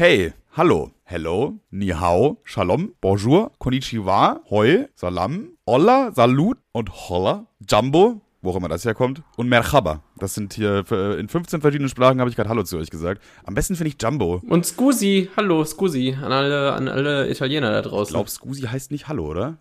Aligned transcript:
Hey, 0.00 0.32
hallo, 0.56 0.92
hello, 1.04 1.60
ni 1.70 1.88
hao, 1.88 2.38
shalom, 2.44 2.94
bonjour, 3.02 3.52
konnichiwa, 3.58 4.40
hoi, 4.48 4.86
salam, 4.94 5.50
hola, 5.66 6.10
salut 6.14 6.56
und 6.72 6.90
holla, 6.90 7.44
jumbo, 7.68 8.22
wo 8.40 8.50
auch 8.50 8.56
immer 8.56 8.70
das 8.70 8.86
herkommt, 8.86 9.20
und 9.36 9.50
merhaba. 9.50 10.02
Das 10.16 10.32
sind 10.32 10.54
hier 10.54 10.86
äh, 10.90 11.20
in 11.20 11.28
15 11.28 11.60
verschiedenen 11.60 11.90
Sprachen 11.90 12.18
habe 12.18 12.30
ich 12.30 12.36
gerade 12.36 12.48
Hallo 12.48 12.62
zu 12.62 12.78
euch 12.78 12.88
gesagt. 12.88 13.20
Am 13.44 13.52
besten 13.52 13.76
finde 13.76 13.88
ich 13.90 14.02
Jumbo. 14.02 14.40
Und 14.48 14.64
Scusi, 14.64 15.28
hallo 15.36 15.66
Scusi 15.66 16.16
an 16.18 16.32
alle, 16.32 16.72
an 16.72 16.88
alle 16.88 17.28
Italiener 17.28 17.70
da 17.70 17.82
draußen. 17.82 18.12
Ich 18.12 18.14
glaube, 18.14 18.30
Scusi 18.30 18.62
heißt 18.62 18.92
nicht 18.92 19.06
Hallo, 19.06 19.26
oder? 19.26 19.58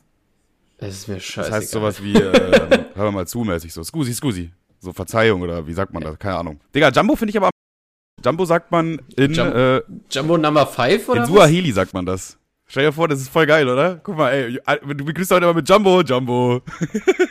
Es 0.78 1.00
ist 1.00 1.10
mir 1.10 1.20
scheiße. 1.20 1.50
Das 1.50 1.60
heißt 1.60 1.72
sowas 1.72 2.02
wie, 2.02 2.16
äh, 2.16 2.86
hör 2.96 3.12
mal 3.12 3.28
zu, 3.28 3.44
mäßig 3.44 3.74
so, 3.74 3.84
Scusi, 3.84 4.14
Scusi. 4.14 4.52
So 4.80 4.94
Verzeihung 4.94 5.42
oder 5.42 5.68
wie 5.68 5.74
sagt 5.74 5.94
man 5.94 6.02
das? 6.02 6.18
Keine 6.18 6.38
Ahnung. 6.38 6.62
Digga, 6.74 6.92
Jumbo 6.92 7.18
finde 7.18 7.32
ich 7.32 7.38
aber. 7.38 7.50
Jumbo 8.24 8.46
sagt 8.46 8.72
man 8.72 9.00
in. 9.16 9.34
Jum 9.34 9.48
äh, 9.48 9.82
Jumbo 10.10 10.38
Number 10.38 10.66
5 10.66 11.10
oder? 11.10 11.22
In 11.22 11.28
Suaheli 11.28 11.72
sagt 11.72 11.94
man 11.94 12.06
das. 12.06 12.39
Stell 12.72 12.86
dir 12.86 12.92
vor, 12.94 13.08
das 13.08 13.20
ist 13.20 13.30
voll 13.30 13.48
geil, 13.48 13.68
oder? 13.68 14.00
Guck 14.04 14.16
mal, 14.16 14.30
ey, 14.30 14.60
du 14.96 15.04
begrüßt 15.04 15.32
heute 15.32 15.44
immer 15.46 15.56
mit 15.56 15.68
Jumbo, 15.68 16.02
Jumbo. 16.02 16.62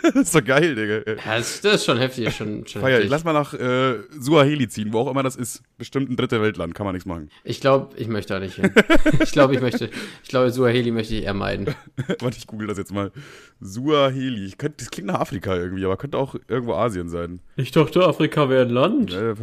das 0.02 0.14
ist 0.14 0.34
doch 0.34 0.44
geil, 0.44 0.74
Digga. 0.74 1.12
Ja, 1.14 1.36
das, 1.38 1.60
das 1.60 1.74
ist 1.74 1.84
schon 1.84 1.96
heftig, 1.96 2.34
schon, 2.34 2.66
schon 2.66 2.82
Feier, 2.82 2.94
heftig. 2.94 3.04
ich 3.04 3.10
lass 3.12 3.22
mal 3.22 3.34
nach 3.34 3.54
äh, 3.54 3.98
Suaheli 4.18 4.66
ziehen, 4.66 4.92
wo 4.92 4.98
auch 4.98 5.08
immer 5.12 5.22
das 5.22 5.36
ist. 5.36 5.62
Bestimmt 5.78 6.10
ein 6.10 6.16
dritte 6.16 6.42
Weltland, 6.42 6.74
kann 6.74 6.86
man 6.86 6.94
nichts 6.94 7.06
machen. 7.06 7.30
Ich 7.44 7.60
glaube, 7.60 7.94
ich 7.96 8.08
möchte 8.08 8.34
da 8.34 8.40
nicht 8.40 8.56
hin. 8.56 8.72
ich 9.20 9.30
glaube, 9.30 9.54
ich 9.54 9.60
möchte, 9.60 9.88
ich 10.24 10.28
glaube, 10.28 10.50
Suaheli 10.50 10.90
möchte 10.90 11.14
ich 11.14 11.22
eher 11.22 11.34
meiden. 11.34 11.72
Warte, 12.18 12.36
ich 12.36 12.48
google 12.48 12.66
das 12.66 12.78
jetzt 12.78 12.92
mal. 12.92 13.12
Suaheli. 13.60 14.44
Ich 14.44 14.58
könnt, 14.58 14.80
das 14.80 14.90
klingt 14.90 15.06
nach 15.06 15.20
Afrika 15.20 15.54
irgendwie, 15.54 15.84
aber 15.84 15.96
könnte 15.96 16.18
auch 16.18 16.34
irgendwo 16.48 16.74
Asien 16.74 17.08
sein. 17.08 17.38
Ich 17.54 17.70
dachte, 17.70 18.04
Afrika 18.04 18.50
wäre 18.50 18.62
ein 18.62 18.70
Land. 18.70 19.12
Äh, 19.12 19.36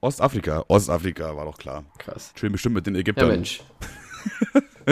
Ostafrika. 0.00 0.64
Ostafrika, 0.68 1.36
war 1.36 1.44
doch 1.44 1.58
klar. 1.58 1.84
Krass. 1.98 2.32
Schön 2.38 2.52
bestimmt 2.52 2.76
mit 2.76 2.86
den 2.86 2.94
Ja, 2.94 3.00
Ägyptern. 3.00 3.30
Mensch. 3.30 3.62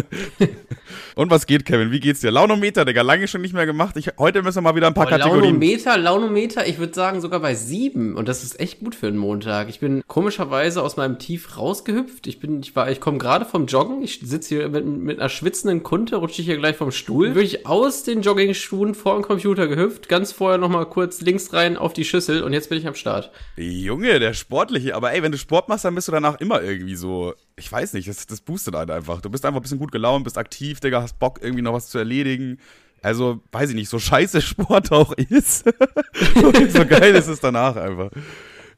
Und 1.14 1.30
was 1.30 1.46
geht, 1.46 1.64
Kevin? 1.64 1.90
Wie 1.90 2.00
geht's 2.00 2.20
dir? 2.20 2.30
Launometer, 2.30 2.84
Digga, 2.84 3.02
lange 3.02 3.26
schon 3.26 3.40
nicht 3.40 3.54
mehr 3.54 3.66
gemacht. 3.66 3.96
Ich, 3.96 4.10
heute 4.18 4.42
müssen 4.42 4.58
wir 4.58 4.62
mal 4.62 4.76
wieder 4.76 4.86
ein 4.86 4.94
paar 4.94 5.06
Oh, 5.06 5.10
Kategorien. 5.10 5.44
Launometer, 5.44 5.96
Launometer, 5.96 6.66
ich 6.66 6.78
würde 6.78 6.94
sagen 6.94 7.20
sogar 7.20 7.40
bei 7.40 7.54
sieben. 7.54 8.16
Und 8.16 8.28
das 8.28 8.44
ist 8.44 8.60
echt 8.60 8.80
gut 8.80 8.94
für 8.94 9.06
einen 9.06 9.16
Montag. 9.16 9.68
Ich 9.68 9.80
bin 9.80 10.02
komischerweise 10.06 10.82
aus 10.82 10.96
meinem 10.96 11.18
Tief 11.18 11.56
rausgehüpft. 11.56 12.26
Ich 12.26 12.38
bin, 12.38 12.60
ich 12.60 12.76
war, 12.76 12.90
ich 12.90 13.00
komme 13.00 13.18
gerade 13.18 13.44
vom 13.44 13.66
Joggen. 13.66 14.02
Ich 14.02 14.20
sitze 14.22 14.56
hier 14.56 14.68
mit, 14.68 14.84
mit 14.84 15.18
einer 15.18 15.28
schwitzenden 15.28 15.82
Kunte, 15.82 16.16
rutsche 16.16 16.42
ich 16.42 16.46
hier 16.46 16.58
gleich 16.58 16.76
vom 16.76 16.92
Stuhl. 16.92 17.34
Wirklich 17.34 17.66
aus 17.66 18.02
den 18.02 18.22
Joggingschuhen 18.22 18.94
vor 18.94 19.14
dem 19.14 19.22
Computer 19.22 19.68
gehüpft. 19.68 20.08
Ganz 20.08 20.32
vorher 20.32 20.58
nochmal 20.58 20.86
kurz 20.86 21.20
links 21.22 21.52
rein 21.52 21.76
auf 21.76 21.92
die 21.92 22.04
Schüssel 22.04 22.42
und 22.42 22.52
jetzt 22.52 22.68
bin 22.68 22.78
ich 22.78 22.86
am 22.86 22.94
Start. 22.94 23.30
Junge, 23.56 24.18
der 24.18 24.34
Sportliche. 24.34 24.94
Aber 24.94 25.12
ey, 25.12 25.22
wenn 25.22 25.32
du 25.32 25.38
Sport 25.38 25.68
machst, 25.68 25.84
dann 25.84 25.94
bist 25.94 26.08
du 26.08 26.12
danach 26.12 26.40
immer 26.40 26.62
irgendwie 26.62 26.96
so. 26.96 27.34
Ich 27.58 27.72
weiß 27.72 27.94
nicht, 27.94 28.08
das, 28.08 28.26
das 28.26 28.42
boostet 28.42 28.74
einen 28.74 28.90
einfach. 28.90 29.20
Du 29.20 29.30
bist 29.30 29.44
einfach 29.44 29.60
ein 29.60 29.62
bisschen 29.62 29.78
gut 29.78 29.90
gelaunt, 29.90 30.24
bist 30.24 30.36
aktiv, 30.36 30.80
Digga, 30.80 31.02
hast 31.02 31.18
Bock, 31.18 31.38
irgendwie 31.42 31.62
noch 31.62 31.72
was 31.72 31.88
zu 31.88 31.98
erledigen. 31.98 32.58
Also, 33.02 33.40
weiß 33.52 33.70
ich 33.70 33.76
nicht, 33.76 33.88
so 33.88 33.98
scheiße 33.98 34.40
Sport 34.42 34.92
auch 34.92 35.12
ist. 35.12 35.64
so 36.34 36.86
geil 36.86 37.14
ist 37.14 37.28
es 37.28 37.40
danach 37.40 37.76
einfach. 37.76 38.10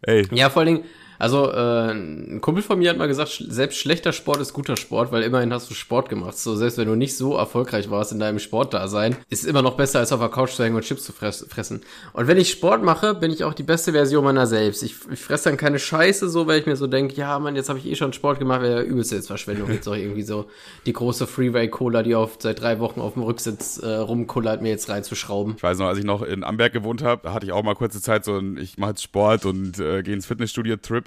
Ey. 0.03 0.29
Ja, 0.33 0.49
vor 0.49 0.63
allen 0.63 0.77
Dingen, 0.77 0.89
also 1.19 1.51
äh, 1.51 1.91
ein 1.91 2.41
Kumpel 2.41 2.63
von 2.63 2.79
mir 2.79 2.91
hat 2.91 2.99
mal 2.99 3.09
gesagt, 3.09 3.43
selbst 3.49 3.79
schlechter 3.79 4.13
Sport 4.13 4.41
ist 4.41 4.53
guter 4.53 4.77
Sport, 4.77 5.11
weil 5.13 5.23
immerhin 5.23 5.53
hast 5.53 5.71
du 5.71 5.75
Sport 5.75 6.09
gemacht. 6.09 6.39
So, 6.39 6.55
selbst 6.57 6.79
wenn 6.79 6.89
du 6.89 6.95
nicht 6.95 7.17
so 7.17 7.37
erfolgreich 7.37 7.91
warst 7.91 8.13
in 8.13 8.19
deinem 8.19 8.39
Sportdasein, 8.39 9.17
ist 9.29 9.43
es 9.43 9.49
immer 9.49 9.63
noch 9.63 9.77
besser, 9.77 9.99
als 9.99 10.13
auf 10.13 10.21
der 10.21 10.29
Couch 10.29 10.53
zu 10.53 10.63
hängen 10.63 10.77
und 10.77 10.85
Chips 10.85 11.05
zu 11.05 11.13
fress 11.13 11.47
fressen. 11.49 11.83
Und 12.13 12.27
wenn 12.27 12.37
ich 12.37 12.51
Sport 12.51 12.83
mache, 12.83 13.15
bin 13.15 13.31
ich 13.31 13.45
auch 13.45 13.55
die 13.55 13.63
beste 13.63 13.93
Version 13.93 14.25
meiner 14.25 14.47
selbst. 14.47 14.83
Ich, 14.83 14.95
ich 15.11 15.21
fresse 15.21 15.49
dann 15.49 15.57
keine 15.57 15.79
Scheiße 15.79 16.29
so, 16.29 16.47
weil 16.47 16.61
ich 16.61 16.67
mir 16.67 16.77
so 16.77 16.87
denke, 16.87 17.15
ja, 17.15 17.39
Mann, 17.39 17.57
jetzt 17.57 17.69
habe 17.69 17.79
ich 17.79 17.87
eh 17.87 17.97
schon 17.97 18.13
Sport 18.13 18.39
gemacht, 18.39 18.63
wäre 18.63 18.83
ja 18.83 18.83
übelste 18.83 19.17
jetzt 19.17 19.27
Verschwendung. 19.27 19.71
Jetzt 19.73 19.89
auch 19.89 19.97
irgendwie 19.97 20.23
so 20.23 20.47
die 20.87 20.93
große 20.93 21.27
Freeway-Cola, 21.27 22.03
die 22.03 22.15
auf, 22.15 22.37
seit 22.39 22.61
drei 22.61 22.79
Wochen 22.79 23.01
auf 23.01 23.15
dem 23.15 23.23
Rücksitz 23.23 23.79
äh, 23.79 23.89
rumkullert, 23.89 24.63
mir 24.63 24.71
jetzt 24.71 24.89
reinzuschrauben. 24.89 25.55
Ich 25.57 25.63
weiß 25.63 25.79
noch, 25.79 25.87
als 25.87 25.99
ich 25.99 26.05
noch 26.05 26.23
in 26.23 26.45
Amberg 26.45 26.73
gewohnt 26.73 27.03
habe, 27.03 27.33
hatte 27.33 27.47
ich 27.47 27.53
auch 27.53 27.63
mal 27.63 27.75
kurze 27.75 28.01
Zeit 28.01 28.25
so 28.25 28.39
ein, 28.39 28.57
ich 28.57 28.79
mache 28.79 28.91
jetzt 28.91 29.03
Sport 29.03 29.47
und 29.47 29.79
äh, 29.79 30.03
gehe 30.03 30.15
ins 30.15 30.27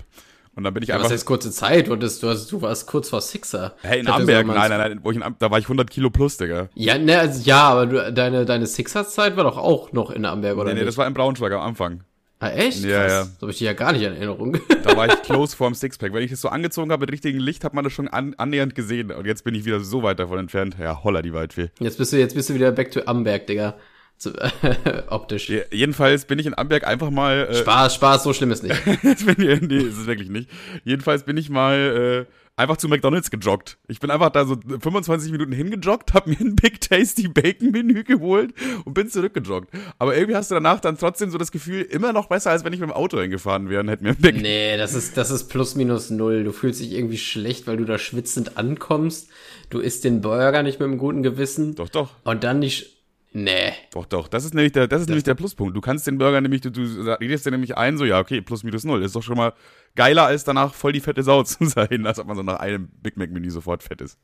Fitnessstudio-Trip. 0.02 0.56
Und 0.56 0.66
dann 0.66 0.74
bin 0.74 0.84
ich 0.84 0.90
Ja, 0.90 0.96
einfach. 0.96 1.06
was 1.06 1.14
heißt 1.14 1.26
kurze 1.26 1.50
Zeit? 1.52 1.88
Du, 1.88 1.94
hattest, 1.94 2.22
du, 2.24 2.28
hast, 2.28 2.52
du 2.52 2.62
warst 2.62 2.86
kurz 2.86 3.08
vor 3.10 3.22
Sixer. 3.22 3.74
hey, 3.84 4.02
in 4.02 4.08
Amberg, 4.08 4.46
nein, 4.48 4.70
nein, 4.70 4.80
nein, 4.80 5.00
wo 5.02 5.12
ich 5.12 5.18
in 5.18 5.24
da 5.40 5.50
war 5.50 5.58
ich 5.60 5.66
100 5.66 5.90
Kilo 5.90 6.10
plus, 6.10 6.36
Digga. 6.36 6.68
Ja, 6.76 6.98
ne, 6.98 7.20
also, 7.20 7.42
ja, 7.46 7.70
aber 7.70 7.86
du, 7.86 8.12
deine, 8.14 8.44
deine 8.46 8.68
Sixers-Zeit 8.68 9.38
war 9.38 9.46
doch 9.46 9.58
auch 9.58 9.94
noch 9.94 10.12
in 10.12 10.26
Amberg, 10.26 10.58
oder 10.58 10.66
Nee, 10.66 10.72
nee, 10.74 10.80
nicht? 10.82 10.88
das 10.90 10.98
war 10.98 11.08
in 11.08 11.14
Braunschweig 11.14 11.54
am 11.54 11.62
Anfang. 11.62 12.04
ah, 12.42 12.50
echt? 12.50 12.84
Ja, 12.84 13.00
Krass. 13.00 13.12
ja. 13.12 13.24
So 13.24 13.42
habe 13.44 13.52
ich 13.52 13.60
die 13.60 13.64
ja 13.64 13.72
gar 13.74 13.94
nicht 13.94 14.02
in 14.02 14.14
Erinnerung. 14.14 14.58
Da 14.84 14.98
war 14.98 15.08
ich 15.08 15.22
close 15.24 15.56
vorm 15.56 15.74
Sixpack. 15.74 16.12
Wenn 16.14 16.24
ich 16.24 16.32
das 16.32 16.42
so 16.42 16.50
angezogen 16.50 16.92
habe 16.92 17.02
mit 17.02 17.14
richtigem 17.14 17.40
Licht, 17.40 17.64
hat 17.64 17.74
man 17.74 17.86
das 17.86 17.94
schon 17.94 18.10
an, 18.10 18.34
annähernd 18.38 18.76
gesehen. 18.76 19.10
Und 19.12 19.26
jetzt 19.28 19.46
bin 19.46 19.56
ich 19.56 19.64
wieder 19.64 19.80
so 19.80 20.04
weit 20.04 20.20
davon 20.20 20.38
entfernt. 20.38 20.76
Ja, 20.82 21.02
holla 21.04 21.22
die 21.22 21.32
Waldfee. 21.34 21.70
Jetzt 21.80 21.98
bist 21.98 22.12
du, 22.12 22.18
jetzt 22.18 22.36
bist 22.36 22.50
du 22.50 22.56
wieder 22.56 22.72
back 22.74 22.92
to 22.92 23.02
Amberg, 23.06 23.48
Digga. 23.48 23.76
Zu, 24.22 24.34
optisch. 25.10 25.50
Je- 25.50 25.64
Jedenfalls 25.72 26.26
bin 26.26 26.38
ich 26.38 26.46
in 26.46 26.56
Amberg 26.56 26.86
einfach 26.86 27.10
mal. 27.10 27.48
Äh, 27.50 27.56
Spaß, 27.56 27.96
Spaß, 27.96 28.22
so 28.22 28.34
schlimm 28.34 28.52
ist 28.52 28.62
nicht. 28.62 28.76
jetzt 29.04 29.26
bin 29.26 29.36
ich, 29.50 29.62
nee, 29.62 29.78
ist 29.78 29.98
es 29.98 30.06
wirklich 30.06 30.30
nicht. 30.30 30.48
Jedenfalls 30.84 31.24
bin 31.24 31.38
ich 31.38 31.50
mal 31.50 32.28
äh, 32.28 32.32
einfach 32.56 32.78
zu 32.78 32.88
McDonalds 32.88 33.32
gejoggt. 33.32 33.80
Ich 33.88 34.00
bin 34.00 34.12
einfach 34.12 34.30
da 34.30 34.46
so 34.46 34.58
25 34.80 35.32
Minuten 35.32 35.52
hingejoggt, 35.54 36.14
hab 36.14 36.28
mir 36.28 36.40
ein 36.40 36.56
Big 36.56 36.80
Tasty 36.82 37.30
Bacon 37.30 37.72
Menü 37.72 38.04
geholt 38.04 38.54
und 38.86 38.94
bin 38.94 39.10
zurückgejoggt. 39.10 39.70
Aber 39.98 40.16
irgendwie 40.16 40.36
hast 40.36 40.52
du 40.52 40.56
danach 40.56 40.80
dann 40.82 41.00
trotzdem 41.00 41.32
so 41.32 41.40
das 41.40 41.52
Gefühl, 41.52 41.82
immer 41.82 42.14
noch 42.14 42.28
besser, 42.28 42.52
als 42.52 42.64
wenn 42.64 42.74
ich 42.74 42.80
mit 42.80 42.90
dem 42.90 42.94
Auto 42.94 43.20
hingefahren 43.20 43.70
wäre 43.70 43.82
und 43.82 43.88
hätte 43.90 44.04
mir 44.04 44.12
ein 44.12 44.18
Big 44.18 44.40
Nee, 44.40 44.78
das 44.78 44.94
ist, 44.94 45.18
das 45.18 45.32
ist 45.32 45.46
plus 45.50 45.74
minus 45.74 46.12
null. 46.12 46.44
Du 46.44 46.52
fühlst 46.52 46.80
dich 46.80 46.92
irgendwie 46.92 47.18
schlecht, 47.18 47.66
weil 47.66 47.78
du 47.78 47.86
da 47.86 47.98
schwitzend 47.98 48.56
ankommst. 48.60 49.30
Du 49.72 49.80
isst 49.80 50.04
den 50.04 50.22
Burger 50.22 50.62
nicht 50.62 50.80
mit 50.80 50.88
einem 50.90 51.00
guten 51.00 51.24
Gewissen. 51.24 51.74
Doch, 51.74 51.90
doch. 51.90 52.12
Und 52.24 52.44
dann 52.44 52.60
nicht. 52.60 52.91
Nee. 53.34 53.72
Doch, 53.94 54.06
doch. 54.06 54.28
Das 54.28 54.44
ist 54.44 54.54
nämlich 54.54 54.74
der, 54.74 54.88
das 54.88 55.02
ist 55.02 55.08
nämlich 55.08 55.24
der 55.24 55.36
Pluspunkt. 55.36 55.76
Du 55.76 55.82
kannst 55.82 56.06
den 56.06 56.18
Burger 56.18 56.42
nämlich, 56.42 56.62
du, 56.62 56.70
du 56.70 56.82
redest 56.82 57.46
dir 57.46 57.52
nämlich 57.52 57.78
ein, 57.78 57.98
so, 57.98 58.04
ja, 58.04 58.20
okay, 58.20 58.42
plus 58.42 58.64
minus 58.64 58.84
null. 58.84 59.04
Ist 59.04 59.16
doch 59.16 59.24
schon 59.24 59.38
mal 59.38 59.54
geiler, 59.96 60.26
als 60.26 60.44
danach 60.44 60.74
voll 60.74 60.94
die 60.94 61.00
fette 61.00 61.24
Sau 61.24 61.44
zu 61.44 61.66
sein, 61.66 62.06
als 62.06 62.20
ob 62.20 62.28
man 62.28 62.36
so 62.36 62.44
nach 62.44 62.60
einem 62.60 62.90
Big 63.02 63.18
Mac-Menü 63.18 63.50
sofort 63.50 63.84
fett 63.84 64.02
ist. 64.02 64.18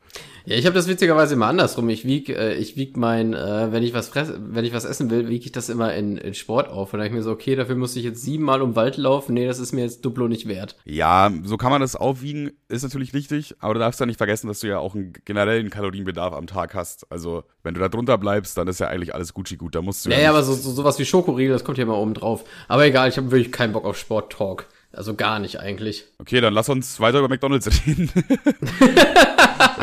Ja, 0.46 0.56
ich 0.56 0.66
habe 0.66 0.76
das 0.76 0.88
witzigerweise 0.88 1.34
immer 1.34 1.48
andersrum. 1.48 1.90
Ich 1.90 2.06
wieg, 2.06 2.30
äh, 2.30 2.56
ich 2.56 2.78
wieg 2.78 2.98
mein, 2.98 3.34
äh, 3.34 3.72
wenn 3.72 3.84
ich 3.84 3.94
was 3.94 4.08
fress, 4.08 4.34
wenn 4.38 4.66
ich 4.66 4.74
was 4.74 4.86
essen 4.86 5.10
will, 5.10 5.28
wiege 5.28 5.46
ich 5.46 5.52
das 5.52 5.70
immer 5.70 5.94
in, 5.94 6.18
in 6.18 6.34
Sport 6.34 6.70
auf. 6.70 6.94
Und 6.94 7.00
dann 7.00 7.08
ich 7.08 7.14
mir 7.14 7.24
so, 7.24 7.32
okay, 7.32 7.56
dafür 7.56 7.76
muss 7.76 7.96
ich 7.96 8.04
jetzt 8.04 8.22
siebenmal 8.22 8.62
um 8.62 8.76
Wald 8.76 8.98
laufen. 8.98 9.34
Nee, 9.34 9.48
das 9.48 9.60
ist 9.60 9.74
mir 9.74 9.82
jetzt 9.82 10.06
Duplo 10.06 10.28
nicht 10.28 10.48
wert. 10.48 10.78
Ja, 10.86 11.32
so 11.44 11.58
kann 11.58 11.72
man 11.72 11.82
das 11.82 11.96
aufwiegen, 11.96 12.52
ist 12.70 12.84
natürlich 12.84 13.14
richtig, 13.14 13.56
aber 13.60 13.74
du 13.74 13.80
darfst 13.80 14.00
ja 14.00 14.06
nicht 14.06 14.18
vergessen, 14.18 14.48
dass 14.48 14.60
du 14.60 14.68
ja 14.68 14.80
auch 14.80 14.96
einen 14.96 15.14
generellen 15.26 15.70
Kalorienbedarf 15.70 16.34
am 16.34 16.48
Tag 16.48 16.74
hast. 16.74 17.12
Also, 17.12 17.44
wenn 17.64 17.74
du 17.74 17.80
da 17.80 17.90
drunter 17.90 18.18
bleibst, 18.18 18.58
dann 18.58 18.68
ist 18.68 18.80
ja 18.80 18.88
eigentlich 18.88 19.14
alles 19.14 19.34
Gucci 19.34 19.58
gut. 19.58 19.76
Da 19.76 19.82
musst 19.82 20.06
du 20.06 20.10
Naja, 20.10 20.24
ja 20.24 20.30
aber 20.30 20.44
so, 20.44 20.54
so 20.54 20.72
sowas 20.72 21.00
wie 21.00 21.06
Schokoriegel, 21.06 21.54
das 21.54 21.64
kommt 21.64 21.78
ja 21.78 21.84
immer 21.84 21.98
oben 21.98 22.14
drauf. 22.14 22.44
Aber 22.68 22.86
egal, 22.86 23.10
ich 23.10 23.18
habe 23.18 23.32
wirklich 23.32 23.52
keinen 23.52 23.74
Bock 23.74 23.86
auf 23.86 23.98
Sport-Talk. 23.98 24.68
Also 24.94 25.16
gar 25.16 25.40
nicht 25.40 25.60
eigentlich. 25.60 26.06
Okay, 26.18 26.42
dann 26.42 26.54
lass 26.54 26.70
uns 26.70 27.00
weiter 27.00 27.20
über 27.20 27.28
McDonalds 27.30 27.68
reden. 27.88 28.10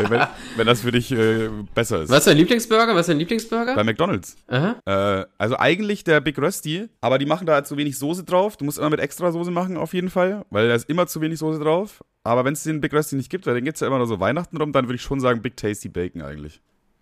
wenn, 0.09 0.27
wenn 0.57 0.67
das 0.67 0.81
für 0.81 0.91
dich 0.91 1.11
äh, 1.11 1.49
besser 1.73 2.01
ist. 2.03 2.09
Was 2.09 2.19
ist 2.19 2.27
dein 2.27 2.37
Lieblingsburger? 2.37 2.93
Was 2.95 3.01
ist 3.01 3.09
dein 3.09 3.19
Lieblingsburger? 3.19 3.75
Bei 3.75 3.83
McDonalds. 3.83 4.35
Aha. 4.47 4.75
Äh, 4.85 5.25
also 5.37 5.57
eigentlich 5.57 6.03
der 6.03 6.21
Big 6.21 6.37
Rösti, 6.37 6.87
aber 7.01 7.17
die 7.17 7.25
machen 7.25 7.45
da 7.47 7.63
zu 7.63 7.77
wenig 7.77 7.97
Soße 7.97 8.23
drauf. 8.23 8.57
Du 8.57 8.65
musst 8.65 8.77
immer 8.77 8.89
mit 8.89 8.99
extra 8.99 9.31
Soße 9.31 9.51
machen, 9.51 9.77
auf 9.77 9.93
jeden 9.93 10.09
Fall, 10.09 10.45
weil 10.49 10.67
da 10.67 10.75
ist 10.75 10.89
immer 10.89 11.07
zu 11.07 11.21
wenig 11.21 11.39
Soße 11.39 11.59
drauf. 11.59 12.03
Aber 12.23 12.43
wenn 12.43 12.53
es 12.53 12.63
den 12.63 12.81
Big 12.81 12.93
Rösti 12.93 13.15
nicht 13.15 13.29
gibt, 13.29 13.45
weil 13.45 13.55
den 13.55 13.63
gibt's 13.65 13.81
ja 13.81 13.87
immer 13.87 13.97
nur 13.99 14.07
so 14.07 14.19
Weihnachten 14.19 14.57
rum, 14.57 14.71
dann 14.71 14.85
würde 14.87 14.95
ich 14.95 15.01
schon 15.01 15.19
sagen 15.19 15.41
Big 15.41 15.55
Tasty 15.57 15.89
Bacon 15.89 16.21
eigentlich. 16.21 16.61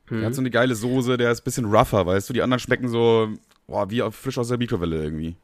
Der 0.10 0.26
hat 0.28 0.36
so 0.36 0.42
eine 0.42 0.52
geile 0.52 0.76
Soße, 0.76 1.18
der 1.18 1.32
ist 1.32 1.42
ein 1.42 1.44
bisschen 1.46 1.66
rougher, 1.66 2.06
weißt 2.06 2.30
du? 2.30 2.34
Die 2.34 2.42
anderen 2.44 2.60
schmecken 2.60 2.88
so, 2.90 3.30
boah, 3.66 3.90
wie 3.90 4.02
auf- 4.04 4.14
frisch 4.16 4.38
aus 4.38 4.50
der 4.50 4.58
Mikrowelle 4.60 5.02
irgendwie. 5.02 5.38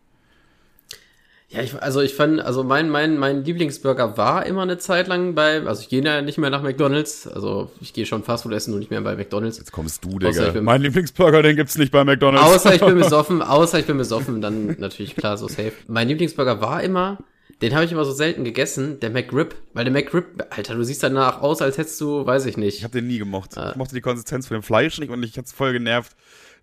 Ja, 1.51 1.63
ich, 1.63 1.73
also 1.81 1.99
ich 2.01 2.13
fand, 2.13 2.39
also 2.41 2.63
mein, 2.63 2.89
mein, 2.91 3.17
mein 3.17 3.43
Lieblingsburger 3.43 4.17
war 4.17 4.45
immer 4.45 4.61
eine 4.61 4.77
Zeit 4.77 5.07
lang 5.07 5.33
bei, 5.33 5.61
also 5.65 5.81
ich 5.81 5.89
gehe 5.89 6.03
ja 6.03 6.21
nicht 6.21 6.37
mehr 6.37 6.51
nach 6.51 6.61
McDonalds, 6.61 7.27
also 7.27 7.71
ich 7.81 7.91
gehe 7.93 8.05
schon 8.05 8.23
Fastfood 8.23 8.53
essen 8.53 8.71
und 8.73 8.79
nicht 8.79 8.91
mehr 8.91 9.01
bei 9.01 9.15
McDonalds. 9.15 9.57
Jetzt 9.57 9.71
kommst 9.71 10.05
du, 10.05 10.19
Digga. 10.19 10.51
bin- 10.51 10.63
Mein 10.63 10.83
Lieblingsburger, 10.83 11.41
den 11.41 11.55
gibt's 11.55 11.75
nicht 11.77 11.91
bei 11.91 12.03
McDonalds. 12.03 12.45
Außer 12.45 12.75
ich 12.75 12.81
bin 12.81 12.95
besoffen, 12.99 13.41
außer 13.41 13.79
ich 13.79 13.87
bin 13.87 13.97
besoffen, 13.97 14.41
dann 14.41 14.75
natürlich 14.79 15.15
klar 15.15 15.37
so 15.37 15.47
safe. 15.47 15.71
Mein 15.87 16.07
Lieblingsburger 16.07 16.61
war 16.61 16.83
immer, 16.83 17.17
den 17.63 17.73
habe 17.73 17.83
ich 17.83 17.91
immer 17.91 18.05
so 18.05 18.11
selten 18.11 18.43
gegessen, 18.43 18.99
der 18.99 19.09
McRib, 19.09 19.55
weil 19.73 19.85
der 19.85 19.91
McRib, 19.91 20.25
Alter, 20.51 20.75
du 20.75 20.83
siehst 20.83 21.01
danach 21.01 21.41
aus, 21.41 21.63
als 21.63 21.79
hättest 21.79 21.99
du, 21.99 22.27
weiß 22.27 22.45
ich 22.45 22.57
nicht. 22.57 22.77
Ich 22.77 22.83
habe 22.83 22.93
den 22.93 23.07
nie 23.07 23.17
gemocht. 23.17 23.57
Ah. 23.57 23.71
Ich 23.71 23.75
mochte 23.75 23.95
die 23.95 24.01
Konsistenz 24.01 24.47
von 24.47 24.55
dem 24.57 24.63
Fleisch 24.63 24.99
nicht 24.99 25.09
und 25.09 25.23
ich 25.23 25.35
hat's 25.35 25.51
voll 25.51 25.73
genervt, 25.73 26.11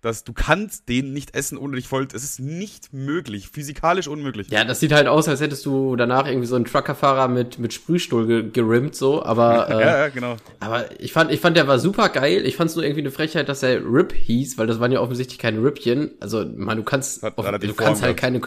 dass 0.01 0.23
du 0.23 0.33
kannst 0.33 0.89
den 0.89 1.13
nicht 1.13 1.35
essen, 1.35 1.57
ohne 1.57 1.75
dich 1.75 1.87
voll. 1.87 2.07
Es 2.13 2.23
ist 2.23 2.39
nicht 2.39 2.93
möglich, 2.93 3.49
physikalisch 3.49 4.07
unmöglich. 4.07 4.49
Ja, 4.49 4.63
das 4.63 4.79
sieht 4.79 4.91
halt 4.91 5.07
aus, 5.07 5.27
als 5.27 5.41
hättest 5.41 5.65
du 5.65 5.95
danach 5.95 6.27
irgendwie 6.27 6.47
so 6.47 6.55
einen 6.55 6.65
Truckerfahrer 6.65 7.27
mit, 7.27 7.59
mit 7.59 7.73
Sprühstuhl 7.73 8.27
ge 8.27 8.49
gerimmt, 8.51 8.95
so, 8.95 9.23
aber, 9.23 9.69
äh, 9.69 9.73
ja, 9.81 9.97
ja, 9.97 10.07
genau. 10.09 10.37
aber 10.59 10.85
ich 11.01 11.13
fand, 11.13 11.31
ich 11.31 11.39
fand, 11.39 11.57
der 11.57 11.67
war 11.67 11.79
super 11.79 12.09
geil. 12.09 12.45
Ich 12.45 12.55
fand 12.55 12.69
es 12.69 12.75
nur 12.75 12.85
irgendwie 12.85 13.01
eine 13.01 13.11
Frechheit, 13.11 13.49
dass 13.49 13.63
er 13.63 13.81
Rip 13.83 14.13
hieß, 14.13 14.57
weil 14.57 14.67
das 14.67 14.79
waren 14.79 14.91
ja 14.91 14.99
offensichtlich 15.01 15.39
keine 15.39 15.63
Rippchen. 15.63 16.11
Also, 16.19 16.45
man, 16.55 16.77
du 16.77 16.83
kannst, 16.83 17.23
Hat 17.23 17.37
off- 17.37 17.45
relativ 17.45 17.69
du 17.71 17.75
kannst 17.75 18.01
halt 18.01 18.17
keine, 18.17 18.39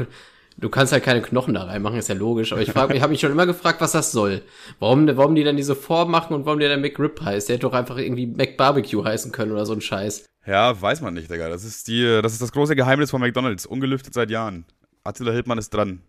Du 0.57 0.69
kannst 0.69 0.93
halt 0.93 1.05
keine 1.05 1.23
Knochen 1.23 1.55
da 1.55 1.65
reinmachen, 1.65 1.99
ist 1.99 2.09
ja 2.09 2.15
logisch. 2.15 2.53
Aber 2.53 2.61
ich 2.61 2.71
frage, 2.71 2.95
ich 2.95 3.03
habe 3.03 3.13
mich 3.13 3.21
schon 3.21 3.33
immer 3.33 3.47
gefragt, 3.47 3.81
was 3.81 3.93
das 3.93 4.13
soll. 4.13 4.43
Warum, 4.79 5.07
warum 5.17 5.35
die 5.35 5.45
dann 5.45 5.57
diese 5.57 5.75
Form 5.75 6.11
machen 6.11 6.35
und 6.35 6.45
warum 6.45 6.59
der 6.59 6.69
dann 6.69 6.83
McRib 6.83 7.21
heißt. 7.21 7.49
Der 7.49 7.55
hätte 7.55 7.67
doch 7.67 7.73
einfach 7.73 7.97
irgendwie 7.97 8.27
McBarbecue 8.27 9.05
heißen 9.05 9.33
können 9.33 9.53
oder 9.53 9.65
so 9.65 9.73
ein 9.73 9.81
Scheiß. 9.81 10.27
Ja, 10.47 10.81
weiß 10.81 11.01
man 11.01 11.15
nicht, 11.15 11.31
Digga. 11.31 11.49
Das 11.49 11.65
ist 11.65 11.89
die, 11.89 12.21
das 12.23 12.33
ist 12.33 12.43
das 12.43 12.53
große 12.53 12.77
Geheimnis 12.77 13.11
von 13.11 13.21
McDonalds. 13.21 13.67
Ungelüftet 13.67 14.15
seit 14.15 14.31
Jahren. 14.31 14.65
Attila 15.05 15.33
Hildmann 15.33 15.59
ist 15.59 15.71
dran. 15.71 16.03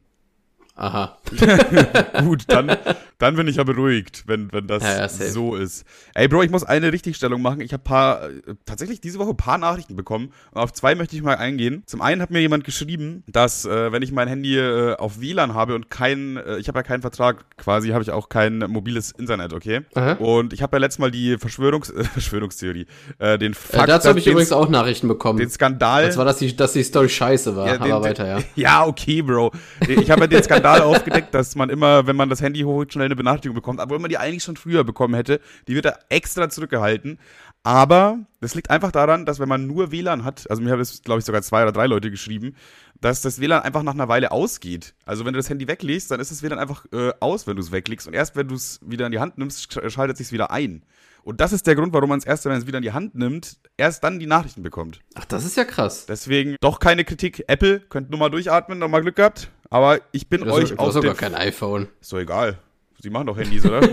Aha. 0.81 1.15
Gut, 2.25 2.45
dann, 2.47 2.75
dann 3.19 3.35
bin 3.35 3.47
ich 3.47 3.57
ja 3.57 3.63
beruhigt, 3.63 4.23
wenn, 4.25 4.51
wenn 4.51 4.65
das 4.65 4.81
Ja, 4.81 4.97
ja, 5.01 5.07
so 5.09 5.55
ist. 5.55 5.85
Ey, 6.15 6.27
Bro, 6.27 6.41
ich 6.41 6.49
muss 6.49 6.63
eine 6.63 6.91
Richtigstellung 6.91 7.39
machen. 7.43 7.61
Ich 7.61 7.71
habe 7.71 7.83
paar, 7.83 8.23
äh, 8.29 8.31
tatsächlich 8.65 8.99
diese 8.99 9.19
Woche 9.19 9.29
ein 9.29 9.37
paar 9.37 9.59
Nachrichten 9.59 9.95
bekommen. 9.95 10.33
Und 10.51 10.59
auf 10.61 10.73
zwei 10.73 10.95
möchte 10.95 11.15
ich 11.15 11.21
mal 11.21 11.35
eingehen. 11.37 11.83
Zum 11.85 12.01
einen 12.01 12.19
hat 12.19 12.31
mir 12.31 12.39
jemand 12.39 12.63
geschrieben, 12.63 13.23
dass, 13.27 13.63
äh, 13.65 13.91
wenn 13.91 14.01
ich 14.01 14.11
mein 14.11 14.27
Handy 14.27 14.57
äh, 14.57 14.95
auf 14.95 15.21
WLAN 15.21 15.53
habe 15.53 15.75
und 15.75 15.91
kein, 15.91 16.37
äh, 16.37 16.57
ich 16.57 16.67
habe 16.67 16.79
ja 16.79 16.83
keinen 16.83 17.01
Vertrag, 17.01 17.45
quasi 17.57 17.89
habe 17.89 18.01
ich 18.01 18.09
auch 18.09 18.27
kein 18.29 18.57
mobiles 18.57 19.11
Internet, 19.11 19.53
okay? 19.53 19.81
Aha. 19.93 20.13
Und 20.13 20.51
ich 20.51 20.63
habe 20.63 20.77
ja 20.77 20.79
letztes 20.79 20.97
Mal 20.97 21.11
die 21.11 21.37
Verschwörungs 21.37 21.91
äh, 21.91 22.03
Verschwörungstheorie, 22.13 22.87
äh, 23.19 23.37
den 23.37 23.51
Äh, 23.51 23.55
Fakt, 23.55 23.87
dazu 23.89 24.09
habe 24.09 24.17
ich 24.17 24.25
übrigens 24.25 24.51
auch 24.51 24.67
Nachrichten 24.67 25.07
bekommen. 25.07 25.37
den 25.37 25.49
Skandal. 25.51 26.05
Und 26.05 26.13
zwar, 26.13 26.25
dass 26.25 26.37
die, 26.37 26.55
dass 26.55 26.73
die 26.73 26.81
Story 26.83 27.07
scheiße 27.09 27.55
war. 27.55 27.67
Ja, 27.67 27.75
aber 27.75 27.85
den- 27.85 28.01
weiter, 28.01 28.27
ja. 28.27 28.39
Ja, 28.55 28.85
okay, 28.85 29.21
Bro. 29.21 29.51
Ich 29.87 30.09
habe 30.09 30.21
ja 30.21 30.27
den 30.27 30.41
Skandal 30.43 30.70
aufgedeckt, 30.79 31.33
dass 31.33 31.55
man 31.55 31.69
immer, 31.69 32.07
wenn 32.07 32.15
man 32.15 32.29
das 32.29 32.41
Handy 32.41 32.61
hochholt, 32.61 32.93
schnell 32.93 33.05
eine 33.05 33.15
Benachrichtigung 33.15 33.55
bekommt, 33.55 33.79
obwohl 33.81 33.99
man 33.99 34.09
die 34.09 34.17
eigentlich 34.17 34.43
schon 34.43 34.55
früher 34.55 34.83
bekommen 34.83 35.13
hätte. 35.15 35.41
Die 35.67 35.75
wird 35.75 35.85
da 35.85 35.95
extra 36.09 36.49
zurückgehalten. 36.49 37.19
Aber 37.63 38.19
das 38.39 38.55
liegt 38.55 38.69
einfach 38.71 38.91
daran, 38.91 39.25
dass 39.25 39.39
wenn 39.39 39.49
man 39.49 39.67
nur 39.67 39.91
WLAN 39.91 40.23
hat, 40.23 40.49
also 40.49 40.63
mir 40.63 40.71
haben 40.71 40.79
das, 40.79 41.03
glaube 41.03 41.19
ich, 41.19 41.25
sogar 41.25 41.41
zwei 41.43 41.61
oder 41.61 41.71
drei 41.71 41.85
Leute 41.85 42.09
geschrieben, 42.09 42.55
dass 43.01 43.21
das 43.21 43.39
WLAN 43.39 43.61
einfach 43.61 43.83
nach 43.83 43.93
einer 43.93 44.07
Weile 44.07 44.31
ausgeht. 44.31 44.95
Also 45.05 45.25
wenn 45.25 45.33
du 45.33 45.39
das 45.39 45.49
Handy 45.49 45.67
weglegst, 45.67 46.09
dann 46.09 46.19
ist 46.19 46.31
das 46.31 46.41
WLAN 46.41 46.57
einfach 46.57 46.85
äh, 46.91 47.11
aus, 47.19 47.45
wenn 47.45 47.55
du 47.55 47.61
es 47.61 47.71
weglegst. 47.71 48.07
Und 48.07 48.13
erst 48.13 48.35
wenn 48.35 48.47
du 48.47 48.55
es 48.55 48.79
wieder 48.83 49.05
in 49.05 49.11
die 49.11 49.19
Hand 49.19 49.37
nimmst, 49.37 49.71
sch- 49.71 49.89
schaltet 49.91 50.17
sich 50.17 50.31
wieder 50.31 50.49
ein. 50.51 50.83
Und 51.23 51.39
das 51.39 51.53
ist 51.53 51.67
der 51.67 51.75
Grund, 51.75 51.93
warum 51.93 52.09
man 52.09 52.17
es 52.17 52.25
erst, 52.25 52.45
wenn 52.45 52.51
man 52.51 52.61
es 52.61 52.65
wieder 52.65 52.79
in 52.79 52.83
die 52.83 52.93
Hand 52.93 53.13
nimmt, 53.13 53.57
erst 53.77 54.03
dann 54.03 54.17
die 54.17 54.25
Nachrichten 54.25 54.63
bekommt. 54.63 55.01
Ach, 55.13 55.25
das 55.25 55.45
ist 55.45 55.55
ja 55.55 55.65
krass. 55.65 56.07
Deswegen 56.07 56.55
doch 56.61 56.79
keine 56.79 57.05
Kritik. 57.05 57.43
Apple, 57.47 57.79
könnt 57.79 58.09
nur 58.09 58.17
mal 58.19 58.29
durchatmen, 58.31 58.79
noch 58.79 58.87
mal 58.89 59.01
Glück 59.03 59.17
gehabt. 59.17 59.51
Aber 59.71 59.99
ich 60.11 60.27
bin 60.27 60.41
Du 60.41 60.47
hast, 60.47 60.55
euch 60.55 60.77
hast 60.77 60.93
sogar 60.93 61.15
kein 61.15 61.33
iPhone. 61.33 61.87
Ist 62.01 62.11
doch 62.11 62.19
egal. 62.19 62.59
Sie 62.99 63.09
machen 63.09 63.27
doch 63.27 63.37
Handys, 63.37 63.65
oder? 63.65 63.81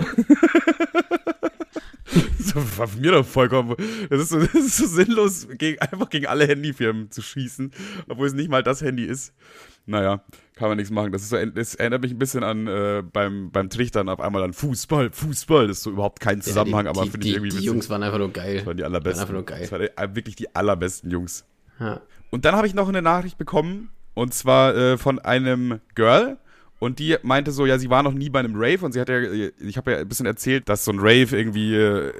so, 2.37 2.55
war 2.77 2.87
mir 2.99 3.13
doch 3.13 3.25
vollkommen... 3.25 3.75
Das 4.09 4.19
ist 4.19 4.29
so, 4.29 4.39
das 4.41 4.53
ist 4.53 4.75
so 4.75 4.85
sinnlos, 4.85 5.47
gegen, 5.57 5.79
einfach 5.79 6.09
gegen 6.09 6.27
alle 6.27 6.45
Handyfirmen 6.45 7.09
zu 7.11 7.21
schießen, 7.21 7.71
obwohl 8.09 8.27
es 8.27 8.33
nicht 8.33 8.49
mal 8.49 8.61
das 8.61 8.81
Handy 8.81 9.05
ist. 9.05 9.33
Naja, 9.85 10.21
kann 10.53 10.67
man 10.67 10.77
nichts 10.77 10.91
machen. 10.91 11.13
Das, 11.13 11.21
ist 11.21 11.29
so, 11.29 11.43
das 11.45 11.75
erinnert 11.75 12.01
mich 12.01 12.11
ein 12.11 12.19
bisschen 12.19 12.43
an 12.43 12.67
äh, 12.67 13.01
beim, 13.01 13.49
beim 13.49 13.69
Trichtern 13.69 14.09
auf 14.09 14.19
einmal 14.19 14.43
an 14.43 14.51
Fußball, 14.51 15.11
Fußball. 15.11 15.69
Das 15.69 15.77
ist 15.77 15.83
so 15.83 15.91
überhaupt 15.91 16.19
kein 16.19 16.41
Zusammenhang, 16.41 16.87
ja, 16.87 16.91
die, 16.91 16.99
aber 16.99 17.09
finde 17.09 17.25
ich 17.25 17.33
die, 17.33 17.39
irgendwie 17.39 17.57
die. 17.57 17.63
Jungs 17.63 17.89
waren 17.89 18.03
einfach 18.03 18.19
nur 18.19 18.33
geil. 18.33 18.57
Das 18.57 18.65
waren 18.65 18.75
die 18.75 18.83
allerbesten. 18.83 19.21
einfach 19.21 19.33
nur 19.33 19.45
geil. 19.45 19.61
Das 19.61 19.71
waren 19.71 19.81
äh, 19.81 20.15
wirklich 20.15 20.35
die 20.35 20.53
allerbesten 20.53 21.09
Jungs. 21.09 21.45
Ja. 21.79 22.01
Und 22.31 22.43
dann 22.43 22.55
habe 22.55 22.67
ich 22.67 22.73
noch 22.73 22.89
eine 22.89 23.01
Nachricht 23.01 23.37
bekommen, 23.37 23.91
und 24.19 24.33
zwar 24.33 24.75
äh, 24.75 24.97
von 24.97 25.19
einem 25.19 25.79
Girl. 25.95 26.37
Und 26.77 26.99
die 26.99 27.15
meinte 27.23 27.53
so, 27.53 27.65
ja, 27.65 27.77
sie 27.77 27.89
war 27.89 28.03
noch 28.03 28.13
nie 28.13 28.29
bei 28.29 28.39
einem 28.39 28.55
Rave 28.55 28.85
und 28.85 28.91
sie 28.91 28.99
hat 28.99 29.07
ja, 29.07 29.21
ich 29.21 29.77
habe 29.77 29.91
ja 29.91 29.97
ein 29.97 30.07
bisschen 30.09 30.25
erzählt, 30.25 30.67
dass 30.67 30.83
so 30.83 30.91
ein 30.91 30.99
Rave 30.99 31.37
irgendwie, 31.37 31.73
äh, 31.73 32.13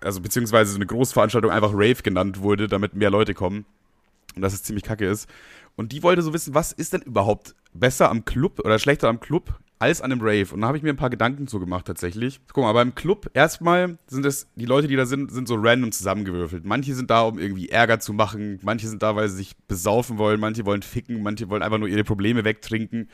also 0.00 0.20
beziehungsweise 0.20 0.72
so 0.72 0.78
eine 0.78 0.86
Großveranstaltung 0.86 1.50
einfach 1.50 1.70
Rave 1.72 2.02
genannt 2.02 2.40
wurde, 2.40 2.66
damit 2.66 2.94
mehr 2.94 3.10
Leute 3.10 3.34
kommen. 3.34 3.66
Und 4.34 4.42
dass 4.42 4.52
es 4.52 4.64
ziemlich 4.64 4.84
kacke 4.84 5.06
ist. 5.06 5.28
Und 5.76 5.92
die 5.92 6.02
wollte 6.02 6.22
so 6.22 6.32
wissen, 6.32 6.54
was 6.54 6.72
ist 6.72 6.92
denn 6.92 7.02
überhaupt 7.02 7.54
besser 7.72 8.10
am 8.10 8.24
Club 8.24 8.58
oder 8.64 8.80
schlechter 8.80 9.08
am 9.08 9.20
Club 9.20 9.60
als 9.78 10.00
an 10.02 10.10
einem 10.12 10.20
Rave? 10.20 10.52
Und 10.52 10.60
da 10.60 10.66
habe 10.68 10.76
ich 10.76 10.82
mir 10.82 10.90
ein 10.90 10.96
paar 10.96 11.10
Gedanken 11.10 11.46
zu 11.46 11.60
gemacht 11.60 11.86
tatsächlich. 11.86 12.40
Guck 12.52 12.64
mal, 12.64 12.72
beim 12.72 12.94
Club 12.94 13.30
erstmal 13.34 13.98
sind 14.06 14.26
es, 14.26 14.48
die 14.56 14.64
Leute, 14.66 14.88
die 14.88 14.96
da 14.96 15.06
sind, 15.06 15.30
sind 15.32 15.46
so 15.48 15.56
random 15.56 15.92
zusammengewürfelt. 15.92 16.64
Manche 16.64 16.94
sind 16.94 17.10
da, 17.10 17.22
um 17.22 17.38
irgendwie 17.38 17.68
Ärger 17.68 18.00
zu 18.00 18.12
machen, 18.12 18.58
manche 18.62 18.88
sind 18.88 19.02
da, 19.02 19.14
weil 19.16 19.28
sie 19.28 19.36
sich 19.36 19.56
besaufen 19.68 20.18
wollen, 20.18 20.40
manche 20.40 20.64
wollen 20.66 20.82
ficken, 20.82 21.22
manche 21.22 21.48
wollen 21.48 21.62
einfach 21.62 21.78
nur 21.78 21.88
ihre 21.88 22.04
Probleme 22.04 22.44
wegtrinken. 22.44 23.08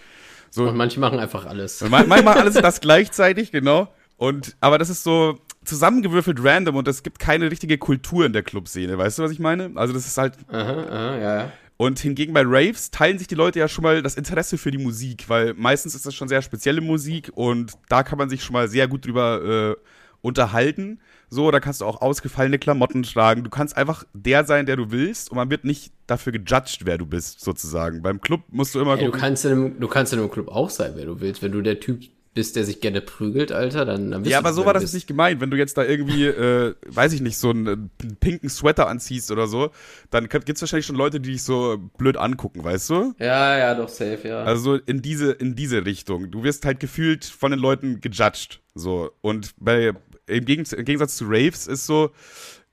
So, 0.50 0.69
Und 0.69 0.76
manche 0.76 1.00
machen 1.00 1.19
einfach 1.19 1.46
alles. 1.46 1.82
und 1.82 1.90
man- 1.90 2.08
manchmal 2.08 2.38
alles 2.38 2.55
das 2.55 2.81
gleichzeitig, 2.81 3.50
genau. 3.52 3.88
Und, 4.17 4.56
aber 4.60 4.78
das 4.78 4.90
ist 4.90 5.02
so 5.02 5.38
zusammengewürfelt 5.64 6.38
random 6.44 6.76
und 6.76 6.87
es 6.88 7.02
gibt 7.02 7.19
keine 7.19 7.50
richtige 7.50 7.78
Kultur 7.78 8.25
in 8.26 8.32
der 8.32 8.43
Clubszene, 8.43 8.96
weißt 8.96 9.19
du, 9.19 9.22
was 9.22 9.31
ich 9.32 9.38
meine? 9.40 9.72
Also 9.75 9.93
das 9.93 10.06
ist 10.06 10.17
halt 10.19 10.34
Aha, 10.49 10.58
aha, 10.60 11.17
ja, 11.17 11.37
ja. 11.40 11.52
Und 11.76 11.99
hingegen 11.99 12.32
bei 12.32 12.43
Raves 12.44 12.91
teilen 12.91 13.19
sich 13.19 13.26
die 13.26 13.35
Leute 13.35 13.59
ja 13.59 13.69
schon 13.69 13.82
mal 13.82 14.03
das 14.03 14.15
Interesse 14.17 14.59
für 14.59 14.71
die 14.71 14.79
Musik, 14.79 15.29
weil 15.29 15.55
meistens 15.55 15.94
ist 15.94 16.06
das 16.06 16.15
schon 16.15 16.29
sehr 16.29 16.43
spezielle 16.43 16.81
Musik 16.81 17.31
und 17.35 17.73
da 17.88 18.03
kann 18.03 18.19
man 18.19 18.29
sich 18.31 18.44
schon 18.44 18.53
mal 18.53 18.69
sehr 18.69 18.87
gut 18.87 19.06
drüber 19.06 19.76
äh, 19.76 19.81
unterhalten. 20.23 21.00
So, 21.29 21.50
da 21.50 21.59
kannst 21.59 21.81
du 21.81 21.85
auch 21.85 22.00
ausgefallene 22.00 22.59
Klamotten 22.59 23.03
tragen. 23.03 23.43
Du 23.43 23.50
kannst 23.50 23.76
einfach 23.76 24.05
der 24.15 24.44
sein, 24.44 24.67
der 24.67 24.76
du 24.76 24.91
willst 24.93 25.31
und 25.31 25.37
man 25.37 25.50
wird 25.50 25.65
nicht 25.65 25.93
dafür 26.06 26.32
gejudged, 26.32 26.82
wer 26.85 26.97
du 26.97 27.06
bist, 27.06 27.41
sozusagen. 27.41 28.03
Beim 28.03 28.20
Club 28.20 28.43
musst 28.50 28.75
du 28.75 28.81
immer 28.81 28.93
Ey, 28.93 29.00
du, 29.00 29.06
gucken. 29.06 29.20
kannst 29.20 29.44
in 29.44 29.53
einem, 29.53 29.81
du 29.81 29.88
kannst 29.88 30.12
in 30.12 30.20
einem 30.20 30.31
Club 30.31 30.49
auch 30.49 30.70
sein, 30.70 30.93
wer 30.94 31.06
du 31.06 31.20
willst. 31.20 31.43
Wenn 31.43 31.53
du 31.53 31.61
der 31.61 31.81
Typ 31.81 32.05
bist, 32.34 32.56
der 32.56 32.64
sich 32.64 32.81
gerne 32.81 33.00
prügelt, 33.00 33.52
Alter, 33.52 33.84
dann, 33.84 34.10
dann 34.10 34.25
Ja, 34.25 34.38
aber 34.38 34.52
so 34.52 34.66
war 34.66 34.75
das 34.75 34.92
nicht 34.92 35.06
gemeint. 35.06 35.40
Wenn 35.40 35.50
du 35.50 35.56
jetzt 35.56 35.78
da 35.78 35.84
irgendwie, 35.84 36.25
äh, 36.26 36.75
weiß 36.86 37.12
ich 37.12 37.20
nicht, 37.20 37.38
so 37.38 37.50
einen, 37.50 37.66
äh, 37.66 37.70
einen 37.70 38.16
pinken 38.20 38.50
Sweater 38.50 38.88
anziehst 38.88 39.31
oder 39.31 39.46
so, 39.46 39.70
dann 40.10 40.28
gibt 40.28 40.50
es 40.50 40.60
wahrscheinlich 40.60 40.86
schon 40.86 40.96
Leute, 40.96 41.20
die 41.20 41.32
dich 41.32 41.44
so 41.44 41.78
blöd 41.96 42.16
angucken, 42.16 42.64
weißt 42.64 42.90
du? 42.90 43.14
Ja, 43.19 43.56
ja, 43.56 43.75
doch, 43.75 43.88
safe, 43.88 44.28
ja. 44.28 44.42
Also 44.42 44.75
in 44.75 45.00
diese, 45.00 45.32
in 45.32 45.54
diese 45.54 45.86
Richtung. 45.86 46.31
Du 46.31 46.42
wirst 46.42 46.64
halt 46.64 46.81
gefühlt 46.81 47.25
von 47.25 47.52
den 47.52 47.60
Leuten 47.60 48.00
gejudged. 48.00 48.60
So. 48.75 49.12
Und 49.20 49.54
bei, 49.58 49.92
im, 50.26 50.44
Gegensatz, 50.44 50.78
im 50.78 50.84
Gegensatz 50.84 51.16
zu 51.16 51.26
Raves 51.26 51.66
ist 51.66 51.86
so, 51.86 52.10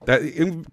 da 0.06 0.18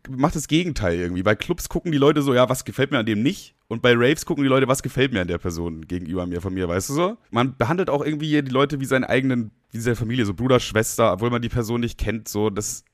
macht 0.09 0.37
das 0.37 0.49
Gegenteil 0.49 0.99
irgendwie. 0.99 1.23
Bei 1.23 1.35
Clubs 1.35 1.69
gucken 1.69 1.93
die 1.93 1.99
Leute 1.99 2.23
so, 2.23 2.35
ja, 2.35 2.49
was 2.49 2.65
gefällt 2.65 2.91
mir 2.91 2.99
an 2.99 3.07
dem 3.07 3.23
nicht? 3.23 3.55
Und 3.69 3.83
bei 3.83 3.93
Raves 3.95 4.25
gucken 4.25 4.43
die 4.43 4.49
Leute, 4.49 4.69
was 4.69 4.83
gefällt 4.83 5.13
mir 5.13 5.21
an 5.21 5.29
der 5.29 5.39
Person 5.39 5.87
gegenüber 5.87 6.27
mir, 6.27 6.41
von 6.41 6.55
mir, 6.55 6.69
weißt 6.69 6.89
du 6.89 6.95
so? 6.95 7.19
Man 7.31 7.57
behandelt 7.57 7.91
auch 7.91 8.05
irgendwie 8.05 8.43
die 8.43 8.51
Leute 8.51 8.81
wie 8.81 8.87
seinen 8.87 9.05
eigenen, 9.05 9.51
wie 9.71 9.81
seine 9.81 9.97
Familie, 9.97 10.25
so 10.25 10.33
Bruder, 10.33 10.61
Schwester, 10.61 11.13
obwohl 11.13 11.31
man 11.31 11.43
die 11.43 11.51
Person 11.51 11.81
nicht 11.81 11.99
kennt, 11.99 12.29
so, 12.29 12.49
das, 12.49 12.85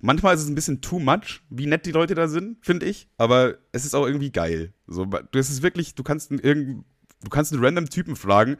manchmal 0.00 0.34
ist 0.34 0.42
es 0.42 0.48
ein 0.48 0.54
bisschen 0.54 0.80
too 0.82 0.98
much, 0.98 1.42
wie 1.48 1.66
nett 1.66 1.86
die 1.86 1.92
Leute 1.92 2.14
da 2.14 2.28
sind, 2.28 2.58
finde 2.60 2.86
ich. 2.86 3.08
Aber 3.16 3.54
es 3.72 3.84
ist 3.84 3.94
auch 3.94 4.06
irgendwie 4.06 4.30
geil. 4.30 4.74
So, 4.86 5.06
das 5.06 5.50
ist 5.50 5.62
wirklich, 5.62 5.94
du 5.94 6.02
kannst 6.02 6.30
einen 6.30 6.40
irgendeinen 6.40 6.84
Du 7.24 7.30
kannst 7.30 7.52
einen 7.52 7.64
random 7.64 7.90
Typen 7.90 8.14
fragen, 8.14 8.58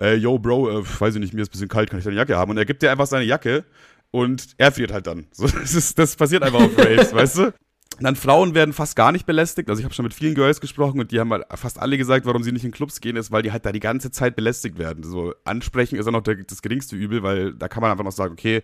äh, 0.00 0.16
yo, 0.16 0.36
Bro, 0.36 0.80
äh, 0.80 1.00
weiß 1.00 1.14
ich 1.14 1.20
nicht, 1.20 1.32
mir 1.32 1.42
ist 1.42 1.50
ein 1.50 1.52
bisschen 1.52 1.68
kalt, 1.68 1.90
kann 1.90 2.00
ich 2.00 2.04
deine 2.04 2.16
Jacke 2.16 2.36
haben? 2.36 2.50
Und 2.50 2.56
er 2.56 2.64
gibt 2.64 2.82
dir 2.82 2.90
einfach 2.90 3.06
seine 3.06 3.24
Jacke 3.24 3.64
und 4.10 4.48
er 4.58 4.72
friert 4.72 4.92
halt 4.92 5.06
dann. 5.06 5.26
So, 5.32 5.46
das, 5.60 5.74
ist, 5.74 5.98
das 5.98 6.16
passiert 6.16 6.42
einfach 6.42 6.60
auf 6.60 6.76
Raves, 6.78 7.12
weißt 7.14 7.38
du? 7.38 7.52
Und 8.00 8.04
dann 8.04 8.16
Frauen 8.16 8.54
werden 8.54 8.72
fast 8.72 8.96
gar 8.96 9.12
nicht 9.12 9.26
belästigt. 9.26 9.68
Also 9.68 9.80
ich 9.80 9.84
habe 9.84 9.94
schon 9.94 10.04
mit 10.04 10.14
vielen 10.14 10.34
Girls 10.34 10.62
gesprochen 10.62 11.00
und 11.00 11.12
die 11.12 11.20
haben 11.20 11.30
halt 11.32 11.44
fast 11.56 11.78
alle 11.78 11.98
gesagt, 11.98 12.24
warum 12.24 12.42
sie 12.42 12.50
nicht 12.50 12.64
in 12.64 12.70
Clubs 12.70 13.00
gehen, 13.02 13.16
ist, 13.16 13.30
weil 13.30 13.42
die 13.42 13.52
halt 13.52 13.66
da 13.66 13.72
die 13.72 13.80
ganze 13.80 14.10
Zeit 14.10 14.36
belästigt 14.36 14.78
werden. 14.78 15.04
So 15.04 15.34
ansprechen 15.44 15.96
ist 15.96 16.06
auch 16.06 16.12
noch 16.12 16.22
der, 16.22 16.36
das 16.36 16.62
geringste 16.62 16.96
Übel, 16.96 17.22
weil 17.22 17.52
da 17.52 17.68
kann 17.68 17.82
man 17.82 17.90
einfach 17.90 18.04
noch 18.04 18.12
sagen, 18.12 18.32
okay, 18.32 18.62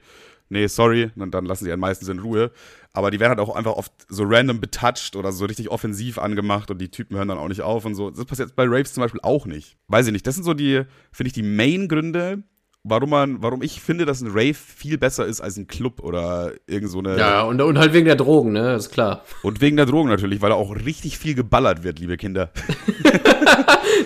nee, 0.48 0.66
sorry, 0.68 1.10
und 1.16 1.32
dann 1.32 1.44
lassen 1.44 1.64
sie 1.64 1.72
einen 1.72 1.80
meistens 1.80 2.08
in 2.08 2.20
Ruhe. 2.20 2.50
Aber 2.94 3.10
die 3.10 3.20
werden 3.20 3.36
halt 3.36 3.40
auch 3.40 3.54
einfach 3.54 3.72
oft 3.72 3.92
so 4.08 4.24
random 4.24 4.60
betouched 4.60 5.16
oder 5.16 5.32
so 5.32 5.44
richtig 5.44 5.70
offensiv 5.70 6.16
angemacht 6.16 6.70
und 6.70 6.78
die 6.78 6.90
Typen 6.90 7.16
hören 7.16 7.28
dann 7.28 7.38
auch 7.38 7.48
nicht 7.48 7.60
auf 7.60 7.84
und 7.84 7.94
so. 7.94 8.10
Das 8.10 8.24
passiert 8.24 8.56
bei 8.56 8.64
Raves 8.66 8.94
zum 8.94 9.02
Beispiel 9.02 9.20
auch 9.22 9.44
nicht. 9.44 9.76
Weiß 9.88 10.06
ich 10.06 10.12
nicht. 10.12 10.26
Das 10.26 10.36
sind 10.36 10.44
so 10.44 10.54
die, 10.54 10.84
finde 11.12 11.28
ich, 11.28 11.34
die 11.34 11.42
Main-Gründe, 11.42 12.42
warum 12.88 13.10
man, 13.10 13.42
warum 13.42 13.62
ich 13.62 13.80
finde, 13.80 14.06
dass 14.06 14.20
ein 14.20 14.28
Rave 14.30 14.54
viel 14.54 14.98
besser 14.98 15.26
ist 15.26 15.40
als 15.40 15.56
ein 15.56 15.66
Club 15.66 16.00
oder 16.00 16.52
irgend 16.66 16.90
so 16.90 16.98
eine. 17.00 17.18
ja, 17.18 17.42
und, 17.42 17.60
und 17.60 17.78
halt 17.78 17.92
wegen 17.92 18.06
der 18.06 18.16
Drogen, 18.16 18.52
ne, 18.52 18.74
ist 18.74 18.90
klar. 18.90 19.24
Und 19.42 19.60
wegen 19.60 19.76
der 19.76 19.86
Drogen 19.86 20.08
natürlich, 20.08 20.40
weil 20.42 20.50
da 20.50 20.56
auch 20.56 20.74
richtig 20.74 21.18
viel 21.18 21.34
geballert 21.34 21.82
wird, 21.82 21.98
liebe 21.98 22.16
Kinder. 22.16 22.50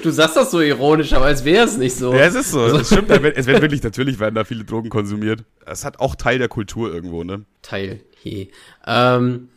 Du 0.02 0.10
sagst 0.10 0.36
das 0.36 0.50
so 0.50 0.60
ironisch, 0.60 1.12
aber 1.12 1.26
als 1.26 1.44
wäre 1.44 1.64
es 1.64 1.76
nicht 1.76 1.96
so. 1.96 2.12
Ja, 2.12 2.20
es 2.20 2.34
ist 2.34 2.50
so. 2.52 2.64
Es 2.66 2.86
stimmt, 2.86 3.10
es 3.10 3.46
wird 3.46 3.60
wirklich, 3.60 3.82
natürlich 3.82 4.18
werden 4.20 4.34
da 4.34 4.44
viele 4.44 4.64
Drogen 4.64 4.88
konsumiert. 4.88 5.44
Es 5.66 5.84
hat 5.84 5.98
auch 5.98 6.14
Teil 6.14 6.38
der 6.38 6.48
Kultur 6.48 6.92
irgendwo, 6.92 7.24
ne? 7.24 7.44
Teil. 7.62 8.00
He. 8.22 8.50
Ähm, 8.86 9.48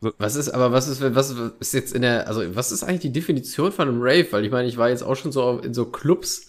So. 0.00 0.12
Was 0.18 0.36
ist, 0.36 0.50
aber 0.50 0.70
was 0.72 0.86
ist, 0.86 1.00
was 1.14 1.34
ist 1.58 1.74
jetzt 1.74 1.92
in 1.94 2.02
der, 2.02 2.28
also 2.28 2.42
was 2.54 2.70
ist 2.70 2.84
eigentlich 2.84 3.00
die 3.00 3.12
Definition 3.12 3.72
von 3.72 3.88
einem 3.88 4.00
Rave? 4.00 4.26
Weil 4.30 4.44
ich 4.44 4.52
meine, 4.52 4.68
ich 4.68 4.76
war 4.76 4.90
jetzt 4.90 5.02
auch 5.02 5.16
schon 5.16 5.32
so 5.32 5.58
in 5.58 5.74
so 5.74 5.86
Clubs, 5.86 6.47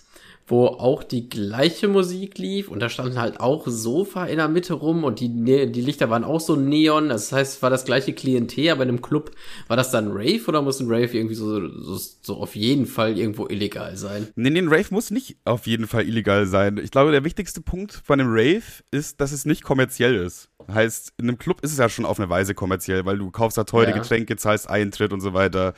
wo 0.49 0.65
auch 0.65 1.03
die 1.03 1.29
gleiche 1.29 1.87
Musik 1.87 2.39
lief 2.39 2.69
und 2.69 2.79
da 2.79 2.89
standen 2.89 3.19
halt 3.19 3.39
auch 3.39 3.67
Sofa 3.67 4.25
in 4.25 4.37
der 4.37 4.47
Mitte 4.47 4.73
rum 4.73 5.03
und 5.03 5.19
die, 5.19 5.29
die 5.71 5.81
Lichter 5.81 6.09
waren 6.09 6.23
auch 6.23 6.39
so 6.39 6.55
neon. 6.55 7.09
Das 7.09 7.31
heißt, 7.31 7.57
es 7.57 7.61
war 7.61 7.69
das 7.69 7.85
gleiche 7.85 8.13
Klientel, 8.13 8.69
aber 8.69 8.81
in 8.81 8.89
einem 8.89 9.01
Club 9.01 9.31
war 9.67 9.77
das 9.77 9.91
dann 9.91 10.11
Rave 10.11 10.41
oder 10.47 10.63
muss 10.63 10.79
ein 10.79 10.87
Rave 10.89 11.15
irgendwie 11.15 11.35
so, 11.35 11.67
so, 11.69 11.99
so 12.21 12.37
auf 12.37 12.55
jeden 12.55 12.87
Fall 12.87 13.17
irgendwo 13.17 13.47
illegal 13.47 13.95
sein? 13.95 14.27
Nee, 14.35 14.49
nee, 14.49 14.59
ein 14.59 14.69
Rave 14.69 14.87
muss 14.89 15.11
nicht 15.11 15.37
auf 15.45 15.67
jeden 15.67 15.85
Fall 15.87 16.07
illegal 16.07 16.47
sein. 16.47 16.79
Ich 16.83 16.89
glaube, 16.89 17.11
der 17.11 17.23
wichtigste 17.23 17.61
Punkt 17.61 18.01
bei 18.07 18.15
einem 18.15 18.29
Rave 18.31 18.63
ist, 18.89 19.21
dass 19.21 19.31
es 19.31 19.45
nicht 19.45 19.63
kommerziell 19.63 20.15
ist. 20.15 20.49
Heißt, 20.67 21.13
in 21.17 21.27
einem 21.27 21.37
Club 21.37 21.61
ist 21.61 21.71
es 21.71 21.77
ja 21.77 21.89
schon 21.89 22.05
auf 22.05 22.19
eine 22.19 22.29
Weise 22.29 22.55
kommerziell, 22.55 23.05
weil 23.05 23.19
du 23.19 23.29
kaufst 23.29 23.57
da 23.57 23.65
teure 23.65 23.91
Ja. 23.91 23.97
Getränke, 23.97 24.35
zahlst 24.35 24.69
Eintritt 24.69 25.13
und 25.13 25.21
so 25.21 25.33
weiter. 25.33 25.73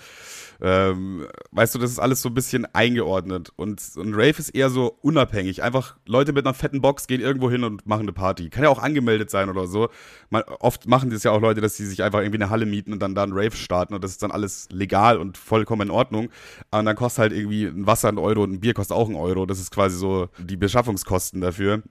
Ähm, 0.62 1.27
weißt 1.51 1.74
du, 1.74 1.80
das 1.80 1.91
ist 1.91 2.00
alles 2.00 2.22
so 2.22 2.30
ein 2.30 2.36
bisschen 2.36 2.65
eingeordnet. 2.74 3.51
Und 3.56 3.82
ein 3.98 4.13
Rave 4.13 4.38
ist 4.38 4.50
eher 4.50 4.70
so 4.70 4.98
unabhängig. 5.01 5.63
Einfach 5.63 5.98
Leute 6.06 6.34
mit 6.34 6.46
einer 6.46 6.53
fetten 6.53 6.82
Box 6.82 7.08
gehen 7.08 7.20
irgendwo 7.20 7.50
hin 7.50 7.63
und 7.63 7.88
machen 7.88 8.01
eine 8.01 8.13
Party. 8.13 8.50
Kann 8.50 8.63
ja 8.63 8.70
auch 8.70 8.80
angemeldet 8.80 9.32
sein 9.32 9.50
oder 9.50 9.65
so. 9.65 9.89
Man, 10.30 10.44
oft 10.60 10.88
machen 10.88 11.10
das 11.10 11.24
ja 11.24 11.32
auch 11.32 11.41
Leute, 11.41 11.62
dass 11.62 11.77
sie 11.77 11.86
sich 11.86 12.03
einfach 12.03 12.20
irgendwie 12.20 12.38
eine 12.41 12.51
Halle 12.51 12.68
mieten 12.68 12.94
und 12.94 13.00
dann 13.00 13.15
da 13.15 13.24
einen 13.24 13.34
Rave 13.34 13.56
starten 13.56 13.96
und 13.96 14.03
das 14.03 14.12
ist 14.12 14.24
dann 14.24 14.32
alles 14.32 14.68
legal 14.72 15.18
und 15.18 15.38
vollkommen 15.38 15.89
in 15.89 15.91
Ordnung. 15.91 16.30
Und 16.70 16.86
dann 16.86 16.96
kostet 16.96 17.20
halt 17.20 17.34
irgendwie 17.34 17.65
ein 17.65 17.88
Wasser 17.88 18.10
ein 18.10 18.20
Euro 18.20 18.44
und 18.44 18.53
ein 18.53 18.60
Bier 18.60 18.74
kostet 18.74 18.96
auch 18.96 19.10
ein 19.10 19.15
Euro. 19.15 19.46
Das 19.48 19.60
ist 19.60 19.72
quasi 19.72 19.98
so 19.98 20.30
die 20.38 20.58
Beschaffungskosten 20.58 21.41
dafür. 21.41 21.82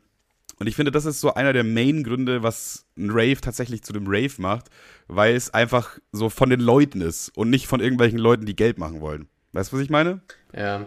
Und 0.59 0.67
ich 0.67 0.77
finde, 0.77 0.91
das 0.91 1.07
ist 1.07 1.21
so 1.21 1.35
einer 1.35 1.53
der 1.53 1.65
Main-Gründe, 1.65 2.43
was 2.43 2.85
ein 2.97 3.11
Rave 3.11 3.41
tatsächlich 3.41 3.83
zu 3.83 3.93
dem 3.93 4.07
Rave 4.07 4.35
macht, 4.39 4.67
weil 5.09 5.35
es 5.35 5.53
einfach 5.55 5.99
so 6.13 6.29
von 6.29 6.51
den 6.51 6.61
Leuten 6.61 7.01
ist 7.01 7.31
und 7.37 7.51
nicht 7.51 7.67
von 7.67 7.81
irgendwelchen 7.81 8.19
Leuten, 8.19 8.47
die 8.47 8.57
Geld 8.57 8.79
machen 8.79 9.01
wollen. 9.01 9.29
Weißt 9.53 9.73
du, 9.73 9.77
was 9.77 9.83
ich 9.83 9.91
meine? 9.91 10.21
Ja. 10.55 10.87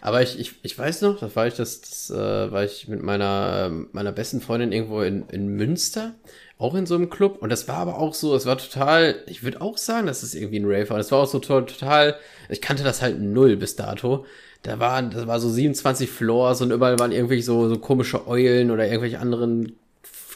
Aber 0.00 0.22
ich, 0.22 0.38
ich, 0.38 0.54
ich 0.62 0.78
weiß 0.78 1.02
noch, 1.02 1.18
da 1.20 1.34
war 1.34 1.46
ich 1.46 1.54
das, 1.54 1.80
das 1.80 2.10
äh, 2.10 2.52
war 2.52 2.64
ich 2.64 2.88
mit 2.88 3.02
meiner, 3.02 3.66
ähm, 3.66 3.88
meiner 3.92 4.12
besten 4.12 4.40
Freundin 4.40 4.72
irgendwo 4.72 5.00
in, 5.00 5.26
in 5.28 5.48
Münster, 5.48 6.14
auch 6.58 6.74
in 6.74 6.86
so 6.86 6.94
einem 6.94 7.10
Club. 7.10 7.38
Und 7.40 7.50
das 7.50 7.68
war 7.68 7.76
aber 7.76 7.98
auch 7.98 8.14
so, 8.14 8.34
es 8.34 8.46
war 8.46 8.58
total, 8.58 9.22
ich 9.26 9.42
würde 9.42 9.60
auch 9.60 9.78
sagen, 9.78 10.06
dass 10.06 10.22
es 10.22 10.34
irgendwie 10.34 10.60
ein 10.60 10.66
Rave 10.66 10.90
war. 10.90 10.98
Es 10.98 11.12
war 11.12 11.20
auch 11.20 11.28
so 11.28 11.38
to 11.38 11.62
total, 11.62 12.16
ich 12.48 12.60
kannte 12.60 12.84
das 12.84 13.02
halt 13.02 13.20
null 13.20 13.56
bis 13.56 13.76
dato. 13.76 14.26
Da 14.62 14.78
waren, 14.78 15.10
das 15.10 15.26
war 15.26 15.40
so 15.40 15.48
27 15.48 16.10
Floors 16.10 16.60
und 16.60 16.70
überall 16.70 16.98
waren 16.98 17.12
irgendwelche 17.12 17.44
so, 17.44 17.68
so 17.68 17.78
komische 17.78 18.28
Eulen 18.28 18.70
oder 18.70 18.86
irgendwelche 18.86 19.18
anderen 19.18 19.76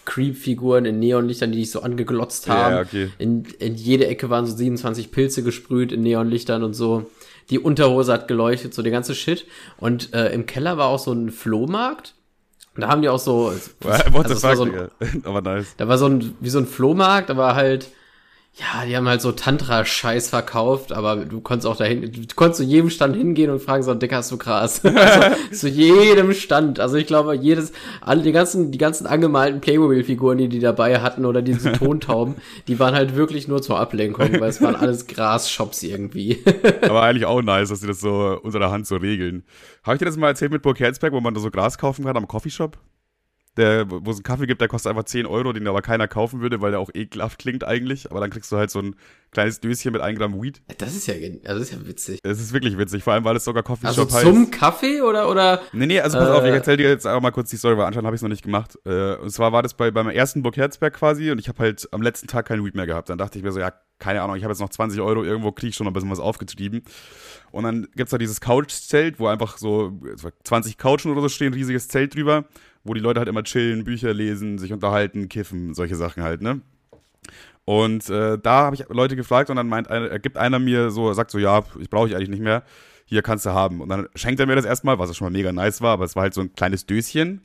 Creep-Figuren 0.05 0.85
in 0.85 0.99
Neonlichtern, 0.99 1.53
die 1.53 1.59
dich 1.59 1.71
so 1.71 1.81
angeglotzt 1.81 2.49
haben. 2.49 2.75
ja, 2.75 2.81
okay. 2.81 3.11
In, 3.19 3.45
in 3.59 3.75
jede 3.75 4.07
Ecke 4.07 4.31
waren 4.31 4.47
so 4.47 4.55
27 4.55 5.11
Pilze 5.11 5.43
gesprüht 5.43 5.93
in 5.93 6.03
Neonlichtern 6.03 6.63
und 6.63 6.75
so. 6.75 7.11
Die 7.51 7.59
Unterhose 7.59 8.13
hat 8.13 8.29
geleuchtet, 8.29 8.75
so 8.75 8.83
der 8.83 8.93
ganze 8.93 9.15
Shit. 9.15 9.47
Und 9.77 10.15
äh, 10.15 10.33
im 10.33 10.47
Keller 10.47 10.79
war 10.79 10.89
auch 10.89 10.99
so 10.99 11.13
ein 11.13 11.31
Flohmarkt. 11.31 12.15
Und 12.75 12.83
da 12.83 12.89
haben 12.89 13.03
die 13.03 13.09
auch 13.09 13.19
so. 13.19 13.53
What 13.81 14.27
also 14.31 14.35
the 14.35 14.41
fuck, 14.41 14.57
so 14.57 14.63
ein. 14.65 15.23
Aber 15.25 15.43
nice. 15.43 15.75
da 15.77 15.89
war 15.89 15.99
so 15.99 16.07
ein, 16.07 16.35
wie 16.41 16.51
so 16.51 16.59
ein 16.59 16.67
Flohmarkt, 16.67 17.31
aber 17.31 17.55
halt, 17.55 17.89
ja, 18.57 18.87
die 18.87 18.97
haben 18.97 19.09
halt 19.09 19.21
so 19.21 19.33
Tantra-Scheiß 19.33 20.29
verkauft, 20.29 20.93
aber 20.93 21.17
du 21.17 21.41
konntest 21.41 21.67
auch 21.67 21.77
dahin, 21.77 22.03
du 22.03 22.35
konntest 22.37 22.59
zu 22.59 22.65
jedem 22.65 22.89
Stand 22.89 23.17
hingehen 23.17 23.51
und 23.51 23.61
fragen, 23.61 23.83
so, 23.83 23.95
Dicker, 23.95 24.19
hast 24.19 24.31
du 24.31 24.39
Gras? 24.39 24.85
also, 24.85 25.37
zu 25.51 25.69
jedem 25.69 26.33
Stand. 26.33 26.79
Also 26.79 26.97
ich 26.97 27.09
glaube, 27.09 27.35
jedes, 27.35 27.73
alle, 28.01 28.23
die 28.23 28.31
ganzen, 28.31 28.71
die 28.71 28.79
ganzen 28.79 29.09
angemalten 29.09 29.61
Playmobil-Figuren, 29.61 30.39
die 30.39 30.49
die 30.49 30.61
dabei 30.61 31.01
hatten 31.01 31.25
oder 31.25 31.43
diese 31.43 31.73
Tontauben, 31.79 32.37
die 32.69 32.79
waren 32.79 32.95
halt 32.95 33.17
wirklich 33.17 33.49
nur 33.49 33.61
zur 33.61 33.81
Ablenkung, 33.81 34.41
weil 34.41 34.51
es 34.51 34.63
waren 34.63 34.77
alles 34.77 35.07
Gras-Shops 35.09 35.83
irgendwie. 35.83 36.39
Aber 36.83 37.03
eigentlich 37.03 37.27
auch 37.27 37.43
nice, 37.43 37.71
dass 37.71 37.81
sie 37.81 37.89
das 37.89 37.99
so 37.99 38.39
unter 38.41 38.61
der 38.61 38.71
Hand 38.71 38.87
so 38.87 38.97
regeln. 38.97 39.43
Habe 39.83 39.97
ich 39.97 39.99
dir 39.99 40.05
das 40.05 40.17
mal 40.17 40.29
erzählt 40.29 40.53
mit 40.53 40.63
Burg 40.63 40.79
Herzberg, 40.79 41.13
wo 41.13 41.21
man 41.21 41.35
da 41.35 41.41
so 41.41 41.51
Gras 41.51 41.77
kaufen 41.77 42.05
kann 42.05 42.17
am 42.17 42.29
Coffeeshop? 42.29 42.79
Der, 43.57 43.89
wo 43.89 44.11
es 44.11 44.17
einen 44.17 44.25
Kaffee 44.25 44.47
gibt, 44.47 44.61
der 44.61 44.67
kostet 44.69 44.91
einfach 44.91 45.05
10 45.05 45.27
Euro, 45.27 45.53
den 45.53 45.69
aber 45.69 45.81
keiner 45.81 46.09
kaufen 46.09 46.41
würde, 46.41 46.61
weil 46.61 46.73
der 46.73 46.81
auch 46.81 46.91
ekelhaft 46.93 47.39
klingt 47.39 47.63
eigentlich. 47.63 48.11
Aber 48.11 48.19
dann 48.19 48.31
kriegst 48.31 48.51
du 48.51 48.57
halt 48.57 48.71
so 48.71 48.81
ein 48.81 48.97
kleines 49.31 49.61
Döschen 49.61 49.93
mit 49.93 50.01
1 50.03 50.19
Gramm 50.19 50.43
Weed. 50.43 50.61
Das 50.79 50.95
ist 50.97 51.07
ja, 51.07 51.15
also 51.15 51.61
das 51.61 51.71
ist 51.71 51.73
ja 51.73 51.87
witzig. 51.87 52.19
Es 52.25 52.41
ist 52.41 52.53
wirklich 52.53 52.77
witzig, 52.79 53.05
vor 53.05 53.13
allem 53.13 53.25
weil 53.25 53.37
es 53.37 53.45
sogar 53.45 53.63
Also 53.65 53.75
Coffeeshop 54.07 54.13
heißt. 54.13 54.25
zum 54.25 54.51
Kaffee 54.51 55.03
oder, 55.03 55.31
oder? 55.31 55.61
Nee, 55.73 55.87
nee, 55.87 56.01
also 56.01 56.19
pass 56.19 56.29
auf, 56.31 56.43
Äh, 56.43 56.49
ich 56.49 56.55
erzähl 56.55 56.77
dir 56.77 56.89
jetzt 56.89 57.07
einfach 57.07 57.23
mal 57.23 57.31
kurz 57.31 57.51
die 57.51 57.57
Story, 57.57 57.77
weil 57.77 57.85
anscheinend 57.87 58.07
habe 58.07 58.17
ich 58.17 58.19
es 58.19 58.23
noch 58.23 58.29
nicht 58.29 58.43
gemacht. 58.45 58.77
Äh, 58.85 59.15
und 59.17 59.31
zwar 59.31 59.53
war 59.53 59.63
das 59.63 59.75
bei 59.75 59.91
beim 59.93 60.09
ersten 60.09 60.43
Burg 60.43 60.57
Herzberg 60.57 60.95
quasi 60.95 61.31
und 61.31 61.39
ich 61.39 61.49
habe 61.49 61.59
halt 61.61 61.89
am 61.93 62.03
letzten 62.03 62.27
Tag 62.27 62.47
kein 62.47 62.65
Weed 62.65 62.75
mehr 62.75 62.87
gehabt. 62.87 63.09
Dann 63.09 63.19
dachte 63.19 63.39
ich 63.39 63.45
mir 63.45 63.53
so, 63.53 63.61
ja, 63.61 63.73
keine 64.01 64.23
Ahnung, 64.23 64.35
ich 64.37 64.43
habe 64.43 64.53
jetzt 64.53 64.61
noch 64.61 64.69
20 64.69 65.01
Euro, 65.01 65.23
irgendwo 65.23 65.53
krieg 65.53 65.71
ich 65.71 65.77
schon 65.77 65.87
ein 65.87 65.93
bisschen 65.93 66.11
was 66.11 66.19
aufgetrieben. 66.19 66.83
Und 67.53 67.63
dann 67.65 67.87
gibt's 67.95 68.11
da 68.11 68.19
dieses 68.19 68.41
Couch-Zelt, 68.41 69.21
wo 69.21 69.29
einfach 69.29 69.59
so 69.59 69.93
20 70.43 70.77
Couchen 70.79 71.13
oder 71.13 71.21
so 71.21 71.29
stehen, 71.29 71.55
riesiges 71.55 71.87
Zelt 71.89 72.15
drüber, 72.17 72.45
wo 72.85 72.95
die 72.95 73.01
Leute 73.01 73.19
halt 73.19 73.29
immer 73.29 73.43
chillen, 73.43 73.85
Bücher 73.85 74.15
lesen, 74.15 74.59
sich 74.59 74.73
unterhalten, 74.73 75.29
kiffen, 75.29 75.75
solche 75.75 75.97
Sachen 75.97 76.23
halt, 76.23 76.43
ne? 76.43 76.61
Und 77.65 78.11
äh, 78.11 78.39
da 78.39 78.65
habe 78.65 78.77
ich 78.77 78.85
Leute 78.91 79.17
gefragt 79.17 79.49
und 79.49 79.57
dann 79.57 79.69
meint 79.69 79.89
einer, 79.89 80.13
äh, 80.13 80.19
gibt 80.19 80.37
einer 80.37 80.59
mir 80.59 80.91
so, 80.91 81.13
sagt 81.15 81.31
so, 81.31 81.39
ja, 81.39 81.65
ich 81.81 81.89
brauche 81.89 82.09
ich 82.09 82.15
eigentlich 82.15 82.29
nicht 82.29 82.43
mehr, 82.43 82.63
hier 83.07 83.23
kannst 83.23 83.47
du 83.47 83.51
haben. 83.51 83.81
Und 83.81 83.89
dann 83.89 84.07
schenkt 84.15 84.39
er 84.39 84.47
mir 84.47 84.57
das 84.57 84.67
erstmal, 84.67 84.99
was 84.99 85.17
schon 85.17 85.27
mal 85.27 85.31
mega 85.31 85.51
nice 85.51 85.81
war, 85.81 85.93
aber 85.93 86.05
es 86.05 86.15
war 86.15 86.25
halt 86.25 86.35
so 86.35 86.43
ein 86.43 86.53
kleines 86.53 86.85
Döschen, 86.85 87.41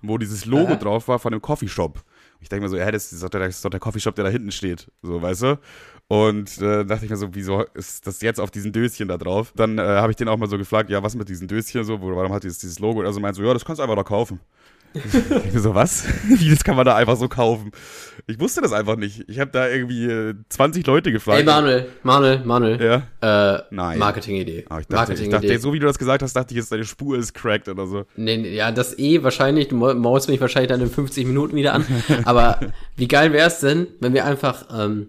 wo 0.00 0.16
dieses 0.16 0.44
Logo 0.44 0.72
Aha. 0.72 0.76
drauf 0.76 1.08
war 1.08 1.18
von 1.18 1.32
dem 1.32 1.42
Coffeeshop. 1.42 2.04
Ich 2.40 2.48
denke 2.48 2.64
mir 2.64 2.68
so, 2.68 2.76
ja, 2.76 2.90
das 2.90 3.10
ist 3.10 3.22
doch 3.22 3.30
der, 3.30 3.40
das 3.40 3.56
ist 3.56 3.64
doch 3.64 3.70
der 3.70 3.80
Coffeeshop, 3.80 4.14
der 4.14 4.24
da 4.24 4.30
hinten 4.30 4.52
steht, 4.52 4.90
so, 5.02 5.20
weißt 5.20 5.42
du? 5.42 5.58
Und 6.06 6.60
äh, 6.60 6.84
dachte 6.84 7.06
ich 7.06 7.10
mir 7.10 7.16
so, 7.16 7.34
wieso 7.34 7.64
ist 7.74 8.06
das 8.06 8.20
jetzt 8.20 8.38
auf 8.38 8.50
diesen 8.50 8.72
Döschen 8.72 9.08
da 9.08 9.16
drauf? 9.16 9.52
Dann 9.56 9.78
äh, 9.78 9.82
habe 9.82 10.12
ich 10.12 10.16
den 10.16 10.28
auch 10.28 10.36
mal 10.36 10.48
so 10.48 10.58
gefragt, 10.58 10.90
ja, 10.90 11.02
was 11.02 11.14
mit 11.16 11.28
diesen 11.28 11.48
Döschen 11.48 11.82
so, 11.84 12.00
warum 12.00 12.32
hat 12.32 12.44
dieses, 12.44 12.58
dieses 12.58 12.78
Logo? 12.78 13.00
Und 13.00 13.06
er 13.06 13.12
so 13.12 13.20
meint 13.20 13.34
so, 13.34 13.42
ja, 13.42 13.52
das 13.54 13.64
kannst 13.64 13.78
du 13.78 13.82
einfach 13.82 13.96
da 13.96 14.02
kaufen. 14.02 14.38
Ich 14.94 15.52
mir 15.52 15.60
so, 15.60 15.74
was? 15.74 16.04
Wie, 16.28 16.50
das 16.50 16.62
kann 16.64 16.76
man 16.76 16.86
da 16.86 16.94
einfach 16.96 17.16
so 17.16 17.28
kaufen? 17.28 17.72
Ich 18.26 18.38
wusste 18.40 18.60
das 18.62 18.72
einfach 18.72 18.96
nicht. 18.96 19.24
Ich 19.28 19.38
habe 19.40 19.50
da 19.50 19.68
irgendwie 19.68 20.04
äh, 20.06 20.34
20 20.48 20.86
Leute 20.86 21.12
gefragt. 21.12 21.40
Ey, 21.40 21.44
Manuel, 21.44 21.86
Manuel, 22.02 22.40
Manuel. 22.44 22.80
Ja. 23.20 23.56
Äh, 23.56 23.62
Nein. 23.70 23.98
Marketingidee. 23.98 24.64
Aber 24.68 24.80
ich 24.80 24.86
dachte, 24.86 25.12
ich 25.14 25.28
dachte, 25.28 25.58
so 25.58 25.72
wie 25.72 25.78
du 25.78 25.86
das 25.86 25.98
gesagt 25.98 26.22
hast, 26.22 26.34
dachte 26.34 26.54
ich 26.54 26.56
jetzt, 26.58 26.72
deine 26.72 26.84
Spur 26.84 27.18
ist 27.18 27.34
cracked 27.34 27.68
oder 27.68 27.86
so. 27.86 28.04
Nee, 28.16 28.36
nee, 28.38 28.54
ja, 28.54 28.70
das 28.72 28.98
eh 28.98 29.22
wahrscheinlich, 29.22 29.68
du 29.68 29.76
mau- 29.76 29.94
maulst 29.94 30.28
mich 30.28 30.40
wahrscheinlich 30.40 30.70
dann 30.70 30.80
in 30.80 30.88
50 30.90 31.26
Minuten 31.26 31.56
wieder 31.56 31.74
an. 31.74 31.84
Aber 32.24 32.60
wie 32.96 33.08
geil 33.08 33.32
wär's 33.32 33.60
denn, 33.60 33.88
wenn 34.00 34.14
wir 34.14 34.24
einfach 34.24 34.64
ähm, 34.74 35.08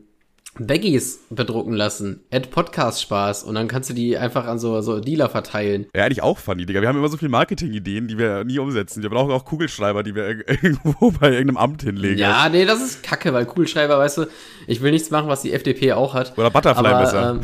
Baggies 0.58 1.20
bedrucken 1.30 1.74
lassen, 1.74 2.22
Ad 2.32 2.48
Podcast 2.50 3.02
Spaß 3.02 3.44
und 3.44 3.56
dann 3.56 3.68
kannst 3.68 3.90
du 3.90 3.94
die 3.94 4.18
einfach 4.18 4.46
an 4.46 4.58
so, 4.58 4.80
so 4.82 5.00
Dealer 5.00 5.30
verteilen. 5.30 5.88
Ja, 5.96 6.06
eigentlich 6.06 6.22
auch 6.24 6.38
funny, 6.38 6.66
Digga. 6.66 6.82
Wir 6.82 6.88
haben 6.88 6.98
immer 6.98 7.10
so 7.10 7.18
viele 7.18 7.30
Marketing-Ideen, 7.30 8.08
die 8.08 8.18
wir 8.18 8.44
nie 8.46 8.60
umsetzen. 8.60 9.04
Wir 9.04 9.10
brauchen 9.10 9.32
auch 9.32 9.44
Kugelschreiber, 9.46 10.02
die 10.04 10.16
wir 10.16 10.24
ir- 10.30 10.48
irgendwo 10.64 11.12
bei 11.12 11.32
irgendeinem 11.32 11.58
Amt 11.58 11.84
hinlegen. 11.84 12.18
Ja, 12.18 12.48
nee, 12.50 12.66
das 12.66 12.82
ist 12.82 13.04
kacke, 13.04 13.34
weil 13.34 13.46
Kugelschreiber, 13.46 13.98
weißt 14.00 14.20
du, 14.20 14.26
ich 14.68 14.82
will 14.82 14.92
nichts 14.92 15.12
machen, 15.12 15.28
was 15.28 15.42
die 15.42 15.52
FDP 15.54 15.94
auch 15.94 16.14
hat. 16.14 16.38
Oder 16.38 16.50
Butterfly-Messer. 16.52 17.32
ähm, 17.32 17.42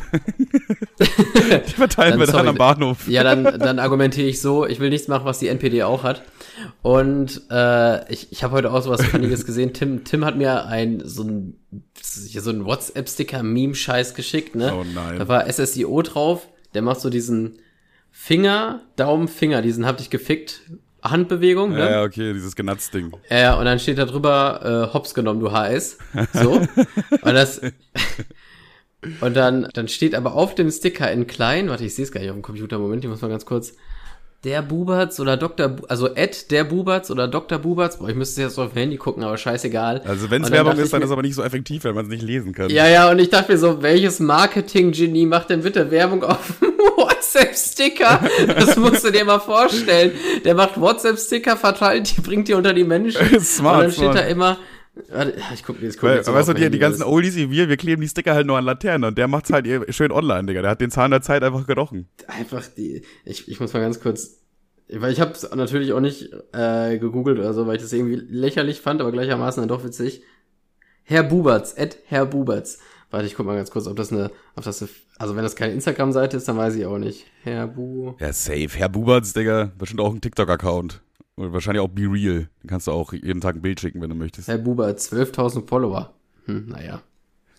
die 1.00 1.74
verteilen 1.74 2.12
dann, 2.12 2.20
wir 2.20 2.26
dann 2.28 2.36
sorry, 2.36 2.48
am 2.48 2.56
Bahnhof. 2.56 3.08
Ja, 3.08 3.24
dann, 3.24 3.44
dann 3.60 3.80
argumentiere 3.80 4.28
ich 4.28 4.40
so, 4.42 4.66
ich 4.66 4.80
will 4.80 4.90
nichts 4.90 5.08
machen, 5.08 5.26
was 5.26 5.40
die 5.40 5.48
NPD 5.48 5.84
auch 5.84 6.04
hat. 6.04 6.24
Und 6.82 7.42
äh, 7.52 8.12
ich, 8.12 8.32
ich 8.32 8.44
habe 8.44 8.54
heute 8.54 8.72
auch 8.72 8.82
so 8.82 8.90
was 8.92 9.04
Funniges 9.06 9.46
gesehen. 9.46 9.74
Tim, 9.74 10.04
Tim 10.04 10.26
hat 10.26 10.38
mir 10.38 10.66
ein 10.66 11.02
so 11.04 11.24
ein, 11.24 11.60
so 12.02 12.50
ein 12.50 12.66
WhatsApp-Sticker-Meme-Scheiß 13.02 14.14
geschickt, 14.14 14.56
ne? 14.56 14.74
Oh 14.74 14.84
nein. 14.84 15.20
Da 15.20 15.28
war 15.28 15.52
SSIO 15.52 16.02
drauf, 16.02 16.48
der 16.74 16.82
macht 16.82 17.02
so 17.02 17.10
diesen 17.10 17.60
Finger, 18.12 18.82
Daumen, 18.96 19.28
Finger, 19.28 19.62
diesen 19.62 19.86
hab 19.86 19.98
dich 19.98 20.10
gefickt, 20.10 20.62
Handbewegung, 21.04 21.72
ne? 21.72 21.80
Ja, 21.80 21.92
ja, 21.92 22.04
okay, 22.04 22.34
dieses 22.34 22.56
Genatz-Ding. 22.56 23.12
Ja, 23.30 23.38
ja, 23.38 23.60
und 23.60 23.66
dann 23.66 23.80
steht 23.80 23.98
da 23.98 24.06
drüber, 24.06 24.90
äh, 24.90 24.94
hops 24.94 25.14
genommen, 25.14 25.40
du 25.40 25.52
HS. 25.52 25.98
So. 26.34 26.52
und 27.22 27.34
das. 27.34 27.62
Und 29.20 29.36
dann, 29.36 29.68
dann 29.74 29.88
steht 29.88 30.14
aber 30.14 30.36
auf 30.36 30.54
dem 30.54 30.70
Sticker 30.70 31.12
in 31.12 31.26
klein, 31.26 31.70
warte, 31.70 31.86
ich 31.86 31.96
sehe 31.96 32.06
es 32.06 32.12
gar 32.12 32.22
nicht 32.22 32.30
auf 32.30 32.36
dem 32.36 32.44
Computer, 32.44 32.78
Moment, 32.78 33.04
ich 33.04 33.10
muss 33.10 33.22
mal 33.22 33.30
ganz 33.30 33.46
kurz. 33.46 33.74
Der 34.44 34.64
Buberts 34.64 35.20
oder 35.20 35.38
Dr. 35.38 35.68
Bu 35.68 35.86
also 35.86 36.16
Ed 36.16 36.50
der 36.50 36.64
Buberts 36.64 37.12
oder 37.12 37.28
Dr. 37.28 37.60
Buberts. 37.60 37.98
Boah, 37.98 38.10
ich 38.10 38.16
müsste 38.16 38.42
jetzt 38.42 38.58
auf 38.58 38.72
dem 38.74 38.78
Handy 38.78 38.98
gucken, 38.98 39.24
aber 39.24 39.38
scheißegal. 39.38 40.02
Also 40.04 40.32
wenn 40.32 40.44
es 40.44 40.50
Werbung 40.50 40.78
ist, 40.78 40.92
dann 40.92 41.04
ist 41.04 41.10
es 41.10 41.12
aber 41.12 41.22
nicht 41.22 41.36
so 41.36 41.44
effektiv, 41.44 41.84
wenn 41.84 41.94
man 41.94 42.06
es 42.06 42.10
nicht 42.10 42.24
lesen 42.24 42.52
kann. 42.52 42.72
Ja, 42.72 42.88
ja, 42.88 43.12
und 43.12 43.20
ich 43.20 43.30
dachte 43.30 43.52
mir 43.52 43.60
so, 43.60 43.84
welches 43.84 44.20
Marketing-Genie 44.20 45.28
macht 45.28 45.52
denn 45.52 45.62
bitte 45.62 45.92
Werbung 45.92 46.24
auf 46.24 46.60
WhatsApp-Sticker? 46.98 48.22
Das 48.48 48.78
musst 48.78 49.06
du 49.06 49.12
dir 49.12 49.26
mal 49.26 49.40
vorstellen. 49.40 50.14
Der 50.44 50.56
macht 50.56 50.80
WhatsApp-Sticker, 50.80 51.56
verteilt 51.56 52.18
die, 52.18 52.22
bringt 52.22 52.48
die 52.48 52.54
unter 52.54 52.74
die 52.74 52.84
Menschen. 52.84 53.40
Smart, 53.42 53.76
Und 53.76 53.82
dann 53.84 53.92
steht 53.92 54.04
smart. 54.06 54.18
da 54.18 54.22
immer, 54.22 54.58
warte, 55.10 55.36
ich 55.54 55.64
guck, 55.64 55.82
jetzt 55.82 55.98
guck 55.98 56.10
Weil, 56.10 56.18
jetzt 56.18 56.32
weißt 56.32 56.50
du, 56.50 56.54
die, 56.54 56.70
die 56.70 56.80
ganzen 56.80 57.04
Oldies 57.04 57.36
wie 57.36 57.50
wir, 57.50 57.70
wir 57.70 57.78
kleben 57.78 58.02
die 58.02 58.08
Sticker 58.08 58.34
halt 58.34 58.48
nur 58.48 58.58
an 58.58 58.66
Laternen 58.66 59.08
und 59.08 59.18
der 59.18 59.28
macht's 59.28 59.52
halt 59.52 59.68
schön 59.94 60.12
online, 60.12 60.46
Digga. 60.46 60.62
Der 60.62 60.72
hat 60.72 60.82
den 60.82 60.92
Zahn 60.92 61.12
der 61.12 61.22
Zeit 61.22 61.44
einfach 61.44 61.66
gerochen. 61.68 62.08
Einfach 62.28 62.66
die, 62.68 63.04
ich, 63.26 63.48
ich 63.48 63.60
muss 63.60 63.74
mal 63.74 63.80
ganz 63.80 64.00
kurz, 64.00 64.40
weil 64.90 65.12
ich 65.12 65.22
habe 65.22 65.34
natürlich 65.56 65.94
auch 65.94 66.00
nicht 66.00 66.32
äh, 66.54 66.98
gegoogelt 66.98 67.40
oder 67.40 67.54
so, 67.54 67.68
weil 67.68 67.78
ich 67.78 67.82
das 67.82 67.94
irgendwie 67.94 68.16
lächerlich 68.16 68.82
fand, 68.82 69.02
aber 69.02 69.12
gleichermaßen 69.12 69.62
dann 69.62 69.70
doch 69.70 69.84
witzig. 69.84 70.24
Herr 71.04 71.24
Buberts, 71.24 71.74
Ed 71.74 71.98
Herr 72.06 72.26
Buberts. 72.26 72.80
Warte, 73.10 73.28
ich 73.28 73.36
guck 73.36 73.46
mal 73.46 73.58
ganz 73.58 73.72
kurz, 73.72 73.88
ob 73.88 73.98
das 73.98 74.12
eine, 74.12 74.32
ob 74.56 74.64
das 74.64 74.82
eine, 74.82 74.90
also 75.18 75.36
wenn 75.36 75.44
das 75.44 75.58
keine 75.58 75.74
Instagram-Seite 75.74 76.38
ist, 76.38 76.48
dann 76.48 76.58
weiß 76.58 76.76
ich 76.76 76.86
auch 76.86 76.98
nicht. 76.98 77.26
Herr 77.44 77.68
Bu. 77.68 78.14
Ja, 78.20 78.32
safe. 78.32 78.70
Herr 78.74 78.88
Buberts, 78.88 79.34
Digga, 79.34 79.72
bestimmt 79.78 80.00
auch 80.00 80.14
ein 80.14 80.22
TikTok-Account. 80.22 81.02
Und 81.36 81.54
wahrscheinlich 81.54 81.82
auch 81.82 81.88
Be 81.88 82.04
Real. 82.04 82.50
Den 82.64 82.68
kannst 82.68 82.88
du 82.88 82.92
auch 82.92 83.14
jeden 83.14 83.42
Tag 83.42 83.56
ein 83.56 83.62
Bild 83.62 83.80
schicken, 83.80 84.02
wenn 84.02 84.10
du 84.10 84.16
möchtest. 84.16 84.48
Herr 84.48 84.58
Buberts, 84.58 85.12
12.000 85.12 85.68
Follower. 85.68 86.14
Hm, 86.46 86.68
naja. 86.68 87.02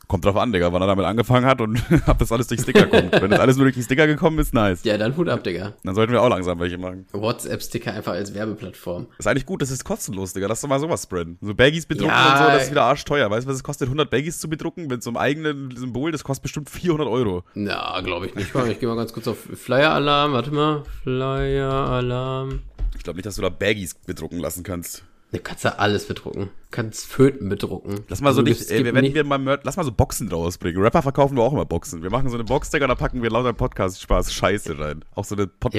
Kommt 0.08 0.26
drauf 0.26 0.36
an, 0.36 0.52
Digga, 0.52 0.70
wann 0.74 0.82
er 0.82 0.88
damit 0.88 1.06
angefangen 1.06 1.46
hat 1.46 1.62
und 1.62 1.82
ob 2.06 2.18
das 2.18 2.30
alles 2.32 2.46
durch 2.46 2.60
Sticker 2.60 2.86
kommt. 2.86 3.12
Wenn 3.12 3.30
das 3.30 3.40
alles 3.40 3.56
nur 3.56 3.64
durch 3.64 3.76
die 3.76 3.82
Sticker 3.82 4.06
gekommen 4.06 4.38
ist, 4.40 4.52
nice. 4.52 4.84
Ja, 4.84 4.98
dann 4.98 5.16
Hut 5.16 5.28
ab, 5.30 5.42
Digga. 5.42 5.72
Dann 5.84 5.94
sollten 5.94 6.12
wir 6.12 6.20
auch 6.20 6.28
langsam 6.28 6.58
welche 6.60 6.76
machen. 6.76 7.06
WhatsApp-Sticker 7.12 7.94
einfach 7.94 8.12
als 8.12 8.34
Werbeplattform. 8.34 9.06
ist 9.18 9.26
eigentlich 9.26 9.46
gut, 9.46 9.62
das 9.62 9.70
ist 9.70 9.84
kostenlos, 9.84 10.34
Digga. 10.34 10.48
Lass 10.48 10.60
doch 10.60 10.68
mal 10.68 10.78
sowas 10.80 11.04
spreaden. 11.04 11.38
So 11.40 11.54
Baggies 11.54 11.86
bedrucken 11.86 12.10
Ja, 12.12 12.32
und 12.32 12.38
so, 12.38 12.44
das 12.52 12.64
ist 12.64 12.70
wieder 12.72 12.82
arschteuer. 12.82 13.30
Weißt 13.30 13.46
du, 13.46 13.48
was 13.48 13.56
es 13.56 13.64
kostet, 13.64 13.86
100 13.88 14.10
Baggies 14.10 14.38
zu 14.38 14.50
bedrucken 14.50 14.86
mit 14.86 15.02
so 15.02 15.08
einem 15.08 15.16
eigenen 15.16 15.74
Symbol? 15.76 16.12
Das 16.12 16.24
kostet 16.24 16.42
bestimmt 16.42 16.68
400 16.68 17.08
Euro. 17.08 17.44
Na, 17.54 17.98
glaube 18.02 18.26
ich 18.26 18.34
nicht. 18.34 18.54
Ich 18.54 18.80
gehe 18.80 18.88
mal 18.90 18.96
ganz 18.96 19.14
kurz 19.14 19.26
auf 19.28 19.38
Flyer-Alarm. 19.38 20.32
Warte 20.34 20.50
mal. 20.50 20.82
Flyer-Alarm. 21.04 22.60
Ich 22.96 23.02
glaube 23.04 23.16
nicht, 23.16 23.26
dass 23.26 23.36
du 23.36 23.42
da 23.42 23.48
Baggies 23.48 23.94
bedrucken 23.94 24.38
lassen 24.38 24.62
kannst. 24.62 25.04
Du 25.32 25.38
kannst 25.38 25.64
ja 25.64 25.76
alles 25.76 26.06
bedrucken. 26.06 26.44
Du 26.44 26.50
kannst 26.70 27.06
Föten 27.06 27.48
bedrucken. 27.48 28.00
Lass 28.08 28.20
mal 28.20 28.34
so 28.34 28.40
Also, 28.40 28.42
nicht, 28.42 28.70
ey, 28.70 28.84
wenn 28.84 28.94
nicht- 29.02 29.14
wir 29.14 29.24
mal 29.24 29.60
lass 29.62 29.76
mal 29.76 29.84
so 29.84 29.90
Boxen 29.92 30.28
draus 30.28 30.58
bringen. 30.58 30.78
Rapper 30.82 31.00
verkaufen 31.00 31.36
wir 31.36 31.42
auch 31.42 31.54
immer 31.54 31.64
Boxen. 31.64 32.02
Wir 32.02 32.10
machen 32.10 32.28
so 32.28 32.34
eine 32.34 32.44
Box-Digger, 32.44 32.86
da 32.86 32.94
packen 32.94 33.22
wir 33.22 33.30
lauter 33.30 33.54
Podcast-Spaß 33.54 34.32
Scheiße 34.34 34.78
rein. 34.78 35.04
Auch 35.14 35.24
so 35.24 35.34
eine 35.34 35.46
können 35.46 35.72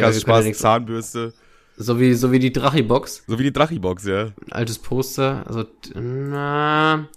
ja. 1.13 1.29
So 1.77 1.99
wie, 1.99 2.13
so 2.15 2.31
wie 2.31 2.39
die 2.39 2.51
Drachi-Box. 2.53 3.23
So 3.27 3.37
wie 3.39 3.43
die 3.43 3.53
Drachi-Box, 3.53 4.05
ja. 4.05 4.31
Ein 4.45 4.51
altes 4.51 4.79
Poster. 4.79 5.45
Also, 5.47 5.65
na. 5.95 7.07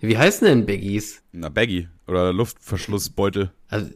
Wie 0.00 0.18
heißen 0.18 0.46
denn 0.46 0.66
Baggies? 0.66 1.22
Na, 1.32 1.48
Baggy. 1.48 1.88
Oder 2.06 2.32
Luftverschlussbeutel. 2.32 3.52
Also, 3.68 3.90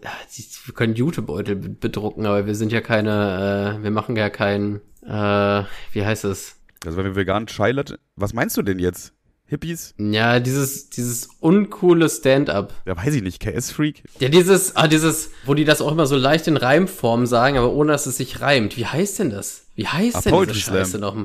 wir 0.65 0.75
können 0.75 0.95
Jutebeutel 0.95 1.57
be- 1.57 1.69
bedrucken, 1.69 2.27
aber 2.27 2.47
wir 2.47 2.55
sind 2.55 2.73
ja 2.73 2.81
keine, 2.81 3.77
äh, 3.79 3.83
wir 3.83 3.91
machen 3.91 4.17
ja 4.17 4.31
kein, 4.31 4.81
äh, 5.09 5.65
wie 5.93 6.05
heißt 6.05 6.25
es? 6.25 6.57
Also 6.85 6.97
wenn 6.99 7.05
wir 7.07 7.17
veganen 7.17 7.47
Chai. 7.49 7.75
Was 8.17 8.33
meinst 8.35 8.57
du 8.57 8.62
denn 8.62 8.79
jetzt? 8.79 9.12
Hippies? 9.47 9.95
Ja, 9.99 10.41
dieses, 10.41 10.91
dieses 10.91 11.31
uncoole 11.41 12.09
Stand-up. 12.11 12.75
Ja, 12.87 12.97
weiß 12.99 13.15
ich 13.15 13.23
nicht. 13.23 13.41
KS-Freak? 13.41 14.03
Ja, 14.21 14.29
dieses, 14.29 14.77
ah, 14.77 14.87
dieses, 14.88 15.31
wo 15.47 15.55
die 15.55 15.65
das 15.65 15.81
auch 15.81 15.91
immer 15.91 16.07
so 16.07 16.17
leicht 16.17 16.47
in 16.49 16.59
Reimform 16.59 17.25
sagen, 17.25 17.57
aber 17.57 17.73
ohne 17.73 17.93
dass 17.93 18.05
es 18.05 18.19
sich 18.19 18.43
reimt. 18.43 18.77
Wie 18.77 18.85
heißt 18.85 19.19
denn 19.21 19.31
das? 19.31 19.65
Wie 19.75 19.87
heißt 19.87 20.17
Ah, 20.17 20.21
denn 20.21 20.33
Poetry 20.33 20.53
diese 20.53 20.67
Slam. 20.67 20.77
Scheiße 20.77 20.99
noch? 20.99 21.17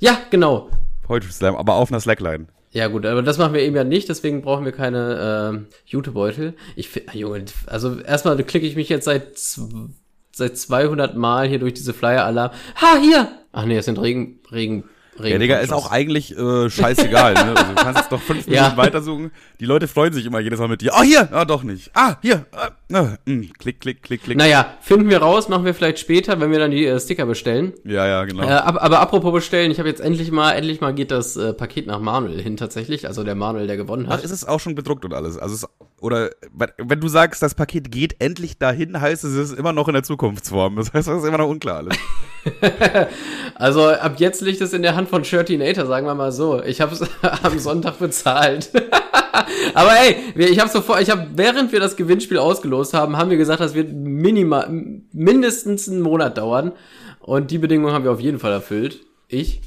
Ja, 0.00 0.18
genau. 0.30 0.70
Poetry 1.02 1.30
Slam, 1.30 1.54
aber 1.54 1.74
auf 1.74 1.92
einer 1.92 2.00
Slackline. 2.00 2.48
Ja 2.72 2.88
gut, 2.88 3.06
aber 3.06 3.22
das 3.22 3.38
machen 3.38 3.54
wir 3.54 3.60
eben 3.60 3.76
ja 3.76 3.84
nicht, 3.84 4.08
deswegen 4.08 4.42
brauchen 4.42 4.64
wir 4.64 4.72
keine 4.72 5.64
äh, 5.68 5.74
Jutebeutel. 5.86 6.54
Ich 6.74 6.88
fi- 6.88 7.02
ah, 7.06 7.14
Junge, 7.16 7.44
also 7.66 8.00
erstmal 8.00 8.42
klicke 8.42 8.66
ich 8.66 8.74
mich 8.74 8.88
jetzt 8.88 9.04
seit 9.04 9.36
zw- 9.36 9.90
seit 10.32 10.56
200 10.58 11.16
Mal 11.16 11.48
hier 11.48 11.58
durch 11.58 11.74
diese 11.74 11.92
Flyer-Alarm. 11.92 12.52
Ha, 12.80 12.96
hier! 13.00 13.28
Ach 13.52 13.66
nee, 13.66 13.76
das 13.76 13.84
sind 13.84 14.00
Regen, 14.00 14.40
Regen, 14.50 14.84
Regen. 15.18 15.32
Ja, 15.32 15.38
Digga, 15.38 15.56
ist 15.58 15.72
auch 15.72 15.90
eigentlich 15.90 16.36
äh, 16.36 16.70
scheißegal, 16.70 17.34
ne? 17.34 17.54
Also, 17.54 17.64
du 17.64 17.74
kannst 17.74 18.00
jetzt 18.00 18.12
doch 18.12 18.20
fünf 18.20 18.46
Ja. 18.48 18.62
Minuten 18.62 18.76
weitersuchen. 18.78 19.30
Die 19.60 19.66
Leute 19.66 19.86
freuen 19.86 20.12
sich 20.12 20.24
immer 20.24 20.40
jedes 20.40 20.58
Mal 20.58 20.68
mit 20.68 20.80
dir. 20.80 20.94
Ah, 20.94 21.02
hier! 21.02 21.28
Ah, 21.32 21.44
doch 21.44 21.62
nicht. 21.64 21.90
Ah, 21.94 22.16
hier! 22.22 22.46
Ah, 22.52 22.70
ah, 22.94 23.08
mh. 23.26 23.48
Klick, 23.58 23.80
klick, 23.80 24.02
klick, 24.02 24.22
klick. 24.24 24.38
Naja, 24.38 24.74
finden 24.80 25.10
wir 25.10 25.18
raus, 25.18 25.50
machen 25.50 25.66
wir 25.66 25.74
vielleicht 25.74 25.98
später, 25.98 26.40
wenn 26.40 26.50
wir 26.50 26.58
dann 26.58 26.70
die 26.70 26.86
äh, 26.86 26.98
Sticker 26.98 27.26
bestellen. 27.26 27.74
Ja, 27.84 28.06
ja, 28.06 28.24
genau. 28.24 28.42
Äh, 28.42 28.52
ab, 28.52 28.78
aber 28.80 29.00
apropos 29.00 29.32
bestellen, 29.32 29.70
ich 29.70 29.78
habe 29.78 29.88
jetzt 29.88 30.00
endlich 30.00 30.30
mal, 30.30 30.52
endlich 30.52 30.80
mal 30.80 30.94
geht 30.94 31.10
das 31.10 31.36
äh, 31.36 31.52
Paket 31.52 31.86
nach 31.86 32.00
Manuel 32.00 32.40
hin 32.40 32.56
tatsächlich, 32.56 33.06
also 33.06 33.22
der 33.22 33.34
Manuel, 33.34 33.66
der 33.66 33.76
gewonnen 33.76 34.06
Ach, 34.08 34.14
hat. 34.14 34.24
ist 34.24 34.30
es 34.30 34.46
auch 34.46 34.60
schon 34.60 34.74
bedruckt 34.74 35.04
und 35.04 35.12
alles? 35.12 35.36
Also 35.36 35.54
es, 35.54 35.66
oder 36.00 36.30
wenn 36.78 37.00
du 37.00 37.08
sagst, 37.08 37.42
das 37.42 37.54
Paket 37.54 37.92
geht 37.92 38.16
endlich 38.18 38.58
dahin, 38.58 39.00
heißt 39.00 39.24
es, 39.24 39.34
es 39.34 39.50
ist 39.50 39.58
immer 39.58 39.72
noch 39.72 39.88
in 39.88 39.94
der 39.94 40.02
Zukunftsform. 40.02 40.76
Das 40.76 40.92
heißt, 40.92 41.06
es 41.06 41.22
ist 41.22 41.28
immer 41.28 41.38
noch 41.38 41.48
unklar 41.48 41.76
alles. 41.76 41.96
Also 43.54 43.88
ab 43.88 44.14
jetzt 44.18 44.40
liegt 44.40 44.60
es 44.60 44.72
in 44.72 44.82
der 44.82 44.96
Hand 44.96 45.01
von 45.06 45.24
Shirtinator, 45.24 45.86
sagen 45.86 46.06
wir 46.06 46.14
mal 46.14 46.32
so. 46.32 46.62
Ich 46.62 46.80
habe 46.80 46.92
es 46.94 47.02
am 47.42 47.58
Sonntag 47.58 47.98
bezahlt. 47.98 48.70
Aber 49.74 49.90
ey, 49.98 50.16
wir- 50.34 50.50
ich 50.50 50.58
habe 50.60 50.70
sofort, 50.70 51.00
ich 51.02 51.10
habe 51.10 51.28
während 51.34 51.72
wir 51.72 51.80
das 51.80 51.96
Gewinnspiel 51.96 52.38
ausgelost 52.38 52.94
haben, 52.94 53.16
haben 53.16 53.30
wir 53.30 53.36
gesagt, 53.36 53.60
das 53.60 53.74
wird 53.74 53.92
minimal 53.92 54.68
mindestens 55.12 55.88
einen 55.88 56.00
Monat 56.02 56.38
dauern 56.38 56.72
und 57.20 57.50
die 57.50 57.58
Bedingungen 57.58 57.94
haben 57.94 58.04
wir 58.04 58.12
auf 58.12 58.20
jeden 58.20 58.38
Fall 58.38 58.52
erfüllt. 58.52 59.00
Ich. 59.28 59.60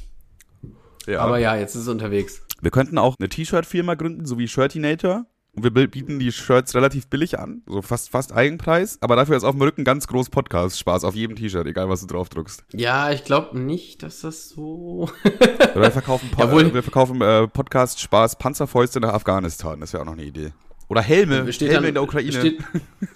Ja. 1.06 1.20
Aber 1.20 1.38
ja, 1.38 1.56
jetzt 1.56 1.74
ist 1.74 1.82
es 1.82 1.88
unterwegs. 1.88 2.42
Wir 2.60 2.70
könnten 2.70 2.98
auch 2.98 3.16
eine 3.18 3.28
T-Shirt-Firma 3.28 3.94
gründen, 3.94 4.24
so 4.26 4.38
wie 4.38 4.48
Shirtinator. 4.48 5.26
Und 5.56 5.62
wir 5.64 5.70
bi- 5.72 5.86
bieten 5.86 6.18
die 6.18 6.30
Shirts 6.32 6.74
relativ 6.74 7.06
billig 7.08 7.38
an, 7.38 7.62
so 7.66 7.80
fast, 7.80 8.10
fast 8.10 8.30
Eigenpreis. 8.32 8.98
Aber 9.00 9.16
dafür 9.16 9.36
ist 9.36 9.44
auf 9.44 9.54
dem 9.54 9.62
Rücken 9.62 9.84
ganz 9.84 10.06
groß 10.06 10.28
Podcast-Spaß 10.28 11.02
auf 11.04 11.14
jedem 11.14 11.34
T-Shirt, 11.34 11.66
egal 11.66 11.88
was 11.88 12.02
du 12.02 12.06
drauf 12.06 12.28
druckst. 12.28 12.62
Ja, 12.74 13.10
ich 13.10 13.24
glaube 13.24 13.58
nicht, 13.58 14.02
dass 14.02 14.20
das 14.20 14.50
so. 14.50 15.08
Wir 15.74 15.90
verkaufen, 15.90 16.30
po 16.32 16.42
Jawohl. 16.42 16.74
wir 16.74 16.82
verkaufen 16.82 17.20
äh, 17.22 17.48
Podcast-Spaß 17.48 18.36
Panzerfäuste 18.38 19.00
nach 19.00 19.14
Afghanistan. 19.14 19.80
Das 19.80 19.92
wäre 19.94 20.02
auch 20.02 20.06
noch 20.06 20.12
eine 20.12 20.24
Idee. 20.24 20.52
Oder 20.88 21.00
Helme, 21.00 21.52
Steht 21.52 21.68
Helme 21.70 21.80
dann- 21.80 21.88
in 21.88 21.94
der 21.94 22.02
Ukraine. 22.02 22.32
Steht, 22.32 22.58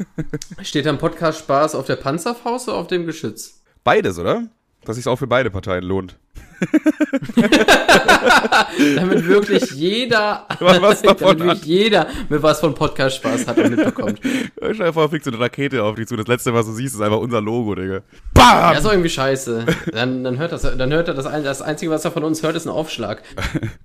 steht 0.62 0.86
dann 0.86 0.98
Podcast 0.98 1.40
Spaß 1.40 1.74
auf 1.74 1.86
der 1.86 1.96
Panzerfaust 1.96 2.68
oder 2.68 2.78
auf 2.78 2.86
dem 2.86 3.04
Geschütz? 3.06 3.60
Beides, 3.84 4.18
oder? 4.18 4.48
Dass 4.84 4.96
sich 4.96 5.06
auch 5.06 5.16
für 5.16 5.26
beide 5.26 5.50
Parteien 5.50 5.84
lohnt. 5.84 6.18
Damit 8.96 9.26
wirklich 9.26 9.70
jeder, 9.72 10.46
Was 10.60 11.02
davon 11.02 11.38
damit 11.38 11.56
wirklich 11.56 11.64
jeder 11.64 12.06
mit 12.28 12.42
was 12.42 12.60
von 12.60 12.74
Podcast 12.74 13.16
Spaß 13.16 13.46
hat 13.46 13.58
und 13.58 13.70
mitbekommt. 13.70 14.20
Stell 14.56 14.74
dir 14.74 14.92
vor, 14.92 15.08
fliegt 15.08 15.24
so 15.24 15.30
eine 15.30 15.40
Rakete 15.40 15.82
auf 15.82 15.96
dich 15.96 16.06
zu. 16.06 16.16
Das 16.16 16.26
letzte, 16.26 16.52
was 16.52 16.66
du 16.66 16.72
siehst, 16.72 16.94
ist 16.94 17.00
einfach 17.00 17.18
unser 17.18 17.40
Logo, 17.40 17.74
Digga. 17.74 18.02
Bam! 18.34 18.44
Ja, 18.44 18.72
ist 18.72 18.84
irgendwie 18.84 19.08
scheiße. 19.08 19.64
Dann, 19.92 20.22
dann 20.22 20.38
hört 20.38 20.52
das, 20.52 20.62
dann 20.62 20.92
hört 20.92 21.08
er 21.08 21.14
das, 21.14 21.24
das 21.24 21.62
Einzige, 21.62 21.90
was 21.90 22.04
er 22.04 22.10
von 22.10 22.24
uns 22.24 22.42
hört, 22.42 22.56
ist 22.56 22.66
ein 22.66 22.70
Aufschlag. 22.70 23.22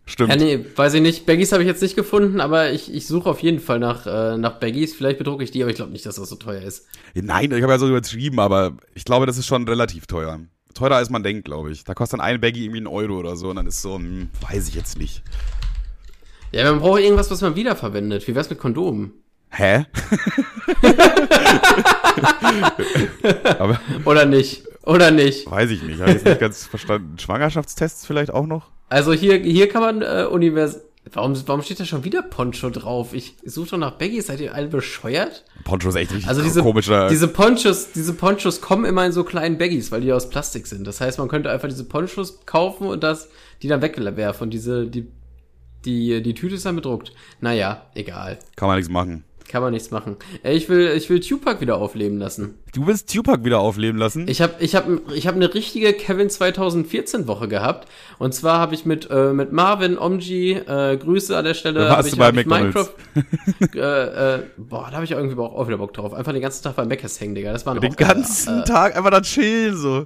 Stimmt. 0.05 0.29
Ja, 0.29 0.35
nee, 0.35 0.65
weiß 0.75 0.95
ich 0.95 1.01
nicht. 1.01 1.25
Baggies 1.25 1.51
habe 1.53 1.63
ich 1.63 1.67
jetzt 1.67 1.81
nicht 1.81 1.95
gefunden, 1.95 2.41
aber 2.41 2.71
ich, 2.71 2.93
ich 2.93 3.07
suche 3.07 3.29
auf 3.29 3.39
jeden 3.39 3.59
Fall 3.59 3.79
nach, 3.79 4.05
äh, 4.05 4.37
nach 4.37 4.59
Baggies. 4.59 4.93
Vielleicht 4.93 5.17
bedrucke 5.17 5.43
ich 5.43 5.51
die, 5.51 5.61
aber 5.61 5.69
ich 5.69 5.77
glaube 5.77 5.91
nicht, 5.91 6.05
dass 6.05 6.15
das 6.15 6.29
so 6.29 6.35
teuer 6.35 6.61
ist. 6.61 6.87
Nein, 7.13 7.51
ich 7.51 7.63
habe 7.63 7.71
ja 7.71 7.79
so 7.79 7.87
übertrieben, 7.87 8.39
aber 8.39 8.73
ich 8.93 9.05
glaube, 9.05 9.25
das 9.25 9.37
ist 9.37 9.47
schon 9.47 9.67
relativ 9.67 10.07
teuer. 10.07 10.39
Teurer 10.75 10.97
als 10.97 11.09
man 11.09 11.23
denkt, 11.23 11.45
glaube 11.45 11.71
ich. 11.71 11.83
Da 11.83 11.95
kostet 11.95 12.19
dann 12.19 12.25
ein 12.25 12.39
Baggy 12.39 12.65
irgendwie 12.65 12.77
einen 12.77 12.87
Euro 12.87 13.17
oder 13.17 13.35
so 13.35 13.49
und 13.49 13.55
dann 13.55 13.65
ist 13.65 13.81
so, 13.81 13.95
hm, 13.95 14.29
weiß 14.47 14.67
ich 14.67 14.75
jetzt 14.75 14.99
nicht. 14.99 15.23
Ja, 16.51 16.69
man 16.71 16.79
braucht 16.79 17.01
irgendwas, 17.01 17.31
was 17.31 17.41
man 17.41 17.55
wiederverwendet. 17.55 18.27
Wie 18.27 18.35
wär's 18.35 18.49
mit 18.49 18.59
Kondomen? 18.59 19.13
Hä? 19.49 19.85
aber 23.57 23.79
Oder 24.03 24.25
nicht? 24.25 24.63
Oder 24.83 25.11
nicht? 25.11 25.49
weiß 25.49 25.71
ich 25.71 25.81
nicht. 25.81 25.99
Habe 25.99 26.11
ich 26.11 26.17
jetzt 26.17 26.25
nicht 26.25 26.39
ganz 26.39 26.65
verstanden. 26.65 27.17
Schwangerschaftstests 27.17 28.05
vielleicht 28.05 28.31
auch 28.31 28.45
noch? 28.45 28.69
Also 28.89 29.13
hier, 29.13 29.37
hier 29.37 29.69
kann 29.69 29.81
man 29.81 30.01
äh, 30.01 30.27
univers... 30.29 30.81
Warum, 31.13 31.35
warum 31.47 31.61
steht 31.61 31.79
da 31.79 31.85
schon 31.85 32.03
wieder 32.03 32.23
Poncho 32.23 32.69
drauf? 32.71 33.13
Ich 33.13 33.35
suche 33.45 33.71
doch 33.71 33.77
nach 33.77 33.91
Baggies. 33.91 34.27
Seid 34.27 34.39
ihr 34.41 34.55
alle 34.55 34.67
bescheuert? 34.67 35.43
Poncho 35.63 35.89
ist 35.89 35.95
echt 35.95 36.11
richtig 36.11 36.27
Also 36.27 36.41
diese, 36.41 36.61
komischer. 36.63 37.09
diese 37.09 37.27
Ponchos, 37.27 37.91
diese 37.93 38.13
Ponchos 38.13 38.59
kommen 38.59 38.85
immer 38.85 39.05
in 39.05 39.11
so 39.11 39.23
kleinen 39.23 39.57
Baggies, 39.57 39.91
weil 39.91 40.01
die 40.01 40.11
aus 40.11 40.29
Plastik 40.29 40.65
sind. 40.65 40.85
Das 40.87 41.01
heißt, 41.01 41.19
man 41.19 41.27
könnte 41.27 41.51
einfach 41.51 41.67
diese 41.67 41.83
Ponchos 41.83 42.45
kaufen 42.45 42.87
und 42.87 43.03
das, 43.03 43.29
die 43.61 43.67
dann 43.67 43.81
wegwerfen. 43.83 44.45
Und 44.45 44.49
diese, 44.51 44.87
die, 44.87 45.07
die, 45.85 46.23
die 46.23 46.33
Tüte 46.33 46.55
ist 46.55 46.65
dann 46.65 46.75
bedruckt. 46.75 47.11
Naja, 47.39 47.85
egal. 47.93 48.39
Kann 48.55 48.67
man 48.67 48.77
nichts 48.77 48.91
machen. 48.91 49.23
Kann 49.47 49.61
man 49.61 49.73
nichts 49.73 49.91
machen. 49.91 50.17
Ey, 50.41 50.55
ich 50.57 50.69
will, 50.69 50.91
ich 50.95 51.09
will 51.09 51.19
Tupac 51.19 51.61
wieder 51.61 51.77
aufleben 51.77 52.17
lassen. 52.17 52.55
Du 52.73 52.87
willst 52.87 53.13
Tupac 53.13 53.45
wieder 53.45 53.59
aufleben 53.59 53.97
lassen? 53.97 54.27
Ich 54.27 54.41
habe 54.41 54.55
ich 54.59 54.75
hab, 54.75 54.87
ich 55.13 55.27
hab 55.27 55.35
eine 55.35 55.53
richtige 55.53 55.93
Kevin 55.93 56.29
2014 56.29 57.27
Woche 57.27 57.47
gehabt. 57.47 57.87
Und 58.17 58.33
zwar 58.33 58.59
habe 58.59 58.73
ich 58.73 58.85
mit, 58.85 59.09
äh, 59.11 59.33
mit 59.33 59.51
Marvin, 59.51 59.99
Omji, 59.99 60.53
äh, 60.53 60.97
Grüße 60.97 61.37
an 61.37 61.45
der 61.45 61.53
Stelle. 61.53 61.89
Warst 61.89 62.07
ich, 62.07 62.15
du 62.15 62.19
bei 62.19 62.31
McDonald's. 62.31 62.91
Minecraft, 63.13 63.75
äh, 63.75 64.35
äh, 64.35 64.43
boah, 64.57 64.87
da 64.89 64.93
habe 64.93 65.05
ich 65.05 65.11
irgendwie 65.11 65.39
auch, 65.39 65.53
auch 65.53 65.67
wieder 65.67 65.77
Bock 65.77 65.93
drauf. 65.93 66.13
Einfach 66.13 66.33
den 66.33 66.41
ganzen 66.41 66.63
Tag 66.63 66.75
bei 66.75 66.85
Meckes 66.85 67.21
hängen, 67.21 67.35
Digga. 67.35 67.53
Das 67.53 67.65
war 67.65 67.79
Den 67.79 67.95
ganzen 67.95 68.65
Tag 68.65 68.97
einfach 68.97 69.11
da 69.11 69.21
chillen 69.21 69.77
so. 69.77 70.05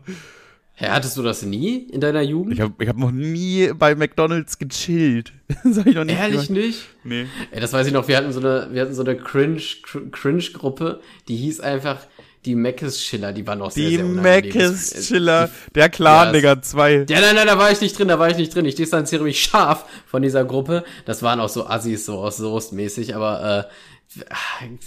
Hä, 0.82 0.88
hattest 0.90 1.18
du 1.18 1.24
das 1.24 1.42
nie 1.44 1.76
in 1.92 2.00
deiner 2.00 2.22
Jugend? 2.22 2.54
Ich 2.54 2.62
habe 2.62 2.74
ich 2.82 2.88
hab 2.88 2.96
noch 2.98 3.12
nie 3.12 3.70
bei 3.78 3.96
McDonalds 3.96 4.58
gechillt. 4.60 5.34
das 5.64 5.78
hab 5.78 5.86
ich 5.88 5.96
noch 5.96 6.06
nicht 6.06 6.18
Ehrlich 6.18 6.48
gemacht. 6.48 6.50
nicht? 6.66 6.80
Nee. 7.04 7.26
Ey, 7.52 7.60
das 7.60 7.74
weiß 7.74 7.86
ich 7.88 7.92
noch, 7.94 8.08
wir 8.08 8.16
hatten 8.16 8.32
so 8.32 8.40
eine, 8.40 8.70
wir 8.72 8.82
hatten 8.84 8.94
so 8.94 9.02
eine 9.04 9.18
Cringe, 9.18 9.58
Cr- 9.60 10.10
Cringe-Gruppe, 10.10 11.02
die 11.28 11.36
hieß 11.36 11.60
einfach 11.60 11.98
die 12.46 12.56
Meckes 12.56 13.04
Schiller, 13.04 13.34
die 13.34 13.46
war 13.46 13.58
noch 13.58 13.72
sehr, 13.72 13.90
Die 13.90 13.96
sehr 13.98 14.06
unangenehm. 14.06 14.24
Meckes 14.24 15.08
Chiller, 15.08 15.50
der 15.76 15.90
Clan, 15.90 16.28
Ja, 16.28 16.32
Digga, 16.32 16.62
zwei. 16.62 17.06
Ja, 17.10 17.20
nein, 17.20 17.36
nein, 17.36 17.48
da 17.48 17.58
war 17.58 17.70
ich 17.72 17.82
nicht 17.82 18.00
drin, 18.00 18.08
da 18.08 18.18
war 18.18 18.30
ich 18.30 18.38
nicht 18.38 18.56
drin. 18.56 18.64
Ich 18.64 18.76
distanziere 18.76 19.24
mich 19.26 19.44
scharf 19.44 19.84
von 20.08 20.22
dieser 20.22 20.46
Gruppe. 20.46 20.86
Das 21.04 21.22
waren 21.22 21.42
auch 21.42 21.50
so 21.50 21.68
Assis, 21.68 22.06
so 22.06 22.20
aus 22.20 22.38
Soest 22.38 22.72
mäßig, 22.72 23.14
aber 23.18 23.68
äh, 24.16 24.24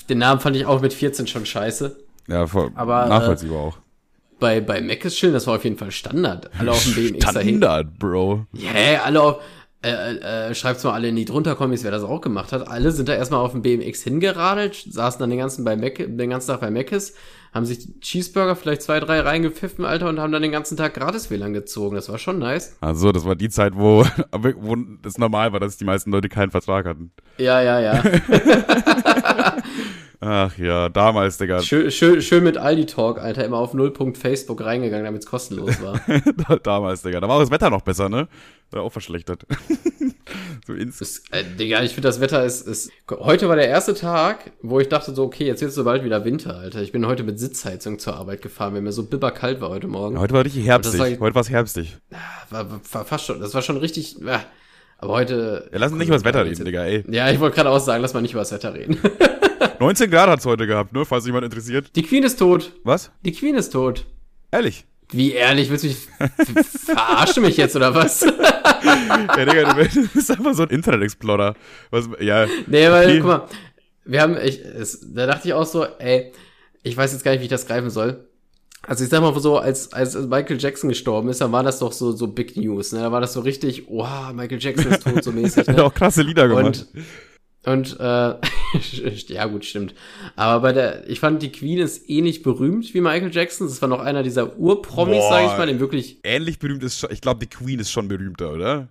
den 0.09 0.19
Namen 0.19 0.41
fand 0.41 0.57
ich 0.57 0.65
auch 0.65 0.81
mit 0.81 0.95
14 0.95 1.27
schon 1.27 1.45
scheiße. 1.45 1.97
Ja, 2.29 2.47
voll, 2.47 2.71
Aber, 2.75 3.05
äh, 3.05 3.09
nachvollziehbar 3.11 3.59
auch. 3.59 3.79
Bei, 4.43 4.61
bei 4.61 4.81
Meckes 4.81 5.15
Chillen, 5.15 5.35
das 5.35 5.47
war 5.47 5.55
auf 5.55 5.63
jeden 5.63 5.79
Fall 5.79 5.93
Standard. 5.93 6.51
Alle 6.59 6.73
auf 6.73 6.83
dem 6.83 6.95
BMX 6.95 7.33
dahin. 7.33 7.59
Standard, 7.59 7.97
Bro. 7.97 8.47
Ja, 8.55 8.73
yeah, 8.73 9.03
alle 9.05 9.23
auf, 9.23 9.41
äh, 9.85 10.49
äh, 10.49 10.55
schreibt's 10.57 10.83
mal 10.83 10.95
alle 10.95 11.11
in 11.11 11.15
die 11.15 11.25
drunter 11.25 11.55
Kommis, 11.55 11.85
wer 11.85 11.93
das 11.93 12.03
auch 12.03 12.21
gemacht 12.21 12.51
hat. 12.51 12.67
Alle 12.67 12.91
sind 12.91 13.09
da 13.09 13.15
erstmal 13.15 13.39
auf 13.39 13.53
dem 13.53 13.63
BMX 13.63 14.03
hingeradelt, 14.03 14.75
saßen 14.91 15.21
dann 15.21 15.31
den 15.31 15.39
ganzen, 15.39 15.65
bei 15.65 15.77
Mac, 15.77 15.95
den 15.97 16.29
ganzen 16.29 16.49
Tag 16.49 16.61
bei 16.61 16.73
Meckes, 16.73 17.15
haben 17.55 17.67
sich 17.67 18.01
Cheeseburger 18.01 18.57
vielleicht 18.57 18.83
zwei, 18.83 18.99
drei 18.99 19.21
reingepfiffen, 19.21 19.85
Alter, 19.85 20.09
und 20.09 20.19
haben 20.19 20.33
dann 20.33 20.43
den 20.43 20.51
ganzen 20.51 20.77
Tag 20.77 20.95
gratis 20.95 21.31
WLAN 21.31 21.53
gezogen. 21.53 21.95
Das 21.95 22.09
war 22.09 22.19
schon 22.19 22.41
nice. 22.41 22.77
Also, 22.81 23.13
das 23.13 23.25
war 23.25 23.37
die 23.37 23.49
Zeit, 23.49 23.75
wo, 23.77 24.05
wo 24.33 24.77
es 25.05 25.19
normal 25.19 25.53
war, 25.53 25.61
dass 25.61 25.77
die 25.77 25.85
meisten 25.85 26.11
Leute 26.11 26.29
keinen 26.29 26.51
Vertrag 26.51 26.85
hatten. 26.85 27.13
Ja, 27.39 27.63
ja, 27.63 27.79
ja. 27.79 28.03
Ach 30.25 30.57
ja, 30.57 30.89
damals, 30.89 31.37
Digga. 31.37 31.61
Schön, 31.63 31.91
schön, 31.91 32.23
schön 32.23 32.45
mit 32.45 32.57
Aldi-Talk, 32.57 33.19
Alter, 33.19 33.45
immer 33.45 33.57
auf 33.57 33.75
Nullpunkt 33.75 34.17
Facebook 34.17 34.65
reingegangen, 34.65 35.05
damit 35.05 35.23
es 35.23 35.29
kostenlos 35.29 35.83
war. 35.83 36.01
damals, 36.63 37.03
Digga. 37.03 37.19
Da 37.19 37.27
war 37.27 37.35
auch 37.35 37.41
das 37.41 37.51
Wetter 37.51 37.71
noch 37.71 37.83
besser, 37.83 38.09
ne? 38.09 38.29
War 38.71 38.83
auch 38.83 38.93
verschlechtert. 38.93 39.45
so 40.67 40.75
ins 40.75 41.01
das, 41.01 41.25
äh, 41.33 41.43
Digga, 41.59 41.83
ich 41.83 41.95
finde, 41.95 42.07
das 42.07 42.21
Wetter 42.21 42.45
ist, 42.45 42.69
ist. 42.69 42.93
Heute 43.11 43.49
war 43.49 43.57
der 43.57 43.67
erste 43.67 43.95
Tag, 43.95 44.53
wo 44.63 44.79
ich 44.79 44.89
dachte 44.89 45.13
so, 45.13 45.25
okay, 45.25 45.45
jetzt 45.45 45.61
wird 45.61 45.71
es 45.71 45.75
so 45.75 45.83
bald 45.83 46.05
wieder 46.05 46.25
Winter, 46.25 46.57
Alter. 46.57 46.83
Ich 46.83 46.93
bin 46.93 47.05
heute 47.05 47.25
mit 47.25 47.41
Sitzheizung 47.41 47.99
zur 47.99 48.15
Arbeit 48.15 48.43
gefahren, 48.43 48.75
weil 48.75 48.83
mir 48.83 48.93
so 48.93 49.03
bibberkalt 49.03 49.61
war 49.61 49.71
heute 49.71 49.89
Morgen. 49.89 50.21
Heute 50.21 50.35
war 50.35 50.45
richtig 50.45 50.65
herbstig. 50.65 51.01
War, 51.01 51.09
heute 51.19 51.35
war 51.35 51.43
es 51.43 51.51
herbstig. 51.51 51.97
War, 52.49 52.71
war, 52.71 53.05
fast 53.05 53.27
schon. 53.27 53.41
Das 53.41 53.55
war 53.55 53.63
schon 53.63 53.77
richtig. 53.77 54.19
Ja. 54.25 54.45
Aber 54.99 55.15
heute. 55.15 55.69
Ja, 55.73 55.79
lass 55.81 55.91
uns 55.91 55.99
nicht 55.99 56.07
über 56.07 56.17
das 56.17 56.25
Wetter 56.25 56.45
reden, 56.45 56.65
Digga, 56.65 56.85
ey. 56.85 57.03
Ja, 57.11 57.29
ich 57.29 57.41
wollte 57.41 57.57
gerade 57.57 57.71
auch 57.71 57.81
sagen, 57.81 58.03
lass 58.03 58.15
mal 58.15 58.21
nicht 58.21 58.35
über 58.35 58.43
das 58.43 58.53
Wetter 58.53 58.73
reden. 58.73 58.99
19 59.83 60.11
Grad 60.13 60.29
hat's 60.29 60.47
heute 60.47 60.69
gehabt, 60.69 60.93
ne? 60.93 61.05
Falls 61.05 61.27
jemand 61.27 61.45
interessiert. 61.45 61.91
Die 61.97 62.03
Queen 62.03 62.23
ist 62.23 62.39
tot. 62.39 62.73
Was? 62.85 63.11
Die 63.25 63.33
Queen 63.33 63.57
ist 63.57 63.71
tot. 63.71 64.07
Ehrlich? 64.53 64.85
Wie 65.11 65.33
ehrlich? 65.33 65.71
Willst 65.71 65.83
du 65.83 65.89
mich 65.89 65.97
verarschen 66.87 67.43
mich 67.43 67.57
jetzt 67.57 67.75
oder 67.75 67.93
was? 67.93 68.21
ja, 68.21 69.45
Digga, 69.45 69.75
du 69.75 70.09
bist 70.09 70.31
einfach 70.31 70.55
so 70.55 70.63
ein 70.63 70.71
Internet-Explorer. 70.71 71.57
Was, 71.91 72.09
ja. 72.21 72.47
Nee, 72.69 72.91
weil, 72.91 73.07
okay. 73.07 73.19
guck 73.19 73.27
mal, 73.27 73.49
wir 74.05 74.23
haben, 74.23 74.37
ich, 74.43 74.61
es, 74.61 75.05
da 75.13 75.27
dachte 75.27 75.49
ich 75.49 75.55
auch 75.55 75.67
so, 75.67 75.85
ey, 75.85 76.33
ich 76.85 76.97
weiß 76.97 77.13
jetzt 77.13 77.25
gar 77.25 77.33
nicht, 77.33 77.41
wie 77.41 77.47
ich 77.47 77.51
das 77.51 77.67
greifen 77.67 77.91
soll. 77.91 78.29
Also 78.87 79.03
ich 79.03 79.11
sag 79.11 79.21
mal 79.21 79.39
so, 79.41 79.59
als, 79.59 79.93
als 79.93 80.15
Michael 80.15 80.61
Jackson 80.61 80.91
gestorben 80.91 81.29
ist, 81.29 81.41
dann 81.41 81.51
war 81.51 81.65
das 81.65 81.81
doch 81.81 81.93
so, 81.93 82.13
so 82.13 82.29
Big 82.29 82.57
News, 82.57 82.93
ne? 82.93 83.01
Da 83.01 83.11
war 83.13 83.21
das 83.21 83.33
so 83.33 83.41
richtig, 83.41 83.87
wow, 83.89 84.33
Michael 84.33 84.61
Jackson 84.61 84.93
ist 84.93 85.03
tot, 85.03 85.25
so 85.25 85.33
mäßig. 85.33 85.67
Ne? 85.67 85.75
Er 85.75 85.85
hat 85.85 85.93
auch 85.93 85.95
krasse 85.95 86.23
Lieder 86.23 86.47
gemacht. 86.47 86.87
Und, 86.95 87.05
und 87.65 87.99
äh, 88.01 88.35
ja 89.29 89.47
gut, 89.47 89.65
stimmt. 89.65 89.95
Aber 90.35 90.61
bei 90.61 90.73
der, 90.73 91.09
ich 91.09 91.21
fand 91.21 91.43
die 91.43 91.53
Queen 91.53 91.79
ist 91.79 92.09
ähnlich 92.11 92.43
berühmt 92.43 92.93
wie 92.93 93.01
Michael 93.01 93.33
Jackson. 93.33 93.69
Das 93.69 93.81
war 93.81 93.89
noch 93.89 94.01
einer 94.01 94.23
dieser 94.23 94.59
Urpromis, 94.59 95.23
sag 95.29 95.45
ich 95.45 95.57
mal, 95.57 95.67
den 95.67 95.79
wirklich. 95.79 96.19
Ähnlich 96.25 96.59
berühmt 96.59 96.83
ist 96.83 96.99
schon, 96.99 97.11
ich 97.13 97.21
glaube, 97.21 97.41
die 97.41 97.49
Queen 97.49 97.79
ist 97.79 97.93
schon 97.93 98.09
berühmter, 98.09 98.53
oder? 98.53 98.89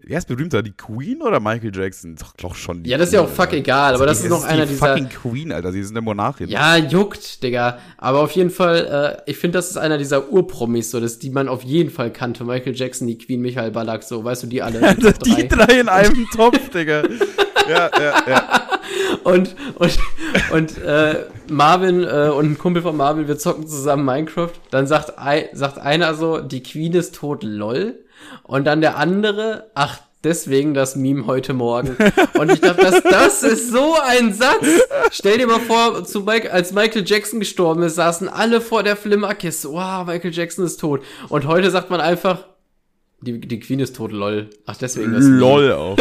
Wer 0.00 0.18
ist 0.18 0.28
berühmter, 0.28 0.62
die 0.62 0.72
Queen 0.72 1.20
oder 1.22 1.40
Michael 1.40 1.74
Jackson? 1.74 2.14
Doch, 2.14 2.32
doch 2.36 2.54
schon 2.54 2.82
die 2.84 2.90
Ja, 2.90 2.98
das 2.98 3.08
ist 3.08 3.14
ja 3.14 3.20
auch 3.20 3.28
fuck 3.28 3.52
egal, 3.52 3.94
aber 3.94 4.06
das 4.06 4.22
ist 4.22 4.30
noch 4.30 4.44
einer 4.44 4.64
die 4.64 4.72
dieser. 4.72 4.86
fucking 4.86 5.08
Queen, 5.08 5.52
Alter, 5.52 5.72
sie 5.72 5.80
ist 5.80 5.90
eine 5.90 6.00
Monarchin. 6.00 6.48
Ja, 6.48 6.76
juckt, 6.76 7.42
Digga. 7.42 7.78
Aber 7.98 8.20
auf 8.20 8.30
jeden 8.30 8.50
Fall, 8.50 9.18
äh, 9.26 9.30
ich 9.30 9.36
finde, 9.36 9.58
das 9.58 9.70
ist 9.70 9.76
einer 9.76 9.98
dieser 9.98 10.30
Urpromis, 10.30 10.92
so, 10.92 11.00
das, 11.00 11.18
die 11.18 11.30
man 11.30 11.48
auf 11.48 11.64
jeden 11.64 11.90
Fall 11.90 12.12
kannte. 12.12 12.44
Michael 12.44 12.76
Jackson, 12.76 13.08
die 13.08 13.18
Queen, 13.18 13.42
Michael 13.42 13.72
Ballack, 13.72 14.04
so, 14.04 14.22
weißt 14.22 14.44
du, 14.44 14.46
die 14.46 14.62
alle. 14.62 14.78
Die, 15.24 15.34
die 15.34 15.48
drei 15.48 15.80
in 15.80 15.88
einem 15.88 16.26
Topf, 16.34 16.70
Digga. 16.70 17.02
ja, 17.68 17.90
ja, 17.98 18.22
ja. 18.28 18.68
Und, 19.24 19.54
und, 19.76 19.98
und 20.50 20.78
äh, 20.78 21.24
Marvin 21.50 22.04
äh, 22.04 22.30
und 22.30 22.52
ein 22.52 22.58
Kumpel 22.58 22.82
von 22.82 22.96
Marvin, 22.96 23.28
wir 23.28 23.38
zocken 23.38 23.66
zusammen 23.66 24.04
Minecraft. 24.04 24.52
Dann 24.70 24.86
sagt, 24.86 25.18
ein, 25.18 25.44
sagt 25.52 25.78
einer 25.78 26.14
so, 26.14 26.38
die 26.40 26.62
Queen 26.62 26.92
ist 26.94 27.14
tot, 27.14 27.42
lol. 27.42 28.04
Und 28.42 28.64
dann 28.64 28.80
der 28.80 28.96
andere, 28.96 29.70
ach, 29.74 29.98
deswegen 30.24 30.74
das 30.74 30.96
Meme 30.96 31.26
heute 31.26 31.54
Morgen. 31.54 31.96
Und 32.38 32.50
ich 32.50 32.60
dachte, 32.60 32.82
das, 32.82 33.02
das 33.02 33.42
ist 33.42 33.70
so 33.70 33.96
ein 34.04 34.32
Satz. 34.32 34.66
Stell 35.10 35.38
dir 35.38 35.46
mal 35.46 35.60
vor, 35.60 36.04
zu 36.04 36.22
Mike, 36.22 36.52
als 36.52 36.72
Michael 36.72 37.04
Jackson 37.06 37.40
gestorben 37.40 37.82
ist, 37.82 37.96
saßen 37.96 38.28
alle 38.28 38.60
vor 38.60 38.82
der 38.82 38.96
Flimmerkiste. 38.96 39.68
Wow, 39.68 40.06
Michael 40.06 40.32
Jackson 40.32 40.64
ist 40.64 40.78
tot. 40.80 41.02
Und 41.28 41.46
heute 41.46 41.70
sagt 41.70 41.90
man 41.90 42.00
einfach, 42.00 42.46
die, 43.20 43.40
die 43.40 43.60
Queen 43.60 43.80
ist 43.80 43.96
tot, 43.96 44.12
lol. 44.12 44.50
Ach, 44.66 44.76
deswegen 44.76 45.12
das 45.12 45.24
LOL 45.24 45.62
Meme. 45.62 45.76
auch. 45.76 45.96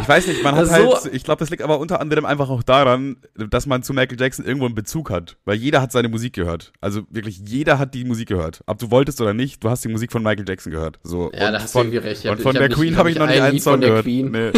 Ich 0.00 0.08
weiß 0.08 0.26
nicht, 0.26 0.42
man 0.42 0.54
hat 0.54 0.70
halt, 0.70 1.02
so 1.02 1.10
ich 1.10 1.24
glaube, 1.24 1.40
das 1.40 1.50
liegt 1.50 1.62
aber 1.62 1.78
unter 1.78 2.00
anderem 2.00 2.24
einfach 2.24 2.48
auch 2.48 2.62
daran, 2.62 3.16
dass 3.34 3.66
man 3.66 3.82
zu 3.82 3.92
Michael 3.92 4.18
Jackson 4.18 4.44
irgendwo 4.44 4.66
einen 4.66 4.74
Bezug 4.74 5.10
hat. 5.10 5.36
Weil 5.44 5.56
jeder 5.56 5.82
hat 5.82 5.92
seine 5.92 6.08
Musik 6.08 6.34
gehört. 6.34 6.72
Also 6.80 7.02
wirklich 7.10 7.42
jeder 7.46 7.78
hat 7.78 7.94
die 7.94 8.04
Musik 8.04 8.28
gehört. 8.28 8.62
Ob 8.66 8.78
du 8.78 8.90
wolltest 8.90 9.20
oder 9.20 9.34
nicht, 9.34 9.62
du 9.62 9.70
hast 9.70 9.84
die 9.84 9.88
Musik 9.88 10.12
von 10.12 10.22
Michael 10.22 10.48
Jackson 10.48 10.72
gehört. 10.72 10.98
So, 11.02 11.30
ja, 11.32 11.50
da 11.50 11.60
hast 11.60 11.72
von, 11.72 11.90
du 11.90 12.02
recht. 12.02 12.24
und 12.24 12.40
von 12.40 12.54
der 12.54 12.68
nicht, 12.68 12.78
Queen 12.78 12.96
habe 12.96 13.10
ich 13.10 13.18
noch 13.18 13.26
nie 13.26 13.40
einen 13.40 13.60
Song 13.60 13.80
gehört. 13.80 14.06
Nee. 14.06 14.52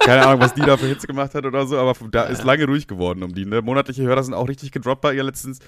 Keine 0.00 0.26
Ahnung, 0.26 0.40
was 0.40 0.54
die 0.54 0.62
da 0.62 0.76
für 0.76 0.86
Hits 0.86 1.06
gemacht 1.06 1.34
hat 1.34 1.44
oder 1.44 1.66
so, 1.66 1.78
aber 1.78 1.94
da 2.10 2.24
ja. 2.24 2.30
ist 2.30 2.44
lange 2.44 2.64
ruhig 2.66 2.86
geworden 2.86 3.22
um 3.22 3.34
die. 3.34 3.44
Ne? 3.44 3.60
Monatliche 3.62 4.02
Hörer 4.02 4.22
sind 4.22 4.34
auch 4.34 4.48
richtig 4.48 4.72
gedroppt 4.72 5.02
bei 5.02 5.14
ihr 5.14 5.24
letztens. 5.24 5.58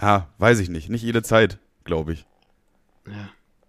Ja, 0.00 0.28
weiß 0.38 0.60
ich 0.60 0.68
nicht. 0.68 0.88
Nicht 0.88 1.02
jede 1.02 1.22
Zeit, 1.22 1.58
glaube 1.84 2.14
ich. 2.14 2.26
Ja. 3.06 3.28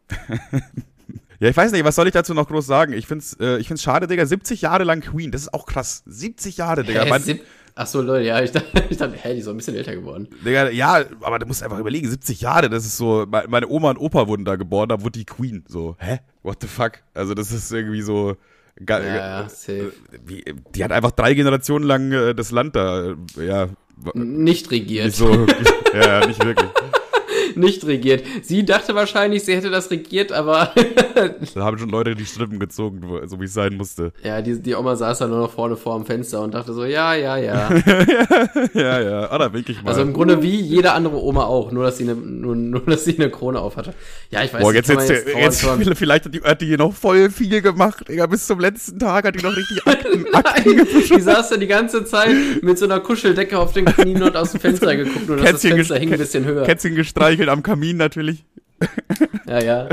Ja, 1.39 1.49
ich 1.49 1.57
weiß 1.57 1.71
nicht, 1.71 1.85
was 1.85 1.95
soll 1.95 2.07
ich 2.07 2.13
dazu 2.13 2.33
noch 2.33 2.47
groß 2.47 2.65
sagen? 2.65 2.93
Ich 2.93 3.05
find's, 3.05 3.33
äh, 3.39 3.57
ich 3.57 3.67
find's 3.67 3.83
schade, 3.83 4.07
Digga. 4.07 4.25
70 4.25 4.61
Jahre 4.61 4.83
lang 4.83 5.01
Queen, 5.01 5.31
das 5.31 5.41
ist 5.41 5.53
auch 5.53 5.65
krass. 5.67 6.03
70 6.07 6.57
Jahre, 6.57 6.83
Digga. 6.83 7.03
Hä, 7.03 7.19
sieb 7.19 7.43
Ach 7.79 7.85
so, 7.85 8.01
Leute, 8.01 8.25
ja, 8.25 8.41
ich 8.41 8.51
dachte, 8.51 8.85
ich 8.89 8.97
dachte, 8.97 9.15
hä, 9.15 9.33
die 9.33 9.39
ist 9.39 9.45
so 9.45 9.51
ein 9.51 9.57
bisschen 9.57 9.75
älter 9.75 9.93
geworden. 9.93 10.27
Digga, 10.43 10.69
ja, 10.69 11.05
aber 11.21 11.37
du 11.37 11.45
musst 11.45 11.61
einfach 11.61 11.77
überlegen, 11.77 12.09
70 12.09 12.41
Jahre, 12.41 12.69
das 12.69 12.85
ist 12.85 12.97
so, 12.97 13.27
meine 13.29 13.67
Oma 13.67 13.91
und 13.91 13.97
Opa 13.97 14.27
wurden 14.27 14.45
da 14.45 14.55
geboren, 14.55 14.89
da 14.89 14.99
wurde 15.01 15.19
die 15.19 15.25
Queen. 15.25 15.63
So, 15.67 15.95
hä? 15.99 16.19
What 16.41 16.57
the 16.61 16.67
fuck? 16.67 16.93
Also, 17.13 17.35
das 17.35 17.51
ist 17.51 17.71
irgendwie 17.71 18.01
so. 18.01 18.35
Ja, 18.87 18.99
ja, 18.99 19.49
safe. 19.49 19.91
Die, 20.27 20.43
die 20.75 20.83
hat 20.83 20.91
einfach 20.91 21.11
drei 21.11 21.33
Generationen 21.33 21.85
lang 21.85 22.11
äh, 22.11 22.33
das 22.33 22.51
Land 22.51 22.75
da, 22.75 23.11
äh, 23.37 23.45
ja. 23.45 23.69
Nicht 24.13 24.71
regiert. 24.71 25.05
Nicht 25.05 25.17
so, 25.17 25.29
ja, 25.93 26.25
nicht 26.25 26.43
wirklich 26.43 26.69
nicht 27.57 27.85
regiert. 27.85 28.23
Sie 28.41 28.65
dachte 28.65 28.95
wahrscheinlich, 28.95 29.43
sie 29.43 29.55
hätte 29.55 29.69
das 29.69 29.91
regiert, 29.91 30.31
aber. 30.31 30.73
da 31.55 31.63
haben 31.63 31.77
schon 31.77 31.89
Leute 31.89 32.15
die 32.15 32.25
Strippen 32.25 32.59
gezogen, 32.59 33.01
so 33.25 33.39
wie 33.39 33.45
es 33.45 33.53
sein 33.53 33.75
musste. 33.75 34.11
Ja, 34.23 34.41
die, 34.41 34.61
die 34.61 34.75
Oma 34.75 34.95
saß 34.95 35.19
da 35.19 35.27
nur 35.27 35.39
noch 35.39 35.51
vorne 35.51 35.75
vor 35.75 35.97
dem 35.97 36.05
Fenster 36.05 36.41
und 36.41 36.53
dachte 36.53 36.73
so, 36.73 36.85
ja, 36.85 37.13
ja, 37.15 37.37
ja. 37.37 37.69
ja, 38.73 39.01
ja, 39.01 39.31
ah, 39.31 39.37
da 39.37 39.53
wirklich 39.53 39.81
mal. 39.81 39.89
Also 39.89 40.01
im 40.01 40.13
Grunde 40.13 40.41
wie 40.41 40.59
jede 40.59 40.91
andere 40.93 41.21
Oma 41.21 41.45
auch, 41.45 41.71
nur 41.71 41.83
dass 41.83 41.97
sie 41.97 42.03
eine, 42.03 42.15
nur, 42.15 42.55
nur 42.55 42.81
dass 42.81 43.05
sie 43.05 43.15
eine 43.17 43.29
Krone 43.29 43.59
auf 43.59 43.77
hatte. 43.77 43.93
Ja, 44.29 44.43
ich 44.43 44.53
weiß 44.53 44.61
Boah, 44.61 44.71
nicht. 44.71 44.87
Jetzt, 44.87 45.09
jetzt, 45.09 45.27
jetzt, 45.27 45.63
jetzt 45.63 45.97
vielleicht 45.97 46.25
hat 46.25 46.33
die, 46.33 46.41
hat 46.41 46.61
die 46.61 46.77
noch 46.77 46.93
voll 46.93 47.29
viel 47.29 47.61
gemacht, 47.61 48.07
Digga, 48.07 48.25
bis 48.27 48.45
zum 48.47 48.59
letzten 48.59 48.99
Tag 48.99 49.25
hat 49.25 49.35
die 49.35 49.43
noch 49.43 49.55
richtig 49.55 49.85
Akten, 49.85 50.25
Akten 50.33 50.87
Die 51.15 51.21
saß 51.21 51.49
da 51.49 51.57
die 51.57 51.67
ganze 51.67 52.05
Zeit 52.05 52.35
mit 52.61 52.77
so 52.77 52.85
einer 52.85 52.99
Kuscheldecke 52.99 53.57
auf 53.57 53.73
den 53.73 53.85
Knien 53.85 54.21
und 54.21 54.35
aus 54.35 54.51
dem 54.51 54.59
Fenster 54.59 54.95
geguckt, 54.95 55.27
nur 55.27 55.37
dass 55.37 55.45
Kätzchen 55.45 55.71
das 55.71 55.77
Fenster 55.77 55.99
hing 55.99 56.11
ein 56.11 56.19
bisschen 56.19 56.45
höher. 56.45 56.63
Kätzchen 56.63 56.95
gestreichelt 56.95 57.46
am 57.49 57.63
Kamin 57.63 57.97
natürlich. 57.97 58.45
Ja, 59.47 59.59
ja. 59.59 59.89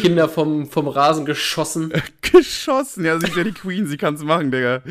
Kinder 0.00 0.28
vom, 0.28 0.66
vom 0.66 0.88
Rasen 0.88 1.24
geschossen. 1.24 1.92
geschossen, 2.22 3.04
ja, 3.04 3.18
sie 3.20 3.26
ist 3.26 3.36
ja 3.36 3.44
die 3.44 3.52
Queen, 3.52 3.86
sie 3.86 3.96
kann 3.96 4.14
es 4.14 4.24
machen, 4.24 4.50
Digga. 4.50 4.82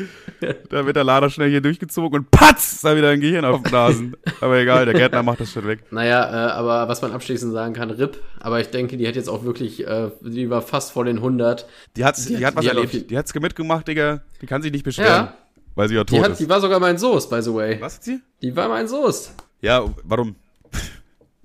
Da 0.70 0.86
wird 0.86 0.96
der 0.96 1.04
Lader 1.04 1.28
schnell 1.28 1.50
hier 1.50 1.60
durchgezogen 1.60 2.20
und 2.20 2.30
patz, 2.30 2.80
da 2.82 2.96
wieder 2.96 3.10
ein 3.10 3.20
Gehirn 3.20 3.44
auf 3.44 3.62
dem 3.62 3.74
Rasen. 3.74 4.16
Aber 4.40 4.58
egal, 4.58 4.86
der 4.86 4.94
Gärtner 4.94 5.22
macht 5.22 5.40
das 5.40 5.52
schon 5.52 5.66
weg. 5.66 5.80
Naja, 5.90 6.22
äh, 6.24 6.52
aber 6.52 6.88
was 6.88 7.02
man 7.02 7.12
abschließend 7.12 7.52
sagen 7.52 7.74
kann, 7.74 7.90
RIP. 7.90 8.22
Aber 8.40 8.60
ich 8.60 8.68
denke, 8.68 8.96
die 8.96 9.06
hat 9.06 9.16
jetzt 9.16 9.28
auch 9.28 9.44
wirklich, 9.44 9.86
äh, 9.86 10.10
die 10.20 10.48
war 10.48 10.62
fast 10.62 10.92
vor 10.92 11.04
den 11.04 11.16
100. 11.16 11.66
Die, 11.96 12.04
hat's, 12.04 12.26
die, 12.26 12.36
die 12.36 12.46
hat, 12.46 12.56
was 12.56 12.62
die 12.62 12.68
erlebt. 12.68 12.94
Hat 12.94 13.10
die 13.10 13.18
hat's 13.18 13.34
mitgemacht, 13.34 13.88
Digga. 13.88 14.22
Die 14.40 14.46
kann 14.46 14.62
sich 14.62 14.72
nicht 14.72 14.84
beschweren. 14.84 15.26
Ja. 15.26 15.34
Weil 15.74 15.88
sie 15.88 15.94
ja 15.94 16.04
tot 16.04 16.18
die 16.18 16.22
hat, 16.22 16.32
ist. 16.32 16.38
Die 16.38 16.48
war 16.48 16.60
sogar 16.60 16.78
mein 16.80 16.96
Soße, 16.96 17.28
by 17.28 17.42
the 17.42 17.52
way. 17.52 17.80
Was 17.80 17.96
hat 17.96 18.04
sie? 18.04 18.20
Die 18.40 18.54
war 18.54 18.68
mein 18.68 18.86
Soße. 18.86 19.30
Ja, 19.60 19.84
warum? 20.04 20.36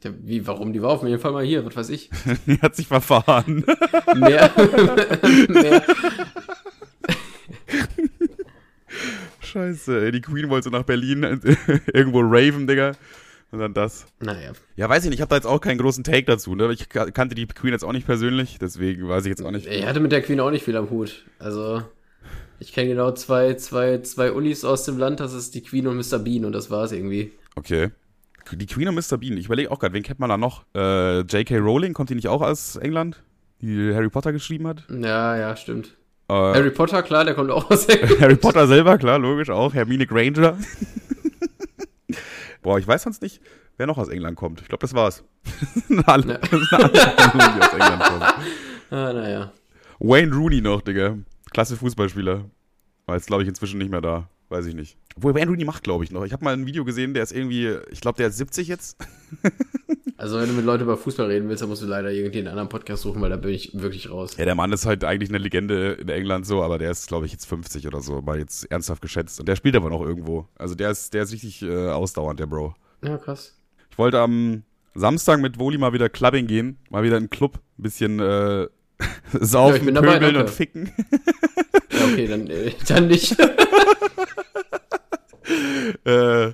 Ja, 0.07 0.13
wie, 0.23 0.47
warum? 0.47 0.73
Die 0.73 0.81
war 0.81 0.91
auf 0.91 1.03
jeden 1.03 1.19
Fall 1.19 1.31
mal 1.31 1.43
hier, 1.43 1.65
was 1.65 1.75
weiß 1.75 1.89
ich. 1.89 2.09
die 2.45 2.59
hat 2.61 2.75
sich 2.75 2.87
verfahren. 2.87 3.65
mehr. 4.15 4.51
mehr. 5.49 5.83
Scheiße, 9.41 10.05
ey, 10.05 10.11
die 10.11 10.21
Queen 10.21 10.49
wollte 10.49 10.69
nach 10.69 10.83
Berlin 10.83 11.23
irgendwo 11.93 12.21
raven, 12.21 12.67
Digga. 12.67 12.93
Und 13.51 13.59
dann 13.59 13.73
das. 13.73 14.05
Naja. 14.19 14.51
Ja, 14.75 14.89
weiß 14.89 15.03
ich 15.03 15.09
nicht, 15.09 15.19
ich 15.19 15.21
habe 15.21 15.29
da 15.29 15.35
jetzt 15.35 15.45
auch 15.47 15.61
keinen 15.61 15.77
großen 15.77 16.03
Take 16.03 16.25
dazu, 16.25 16.53
ne? 16.53 16.71
Ich 16.73 16.89
kannte 16.89 17.33
die 17.33 17.47
Queen 17.47 17.71
jetzt 17.71 17.83
auch 17.83 17.93
nicht 17.93 18.05
persönlich, 18.05 18.57
deswegen 18.59 19.07
weiß 19.07 19.25
ich 19.25 19.29
jetzt 19.29 19.41
auch 19.41 19.51
nicht. 19.51 19.67
Ich 19.67 19.85
hatte 19.85 20.01
mit 20.01 20.11
der 20.11 20.21
Queen 20.21 20.39
auch 20.41 20.51
nicht 20.51 20.65
viel 20.65 20.75
am 20.75 20.89
Hut. 20.89 21.25
Also, 21.39 21.81
ich 22.59 22.73
kenne 22.73 22.89
genau 22.89 23.11
zwei, 23.11 23.53
zwei, 23.53 23.99
zwei 23.99 24.33
Unis 24.33 24.65
aus 24.65 24.83
dem 24.83 24.97
Land, 24.97 25.21
das 25.21 25.33
ist 25.33 25.55
die 25.55 25.63
Queen 25.63 25.87
und 25.87 25.95
Mr. 25.95 26.19
Bean 26.19 26.43
und 26.43 26.51
das 26.51 26.69
war's 26.69 26.91
irgendwie. 26.91 27.31
Okay. 27.55 27.91
Die 28.53 28.65
Queen 28.65 28.87
und 28.87 28.95
Mr. 28.95 29.17
Bean. 29.17 29.37
Ich 29.37 29.45
überlege 29.45 29.71
auch 29.71 29.79
gerade, 29.79 29.93
wen 29.93 30.03
kennt 30.03 30.19
man 30.19 30.29
da 30.29 30.37
noch? 30.37 30.63
Äh, 30.75 31.19
J.K. 31.21 31.57
Rowling, 31.57 31.93
kommt 31.93 32.09
die 32.09 32.15
nicht 32.15 32.27
auch 32.27 32.41
aus 32.41 32.75
England? 32.75 33.21
Die 33.61 33.93
Harry 33.93 34.09
Potter 34.09 34.31
geschrieben 34.31 34.67
hat? 34.67 34.83
Ja, 34.89 35.35
ja, 35.35 35.55
stimmt. 35.55 35.97
Äh, 36.29 36.33
Harry 36.33 36.71
Potter, 36.71 37.01
klar, 37.03 37.25
der 37.25 37.33
kommt 37.33 37.51
auch 37.51 37.69
aus 37.69 37.85
England. 37.87 38.21
Harry 38.21 38.35
Potter 38.35 38.67
selber, 38.67 38.97
klar, 38.97 39.19
logisch 39.19 39.49
auch. 39.49 39.73
Hermine 39.73 40.05
Granger. 40.05 40.57
Boah, 42.61 42.79
ich 42.79 42.87
weiß 42.87 43.03
sonst 43.03 43.21
nicht, 43.21 43.41
wer 43.77 43.87
noch 43.87 43.97
aus 43.97 44.09
England 44.09 44.35
kommt. 44.35 44.61
Ich 44.61 44.67
glaube, 44.67 44.81
das 44.81 44.93
war's. 44.93 45.23
alle, 46.05 46.33
ja. 46.33 46.39
alle, 46.71 46.89
die 46.89 47.61
aus 47.61 47.73
England 47.73 48.03
kommen. 48.03 48.21
Ah, 48.89 49.13
naja. 49.13 49.51
Wayne 49.99 50.35
Rooney 50.35 50.61
noch, 50.61 50.81
Digga. 50.81 51.17
Klasse 51.51 51.77
Fußballspieler. 51.77 52.45
War 53.05 53.15
jetzt, 53.15 53.27
glaube 53.27 53.43
ich, 53.43 53.49
inzwischen 53.49 53.77
nicht 53.77 53.89
mehr 53.89 54.01
da. 54.01 54.27
Weiß 54.49 54.65
ich 54.65 54.75
nicht. 54.75 54.97
Obwohl 55.15 55.35
Wayne 55.35 55.49
Rooney 55.49 55.65
macht, 55.65 55.83
glaube 55.83 56.03
ich, 56.03 56.11
noch. 56.11 56.25
Ich 56.25 56.33
habe 56.33 56.43
mal 56.43 56.53
ein 56.53 56.65
Video 56.65 56.85
gesehen, 56.85 57.13
der 57.13 57.23
ist 57.23 57.31
irgendwie, 57.31 57.77
ich 57.91 58.01
glaube, 58.01 58.17
der 58.17 58.27
ist 58.27 58.37
70 58.37 58.67
jetzt. 58.67 58.97
Also 60.19 60.39
wenn 60.39 60.47
du 60.47 60.53
mit 60.55 60.65
Leuten 60.65 60.83
über 60.83 60.97
Fußball 60.97 61.27
reden 61.27 61.47
willst, 61.47 61.61
dann 61.61 61.69
musst 61.69 61.83
du 61.83 61.85
leider 61.85 62.11
irgendwie 62.11 62.39
einen 62.39 62.47
anderen 62.47 62.69
Podcast 62.69 63.03
suchen, 63.03 63.21
weil 63.21 63.29
da 63.29 63.37
bin 63.37 63.51
ich 63.51 63.79
wirklich 63.79 64.09
raus. 64.09 64.35
Ja, 64.35 64.45
der 64.45 64.55
Mann 64.55 64.71
ist 64.71 64.87
halt 64.87 65.03
eigentlich 65.03 65.29
eine 65.29 65.37
Legende 65.37 65.91
in 65.93 66.09
England 66.09 66.47
so, 66.47 66.63
aber 66.63 66.79
der 66.79 66.89
ist, 66.89 67.07
glaube 67.07 67.27
ich, 67.27 67.31
jetzt 67.31 67.45
50 67.45 67.85
oder 67.85 68.01
so, 68.01 68.19
mal 68.23 68.39
jetzt 68.39 68.69
ernsthaft 68.71 69.03
geschätzt. 69.03 69.39
Und 69.39 69.47
der 69.47 69.55
spielt 69.55 69.75
aber 69.75 69.91
noch 69.91 70.01
irgendwo. 70.01 70.47
Also 70.57 70.73
der 70.73 70.89
ist, 70.89 71.13
der 71.13 71.21
ist 71.21 71.33
richtig 71.33 71.61
äh, 71.61 71.89
ausdauernd, 71.89 72.39
der 72.39 72.47
Bro. 72.47 72.73
Ja, 73.03 73.17
krass. 73.19 73.55
Ich 73.91 73.97
wollte 73.99 74.19
am 74.19 74.63
Samstag 74.95 75.39
mit 75.39 75.59
Woli 75.59 75.77
mal 75.77 75.93
wieder 75.93 76.09
Clubbing 76.09 76.47
gehen, 76.47 76.77
mal 76.89 77.03
wieder 77.03 77.17
in 77.17 77.23
einen 77.23 77.29
Club, 77.29 77.59
ein 77.77 77.83
bisschen 77.83 78.19
äh, 78.19 78.67
saufen, 79.33 79.87
Ja, 79.87 79.93
dabei, 79.93 80.13
pöbeln 80.19 80.35
und 80.37 80.49
ficken. 80.49 80.91
Ja, 81.91 82.05
okay, 82.05 82.27
dann, 82.27 82.47
äh, 82.47 82.71
dann 82.87 83.07
nicht. 83.07 83.35
äh, 86.05 86.51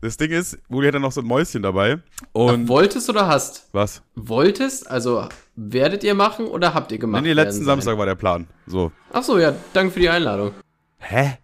das 0.00 0.16
Ding 0.18 0.30
ist, 0.30 0.58
Woli 0.68 0.86
hat 0.88 0.94
dann 0.94 1.02
noch 1.02 1.12
so 1.12 1.22
ein 1.22 1.26
Mäuschen 1.26 1.62
dabei. 1.62 1.98
Und 2.32 2.68
Wolltest 2.68 3.08
oder 3.08 3.26
hast? 3.26 3.66
was? 3.72 4.02
Wolltest, 4.14 4.90
also 4.90 5.26
werdet 5.56 6.04
ihr 6.04 6.14
machen 6.14 6.46
oder 6.46 6.74
habt 6.74 6.92
ihr 6.92 6.98
gemacht? 6.98 7.22
Nee, 7.22 7.32
letzten? 7.32 7.64
Samstag 7.64 7.96
war 7.96 8.04
der 8.06 8.14
Plan. 8.14 8.46
So. 8.66 8.92
Ach 9.12 9.22
so, 9.22 9.38
ja, 9.38 9.54
danke 9.72 9.92
für 9.92 10.00
die 10.00 10.10
Einladung. 10.10 10.52
Hä? 10.98 11.38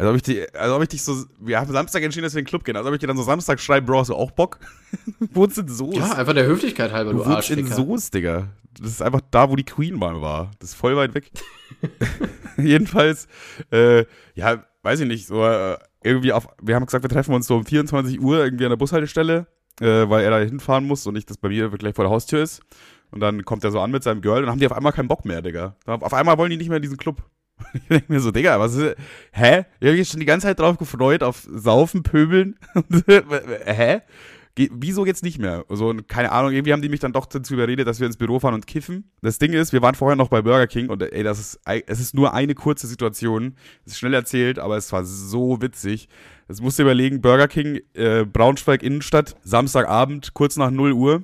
Als 0.00 0.08
ob 0.08 0.16
ich, 0.16 0.22
die, 0.22 0.54
als 0.54 0.72
ob 0.72 0.82
ich 0.82 0.88
dich 0.88 1.02
so. 1.02 1.26
Wir 1.38 1.60
haben 1.60 1.70
Samstag 1.70 2.02
entschieden, 2.02 2.24
dass 2.24 2.32
wir 2.32 2.38
in 2.38 2.46
den 2.46 2.48
Club 2.48 2.64
gehen. 2.64 2.74
Als 2.74 2.86
ob 2.86 2.94
ich 2.94 3.00
dir 3.00 3.06
dann 3.06 3.18
so 3.18 3.22
Samstag 3.22 3.60
schreibe, 3.60 3.86
Bro, 3.86 3.98
hast 4.00 4.08
du 4.08 4.14
auch 4.14 4.30
Bock? 4.30 4.58
Wohnst 5.34 5.58
in 5.58 5.68
Soest? 5.68 5.98
Ja, 5.98 6.12
einfach 6.12 6.32
der 6.32 6.46
Höflichkeit 6.46 6.90
halber, 6.90 7.12
du, 7.12 7.18
du 7.18 7.26
wohnst 7.26 7.50
in. 7.50 7.66
Soest, 7.66 8.14
Digga. 8.14 8.48
Das 8.80 8.92
ist 8.92 9.02
einfach 9.02 9.20
da, 9.30 9.50
wo 9.50 9.56
die 9.56 9.64
Queen 9.64 9.98
mal 9.98 10.22
war. 10.22 10.52
Das 10.58 10.70
ist 10.70 10.76
voll 10.76 10.96
weit 10.96 11.12
weg. 11.12 11.30
Jedenfalls, 12.56 13.28
äh, 13.70 14.06
ja, 14.34 14.64
weiß 14.82 15.00
ich 15.00 15.06
nicht, 15.06 15.26
so 15.26 15.44
äh, 15.44 15.76
irgendwie 16.02 16.32
auf. 16.32 16.48
Wir 16.62 16.76
haben 16.76 16.86
gesagt, 16.86 17.04
wir 17.04 17.10
treffen 17.10 17.34
uns 17.34 17.46
so 17.46 17.56
um 17.56 17.66
24 17.66 18.22
Uhr 18.22 18.42
irgendwie 18.42 18.64
an 18.64 18.70
der 18.70 18.78
Bushaltestelle, 18.78 19.48
äh, 19.82 20.08
weil 20.08 20.24
er 20.24 20.30
da 20.30 20.38
hinfahren 20.38 20.86
muss 20.86 21.06
und 21.06 21.12
nicht, 21.12 21.28
dass 21.28 21.36
bei 21.36 21.50
mir 21.50 21.68
gleich 21.68 21.94
vor 21.94 22.06
der 22.06 22.12
Haustür 22.12 22.42
ist. 22.42 22.62
Und 23.10 23.20
dann 23.20 23.44
kommt 23.44 23.64
er 23.64 23.70
so 23.70 23.80
an 23.80 23.90
mit 23.90 24.02
seinem 24.02 24.22
Girl 24.22 24.38
und 24.38 24.44
dann 24.44 24.52
haben 24.52 24.60
die 24.60 24.66
auf 24.66 24.72
einmal 24.72 24.92
keinen 24.92 25.08
Bock 25.08 25.26
mehr, 25.26 25.42
Digga. 25.42 25.76
Auf 25.84 26.14
einmal 26.14 26.38
wollen 26.38 26.48
die 26.48 26.56
nicht 26.56 26.68
mehr 26.68 26.76
in 26.76 26.82
diesen 26.82 26.96
Club. 26.96 27.22
Ich 27.74 27.88
denke 27.88 28.12
mir 28.12 28.20
so, 28.20 28.30
Digga, 28.30 28.58
was 28.58 28.74
ist, 28.74 28.96
hä? 29.32 29.64
Ich 29.80 29.86
habe 29.86 29.96
mich 29.96 30.08
schon 30.08 30.20
die 30.20 30.26
ganze 30.26 30.46
Zeit 30.46 30.58
drauf 30.58 30.78
gefreut, 30.78 31.22
auf 31.22 31.46
Saufen, 31.50 32.02
Pöbeln. 32.02 32.56
hä? 33.64 34.00
Ge 34.56 34.68
wieso 34.72 35.06
jetzt 35.06 35.22
nicht 35.22 35.38
mehr? 35.38 35.64
So, 35.68 35.88
und 35.88 36.08
keine 36.08 36.32
Ahnung, 36.32 36.52
irgendwie 36.52 36.72
haben 36.72 36.82
die 36.82 36.88
mich 36.88 36.98
dann 36.98 37.12
doch 37.12 37.26
dazu 37.26 37.54
überredet, 37.54 37.86
dass 37.86 38.00
wir 38.00 38.06
ins 38.06 38.16
Büro 38.16 38.40
fahren 38.40 38.54
und 38.54 38.66
kiffen. 38.66 39.10
Das 39.22 39.38
Ding 39.38 39.52
ist, 39.52 39.72
wir 39.72 39.80
waren 39.80 39.94
vorher 39.94 40.16
noch 40.16 40.28
bei 40.28 40.42
Burger 40.42 40.66
King 40.66 40.88
und 40.88 41.02
ey, 41.02 41.22
das 41.22 41.38
ist, 41.38 41.60
es 41.64 42.00
ist 42.00 42.14
nur 42.14 42.34
eine 42.34 42.54
kurze 42.54 42.88
Situation. 42.88 43.54
Es 43.86 43.92
ist 43.92 43.98
schnell 43.98 44.14
erzählt, 44.14 44.58
aber 44.58 44.76
es 44.76 44.92
war 44.92 45.04
so 45.04 45.62
witzig. 45.62 46.08
Das 46.48 46.60
musst 46.60 46.80
du 46.80 46.82
überlegen, 46.82 47.20
Burger 47.20 47.46
King, 47.46 47.80
äh, 47.94 48.24
Braunschweig 48.24 48.82
Innenstadt, 48.82 49.36
Samstagabend, 49.44 50.34
kurz 50.34 50.56
nach 50.56 50.72
0 50.72 50.92
Uhr. 50.92 51.22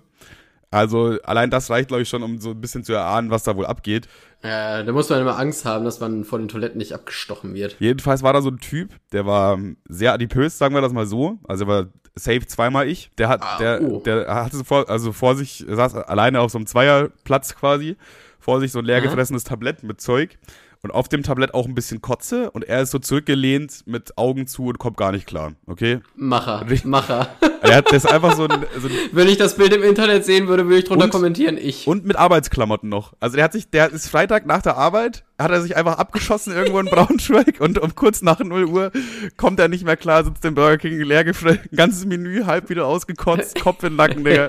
Also 0.71 1.17
allein 1.23 1.51
das 1.51 1.71
reicht, 1.71 1.89
glaube 1.89 2.03
ich, 2.03 2.09
schon, 2.09 2.23
um 2.23 2.39
so 2.39 2.51
ein 2.51 2.61
bisschen 2.61 2.85
zu 2.85 2.93
erahnen, 2.93 3.31
was 3.31 3.45
da 3.45 3.57
wohl 3.57 3.67
abgeht. 3.67 4.09
Äh, 4.43 4.85
da 4.85 4.93
muss 4.93 5.09
man 5.09 5.21
immer 5.21 5.39
Angst 5.39 5.65
haben, 5.65 5.85
dass 5.85 6.01
man 6.01 6.25
vor 6.25 6.39
den 6.39 6.49
Toiletten 6.49 6.79
nicht 6.79 6.93
abgestochen 6.93 7.55
wird. 7.55 7.77
Jedenfalls 7.79 8.23
war 8.23 8.33
da 8.33 8.43
so 8.43 8.51
ein 8.51 8.59
Typ, 8.59 8.91
der 9.13 9.27
war 9.27 9.55
ähm, 9.55 9.77
sehr 9.89 10.13
adipös, 10.13 10.59
sagen 10.59 10.75
wir 10.75 10.81
das 10.83 10.93
mal 10.93 11.07
so. 11.07 11.39
Also 11.49 11.65
er 11.65 11.69
war 11.69 11.87
safe 12.15 12.47
zweimal 12.47 12.89
ich. 12.89 13.11
Der 13.19 13.29
hat, 13.29 13.43
Ah, 13.43 13.59
der, 13.59 13.83
oh. 13.83 14.01
der 14.05 14.27
hatte 14.35 14.57
so 14.57 14.65
vor, 14.65 14.89
also 14.91 15.13
vor 15.13 15.37
sich, 15.37 15.65
saß 15.69 15.95
alleine 15.95 16.41
auf 16.41 16.51
so 16.51 16.59
einem 16.59 16.67
Zweierplatz 16.67 17.55
quasi, 17.55 17.97
vor 18.39 18.61
sich 18.61 18.73
so 18.73 18.81
ein 18.81 18.85
leer 18.85 18.99
Aha. 18.99 19.05
gefressenes 19.05 19.45
Tablett 19.45 19.83
mit 19.83 20.01
Zeug 20.01 20.39
und 20.87 20.93
auf 20.93 21.09
dem 21.09 21.23
Tablett 21.25 21.53
auch 21.53 21.67
ein 21.67 21.75
bisschen 21.75 22.01
Kotze 22.01 22.51
und 22.53 22.63
er 22.65 22.83
ist 22.83 22.93
so 22.93 22.99
zurückgelehnt 23.01 23.83
mit 23.87 24.17
Augen 24.17 24.47
zu 24.47 24.67
und 24.67 24.79
kommt 24.79 24.97
gar 24.97 25.11
nicht 25.11 25.27
klar, 25.27 25.53
okay? 25.67 25.99
Macher, 26.15 26.63
Richtig. 26.71 26.85
Macher. 26.85 27.29
Er 27.63 27.77
hat 27.77 27.91
das 27.93 28.07
einfach 28.07 28.37
so 28.37 28.45
ein, 28.47 28.65
so 28.79 28.87
ein 28.87 28.95
Wenn 29.13 29.27
ich 29.29 29.37
das 29.37 29.57
Bild 29.57 29.73
im 29.75 29.83
Internet 29.83 30.25
sehen 30.25 30.47
würde, 30.47 30.67
würde 30.67 30.79
ich 30.79 30.85
drunter 30.85 31.05
Und- 31.07 31.11
kommentieren, 31.11 31.59
ich. 31.61 31.89
Und 31.89 32.05
mit 32.07 32.17
Arbeitsklamotten 32.17 32.89
noch. 32.89 33.15
Also 33.19 33.35
der 33.35 33.45
hat 33.45 33.53
sich, 33.53 33.69
der 33.69 33.91
ist 33.91 34.07
Freitag 34.09 34.47
nach 34.47 34.63
der 34.63 34.77
Arbeit, 34.77 35.25
hat 35.39 35.51
er 35.51 35.61
sich 35.61 35.77
einfach 35.77 35.99
abgeschossen 35.99 36.53
irgendwo 36.55 36.79
in 36.79 36.87
Braunschweig 36.87 37.61
und 37.61 37.79
um 37.79 37.95
kurz 37.95 38.23
nach 38.23 38.41
0 38.41 38.65
Uhr 38.65 38.93
kommt 39.37 39.61
er 39.61 39.69
nicht 39.69 39.85
mehr 39.85 39.97
klar, 39.97 40.25
sitzt 40.25 40.45
im 40.45 40.55
Burger 40.55 40.79
King 40.79 40.99
leer 41.03 41.25
gefressen, 41.25 41.61
ganzes 41.75 42.07
Menü 42.07 42.45
halb 42.45 42.69
wieder 42.71 42.87
ausgekotzt, 42.87 43.61
Kopf 43.61 43.83
in 43.83 43.91
den 43.91 43.97
Nacken, 43.97 44.25
Digga. 44.25 44.49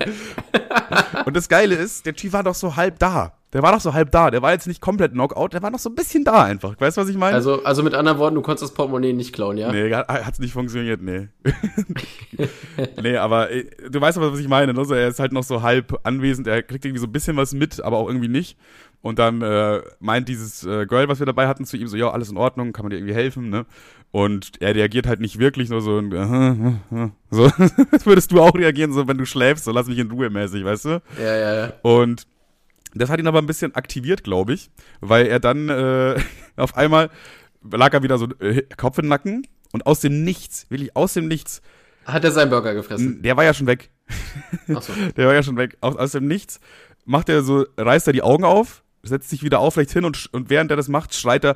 Und 1.26 1.36
das 1.36 1.50
Geile 1.50 1.76
ist, 1.76 2.06
der 2.06 2.16
Typ 2.16 2.34
war 2.34 2.44
doch 2.44 2.56
so 2.56 2.76
halb 2.76 3.00
da. 3.00 3.34
Der 3.54 3.64
war 3.64 3.72
doch 3.72 3.80
so 3.80 3.94
halb 3.94 4.12
da. 4.12 4.30
Der 4.30 4.42
war 4.42 4.52
jetzt 4.52 4.68
nicht 4.68 4.82
komplett 4.82 5.14
Knockout, 5.14 5.54
der 5.54 5.62
war 5.62 5.72
noch 5.72 5.80
so 5.80 5.90
ein 5.90 5.96
bisschen 5.96 6.24
da 6.26 6.44
einfach. 6.44 6.76
Weißt 6.80 6.98
du, 6.98 7.02
was 7.02 7.10
ich 7.10 7.16
meine? 7.18 7.34
Also, 7.36 7.64
also 7.64 7.82
mit 7.82 7.94
anderen 7.94 8.20
Worten, 8.20 8.36
du 8.36 8.42
konntest 8.42 8.64
das 8.64 8.74
Portemonnaie 8.74 9.14
nicht 9.14 9.34
klauen, 9.34 9.58
ja? 9.58 9.72
Nee, 9.72 9.94
hat- 9.94 10.08
hat's 10.10 10.40
nicht 10.40 10.52
funktioniert, 10.54 11.02
nee. 11.02 11.30
nee, 13.02 13.18
aber 13.18 13.50
äh, 13.52 13.66
du 13.90 14.00
weißt 14.02 14.18
aber, 14.18 14.34
was 14.34 14.40
ich 14.40 14.48
meine. 14.50 14.74
Ne? 14.74 14.86
So, 14.86 14.94
er 14.94 15.08
ist 15.08 15.20
halt 15.20 15.32
noch 15.32 15.44
so 15.44 15.62
halb 15.62 15.98
anwesend, 16.04 16.48
er 16.48 16.62
kriegt 16.62 16.84
irgendwie 16.86 17.00
so 17.02 17.08
ein 17.08 17.12
bisschen 17.12 17.38
was 17.38 17.54
mit, 17.54 17.82
aber 17.82 17.98
auch 17.98 18.08
irgendwie 18.08 18.28
nicht. 18.28 18.58
Und 19.02 19.20
dann 19.20 19.42
äh, 19.42 19.82
meint 20.00 20.28
dieses 20.28 20.64
äh, 20.64 20.86
Girl, 20.86 21.08
was 21.08 21.20
wir 21.20 21.26
dabei 21.26 21.48
hatten, 21.48 21.66
zu 21.66 21.78
ihm 21.78 21.88
so, 21.88 21.96
ja, 21.96 22.10
alles 22.10 22.30
in 22.30 22.38
Ordnung, 22.38 22.74
kann 22.74 22.84
man 22.84 22.90
dir 22.90 22.98
irgendwie 22.98 23.14
helfen, 23.14 23.50
ne? 23.50 23.66
Und 24.12 24.62
er 24.62 24.74
reagiert 24.74 25.06
halt 25.06 25.20
nicht 25.20 25.38
wirklich, 25.38 25.70
nur 25.70 25.82
so, 25.82 26.00
ein, 26.00 26.12
äh, 26.12 27.10
so, 27.30 27.44
würdest 28.06 28.32
du 28.32 28.42
auch 28.42 28.56
reagieren, 28.56 28.94
so, 28.94 29.08
wenn 29.08 29.18
du 29.18 29.26
schläfst, 29.26 29.66
so, 29.66 29.72
lass 29.72 29.88
mich 29.88 30.00
in 30.00 30.10
Ruhe 30.10 30.30
mäßig, 30.30 30.64
weißt 30.64 30.86
du? 30.86 31.02
Ja, 31.20 31.36
ja, 31.38 31.56
ja. 31.56 31.74
Und 31.84 32.28
das 32.96 33.10
hat 33.10 33.20
ihn 33.20 33.28
aber 33.28 33.40
ein 33.40 33.46
bisschen 33.46 33.76
aktiviert, 33.76 34.24
glaube 34.24 34.54
ich, 34.54 34.72
weil 35.02 35.28
er 35.28 35.40
dann 35.40 35.70
äh, 35.70 36.20
auf 36.56 36.76
einmal 36.76 37.10
lag 37.70 37.94
er 37.94 38.04
wieder 38.04 38.18
so 38.18 38.28
äh, 38.40 38.64
Kopf 38.78 38.98
in 38.98 39.04
den 39.06 39.10
Nacken 39.10 39.48
und 39.74 39.86
aus 39.86 40.00
dem 40.00 40.24
Nichts, 40.24 40.66
wirklich 40.70 40.96
aus 40.96 41.14
dem 41.14 41.28
Nichts, 41.28 41.62
Hat 42.06 42.24
er 42.24 42.32
seinen 42.32 42.50
Burger 42.50 42.74
gefressen? 42.74 43.22
der 43.22 43.38
war 43.38 43.44
ja 43.44 43.54
schon 43.54 43.68
weg, 43.68 43.92
Achso. 44.74 44.94
der 45.18 45.28
war 45.28 45.34
ja 45.34 45.44
schon 45.44 45.58
weg, 45.58 45.78
aus, 45.82 45.96
aus 45.98 46.12
dem 46.14 46.28
Nichts 46.28 46.60
macht 47.06 47.30
er 47.30 47.42
so, 47.42 47.66
reißt 47.78 48.08
er 48.08 48.14
die 48.14 48.22
Augen 48.22 48.44
auf, 48.44 48.84
setzt 49.08 49.30
sich 49.30 49.44
wieder 49.44 49.60
aufrecht 49.60 49.92
hin 49.92 50.06
und, 50.06 50.30
und 50.34 50.50
während 50.50 50.72
er 50.72 50.78
das 50.78 50.88
macht, 50.88 51.16
schreit 51.16 51.44
er 51.44 51.56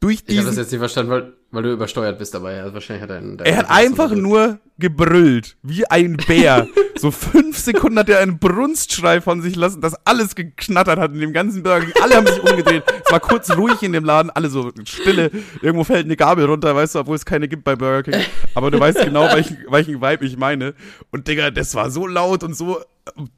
durch 0.00 0.22
Ich 0.26 0.36
habe 0.36 0.46
das 0.46 0.54
diesen 0.54 0.62
jetzt 0.62 0.70
nicht 0.70 0.78
verstanden, 0.78 1.10
weil, 1.10 1.32
weil 1.50 1.62
du 1.62 1.72
übersteuert 1.72 2.18
bist 2.18 2.34
dabei. 2.34 2.60
Also 2.60 2.74
wahrscheinlich 2.74 3.02
hat 3.02 3.10
er 3.10 3.16
einen. 3.16 3.38
Er 3.40 3.56
hat 3.56 3.70
einfach 3.70 4.10
nur 4.12 4.60
gebrüllt, 4.78 5.56
wie 5.62 5.86
ein 5.86 6.16
Bär. 6.16 6.68
so 6.96 7.10
fünf 7.10 7.58
Sekunden 7.58 7.98
hat 7.98 8.08
er 8.08 8.20
einen 8.20 8.38
Brunstschrei 8.38 9.20
von 9.20 9.42
sich 9.42 9.56
lassen, 9.56 9.80
dass 9.80 9.94
alles 10.06 10.34
geknattert 10.34 10.98
hat 10.98 11.12
in 11.12 11.20
dem 11.20 11.32
ganzen 11.32 11.62
Burger. 11.62 11.86
Alle 12.02 12.16
haben 12.16 12.26
sich 12.26 12.40
umgedreht. 12.40 12.84
Es 13.04 13.10
war 13.10 13.20
kurz 13.20 13.50
ruhig 13.56 13.82
in 13.82 13.92
dem 13.92 14.04
Laden, 14.04 14.30
alle 14.30 14.48
so 14.48 14.70
Stille. 14.84 15.30
Irgendwo 15.62 15.84
fällt 15.84 16.04
eine 16.04 16.16
Gabel 16.16 16.44
runter, 16.46 16.74
weißt 16.74 16.94
du, 16.94 17.00
obwohl 17.00 17.16
es 17.16 17.24
keine 17.24 17.48
gibt 17.48 17.64
bei 17.64 17.76
Burger 17.76 18.10
King. 18.10 18.22
Aber 18.54 18.70
du 18.70 18.78
weißt 18.78 19.04
genau, 19.04 19.24
welchen, 19.32 19.58
welchen 19.68 20.00
Vibe 20.00 20.24
ich 20.24 20.36
meine. 20.36 20.74
Und 21.10 21.26
Digga, 21.28 21.50
das 21.50 21.74
war 21.74 21.90
so 21.90 22.06
laut 22.06 22.44
und 22.44 22.56
so, 22.56 22.80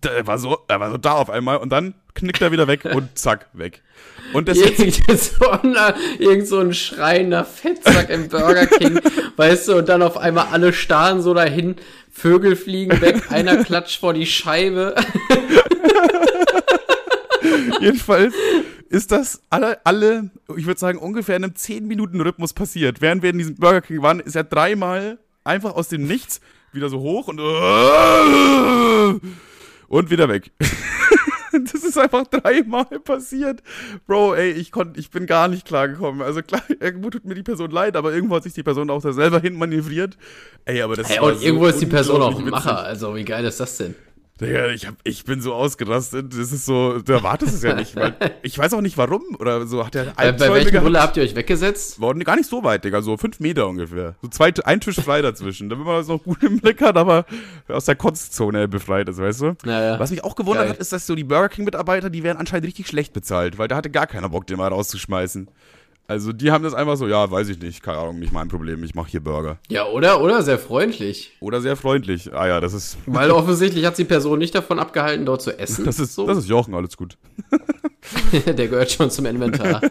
er 0.04 0.26
war 0.26 0.38
so, 0.38 0.58
er 0.68 0.80
war 0.80 0.90
so 0.90 0.96
da 0.96 1.12
auf 1.12 1.30
einmal 1.30 1.58
und 1.58 1.70
dann 1.70 1.94
knickt 2.14 2.40
er 2.42 2.52
wieder 2.52 2.66
weg 2.66 2.84
und 2.84 3.08
zack, 3.18 3.48
weg. 3.52 3.82
Und 4.32 4.48
das 4.48 4.58
jetzt 4.58 4.78
Irgend 4.78 5.20
so, 5.20 5.50
einer, 5.50 5.94
irgend 6.18 6.46
so 6.46 6.58
ein 6.60 6.74
schreiender 6.74 7.44
Fettsack 7.44 8.10
im 8.10 8.28
Burger 8.28 8.66
King, 8.66 9.00
weißt 9.36 9.68
du, 9.68 9.78
und 9.78 9.88
dann 9.88 10.02
auf 10.02 10.16
einmal 10.16 10.48
alle 10.52 10.72
starren 10.72 11.20
so 11.22 11.34
dahin, 11.34 11.76
Vögel 12.10 12.56
fliegen 12.56 13.00
weg, 13.00 13.30
einer 13.30 13.64
klatscht 13.64 14.00
vor 14.00 14.14
die 14.14 14.26
Scheibe. 14.26 14.94
Jedenfalls 17.80 18.34
ist 18.88 19.12
das 19.12 19.42
alle, 19.48 19.84
alle 19.84 20.30
ich 20.56 20.66
würde 20.66 20.80
sagen, 20.80 20.98
ungefähr 20.98 21.36
in 21.36 21.44
einem 21.44 21.54
10-Minuten-Rhythmus 21.54 22.52
passiert. 22.52 23.00
Während 23.00 23.22
wir 23.22 23.30
in 23.30 23.38
diesem 23.38 23.56
Burger 23.56 23.80
King 23.80 24.02
waren, 24.02 24.20
ist 24.20 24.36
er 24.36 24.44
dreimal 24.44 25.18
einfach 25.44 25.74
aus 25.74 25.88
dem 25.88 26.06
Nichts 26.06 26.40
wieder 26.72 26.88
so 26.88 27.00
hoch 27.00 27.28
und 27.28 27.38
und 29.90 30.10
wieder 30.10 30.28
weg. 30.28 30.50
Das 31.52 31.82
ist 31.82 31.98
einfach 31.98 32.28
dreimal 32.28 32.84
passiert. 32.84 33.60
Bro, 34.06 34.34
ey, 34.34 34.52
ich 34.52 34.70
konnte, 34.70 35.00
ich 35.00 35.10
bin 35.10 35.26
gar 35.26 35.48
nicht 35.48 35.66
klargekommen. 35.66 36.22
Also 36.22 36.42
klar, 36.42 36.62
irgendwo 36.78 37.10
tut 37.10 37.24
mir 37.24 37.34
die 37.34 37.42
Person 37.42 37.72
leid, 37.72 37.96
aber 37.96 38.14
irgendwo 38.14 38.36
hat 38.36 38.44
sich 38.44 38.52
die 38.54 38.62
Person 38.62 38.88
auch 38.88 39.02
da 39.02 39.12
selber 39.12 39.40
hin 39.40 39.58
manövriert. 39.58 40.16
Ey, 40.64 40.80
aber 40.80 40.94
das 40.94 41.08
Hey, 41.08 41.18
war 41.20 41.24
und 41.24 41.38
so 41.40 41.44
irgendwo 41.44 41.66
ist 41.66 41.80
die 41.80 41.86
Person 41.86 42.22
auch 42.22 42.38
ein 42.38 42.48
Macher. 42.48 42.78
Also, 42.84 43.16
wie 43.16 43.24
geil 43.24 43.44
ist 43.44 43.58
das 43.58 43.76
denn? 43.78 43.96
Digga, 44.40 44.68
ich, 44.68 44.86
hab, 44.86 44.94
ich 45.04 45.24
bin 45.24 45.40
so 45.40 45.52
ausgerastet. 45.52 46.32
Das 46.32 46.52
ist 46.52 46.64
so, 46.64 46.98
du 46.98 47.12
erwartest 47.12 47.54
es 47.54 47.62
ja 47.62 47.74
nicht. 47.74 47.94
Weil 47.96 48.14
ich 48.42 48.58
weiß 48.58 48.72
auch 48.74 48.80
nicht 48.80 48.96
warum. 48.96 49.22
Oder 49.38 49.66
so 49.66 49.84
hat 49.84 49.94
er 49.94 50.08
Äh, 50.16 50.32
bei 50.32 50.52
welchen 50.52 50.70
gehabt. 50.70 50.84
Brille 50.84 51.00
habt 51.02 51.16
ihr 51.16 51.22
euch 51.22 51.34
weggesetzt? 51.34 52.00
Worden 52.00 52.24
gar 52.24 52.36
nicht 52.36 52.48
so 52.48 52.64
weit, 52.64 52.84
Digga, 52.84 53.02
so 53.02 53.16
fünf 53.16 53.40
Meter 53.40 53.68
ungefähr. 53.68 54.14
So 54.22 54.28
zwei, 54.28 54.52
ein 54.64 54.80
Tisch 54.80 54.96
frei 54.96 55.22
dazwischen, 55.22 55.68
damit 55.68 55.84
man 55.84 55.96
das 55.96 56.08
noch 56.08 56.22
gut 56.22 56.42
im 56.42 56.58
Blick 56.60 56.80
hat, 56.80 56.96
aber 56.96 57.26
aus 57.68 57.84
der 57.84 57.96
Kotzzone 57.96 58.68
befreit 58.68 59.08
ist, 59.08 59.18
weißt 59.18 59.40
du? 59.42 59.56
Naja. 59.64 59.98
Was 59.98 60.10
mich 60.10 60.24
auch 60.24 60.34
gewundert 60.36 60.64
Geil. 60.64 60.72
hat, 60.74 60.78
ist, 60.78 60.92
dass 60.92 61.06
so 61.06 61.14
die 61.14 61.24
Burger 61.24 61.48
King-Mitarbeiter, 61.48 62.10
die 62.10 62.22
werden 62.22 62.38
anscheinend 62.38 62.66
richtig 62.66 62.88
schlecht 62.88 63.12
bezahlt, 63.12 63.58
weil 63.58 63.68
da 63.68 63.76
hatte 63.76 63.90
gar 63.90 64.06
keiner 64.06 64.28
Bock, 64.30 64.46
den 64.46 64.56
mal 64.56 64.68
rauszuschmeißen. 64.68 65.48
Also 66.10 66.32
die 66.32 66.50
haben 66.50 66.64
das 66.64 66.74
einfach 66.74 66.96
so, 66.96 67.06
ja, 67.06 67.30
weiß 67.30 67.48
ich 67.50 67.60
nicht, 67.60 67.84
keine 67.84 67.98
Ahnung, 67.98 68.18
nicht 68.18 68.32
mein 68.32 68.48
Problem, 68.48 68.82
ich 68.82 68.96
mache 68.96 69.08
hier 69.08 69.22
Burger. 69.22 69.58
Ja, 69.68 69.86
oder? 69.86 70.20
Oder 70.20 70.42
sehr 70.42 70.58
freundlich. 70.58 71.36
Oder 71.38 71.60
sehr 71.60 71.76
freundlich. 71.76 72.34
Ah 72.34 72.48
ja, 72.48 72.60
das 72.60 72.72
ist, 72.72 72.98
Weil 73.06 73.30
offensichtlich 73.30 73.84
hat 73.84 73.96
die 73.96 74.04
Person 74.04 74.40
nicht 74.40 74.52
davon 74.52 74.80
abgehalten, 74.80 75.24
dort 75.24 75.40
zu 75.40 75.56
essen. 75.56 75.84
das 75.84 76.00
ist, 76.00 76.16
so. 76.16 76.26
das 76.26 76.38
ist 76.38 76.48
Jochen, 76.48 76.74
alles 76.74 76.96
gut. 76.96 77.16
Der 78.44 78.66
gehört 78.66 78.90
schon 78.90 79.08
zum 79.10 79.24
Inventar. 79.26 79.80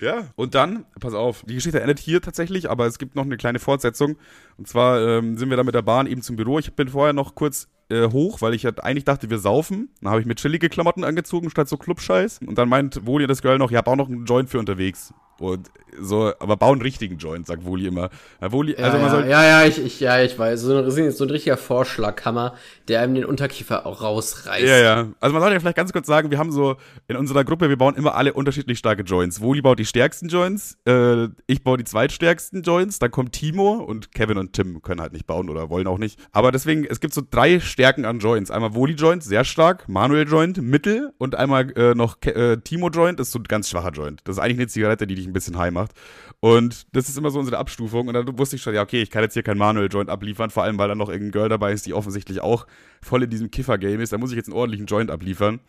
Ja, 0.00 0.28
und 0.36 0.54
dann, 0.54 0.84
pass 1.00 1.12
auf, 1.12 1.42
die 1.48 1.54
Geschichte 1.54 1.80
endet 1.80 1.98
hier 1.98 2.22
tatsächlich, 2.22 2.70
aber 2.70 2.86
es 2.86 2.98
gibt 2.98 3.16
noch 3.16 3.24
eine 3.24 3.36
kleine 3.36 3.58
Fortsetzung. 3.58 4.16
Und 4.56 4.68
zwar 4.68 5.00
ähm, 5.00 5.36
sind 5.36 5.50
wir 5.50 5.56
dann 5.56 5.66
mit 5.66 5.74
der 5.74 5.82
Bahn 5.82 6.06
eben 6.06 6.22
zum 6.22 6.36
Büro. 6.36 6.60
Ich 6.60 6.72
bin 6.74 6.86
vorher 6.86 7.12
noch 7.12 7.34
kurz 7.34 7.66
äh, 7.90 8.08
hoch, 8.08 8.40
weil 8.40 8.54
ich 8.54 8.64
halt 8.64 8.82
eigentlich 8.82 9.04
dachte, 9.04 9.30
wir 9.30 9.38
saufen. 9.38 9.90
Dann 10.00 10.10
habe 10.10 10.20
ich 10.20 10.26
mir 10.26 10.34
chillige 10.34 10.68
Klamotten 10.68 11.04
angezogen, 11.04 11.50
statt 11.50 11.68
so 11.68 11.76
Clubscheiß. 11.76 12.40
Und 12.46 12.56
dann 12.58 12.68
meint 12.68 13.06
Woli 13.06 13.26
das 13.26 13.42
Girl 13.42 13.58
noch, 13.58 13.70
ja, 13.70 13.78
hab 13.78 13.88
auch 13.88 13.96
noch 13.96 14.08
einen 14.08 14.24
Joint 14.24 14.50
für 14.50 14.58
unterwegs. 14.58 15.12
Und 15.38 15.70
so, 16.00 16.32
aber 16.38 16.56
bau 16.56 16.72
einen 16.72 16.82
richtigen 16.82 17.18
Joint, 17.18 17.46
sagt 17.46 17.64
Woli 17.64 17.86
immer. 17.86 18.10
Ja, 18.40 18.52
Woli, 18.52 18.72
Ja, 18.72 18.84
also 18.86 18.98
man 18.98 19.06
ja, 19.06 19.10
soll, 19.10 19.28
ja, 19.28 19.44
ja, 19.44 19.64
ich, 19.64 19.78
ich, 19.78 20.00
ja, 20.00 20.20
ich 20.20 20.38
weiß. 20.38 20.60
So 20.60 20.78
ein, 20.78 21.10
so 21.10 21.24
ein 21.24 21.30
richtiger 21.30 21.56
Vorschlaghammer, 21.56 22.54
der 22.88 23.00
einem 23.00 23.14
den 23.14 23.24
Unterkiefer 23.24 23.86
auch 23.86 24.02
rausreißt. 24.02 24.66
Ja, 24.66 24.78
ja. 24.78 25.08
Also 25.20 25.32
man 25.32 25.42
sollte 25.42 25.54
ja 25.54 25.60
vielleicht 25.60 25.76
ganz 25.76 25.92
kurz 25.92 26.06
sagen, 26.06 26.30
wir 26.30 26.38
haben 26.38 26.52
so 26.52 26.76
in 27.06 27.16
unserer 27.16 27.44
Gruppe, 27.44 27.68
wir 27.68 27.78
bauen 27.78 27.94
immer 27.94 28.14
alle 28.14 28.32
unterschiedlich 28.32 28.78
starke 28.78 29.02
Joints. 29.02 29.40
Woli 29.40 29.62
baut 29.62 29.78
die 29.78 29.86
stärksten 29.86 30.28
Joints, 30.28 30.76
äh, 30.86 31.28
ich 31.46 31.62
baue 31.62 31.78
die 31.78 31.84
zweitstärksten 31.84 32.62
Joints, 32.62 32.98
dann 32.98 33.10
kommt 33.10 33.32
Timo 33.32 33.74
und 33.74 34.12
Kevin 34.12 34.38
und 34.38 34.52
Tim 34.52 34.82
können 34.82 35.00
halt 35.00 35.12
nicht 35.12 35.26
bauen 35.26 35.48
oder 35.48 35.70
wollen 35.70 35.86
auch 35.86 35.98
nicht. 35.98 36.18
Aber 36.32 36.52
deswegen, 36.52 36.84
es 36.84 37.00
gibt 37.00 37.14
so 37.14 37.22
drei 37.28 37.60
Stärken 37.60 38.04
an 38.04 38.18
Joints. 38.18 38.50
Einmal 38.50 38.74
Woli 38.74 38.94
Joint, 38.94 39.22
sehr 39.22 39.44
stark, 39.44 39.88
Manuel 39.88 40.28
Joint, 40.28 40.60
mittel 40.60 41.12
und 41.18 41.34
einmal 41.34 41.70
äh, 41.76 41.94
noch 41.94 42.20
Ke 42.20 42.34
äh, 42.34 42.56
Timo 42.58 42.90
Joint, 42.90 43.20
ist 43.20 43.32
so 43.32 43.38
ein 43.38 43.44
ganz 43.44 43.68
schwacher 43.68 43.90
Joint. 43.90 44.20
Das 44.24 44.36
ist 44.36 44.42
eigentlich 44.42 44.58
eine 44.58 44.68
Zigarette, 44.68 45.06
die 45.06 45.14
dich 45.14 45.27
ein 45.28 45.32
bisschen 45.32 45.58
high 45.58 45.72
macht. 45.72 45.92
Und 46.40 46.86
das 46.94 47.08
ist 47.08 47.18
immer 47.18 47.30
so 47.30 47.38
unsere 47.38 47.58
Abstufung. 47.58 48.08
Und 48.08 48.14
dann 48.14 48.38
wusste 48.38 48.56
ich 48.56 48.62
schon, 48.62 48.74
ja, 48.74 48.82
okay, 48.82 49.02
ich 49.02 49.10
kann 49.10 49.22
jetzt 49.22 49.34
hier 49.34 49.42
kein 49.42 49.58
Manuel-Joint 49.58 50.08
abliefern, 50.08 50.50
vor 50.50 50.62
allem, 50.62 50.78
weil 50.78 50.88
da 50.88 50.94
noch 50.94 51.08
irgendein 51.08 51.32
Girl 51.32 51.48
dabei 51.48 51.72
ist, 51.72 51.86
die 51.86 51.94
offensichtlich 51.94 52.40
auch 52.40 52.66
voll 53.02 53.22
in 53.24 53.30
diesem 53.30 53.50
Kiffer-Game 53.50 54.00
ist. 54.00 54.12
Da 54.12 54.18
muss 54.18 54.30
ich 54.30 54.36
jetzt 54.36 54.48
einen 54.48 54.56
ordentlichen 54.56 54.86
Joint 54.86 55.10
abliefern. 55.10 55.60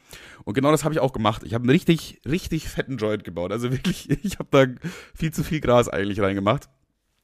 Und 0.43 0.53
genau 0.53 0.71
das 0.71 0.83
habe 0.83 0.93
ich 0.93 0.99
auch 0.99 1.13
gemacht. 1.13 1.43
Ich 1.43 1.53
habe 1.53 1.63
einen 1.63 1.71
richtig, 1.71 2.21
richtig 2.27 2.69
fetten 2.69 2.97
Joint 2.97 3.23
gebaut. 3.23 3.51
Also 3.51 3.71
wirklich, 3.71 4.09
ich 4.09 4.39
habe 4.39 4.49
da 4.51 4.65
viel 5.15 5.31
zu 5.33 5.43
viel 5.43 5.59
Gras 5.59 5.89
eigentlich 5.89 6.21
reingemacht. 6.21 6.69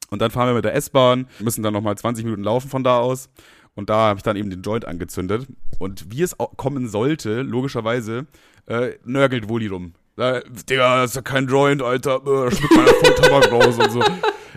Und 0.10 0.22
dann 0.22 0.32
fahren 0.32 0.50
wir 0.50 0.54
mit 0.54 0.66
der 0.66 0.76
S-Bahn, 0.76 1.28
müssen 1.40 1.64
dann 1.64 1.74
nochmal 1.74 1.98
20 1.98 2.26
Minuten 2.26 2.44
laufen 2.44 2.70
von 2.70 2.84
da 2.84 3.00
aus. 3.00 3.30
Und 3.76 3.90
da 3.90 4.08
habe 4.08 4.18
ich 4.18 4.24
dann 4.24 4.38
eben 4.38 4.50
den 4.50 4.62
Joint 4.62 4.86
angezündet. 4.86 5.48
Und 5.80 6.12
wie 6.12 6.22
es 6.22 6.36
kommen 6.38 6.88
sollte, 6.88 7.42
logischerweise, 7.42 8.26
äh, 8.68 8.94
nörgelt 9.04 9.50
Woli 9.50 9.68
rum. 9.68 9.94
Äh, 10.18 10.42
Digga, 10.70 11.02
das 11.02 11.12
ist 11.12 11.16
ja 11.16 11.22
kein 11.22 11.48
Joint, 11.48 11.82
Alter. 11.82 12.22
Äh, 12.26 12.52
schmeckt 12.52 12.76
meiner 12.76 12.94
voll 12.94 13.16
Tabak 13.16 13.52
raus 13.52 13.78
und 13.78 13.92
so. 13.92 14.04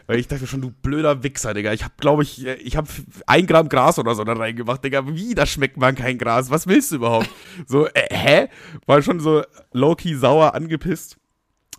Weil 0.06 0.20
ich 0.20 0.28
dachte 0.28 0.46
schon, 0.46 0.62
du 0.62 0.70
blöder 0.70 1.22
Wichser, 1.22 1.52
Digga. 1.52 1.72
Ich 1.72 1.84
hab, 1.84 1.98
glaube 1.98 2.22
ich, 2.22 2.46
ich 2.46 2.76
hab 2.76 2.88
ein 3.26 3.46
Gramm 3.46 3.68
Gras 3.68 3.98
oder 3.98 4.14
so 4.14 4.24
da 4.24 4.32
reingemacht, 4.32 4.82
Digga. 4.82 5.06
Wie, 5.06 5.34
da 5.34 5.44
schmeckt 5.44 5.76
man 5.76 5.94
kein 5.94 6.16
Gras? 6.16 6.50
Was 6.50 6.66
willst 6.66 6.92
du 6.92 6.96
überhaupt? 6.96 7.28
So, 7.66 7.86
äh, 7.88 8.08
hä? 8.10 8.48
War 8.86 9.02
schon 9.02 9.20
so 9.20 9.42
low-key 9.72 10.14
sauer 10.14 10.54
angepisst. 10.54 11.18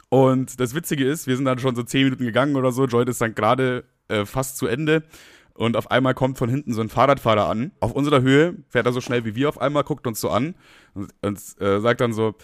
Und 0.10 0.60
das 0.60 0.76
Witzige 0.76 1.06
ist, 1.08 1.28
wir 1.28 1.36
sind 1.36 1.46
dann 1.46 1.60
schon 1.60 1.76
so 1.76 1.84
10 1.84 2.04
Minuten 2.04 2.26
gegangen 2.26 2.56
oder 2.56 2.72
so. 2.72 2.86
Joint 2.86 3.10
ist 3.10 3.22
dann 3.22 3.34
gerade 3.34 3.86
äh, 4.10 4.26
fast 4.26 4.58
zu 4.58 4.68
Ende. 4.68 5.04
Und 5.54 5.76
auf 5.76 5.92
einmal 5.92 6.14
kommt 6.14 6.38
von 6.38 6.50
hinten 6.50 6.74
so 6.74 6.82
ein 6.82 6.90
Fahrradfahrer 6.90 7.48
an. 7.48 7.72
Auf 7.80 7.94
unserer 7.94 8.22
Höhe 8.22 8.56
fährt 8.70 8.86
er 8.86 8.94
so 8.94 9.02
schnell 9.02 9.26
wie 9.26 9.36
wir 9.36 9.50
auf 9.50 9.60
einmal, 9.60 9.84
guckt 9.84 10.08
uns 10.08 10.22
so 10.22 10.30
an 10.30 10.56
und, 10.94 11.14
und 11.22 11.40
äh, 11.60 11.80
sagt 11.80 12.02
dann 12.02 12.14
so, 12.14 12.36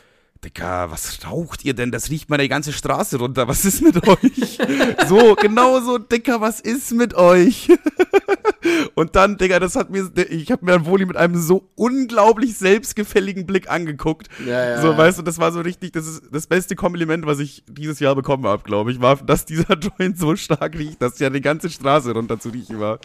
Digga, 0.44 0.92
was 0.92 1.26
raucht 1.26 1.66
ihr 1.66 1.74
denn? 1.74 1.92
Das 1.92 2.10
riecht 2.10 2.30
meine 2.30 2.48
ganze 2.48 2.74
Straße 2.74 3.18
runter. 3.18 3.48
Was 3.48 3.66
ist 3.66 3.82
mit 3.82 4.08
euch? 4.08 4.60
so, 5.08 5.36
genau 5.36 5.80
so, 5.80 5.98
Digga, 5.98 6.40
was 6.42 6.60
ist 6.60 6.92
mit 6.92 7.16
euch? 7.16 7.70
Und 8.96 9.16
dann, 9.16 9.38
Digga, 9.38 9.60
das 9.60 9.76
hat 9.76 9.90
mir, 9.90 10.10
ich 10.30 10.52
habe 10.52 10.66
mir 10.66 10.86
Woli 10.86 11.06
mit 11.06 11.18
einem 11.18 11.36
so 11.36 11.70
unglaublich 11.76 12.58
selbstgefälligen 12.58 13.46
Blick 13.46 13.70
angeguckt. 13.70 14.28
Ja, 14.46 14.70
ja, 14.70 14.82
so, 14.82 14.92
ja. 14.92 14.98
weißt 14.98 15.20
du, 15.20 15.24
das 15.24 15.40
war 15.40 15.52
so 15.52 15.62
richtig, 15.62 15.94
das 15.94 16.08
ist 16.08 16.24
das 16.32 16.48
beste 16.48 16.76
Kompliment, 16.76 17.26
was 17.26 17.40
ich 17.40 17.64
dieses 17.68 18.00
Jahr 18.00 18.16
bekommen 18.16 18.46
habe, 18.46 18.64
glaube 18.64 18.92
ich, 18.92 19.02
war, 19.02 19.18
dass 19.18 19.46
dieser 19.46 19.78
Joint 20.00 20.18
so 20.18 20.36
stark 20.36 20.78
riecht, 20.78 21.02
dass 21.02 21.20
ja 21.20 21.30
die 21.30 21.42
ganze 21.42 21.70
Straße 21.70 22.12
runter 22.12 22.40
zu 22.40 22.50
riechen 22.50 22.80
war. 22.80 23.00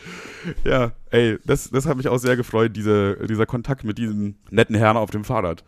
Ja, 0.65 0.93
ey, 1.11 1.39
das, 1.45 1.71
das 1.71 1.87
hat 1.87 1.97
mich 1.97 2.09
auch 2.09 2.19
sehr 2.19 2.37
gefreut, 2.37 2.77
diese, 2.77 3.17
dieser 3.27 3.47
Kontakt 3.47 3.85
mit 3.85 3.99
diesem 3.99 4.37
netten 4.51 4.77
Herrn 4.77 4.97
auf 4.97 5.11
dem 5.11 5.25
Fahrrad. 5.25 5.65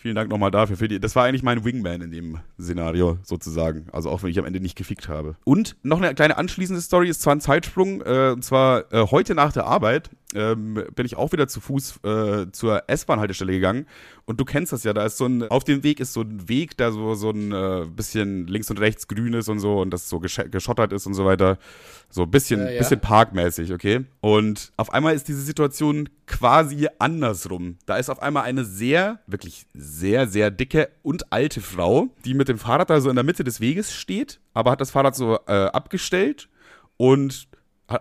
Vielen 0.00 0.14
Dank 0.14 0.30
nochmal 0.30 0.50
dafür. 0.50 0.78
Für 0.78 0.88
die, 0.88 0.98
das 0.98 1.14
war 1.14 1.24
eigentlich 1.26 1.42
mein 1.42 1.62
Wingman 1.62 2.00
in 2.00 2.10
dem 2.10 2.38
Szenario 2.58 3.18
sozusagen. 3.22 3.84
Also 3.92 4.08
auch 4.08 4.22
wenn 4.22 4.30
ich 4.30 4.38
am 4.38 4.46
Ende 4.46 4.58
nicht 4.58 4.74
gefickt 4.74 5.10
habe. 5.10 5.36
Und 5.44 5.76
noch 5.82 6.00
eine 6.00 6.14
kleine 6.14 6.38
anschließende 6.38 6.80
Story 6.80 7.10
ist 7.10 7.20
zwar 7.20 7.34
ein 7.34 7.42
Zeitsprung. 7.42 8.00
Äh, 8.00 8.30
und 8.32 8.42
zwar 8.42 8.90
äh, 8.94 9.06
heute 9.10 9.34
nach 9.34 9.52
der 9.52 9.66
Arbeit 9.66 10.08
ähm, 10.34 10.82
bin 10.94 11.04
ich 11.04 11.16
auch 11.16 11.32
wieder 11.32 11.48
zu 11.48 11.60
Fuß 11.60 12.00
äh, 12.04 12.46
zur 12.50 12.84
S-Bahn-Haltestelle 12.86 13.52
gegangen. 13.52 13.84
Und 14.24 14.40
du 14.40 14.46
kennst 14.46 14.72
das 14.72 14.84
ja, 14.84 14.94
da 14.94 15.04
ist 15.04 15.18
so 15.18 15.26
ein, 15.26 15.42
auf 15.50 15.64
dem 15.64 15.82
Weg 15.82 16.00
ist 16.00 16.14
so 16.14 16.22
ein 16.22 16.48
Weg, 16.48 16.78
der 16.78 16.92
so, 16.92 17.14
so 17.14 17.30
ein 17.30 17.52
äh, 17.52 17.84
bisschen 17.94 18.46
links 18.46 18.70
und 18.70 18.80
rechts 18.80 19.06
grün 19.06 19.34
ist 19.34 19.50
und 19.50 19.58
so 19.58 19.82
und 19.82 19.90
das 19.90 20.08
so 20.08 20.18
gesch 20.18 20.40
geschottert 20.50 20.94
ist 20.94 21.06
und 21.06 21.12
so 21.12 21.26
weiter. 21.26 21.58
So 22.08 22.22
ein 22.22 22.30
bisschen, 22.30 22.60
Ja, 22.60 22.70
ja. 22.70 22.78
bisschen 22.78 23.00
parkmäßig, 23.00 23.72
okay? 23.72 24.06
Und 24.20 24.72
auf 24.78 24.94
einmal 24.94 25.14
ist 25.14 25.28
diese 25.28 25.42
Situation 25.42 26.08
quasi 26.30 26.88
andersrum. 27.00 27.76
Da 27.86 27.96
ist 27.96 28.08
auf 28.08 28.22
einmal 28.22 28.44
eine 28.44 28.64
sehr, 28.64 29.18
wirklich 29.26 29.66
sehr, 29.74 30.28
sehr 30.28 30.50
dicke 30.50 30.88
und 31.02 31.32
alte 31.32 31.60
Frau, 31.60 32.08
die 32.24 32.34
mit 32.34 32.48
dem 32.48 32.58
Fahrrad 32.58 32.88
da 32.88 33.00
so 33.00 33.10
in 33.10 33.16
der 33.16 33.24
Mitte 33.24 33.42
des 33.42 33.60
Weges 33.60 33.92
steht, 33.92 34.40
aber 34.54 34.70
hat 34.70 34.80
das 34.80 34.92
Fahrrad 34.92 35.16
so 35.16 35.40
äh, 35.46 35.52
abgestellt 35.52 36.48
und 36.96 37.48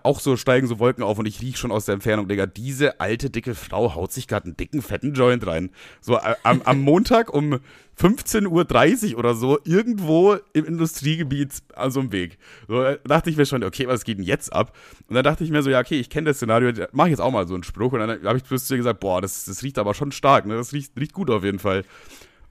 auch 0.03 0.19
so 0.19 0.37
steigen 0.37 0.67
so 0.67 0.79
Wolken 0.79 1.03
auf 1.03 1.17
und 1.17 1.25
ich 1.25 1.41
riech 1.41 1.57
schon 1.57 1.71
aus 1.71 1.85
der 1.85 1.93
Entfernung, 1.93 2.27
Digga, 2.27 2.45
diese 2.45 2.99
alte, 2.99 3.29
dicke 3.29 3.55
Frau 3.55 3.95
haut 3.95 4.11
sich 4.11 4.27
gerade 4.27 4.45
einen 4.45 4.57
dicken, 4.57 4.81
fetten 4.81 5.13
Joint 5.13 5.45
rein. 5.47 5.71
So 6.01 6.17
äh, 6.17 6.35
am, 6.43 6.61
am 6.63 6.81
Montag 6.83 7.33
um 7.33 7.59
15.30 7.99 9.13
Uhr 9.13 9.19
oder 9.19 9.33
so, 9.33 9.59
irgendwo 9.65 10.37
im 10.53 10.65
Industriegebiet 10.65 11.51
an 11.75 11.91
so 11.91 11.99
einem 11.99 12.11
Weg. 12.11 12.37
So 12.67 12.83
äh, 12.83 12.99
dachte 13.03 13.29
ich 13.29 13.37
mir 13.37 13.45
schon, 13.45 13.63
okay, 13.63 13.87
was 13.87 14.03
geht 14.03 14.19
denn 14.19 14.25
jetzt 14.25 14.53
ab? 14.53 14.75
Und 15.07 15.15
dann 15.15 15.23
dachte 15.23 15.43
ich 15.43 15.49
mir 15.49 15.63
so, 15.63 15.69
ja, 15.69 15.79
okay, 15.79 15.99
ich 15.99 16.09
kenne 16.09 16.29
das 16.29 16.37
Szenario, 16.37 16.71
mach 16.91 17.05
ich 17.05 17.11
jetzt 17.11 17.19
auch 17.19 17.31
mal 17.31 17.47
so 17.47 17.55
einen 17.55 17.63
Spruch. 17.63 17.93
Und 17.93 17.99
dann 17.99 18.23
habe 18.23 18.37
ich 18.37 18.71
ihr 18.71 18.77
gesagt, 18.77 18.99
boah, 18.99 19.21
das, 19.21 19.45
das 19.45 19.63
riecht 19.63 19.79
aber 19.79 19.93
schon 19.93 20.11
stark, 20.11 20.45
ne? 20.45 20.55
Das 20.55 20.71
riecht, 20.71 20.97
riecht 20.97 21.13
gut 21.13 21.29
auf 21.29 21.43
jeden 21.43 21.59
Fall. 21.59 21.83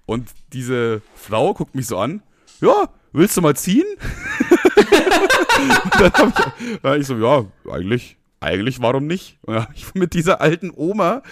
Und 0.07 0.29
diese 0.53 1.03
Frau 1.15 1.55
guckt 1.55 1.75
mich 1.75 1.87
so 1.87 1.99
an, 1.99 2.23
ja, 2.61 2.89
willst 3.13 3.37
du 3.37 3.43
mal 3.43 3.57
ziehen? 3.57 3.87
dann 4.83 6.13
habe 6.13 6.33
ich, 6.37 6.79
dann 6.83 6.93
hab 6.93 6.99
ich 6.99 7.07
so, 7.07 7.17
ja, 7.17 7.45
eigentlich, 7.71 8.17
eigentlich, 8.41 8.81
warum 8.81 9.07
nicht? 9.09 9.37
Und 9.43 9.55
dann 9.55 9.65
hab 9.65 9.75
ich 9.75 9.95
mit 9.95 10.15
dieser 10.15 10.41
alten 10.41 10.71
Oma, 10.75 11.23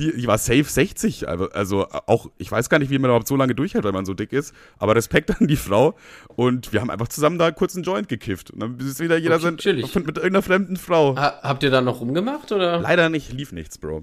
die, 0.00 0.16
die 0.16 0.26
war 0.26 0.36
safe 0.38 0.64
60, 0.64 1.28
also, 1.28 1.48
also 1.50 1.86
auch, 2.06 2.28
ich 2.38 2.50
weiß 2.50 2.68
gar 2.68 2.78
nicht, 2.80 2.90
wie 2.90 2.98
man 2.98 3.10
überhaupt 3.10 3.28
so 3.28 3.36
lange 3.36 3.54
durchhält, 3.54 3.84
wenn 3.84 3.94
man 3.94 4.04
so 4.04 4.14
dick 4.14 4.32
ist, 4.32 4.52
aber 4.78 4.96
Respekt 4.96 5.30
an 5.40 5.46
die 5.46 5.56
Frau 5.56 5.94
und 6.28 6.72
wir 6.72 6.80
haben 6.80 6.90
einfach 6.90 7.06
zusammen 7.08 7.38
da 7.38 7.52
kurz 7.52 7.76
einen 7.76 7.84
Joint 7.84 8.08
gekifft 8.08 8.50
und 8.50 8.60
dann 8.60 8.78
ist 8.80 8.98
wieder 8.98 9.16
jeder 9.16 9.36
Okay, 9.36 9.44
sein, 9.44 9.58
chillig. 9.58 9.94
mit 9.94 10.16
irgendeiner 10.16 10.42
fremden 10.42 10.76
Frau. 10.76 11.14
Ha, 11.16 11.38
habt 11.42 11.62
ihr 11.62 11.70
da 11.70 11.80
noch 11.80 12.00
rumgemacht 12.00 12.50
oder? 12.50 12.80
Leider 12.80 13.10
nicht, 13.10 13.32
lief 13.32 13.52
nichts, 13.52 13.78
Bro. 13.78 14.02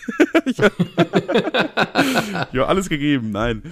ich 0.46 0.56
ja, 2.52 2.64
alles 2.66 2.88
gegeben, 2.88 3.30
nein. 3.30 3.62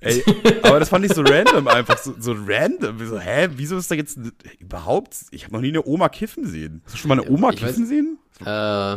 Ey, 0.00 0.22
aber 0.62 0.78
das 0.78 0.90
fand 0.90 1.04
ich 1.04 1.12
so 1.12 1.22
random 1.22 1.66
einfach, 1.66 1.98
so, 1.98 2.14
so 2.18 2.32
random. 2.46 3.04
So, 3.06 3.18
hä, 3.18 3.48
wieso 3.52 3.76
ist 3.78 3.90
da 3.90 3.94
jetzt 3.96 4.16
überhaupt, 4.60 5.16
ich 5.32 5.44
habe 5.44 5.54
noch 5.54 5.60
nie 5.60 5.68
eine 5.68 5.84
Oma 5.84 6.08
kiffen 6.08 6.46
sehen. 6.46 6.82
Hast 6.84 6.94
du 6.94 6.98
schon 6.98 7.08
mal 7.08 7.20
eine 7.20 7.28
Oma 7.30 7.50
Ich 7.50 7.60
weiß- 7.62 7.66
kiffen 7.66 7.86
sehen? 7.86 8.18
Äh, 8.44 8.96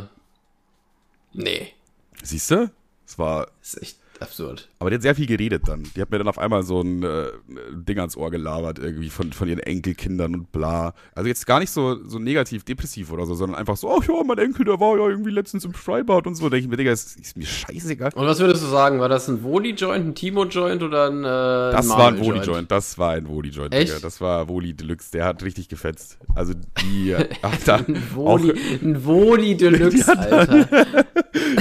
nee. 1.34 1.74
Siehst 2.22 2.52
du? 2.52 2.70
Es 3.08 3.18
war, 3.18 3.48
Das 3.62 3.74
ist 3.74 3.82
echt 3.82 3.98
absurd. 4.22 4.70
aber 4.80 4.90
die 4.90 4.96
hat 4.96 5.02
sehr 5.02 5.16
viel 5.16 5.26
geredet 5.28 5.64
dann. 5.68 5.84
Die 5.96 6.02
hat 6.02 6.12
mir 6.12 6.18
dann 6.18 6.28
auf 6.28 6.38
einmal 6.38 6.64
so 6.64 6.82
ein 6.82 7.04
äh, 7.04 7.28
Ding 7.74 7.98
ans 8.00 8.16
Ohr 8.18 8.32
gelabert, 8.32 8.80
irgendwie 8.80 9.10
von, 9.10 9.34
von 9.34 9.48
ihren 9.48 9.60
Enkelkindern 9.60 10.36
und 10.36 10.52
bla. 10.52 10.94
Also 11.16 11.28
jetzt 11.28 11.46
gar 11.48 11.60
nicht 11.60 11.72
so, 11.72 12.04
so 12.08 12.20
negativ, 12.20 12.64
depressiv 12.64 13.12
oder 13.12 13.26
so, 13.26 13.36
sondern 13.36 13.58
einfach 13.60 13.78
so, 13.78 13.92
ach 13.92 14.08
ja, 14.08 14.24
mein 14.24 14.38
Enkel, 14.38 14.66
der 14.66 14.80
war 14.80 14.98
ja 14.98 15.08
irgendwie 15.08 15.32
letztens 15.32 15.66
im 15.66 15.74
Freibad 15.74 16.28
und 16.28 16.36
so. 16.36 16.46
Da 16.46 16.52
denke 16.52 16.66
ich 16.66 16.70
mir, 16.70 16.78
Digga, 16.78 16.92
ist, 16.92 17.20
ist 17.20 17.38
mir 17.38 17.46
scheißegal. 17.46 18.12
Und 18.16 18.26
was 18.26 18.40
würdest 18.40 18.64
du 18.64 18.68
sagen? 18.68 19.00
War 19.00 19.10
das 19.10 19.28
ein 19.28 19.44
Woli-Joint, 19.44 20.06
ein 20.06 20.16
Timo-Joint 20.16 20.84
oder 20.84 21.08
ein 21.08 21.20
äh, 21.20 21.76
Das 21.76 21.90
war 21.90 22.10
ein? 22.10 22.20
Woli-Joint, 22.20 22.72
das 22.72 22.98
war 22.98 23.12
ein 23.12 23.28
Woli-Joint, 23.28 23.74
Echt? 23.74 23.90
Digga. 23.90 24.00
Das 24.02 24.22
war 24.22 24.48
Woli 24.48 24.74
Deluxe, 24.74 25.12
der 25.12 25.26
hat 25.26 25.44
richtig 25.44 25.70
gefetzt. 25.70 26.18
Also 26.36 26.54
die 26.82 27.16
hat 27.44 27.68
da, 27.68 27.76
Ein 27.78 27.98
auch, 28.16 28.16
Woli, 28.16 28.54
ein 28.82 29.06
Woli 29.06 29.56
Deluxe, 29.58 30.08
Alter. 30.18 31.06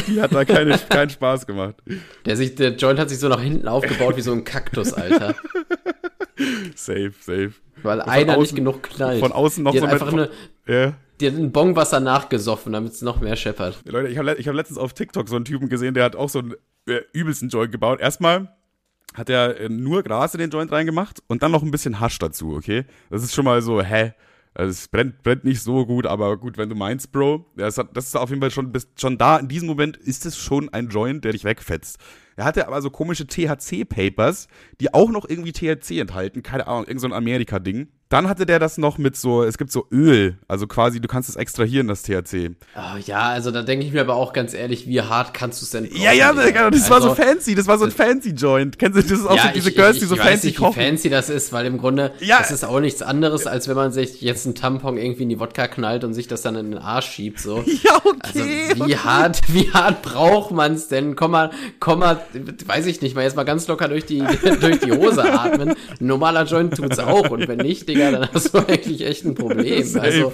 Die 0.07 0.21
hat 0.21 0.33
da 0.35 0.45
keine, 0.45 0.79
keinen 0.89 1.11
Spaß 1.11 1.47
gemacht. 1.47 1.77
Der, 2.27 2.37
sich, 2.37 2.55
der 2.55 2.77
Joint 2.77 2.99
hat 2.99 3.09
sich 3.09 3.19
so 3.19 3.29
nach 3.29 3.41
hinten 3.41 3.69
aufgebaut 3.69 4.17
wie 4.17 4.21
so 4.23 4.33
ein 4.33 4.45
Kaktus, 4.45 4.93
Alter. 4.93 5.35
Safe, 6.75 7.13
safe. 7.21 7.53
Weil 7.83 8.01
einer 8.03 8.35
außen- 8.37 8.41
nicht 8.41 8.57
genug 8.57 8.83
knallt. 8.83 9.21
Von 9.21 9.33
außen 9.33 9.63
noch 9.63 9.73
die 9.73 9.79
so 9.79 9.87
hat 9.87 9.93
einfach 9.95 10.13
eine, 10.13 10.31
Ja. 10.67 10.95
die 11.21 11.27
hat 11.29 11.35
ein 11.35 11.53
Bongwasser 11.53 12.01
nachgesoffen, 12.01 12.73
damit 12.73 12.93
es 12.93 13.03
noch 13.03 13.21
mehr 13.21 13.37
scheppert. 13.37 13.81
Leute, 13.87 14.09
ich 14.09 14.19
habe 14.19 14.35
ich 14.35 14.49
hab 14.49 14.55
letztens 14.55 14.79
auf 14.79 14.93
TikTok 14.95 15.29
so 15.29 15.37
einen 15.37 15.45
Typen 15.45 15.69
gesehen, 15.69 15.95
der 15.95 16.05
hat 16.05 16.17
auch 16.17 16.29
so 16.29 16.41
einen 16.41 16.55
äh, 16.87 17.01
übelsten 17.13 17.49
Joint 17.49 17.73
gebaut. 17.73 18.01
Erstmal 18.01 18.55
hat 19.15 19.29
er 19.29 19.59
äh, 19.61 19.69
nur 19.69 20.03
Gras 20.03 20.35
in 20.35 20.41
den 20.41 20.51
Joint 20.51 20.73
reingemacht 20.73 21.23
und 21.27 21.43
dann 21.43 21.53
noch 21.53 21.63
ein 21.63 21.71
bisschen 21.71 22.01
Hasch 22.01 22.19
dazu, 22.19 22.55
okay? 22.55 22.85
Das 23.11 23.23
ist 23.23 23.35
schon 23.35 23.45
mal 23.45 23.61
so, 23.63 23.83
hä? 23.83 24.13
Also 24.55 24.71
es 24.71 24.89
brennt, 24.89 25.23
brennt 25.23 25.45
nicht 25.45 25.63
so 25.63 25.87
gut, 25.87 26.07
aber 26.07 26.37
gut, 26.37 26.59
wenn 26.59 26.69
du 26.69 26.75
meinst, 26.75 27.13
Bro, 27.13 27.47
das, 27.57 27.79
hat, 27.79 27.97
das 27.97 28.07
ist 28.07 28.17
auf 28.17 28.31
jeden 28.31 28.41
Fall 28.43 28.51
schon, 28.51 28.73
bis, 28.73 28.89
schon 28.97 29.17
da, 29.17 29.39
in 29.39 29.49
diesem 29.49 29.69
Moment 29.69 29.97
ist 29.97 30.27
es 30.27 30.37
schon 30.37 30.69
ein 30.71 30.89
Joint, 30.89 31.25
der 31.25 31.33
dich 31.33 31.45
wegfetzt. 31.45 31.99
Er 32.37 32.45
hatte 32.45 32.67
aber 32.67 32.83
so 32.83 32.91
komische 32.91 33.27
THC-Papers, 33.27 34.49
die 34.81 34.93
auch 34.93 35.11
noch 35.11 35.29
irgendwie 35.29 35.53
THC 35.53 36.01
enthalten, 36.01 36.43
keine 36.43 36.67
Ahnung, 36.67 36.87
irgend 36.87 37.01
so 37.01 37.09
Amerika-Ding. 37.09 37.89
Dann 38.11 38.29
hatte 38.29 38.45
der 38.45 38.59
das 38.59 38.77
noch 38.77 38.99
mit 38.99 39.17
so, 39.17 39.45
es 39.45 39.57
gibt 39.57 39.71
so 39.71 39.87
Öl, 39.93 40.37
also 40.49 40.67
quasi, 40.67 41.01
du 41.01 41.07
kannst 41.07 41.29
es 41.29 41.37
extrahieren, 41.37 41.87
das 41.87 42.03
THC. 42.03 42.51
Oh, 42.77 42.99
ja, 43.07 43.21
also 43.29 43.53
da 43.53 43.63
denke 43.63 43.87
ich 43.87 43.93
mir 43.93 44.01
aber 44.01 44.17
auch 44.17 44.33
ganz 44.33 44.53
ehrlich, 44.53 44.89
wie 44.89 45.01
hart 45.01 45.33
kannst 45.33 45.63
du 45.63 45.65
es 45.65 45.71
denn 45.71 45.89
brauchen, 45.89 46.03
Ja, 46.03 46.11
ja, 46.13 46.33
das 46.33 46.45
also, 46.57 46.91
war 46.91 47.01
so 47.03 47.15
fancy, 47.15 47.55
das 47.55 47.69
war 47.69 47.79
so 47.79 47.85
ein 47.85 47.93
fancy 47.93 48.31
Joint. 48.31 48.81
Kennst 48.81 48.99
du, 48.99 49.03
das 49.03 49.13
ist 49.13 49.27
auch 49.27 49.37
ja, 49.37 49.43
so 49.45 49.49
diese 49.55 49.69
ich, 49.71 49.77
Girls, 49.77 49.95
ich, 49.95 50.01
die 50.03 50.07
so 50.09 50.17
ich 50.17 50.21
fancy 50.23 50.35
weiß 50.35 50.45
nicht, 50.45 50.57
kochen. 50.59 50.77
wie 50.83 50.85
fancy 50.87 51.09
das 51.09 51.31
ist, 51.31 51.53
weil 51.53 51.67
im 51.67 51.79
Grunde, 51.79 52.11
Ja. 52.19 52.39
das 52.41 52.51
ist 52.51 52.65
auch 52.65 52.81
nichts 52.81 53.01
anderes, 53.01 53.47
als 53.47 53.69
wenn 53.69 53.77
man 53.77 53.93
sich 53.93 54.21
jetzt 54.21 54.45
einen 54.45 54.57
Tampon 54.57 54.97
irgendwie 54.99 55.23
in 55.23 55.29
die 55.29 55.39
Wodka 55.39 55.69
knallt 55.69 56.03
und 56.03 56.13
sich 56.13 56.27
das 56.27 56.43
dann 56.43 56.57
in 56.57 56.73
den 56.73 56.81
Arsch 56.81 57.07
schiebt, 57.13 57.39
so. 57.39 57.65
Ja, 57.85 57.93
Also 58.19 58.41
okay. 58.41 58.75
wie 58.87 58.97
hart, 58.97 59.41
wie 59.47 59.71
hart 59.71 60.03
braucht 60.03 60.51
man 60.51 60.75
es 60.75 60.89
denn? 60.89 61.15
Komm 61.15 61.31
mal, 61.31 61.51
komm 61.79 62.01
mal, 62.01 62.21
weiß 62.67 62.87
ich 62.87 63.03
nicht, 63.03 63.15
mal 63.15 63.23
jetzt 63.23 63.37
mal 63.37 63.45
ganz 63.45 63.69
locker 63.69 63.87
durch 63.87 64.05
die, 64.05 64.19
durch 64.61 64.81
die 64.81 64.91
Hose 64.91 65.23
atmen. 65.33 65.71
Ein 65.71 65.77
normaler 66.01 66.43
Joint 66.45 66.75
tut's 66.77 66.99
auch 66.99 67.31
und 67.31 67.47
wenn 67.47 67.59
nicht, 67.59 67.89
Digga, 67.89 68.00
dann 68.01 68.33
hast 68.33 68.55
du 68.55 68.59
eigentlich 68.59 69.03
echt 69.03 69.25
ein 69.25 69.35
Problem. 69.35 69.85
Also 70.01 70.33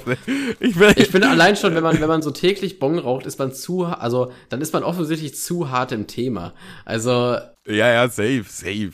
ich 0.61 0.79
will, 0.79 0.93
ich 0.97 1.09
finde 1.09 1.29
allein 1.29 1.57
schon, 1.57 1.75
wenn 1.75 1.83
man, 1.83 2.01
wenn 2.01 2.09
man 2.09 2.23
so 2.23 2.31
täglich 2.31 2.79
Bong 2.79 2.99
raucht, 2.99 3.27
ist 3.27 3.39
man 3.39 3.53
zu, 3.53 3.85
also 3.85 4.33
dann 4.49 4.61
ist 4.61 4.73
man 4.73 4.83
offensichtlich 4.83 5.37
zu 5.37 5.71
hart 5.71 5.93
im 5.93 6.07
Thema. 6.07 6.55
Also 6.85 7.37
Ja, 7.67 7.93
ja, 7.93 8.09
safe, 8.09 8.45
safe. 8.49 8.93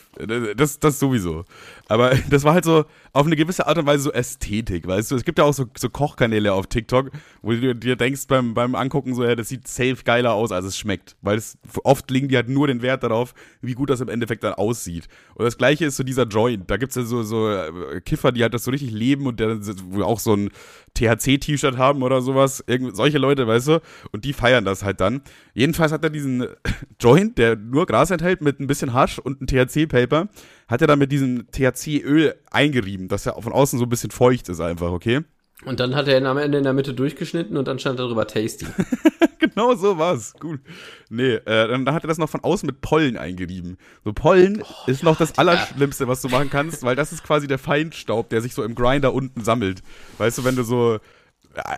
Das, 0.57 0.81
das 0.81 0.99
sowieso. 0.99 1.45
Aber 1.89 2.14
das 2.31 2.45
war 2.45 2.55
halt 2.55 2.64
so 2.64 2.87
auf 3.12 3.27
eine 3.27 3.37
gewisse 3.37 3.66
Art 3.66 3.77
und 3.77 3.85
Weise 3.85 4.05
so 4.05 4.12
Ästhetik, 4.12 4.87
weißt 4.87 5.11
du? 5.11 5.16
Es 5.16 5.25
gibt 5.25 5.39
ja 5.39 5.45
auch 5.45 5.53
so, 5.53 5.66
so 5.77 5.91
Kochkanäle 5.91 6.55
auf 6.55 6.66
TikTok, 6.66 7.11
wo 7.43 7.53
du 7.53 7.75
dir 7.75 7.97
denkst 7.97 8.27
beim, 8.29 8.55
beim 8.55 8.75
Angucken 8.75 9.14
so, 9.14 9.25
ja, 9.25 9.35
das 9.35 9.51
sieht 9.51 9.68
safe 9.68 9.99
geiler 10.03 10.33
aus, 10.33 10.53
als 10.53 10.64
es 10.64 10.79
schmeckt. 10.79 11.16
Weil 11.20 11.37
es, 11.37 11.59
oft 11.85 12.11
legen 12.11 12.29
die 12.29 12.37
halt 12.37 12.49
nur 12.49 12.66
den 12.66 12.81
Wert 12.81 13.03
darauf, 13.03 13.35
wie 13.61 13.75
gut 13.75 13.91
das 13.91 14.01
im 14.01 14.09
Endeffekt 14.09 14.43
dann 14.43 14.55
aussieht. 14.55 15.09
Und 15.35 15.45
das 15.45 15.59
gleiche 15.59 15.85
ist 15.85 15.97
so 15.97 16.03
dieser 16.03 16.25
Joint. 16.25 16.70
Da 16.70 16.79
gibt's 16.79 16.97
ja 16.97 17.03
so, 17.03 17.23
so 17.23 17.51
äh, 17.51 18.01
Kiffer, 18.01 18.33
die 18.33 18.43
halt 18.43 18.55
das 18.55 18.64
so 18.64 18.70
richtig 18.70 18.91
leben 18.91 19.27
und 19.27 19.39
der, 19.39 19.59
auch 20.01 20.18
so 20.18 20.35
ein 20.35 20.51
THC-T-Shirt 20.95 21.77
haben 21.77 22.03
oder 22.03 22.23
sowas. 22.23 22.64
Irgend, 22.66 22.97
solche 22.97 23.18
Leute, 23.18 23.47
weißt 23.47 23.68
du? 23.68 23.83
Und 24.12 24.25
die 24.25 24.33
feiern 24.33 24.64
das 24.64 24.83
halt 24.83 25.03
dann. 25.03 25.20
Jedenfalls 25.53 25.93
hat 25.93 26.05
er 26.05 26.11
diesen 26.11 26.47
Joint, 27.01 27.37
der 27.37 27.57
nur 27.57 27.85
Gras 27.85 28.11
enthält, 28.11 28.41
mit 28.41 28.62
ein 28.63 28.67
bisschen 28.67 28.93
Hasch 28.93 29.19
und 29.19 29.41
ein 29.41 29.47
THC-Paper, 29.47 30.29
hat 30.69 30.81
er 30.81 30.87
dann 30.87 30.99
mit 30.99 31.13
diesem 31.13 31.51
THC-Öl 31.51 32.35
eingerieben, 32.51 33.09
dass 33.09 33.27
er 33.27 33.41
von 33.41 33.53
außen 33.53 33.79
so 33.79 33.85
ein 33.87 33.91
bisschen 33.91 34.11
feucht 34.11 34.49
ist 34.49 34.61
einfach, 34.61 34.91
okay? 34.91 35.23
und 35.65 35.81
dann 35.81 35.95
hat 35.95 36.09
er 36.09 36.19
ihn 36.19 36.27
am 36.27 36.39
Ende 36.39 36.59
in 36.59 36.65
der 36.65 36.73
Mitte 36.73 36.95
durchgeschnitten 36.95 37.57
und 37.57 37.69
dann 37.69 37.79
stand 37.79 37.99
darüber 37.99 38.27
Tasty. 38.27 38.67
genau 39.39 39.75
so 39.75 39.99
war's. 39.99 40.35
Gut. 40.39 40.61
Nee, 41.09 41.35
äh, 41.35 41.69
dann 41.69 41.89
hat 41.93 42.05
er 42.05 42.09
das 42.09 42.19
noch 42.19 42.29
von 42.29 42.43
außen 42.43 42.67
mit 42.67 42.81
Pollen 42.81 43.17
eingerieben. 43.17 43.77
So 44.05 44.13
Pollen 44.13 44.63
ist 44.87 45.03
noch 45.03 45.17
das 45.17 45.39
Allerschlimmste, 45.39 46.09
was 46.09 46.21
du 46.23 46.29
machen 46.29 46.51
kannst, 46.51 46.83
weil 46.83 46.97
das 46.97 47.13
ist 47.13 47.23
quasi 47.23 47.47
der 47.47 47.59
Feinstaub, 47.59 48.29
der 48.31 48.41
sich 48.41 48.55
so 48.55 48.65
im 48.65 48.75
Grinder 48.75 49.15
unten 49.15 49.43
sammelt. 49.45 49.83
Weißt 50.19 50.39
du, 50.39 50.45
wenn 50.45 50.57
du 50.57 50.65
so 50.65 50.99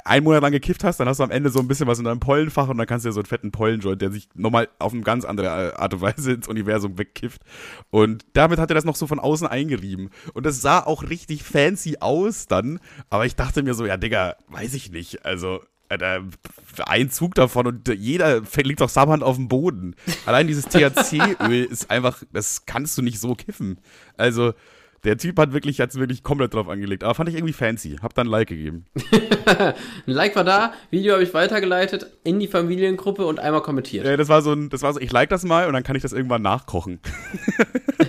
einen 0.05 0.25
Monat 0.25 0.43
lang 0.43 0.53
gekifft 0.53 0.85
hast, 0.85 0.99
dann 1.01 1.09
hast 1.09 1.21
du 1.21 1.25
am 1.25 1.31
Ende 1.31 1.51
so 1.51 1.61
ein 1.61 1.69
bisschen 1.69 1.87
was 1.87 1.99
in 1.99 2.05
deinem 2.05 2.21
Pollenfach 2.21 2.69
und 2.69 2.79
dann 2.79 2.87
kannst 2.87 3.05
du 3.05 3.09
dir 3.09 3.13
so 3.13 3.21
einen 3.21 3.27
fetten 3.27 3.53
Pollenjoint, 3.53 4.01
der 4.01 4.11
sich 4.11 4.29
nochmal 4.35 4.69
auf 4.79 4.93
eine 4.93 5.03
ganz 5.03 5.25
andere 5.25 5.79
Art 5.79 5.95
und 5.95 6.01
Weise 6.01 6.33
ins 6.33 6.49
Universum 6.49 6.99
wegkifft. 6.99 7.43
Und 7.91 8.25
damit 8.33 8.59
hat 8.59 8.71
er 8.71 8.75
das 8.75 8.85
noch 8.85 8.97
so 8.97 9.07
von 9.07 9.19
außen 9.19 9.47
eingerieben. 9.47 10.11
Und 10.33 10.47
das 10.47 10.61
sah 10.61 10.81
auch 10.81 11.03
richtig 11.05 11.43
fancy 11.43 11.99
aus 12.01 12.47
dann, 12.47 12.81
aber 13.11 13.27
ich 13.27 13.37
dachte 13.37 13.63
mir 13.63 13.75
so, 13.75 13.87
ja 13.87 13.97
Digga, 13.97 14.37
weiß 14.49 14.75
ich 14.75 14.91
nicht, 14.91 15.25
also 15.25 15.61
Alter, 15.89 16.25
ein 16.87 17.11
Zug 17.11 17.35
davon 17.35 17.67
und 17.67 17.89
jeder 17.89 18.41
liegt 18.57 18.81
doch 18.81 18.89
Sabberhand 18.89 19.23
auf 19.23 19.37
dem 19.37 19.49
Boden. 19.49 19.95
Allein 20.27 20.47
dieses 20.47 20.65
THC-Öl 20.67 21.65
ist 21.65 21.91
einfach, 21.91 22.23
das 22.33 22.67
kannst 22.67 22.97
du 22.97 23.03
nicht 23.03 23.21
so 23.21 23.35
kiffen. 23.35 23.79
Also, 24.17 24.55
der 25.05 25.19
Typ 25.19 25.39
hat 25.39 25.53
wirklich, 25.53 25.81
hat's 25.81 25.97
wirklich 25.97 26.23
komplett 26.23 26.55
drauf 26.55 26.69
angelegt. 26.69 27.05
Aber 27.05 27.15
fand 27.15 27.29
ich 27.29 27.35
irgendwie 27.35 27.53
fancy. 27.53 27.99
Hab 28.03 28.15
dann 28.15 28.27
ein 28.27 28.31
Like 28.31 28.49
gegeben. 28.49 28.87
Ein 29.47 29.75
Like 30.07 30.35
war 30.37 30.45
da, 30.45 30.73
Video 30.91 31.13
habe 31.15 31.23
ich 31.23 31.35
weitergeleitet 31.35 32.07
in 32.25 32.41
die 32.41 32.49
Familiengruppe 32.49 33.27
und 33.27 33.39
einmal 33.39 33.63
kommentiert. 33.63 34.07
Ja, 34.07 34.17
das 34.17 34.29
war 34.29 34.43
so 34.43 34.53
ein, 34.53 34.71
das 34.71 34.83
war 34.83 34.93
so, 34.93 35.01
ich 35.01 35.13
like 35.13 35.29
das 35.29 35.45
mal 35.45 35.67
und 35.67 35.75
dann 35.75 35.83
kann 35.83 35.97
ich 35.97 36.03
das 36.03 36.13
irgendwann 36.13 36.43
nachkochen. 36.43 37.01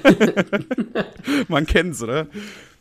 Man 1.47 1.65
kennt's, 1.65 2.01
oder? 2.01 2.27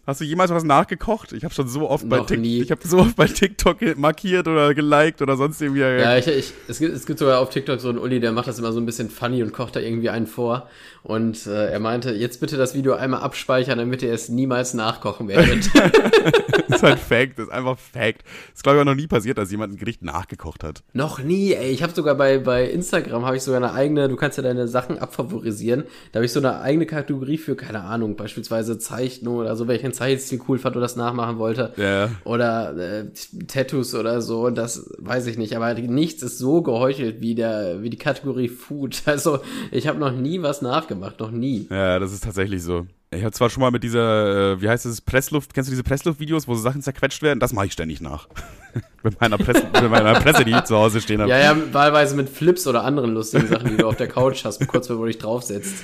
Hast 0.07 0.21
du 0.21 0.25
jemals 0.25 0.51
was 0.51 0.65
nachgekocht? 0.65 1.33
Ich 1.33 1.45
habe 1.45 1.55
schon 1.55 1.67
so 1.67 1.89
oft 1.89 2.07
bei 2.09 2.19
TikTok, 2.19 2.45
ich 2.45 2.71
habe 2.71 2.87
so 2.87 2.99
oft 2.99 3.17
bei 3.17 3.27
TikTok 3.27 3.97
markiert 3.97 4.47
oder 4.47 4.75
geliked 4.75 5.23
oder 5.23 5.37
sonst 5.37 5.63
irgendwie. 5.63 5.81
Ja, 5.81 6.19
ich, 6.19 6.27
ich, 6.27 6.53
es, 6.69 6.79
gibt, 6.79 6.95
es 6.95 7.07
gibt 7.07 7.19
sogar 7.19 7.41
auf 7.41 7.49
TikTok 7.49 7.81
so 7.81 7.89
einen 7.89 7.99
Uli, 7.99 8.21
der 8.21 8.33
macht 8.33 8.47
das 8.47 8.59
immer 8.59 8.73
so 8.73 8.81
ein 8.81 8.87
bisschen 8.87 9.09
funny 9.09 9.43
und 9.43 9.55
kocht 9.55 9.77
da 9.77 9.81
irgendwie 9.81 10.11
einen 10.11 10.27
vor. 10.27 10.69
Und 11.05 11.47
äh, 11.47 11.71
er 11.71 11.81
meinte, 11.81 12.13
jetzt 12.13 12.41
bitte 12.41 12.57
das 12.57 12.75
Video 12.75 12.95
einmal 12.95 13.21
abspeichern, 13.21 13.79
damit 13.79 14.03
ihr 14.03 14.13
es 14.13 14.31
niemals 14.31 14.73
nachkochen 14.73 15.29
werdet. 15.29 15.69
das 16.69 16.77
ist 16.77 16.83
halt 16.83 16.99
Fact, 16.99 17.39
das 17.39 17.47
ist 17.49 17.53
einfach 17.53 17.79
Fact. 17.79 18.23
Das 18.23 18.55
ist 18.55 18.63
glaube 18.63 18.79
ich 18.79 18.81
auch 18.81 18.87
noch 18.87 18.95
nie 18.95 19.07
passiert, 19.07 19.37
dass 19.37 19.51
jemand 19.51 19.75
ein 19.75 19.77
Gericht 19.77 20.03
nachgekocht 20.03 20.65
hat. 20.65 20.83
Noch 20.95 21.19
nie, 21.19 21.53
ey. 21.53 21.71
Ich 21.71 21.83
habe 21.83 21.93
sogar 21.93 22.15
bei, 22.15 22.39
bei 22.39 22.65
Instagram 22.71 23.27
habe 23.27 23.37
ich 23.37 23.43
sogar 23.43 23.63
eine 23.63 23.75
eigene, 23.75 24.09
du 24.09 24.17
kannst 24.17 24.39
ja 24.39 24.43
deine 24.43 24.67
Sachen 24.67 24.99
abfavorisieren. 24.99 25.85
Da 26.13 26.19
habe 26.19 26.25
ich 26.25 26.33
so 26.33 26.41
eine 26.41 26.61
eigene 26.63 26.87
Kategorie 26.87 27.37
für, 27.37 27.55
keine 27.55 27.83
Ahnung, 27.83 28.17
beispielsweise 28.17 28.79
Zeichnung 28.79 29.37
oder 29.37 29.57
so, 29.57 29.69
welchen 29.69 29.93
Zeichenstil 29.93 30.41
cool 30.49 30.59
fand 30.59 30.75
oder 30.75 30.85
das 30.85 30.97
nachmachen 30.97 31.37
wollte. 31.37 31.75
Ja. 31.77 32.11
Oder 32.25 32.77
äh, 32.79 33.05
Tattoos 33.47 33.95
oder 33.95 34.23
so, 34.23 34.49
das 34.49 34.91
weiß 34.97 35.27
ich 35.27 35.37
nicht. 35.37 35.55
Aber 35.55 35.75
nichts 35.75 36.23
ist 36.23 36.39
so 36.39 36.63
geheuchelt 36.63 37.21
wie 37.21 37.35
der, 37.35 37.83
wie 37.83 37.91
die 37.91 37.99
Kategorie 37.99 38.49
Food. 38.49 39.03
Also 39.15 39.39
ich 39.71 39.87
habe 39.87 40.01
noch 40.01 40.11
nie 40.11 40.43
was 40.43 40.61
nachgemacht, 40.61 40.94
noch 40.95 41.31
nie. 41.31 41.67
Ja, 41.71 41.99
das 41.99 42.13
ist 42.13 42.25
tatsächlich 42.25 42.63
so. 42.63 42.87
Ich 43.11 43.23
habe 43.23 43.33
zwar 43.33 43.49
schon 43.49 43.61
mal 43.61 43.71
mit 43.71 43.85
dieser, 43.85 44.55
äh, 44.55 44.61
wie 44.61 44.69
heißt 44.69 44.87
es, 44.87 45.01
Pressluft, 45.01 45.55
kennst 45.55 45.69
du 45.69 45.73
diese 45.73 45.85
Pressluft-Videos, 45.85 46.49
wo 46.49 46.55
so 46.55 46.63
Sachen 46.63 46.83
zerquetscht 46.83 47.23
werden? 47.23 47.39
Das 47.39 47.53
mache 47.53 47.67
ich 47.67 47.73
ständig 47.73 48.01
nach. 48.01 48.29
mit, 49.03 49.21
meiner 49.21 49.39
Presse, 49.39 49.67
mit 49.73 49.91
meiner 49.91 50.15
Presse, 50.21 50.45
die 50.45 50.51
ich 50.51 50.65
zu 50.65 50.77
Hause 50.77 51.01
stehen 51.01 51.21
habe. 51.21 51.31
Ja, 51.31 51.39
ja, 51.39 51.57
wahlweise 51.73 52.17
mit 52.17 52.29
Flips 52.29 52.67
oder 52.67 52.83
anderen 52.85 53.15
lustigen 53.15 53.47
Sachen, 53.47 53.71
die 53.71 53.77
du 53.77 53.87
auf 53.87 53.97
der 53.97 54.09
Couch 54.09 54.45
hast, 54.45 54.67
kurz 54.67 54.89
bevor 54.89 55.07
du 55.07 55.13
dich 55.13 55.19
draufsetzt. 55.19 55.75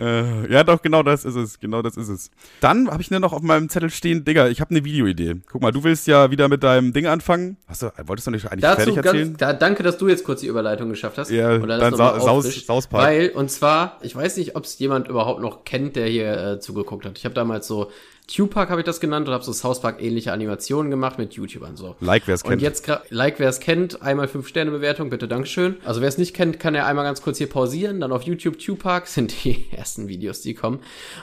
Äh, 0.00 0.52
ja, 0.52 0.64
doch, 0.64 0.80
genau 0.82 1.02
das 1.02 1.24
ist 1.24 1.34
es. 1.34 1.58
Genau 1.60 1.82
das 1.82 1.96
ist 1.96 2.08
es. 2.08 2.30
Dann 2.60 2.88
habe 2.90 3.02
ich 3.02 3.10
nur 3.10 3.20
noch 3.20 3.32
auf 3.32 3.42
meinem 3.42 3.68
Zettel 3.68 3.90
stehen, 3.90 4.24
Digga, 4.24 4.48
ich 4.48 4.60
habe 4.60 4.70
eine 4.70 4.84
Videoidee. 4.84 5.36
Guck 5.50 5.60
mal, 5.62 5.72
du 5.72 5.82
willst 5.84 6.06
ja 6.06 6.30
wieder 6.30 6.48
mit 6.48 6.62
deinem 6.62 6.92
Ding 6.92 7.06
anfangen. 7.06 7.56
Hast 7.66 7.82
du, 7.82 7.90
wolltest 8.06 8.26
du 8.26 8.30
nicht 8.30 8.46
eigentlich 8.46 8.62
Dazu 8.62 8.76
fertig 8.92 8.96
erzählen? 9.04 9.26
ganz, 9.28 9.38
da, 9.38 9.52
danke, 9.52 9.82
dass 9.82 9.98
du 9.98 10.08
jetzt 10.08 10.24
kurz 10.24 10.40
die 10.40 10.46
Überleitung 10.46 10.88
geschafft 10.88 11.18
hast. 11.18 11.30
Ja, 11.30 11.54
Und 11.56 11.68
dann 11.68 11.90
noch 11.90 11.96
Sa- 11.98 12.20
Saus-. 12.20 12.66
Sauspark. 12.66 13.04
Weil, 13.06 13.30
und 13.30 13.50
zwar, 13.50 13.98
ich 14.02 14.14
weiß 14.14 14.36
nicht, 14.36 14.54
ob 14.56 14.64
es 14.64 14.78
jemand 14.78 15.08
überhaupt 15.08 15.40
noch 15.40 15.64
kennt, 15.64 15.96
der 15.96 16.06
hier 16.06 16.36
äh, 16.36 16.60
zugeguckt 16.60 17.04
hat. 17.04 17.18
Ich 17.18 17.24
habe 17.24 17.34
damals 17.34 17.66
so 17.66 17.90
Tupac 18.28 18.68
habe 18.70 18.82
ich 18.82 18.84
das 18.84 19.00
genannt 19.00 19.26
und 19.26 19.32
habe 19.32 19.42
so 19.42 19.52
South 19.54 19.80
Park 19.80 20.02
ähnliche 20.02 20.32
Animationen 20.32 20.90
gemacht 20.90 21.18
mit 21.18 21.32
YouTubern 21.34 21.76
so. 21.76 21.96
Like, 22.00 22.24
wer 22.26 22.34
es 22.34 22.42
Und 22.42 22.50
kennt. 22.50 22.62
jetzt, 22.62 22.86
gra- 22.86 23.00
like 23.08 23.38
wer 23.40 23.48
es 23.48 23.58
kennt, 23.58 24.02
einmal 24.02 24.26
5-Sterne-Bewertung, 24.26 25.08
bitte 25.08 25.26
Dankeschön. 25.28 25.76
Also 25.84 26.02
wer 26.02 26.08
es 26.08 26.18
nicht 26.18 26.34
kennt, 26.34 26.60
kann 26.60 26.74
ja 26.74 26.84
einmal 26.86 27.04
ganz 27.04 27.22
kurz 27.22 27.38
hier 27.38 27.48
pausieren, 27.48 28.00
dann 28.00 28.12
auf 28.12 28.22
YouTube 28.24 28.58
Tupac 28.58 29.06
sind 29.10 29.44
die 29.44 29.64
ersten 29.74 30.08
Videos, 30.08 30.42
die 30.42 30.52
kommen. 30.52 30.80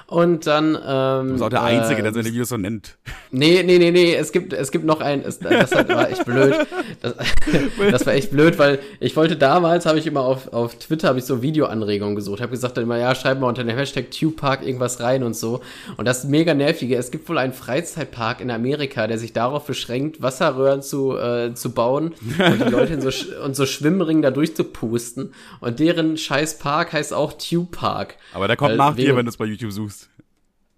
Und 0.08 0.47
dann, 0.47 0.76
ähm, 0.84 1.28
du 1.28 1.32
bist 1.34 1.43
auch 1.43 1.49
der 1.49 1.60
äh, 1.60 1.80
Einzige, 1.80 2.01
der 2.01 2.12
seine 2.12 2.26
Videos 2.26 2.49
so 2.49 2.58
nennt. 2.58 2.97
Nee, 3.30 3.62
nee, 3.64 3.78
nee, 3.78 3.91
nee, 3.91 4.16
es 4.16 4.32
gibt, 4.32 4.53
es 4.53 4.72
gibt 4.72 4.86
noch 4.86 4.99
ein, 4.99 5.22
es, 5.24 5.38
das 5.39 5.72
war 5.72 6.10
echt 6.10 6.26
blöd. 6.26 6.56
Das, 7.03 7.14
das 7.91 8.06
war 8.08 8.14
echt 8.14 8.32
blöd, 8.32 8.58
weil 8.58 8.80
ich 8.99 9.16
wollte 9.16 9.36
damals, 9.38 9.86
habe 9.86 9.99
ich 9.99 10.08
immer 10.08 10.22
auf, 10.22 10.51
auf 10.53 10.76
Twitter, 10.80 11.10
habe 11.10 11.20
ich 11.20 11.26
so 11.26 11.43
Videoanregungen 11.43 12.16
gesucht, 12.16 12.41
habe 12.41 12.51
gesagt 12.51 12.78
dann 12.78 12.84
immer, 12.86 12.97
ja, 12.97 13.14
schreib 13.14 13.39
mal 13.39 13.47
unter 13.47 13.64
dem 13.64 13.78
Hashtag 13.78 14.10
TubePark 14.10 14.66
irgendwas 14.66 14.99
rein 15.01 15.22
und 15.24 15.36
so. 15.36 15.62
Und 15.97 16.06
das 16.06 16.24
mega 16.24 16.53
nervige, 16.56 16.95
es 17.00 17.12
gibt 17.12 17.28
wohl 17.30 17.38
einen 17.38 17.54
Freizeitpark 17.54 18.41
in 18.41 18.52
Amerika, 18.52 19.08
der 19.08 19.18
sich 19.18 19.34
darauf 19.34 19.66
beschränkt, 19.66 20.22
Wasserröhren 20.22 20.82
zu, 20.82 21.18
äh, 21.18 21.54
zu 21.54 21.72
bauen 21.72 22.14
und 22.22 22.66
die 22.66 22.70
Leute 22.70 22.93
in 22.93 23.02
so, 23.02 23.10
und 23.43 23.56
so 23.56 23.66
Schwimmringen 23.66 24.22
da 24.22 24.32
durchzupusten. 24.32 25.34
Und 25.60 25.80
deren 25.80 26.18
scheiß 26.18 26.60
Park 26.60 26.93
heißt 26.93 27.14
auch 27.14 27.34
Tube 27.34 27.72
Park. 27.72 28.18
Aber 28.34 28.48
der 28.48 28.58
kommt 28.58 28.72
Weil 28.72 28.78
nach 28.78 28.96
dir, 28.96 29.16
wenn 29.16 29.26
du 29.26 29.30
es 29.30 29.38
bei 29.38 29.46
YouTube 29.46 29.72
suchst. 29.72 30.10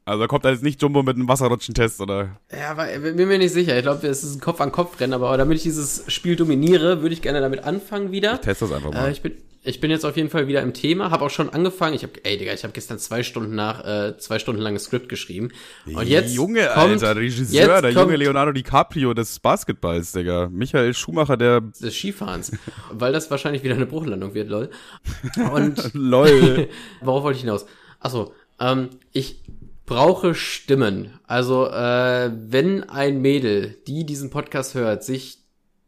Also 0.08 0.22
da 0.22 0.28
kommt 0.28 0.46
da 0.46 0.52
jetzt 0.52 0.64
nicht 0.64 0.82
Jumbo 0.82 1.04
mit 1.04 1.18
einem 1.18 1.28
Wasserrutschentest 1.28 2.00
oder. 2.00 2.38
Ja, 2.50 2.72
aber 2.72 2.96
ich 2.96 3.02
bin 3.02 3.28
mir 3.28 3.38
nicht 3.38 3.52
sicher. 3.52 3.76
Ich 3.76 3.84
glaube, 3.84 4.08
es 4.08 4.24
ist 4.24 4.36
ein 4.36 4.40
Kopf-an-Kopf-Rennen, 4.40 5.12
aber 5.12 5.36
damit 5.36 5.58
ich 5.58 5.64
dieses 5.64 6.06
Spiel 6.08 6.38
dominiere, 6.38 7.02
würde 7.02 7.14
ich 7.14 7.22
gerne 7.22 7.42
damit 7.42 7.66
anfangen 7.66 8.14
wieder. 8.14 8.40
Test 8.40 8.62
das 8.62 8.72
einfach 8.72 8.94
mal. 8.94 9.10
Äh, 9.10 9.12
ich, 9.12 9.22
bin, 9.22 9.34
ich 9.64 9.82
bin 9.82 9.92
jetzt 9.92 10.06
auf 10.06 10.16
jeden 10.16 10.30
Fall 10.30 10.48
wieder 10.48 10.62
im 10.62 10.74
Thema, 10.74 11.12
habe 11.12 11.26
auch 11.26 11.30
schon 11.30 11.50
angefangen. 11.50 11.94
Ich 11.94 12.04
habe, 12.04 12.14
ey 12.24 12.38
Digga, 12.38 12.54
ich 12.54 12.64
habe 12.64 12.72
gestern 12.72 13.00
zwei 13.00 13.22
Stunden 13.22 13.54
nach, 13.54 13.84
äh, 13.84 14.18
zwei 14.18 14.40
Stunden 14.40 14.62
langes 14.62 14.86
Skript 14.86 15.10
geschrieben. 15.10 15.50
Und 15.86 16.08
jetzt 16.08 16.34
Junge, 16.34 16.70
kommt, 16.74 17.04
Alter, 17.04 17.18
Regisseur, 17.18 17.82
der 17.82 17.92
junge 17.92 18.16
Leonardo 18.16 18.54
DiCaprio 18.54 19.14
des 19.14 19.42
Basketballs, 19.42 20.14
Digga. 20.14 20.48
Michael 20.50 20.94
Schumacher, 20.94 21.36
der. 21.36 21.60
des 21.60 21.94
Skifahrens, 21.94 22.54
weil 22.92 23.12
das 23.12 23.30
wahrscheinlich 23.30 23.62
wieder 23.62 23.76
eine 23.76 23.86
Bruchlandung 23.86 24.34
wird, 24.34 24.48
lol. 24.48 24.70
Und 25.52 25.94
LOL. 25.94 26.70
Worauf 27.02 27.24
wollte 27.24 27.36
ich 27.36 27.44
hinaus? 27.44 27.66
Achso, 28.00 28.34
ähm, 28.58 28.90
ich 29.12 29.42
brauche 29.88 30.36
Stimmen. 30.36 31.20
Also, 31.26 31.66
äh, 31.66 32.32
wenn 32.36 32.84
ein 32.84 33.22
Mädel, 33.22 33.78
die 33.88 34.06
diesen 34.06 34.30
Podcast 34.30 34.76
hört, 34.76 35.04
sich 35.04 35.40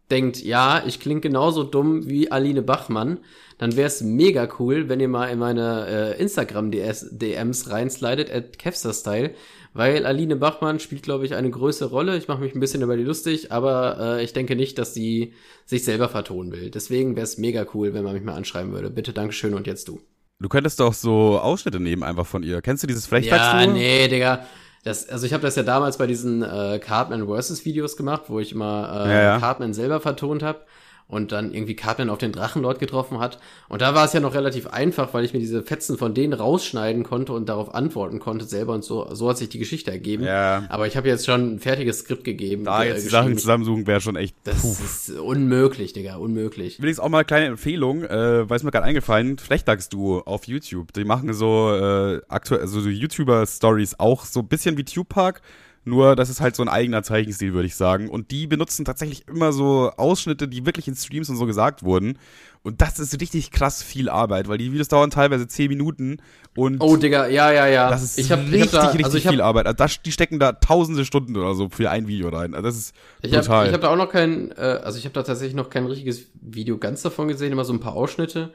denkt, 0.10 0.42
ja, 0.42 0.84
ich 0.88 1.00
klinge 1.00 1.22
genauso 1.22 1.64
dumm 1.64 2.10
wie 2.10 2.32
Aline 2.32 2.64
Bachmann, 2.64 3.20
dann 3.60 3.76
wäre 3.76 3.88
es 3.88 4.02
mega 4.02 4.48
cool, 4.58 4.90
wenn 4.90 5.02
ihr 5.02 5.10
mal 5.10 5.28
in 5.28 5.38
meine 5.38 6.16
äh, 6.16 6.22
Instagram-DMs 6.22 7.70
reinslidet, 7.70 8.32
at 8.32 8.58
Kevster-Style, 8.58 9.36
weil 9.74 10.06
Aline 10.06 10.38
Bachmann 10.38 10.80
spielt, 10.80 11.04
glaube 11.04 11.26
ich, 11.26 11.36
eine 11.36 11.52
größere 11.52 11.90
Rolle. 11.90 12.18
Ich 12.18 12.30
mache 12.30 12.42
mich 12.42 12.56
ein 12.56 12.62
bisschen 12.62 12.82
über 12.82 12.96
die 12.96 13.04
lustig, 13.04 13.52
aber 13.52 14.18
äh, 14.18 14.24
ich 14.24 14.32
denke 14.34 14.56
nicht, 14.56 14.78
dass 14.78 14.94
sie 14.94 15.34
sich 15.66 15.84
selber 15.84 16.08
vertonen 16.08 16.54
will. 16.54 16.72
Deswegen 16.72 17.18
wäre 17.18 17.26
es 17.26 17.38
mega 17.38 17.68
cool, 17.74 17.94
wenn 17.94 18.06
man 18.06 18.14
mich 18.14 18.24
mal 18.24 18.36
anschreiben 18.36 18.72
würde. 18.72 18.90
Bitte, 18.90 19.12
Dankeschön 19.12 19.54
und 19.54 19.68
jetzt 19.68 19.90
du. 19.90 20.00
Du 20.42 20.48
könntest 20.48 20.80
doch 20.80 20.94
so 20.94 21.38
Ausschnitte 21.40 21.82
nehmen 21.82 22.04
einfach 22.04 22.26
von 22.26 22.44
ihr. 22.44 22.62
Kennst 22.62 22.84
du 22.84 22.88
dieses 22.88 23.06
Flechtwachstum? 23.06 23.60
Ja, 23.60 23.68
nee, 23.68 24.08
Digga. 24.08 24.46
Das, 24.84 25.10
also 25.10 25.26
ich 25.26 25.34
habe 25.34 25.44
das 25.44 25.58
ja 25.58 25.64
damals 25.64 25.98
bei 25.98 26.08
diesen 26.08 26.42
äh, 26.42 26.80
Cartman 26.80 27.28
vs. 27.28 27.66
Videos 27.66 27.98
gemacht, 27.98 28.24
wo 28.28 28.40
ich 28.40 28.54
immer 28.54 29.06
äh, 29.06 29.10
ja, 29.10 29.22
ja. 29.24 29.40
Cartman 29.40 29.74
selber 29.74 30.00
vertont 30.00 30.42
habe 30.42 30.62
und 31.10 31.32
dann 31.32 31.54
irgendwie 31.54 31.76
Cartman 31.76 32.10
auf 32.10 32.20
den 32.20 32.32
Drachenlord 32.32 32.80
getroffen 32.80 33.20
hat. 33.20 33.40
Und 33.68 33.82
da 33.82 33.96
war 33.96 34.06
es 34.06 34.14
ja 34.14 34.20
noch 34.20 34.36
relativ 34.36 34.68
einfach, 34.68 35.12
weil 35.14 35.26
ich 35.26 35.34
mir 35.34 35.40
diese 35.40 35.64
Fetzen 35.64 35.98
von 35.98 36.14
denen 36.14 36.34
rausschneiden 36.34 37.04
konnte 37.04 37.34
und 37.34 37.50
darauf 37.50 37.74
antworten 37.74 38.20
konnte 38.20 38.46
selber 38.46 38.74
und 38.74 38.84
so. 38.84 39.08
So 39.16 39.28
hat 39.28 39.40
sich 39.40 39.50
die 39.50 39.58
Geschichte 39.58 39.90
ergeben. 39.90 40.24
Ja. 40.24 40.64
Aber 40.70 40.86
ich 40.86 40.96
habe 40.96 41.08
jetzt 41.08 41.26
schon 41.26 41.56
ein 41.56 41.60
fertiges 41.60 42.00
Skript 42.02 42.24
gegeben. 42.24 42.66
Da 42.66 42.84
jetzt 42.84 43.06
die 43.06 43.10
Sachen 43.10 43.36
zusammensuchen 43.38 43.88
wäre 43.88 44.02
schon 44.02 44.16
echt. 44.16 44.36
Das 44.44 44.62
puh. 44.62 44.70
ist 44.70 45.10
unmöglich, 45.20 45.94
Digga, 45.94 46.18
unmöglich. 46.18 46.80
Will 46.80 46.90
ich 46.90 47.00
auch 47.00 47.10
mal 47.10 47.18
eine 47.18 47.26
kleine 47.26 47.46
Empfehlung, 47.48 48.04
äh, 48.04 48.48
weil 48.48 48.58
es 48.58 48.64
mir 48.64 48.72
gerade 48.72 48.86
eingefallen, 48.86 49.40
Flechtdags-Duo 49.40 50.22
auf 50.28 50.46
YouTube. 50.46 50.94
Die 50.94 51.06
machen 51.06 51.34
so 51.34 51.74
äh, 51.74 52.22
aktuell, 52.30 52.62
also 52.62 52.82
so 52.82 52.90
YouTuber-Stories 52.90 53.96
auch 54.00 54.26
so 54.26 54.42
ein 54.42 54.48
bisschen 54.48 54.78
wie 54.78 54.84
Tube 54.84 55.10
Park 55.10 55.42
nur, 55.86 56.16
das 56.16 56.30
ist 56.30 56.42
halt 56.42 56.56
so 56.56 56.64
ein 56.64 56.70
eigener 56.70 57.04
Zeichenstil, 57.04 57.54
würde 57.54 57.68
ich 57.68 57.76
sagen. 57.76 58.10
Und 58.10 58.32
die 58.32 58.48
benutzen 58.48 58.86
tatsächlich 58.86 59.28
immer 59.28 59.52
so 59.52 59.92
Ausschnitte, 59.98 60.48
die 60.48 60.66
wirklich 60.66 60.88
in 60.88 60.96
Streams 60.96 61.30
und 61.30 61.38
so 61.38 61.46
gesagt 61.46 61.84
wurden. 61.84 62.20
Und 62.62 62.82
das 62.82 63.00
ist 63.00 63.20
richtig 63.22 63.52
krass 63.52 63.82
viel 63.82 64.10
Arbeit, 64.10 64.50
weil 64.50 64.58
die 64.58 64.72
Videos 64.72 64.90
dauern 64.90 65.10
teilweise 65.10 65.48
10 65.48 65.70
Minuten 65.70 66.18
und. 66.56 66.82
Oh, 66.82 66.98
Digga, 66.98 67.28
ja, 67.28 67.52
ja, 67.52 67.68
ja. 67.68 67.90
Das 67.90 68.04
ist 68.04 68.20
ich 68.20 68.32
hab, 68.32 68.40
richtig, 68.40 68.66
ich 68.66 68.74
hab 68.74 68.82
da, 68.82 68.88
richtig 68.88 69.06
also 69.06 69.30
viel 69.30 69.42
Arbeit. 69.42 69.66
Also 69.66 69.78
das, 69.78 70.02
die 70.02 70.12
stecken 70.12 70.40
da 70.40 70.52
tausende 70.52 71.06
Stunden 71.06 71.38
oder 71.38 71.56
so 71.56 71.70
für 71.70 71.90
ein 71.90 72.08
Video 72.08 72.28
rein. 72.30 72.54
Also 72.54 72.68
das 72.68 72.76
ist 72.76 72.96
ich 73.22 73.32
brutal. 73.32 73.60
Hab, 73.60 73.68
ich 73.68 73.74
habe 73.74 73.82
da 73.84 73.90
auch 73.90 73.96
noch 73.96 74.10
kein, 74.10 74.52
äh, 74.52 74.82
also 74.84 74.98
ich 74.98 75.06
habe 75.06 75.14
da 75.14 75.24
tatsächlich 75.24 75.56
noch 75.56 75.70
kein 75.70 75.86
richtiges 75.86 76.28
Video 76.42 76.78
ganz 76.78 77.02
davon 77.02 77.30
gesehen, 77.30 77.54
immer 77.54 77.66
so 77.66 77.74
ein 77.74 77.80
paar 77.80 77.94
Ausschnitte. 77.94 78.54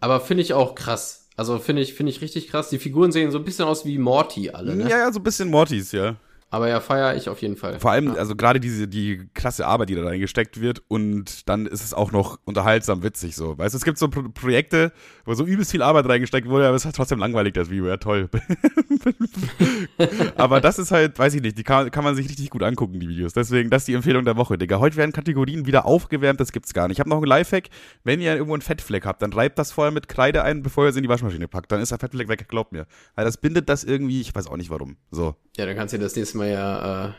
Aber 0.00 0.20
finde 0.20 0.42
ich 0.42 0.52
auch 0.52 0.74
krass. 0.74 1.28
Also 1.36 1.58
finde 1.58 1.82
ich, 1.82 1.94
finde 1.94 2.12
ich 2.12 2.20
richtig 2.20 2.48
krass. 2.48 2.68
Die 2.68 2.78
Figuren 2.78 3.12
sehen 3.12 3.30
so 3.30 3.38
ein 3.38 3.44
bisschen 3.44 3.64
aus 3.64 3.86
wie 3.86 3.98
Morty 3.98 4.50
alle, 4.50 4.76
ne? 4.76 4.88
Ja, 4.88 4.98
ja, 4.98 5.12
so 5.12 5.20
ein 5.20 5.22
bisschen 5.22 5.50
Mortys, 5.50 5.92
ja. 5.92 6.16
Aber 6.48 6.68
ja, 6.68 6.80
feiere 6.80 7.16
ich 7.16 7.28
auf 7.28 7.42
jeden 7.42 7.56
Fall. 7.56 7.80
Vor 7.80 7.90
allem, 7.90 8.08
ja. 8.08 8.14
also 8.14 8.36
gerade 8.36 8.60
diese, 8.60 8.86
die 8.86 9.28
klasse 9.34 9.66
Arbeit, 9.66 9.88
die 9.88 9.96
da 9.96 10.04
reingesteckt 10.04 10.60
wird 10.60 10.80
und 10.86 11.48
dann 11.48 11.66
ist 11.66 11.82
es 11.82 11.92
auch 11.92 12.12
noch 12.12 12.38
unterhaltsam 12.44 13.02
witzig 13.02 13.34
so. 13.34 13.58
Weißt 13.58 13.74
du, 13.74 13.78
es 13.78 13.84
gibt 13.84 13.98
so 13.98 14.08
Pro 14.08 14.28
Projekte, 14.28 14.92
wo 15.24 15.34
so 15.34 15.44
übelst 15.44 15.72
viel 15.72 15.82
Arbeit 15.82 16.08
reingesteckt 16.08 16.48
wurde, 16.48 16.68
aber 16.68 16.76
es 16.76 16.82
ist 16.82 16.86
halt 16.86 16.96
trotzdem 16.96 17.18
langweilig, 17.18 17.54
das 17.54 17.68
Video, 17.68 17.88
ja 17.88 17.96
toll. 17.96 18.28
aber 20.36 20.60
das 20.60 20.78
ist 20.78 20.92
halt, 20.92 21.18
weiß 21.18 21.34
ich 21.34 21.42
nicht, 21.42 21.58
die 21.58 21.64
kann, 21.64 21.90
kann 21.90 22.04
man 22.04 22.14
sich 22.14 22.28
richtig 22.28 22.50
gut 22.50 22.62
angucken, 22.62 23.00
die 23.00 23.08
Videos. 23.08 23.32
Deswegen, 23.32 23.68
das 23.68 23.82
ist 23.82 23.88
die 23.88 23.94
Empfehlung 23.94 24.24
der 24.24 24.36
Woche, 24.36 24.56
Digga. 24.56 24.78
Heute 24.78 24.96
werden 24.96 25.12
Kategorien 25.12 25.66
wieder 25.66 25.84
aufgewärmt, 25.84 26.38
das 26.38 26.52
gibt's 26.52 26.72
gar 26.72 26.86
nicht. 26.86 26.96
Ich 26.96 27.00
habe 27.00 27.10
noch 27.10 27.16
einen 27.16 27.26
Lifehack, 27.26 27.70
wenn 28.04 28.20
ihr 28.20 28.32
irgendwo 28.32 28.54
einen 28.54 28.62
Fettfleck 28.62 29.04
habt, 29.04 29.20
dann 29.20 29.32
reibt 29.32 29.58
das 29.58 29.72
vorher 29.72 29.90
mit 29.90 30.06
Kreide 30.06 30.44
ein, 30.44 30.62
bevor 30.62 30.84
ihr 30.84 30.90
es 30.90 30.96
in 30.96 31.02
die 31.02 31.08
Waschmaschine 31.08 31.48
packt. 31.48 31.72
Dann 31.72 31.80
ist 31.80 31.90
der 31.90 31.98
Fettfleck 31.98 32.28
weg, 32.28 32.48
glaubt 32.48 32.70
mir. 32.70 32.86
Weil 33.16 33.24
das 33.24 33.36
bindet 33.36 33.68
das 33.68 33.82
irgendwie, 33.82 34.20
ich 34.20 34.32
weiß 34.32 34.46
auch 34.46 34.56
nicht 34.56 34.70
warum. 34.70 34.96
So. 35.10 35.34
Ja, 35.56 35.66
dann 35.66 35.74
kannst 35.74 35.94
du 35.94 35.98
das 35.98 36.14
nächste 36.14 36.35
Mal 36.36 36.48
ja 36.48 37.08
äh, 37.08 37.12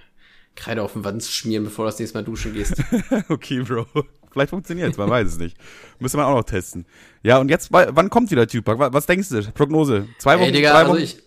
Kreide 0.55 0.83
auf 0.83 0.93
den 0.93 1.03
Wand 1.03 1.23
schmieren, 1.23 1.63
bevor 1.63 1.85
du 1.85 1.91
das 1.91 1.99
nächste 1.99 2.17
Mal 2.17 2.23
duschen 2.23 2.53
gehst. 2.53 2.75
okay, 3.29 3.61
Bro. 3.61 3.85
Vielleicht 4.31 4.49
funktioniert 4.49 4.91
es, 4.91 4.97
man 4.97 5.09
weiß 5.09 5.27
es 5.27 5.37
nicht. 5.37 5.57
Müsste 5.99 6.17
man 6.17 6.27
auch 6.27 6.35
noch 6.35 6.43
testen. 6.43 6.85
Ja, 7.23 7.37
und 7.37 7.49
jetzt, 7.49 7.71
wann 7.71 8.09
kommt 8.09 8.29
wieder 8.31 8.47
Tupac? 8.47 8.77
Was 8.93 9.05
denkst 9.05 9.29
du? 9.29 9.41
Prognose? 9.51 10.07
Zwei 10.19 10.35
Wochen? 10.35 10.45
Ey, 10.45 10.51
Digga, 10.51 10.71
drei 10.71 10.79
also 10.79 10.91
Wochen? 10.91 11.01
Also 11.01 11.17
ich, 11.17 11.23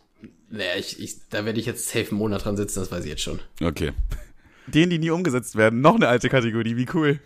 naja, 0.51 0.73
ich, 0.79 1.01
ich, 1.01 1.29
da 1.29 1.45
werde 1.45 1.59
ich 1.61 1.67
jetzt 1.67 1.89
safe 1.89 2.11
einen 2.11 2.19
Monat 2.19 2.45
dran 2.45 2.57
sitzen, 2.57 2.81
das 2.81 2.91
weiß 2.91 3.05
ich 3.05 3.11
jetzt 3.11 3.23
schon. 3.23 3.41
Okay. 3.63 3.93
Den, 4.71 4.91
die 4.91 4.99
nie 4.99 5.11
umgesetzt 5.11 5.57
werden, 5.57 5.81
noch 5.81 5.97
eine 5.97 6.09
alte 6.09 6.29
Kategorie, 6.29 6.77
wie 6.77 6.87
cool. 6.95 7.21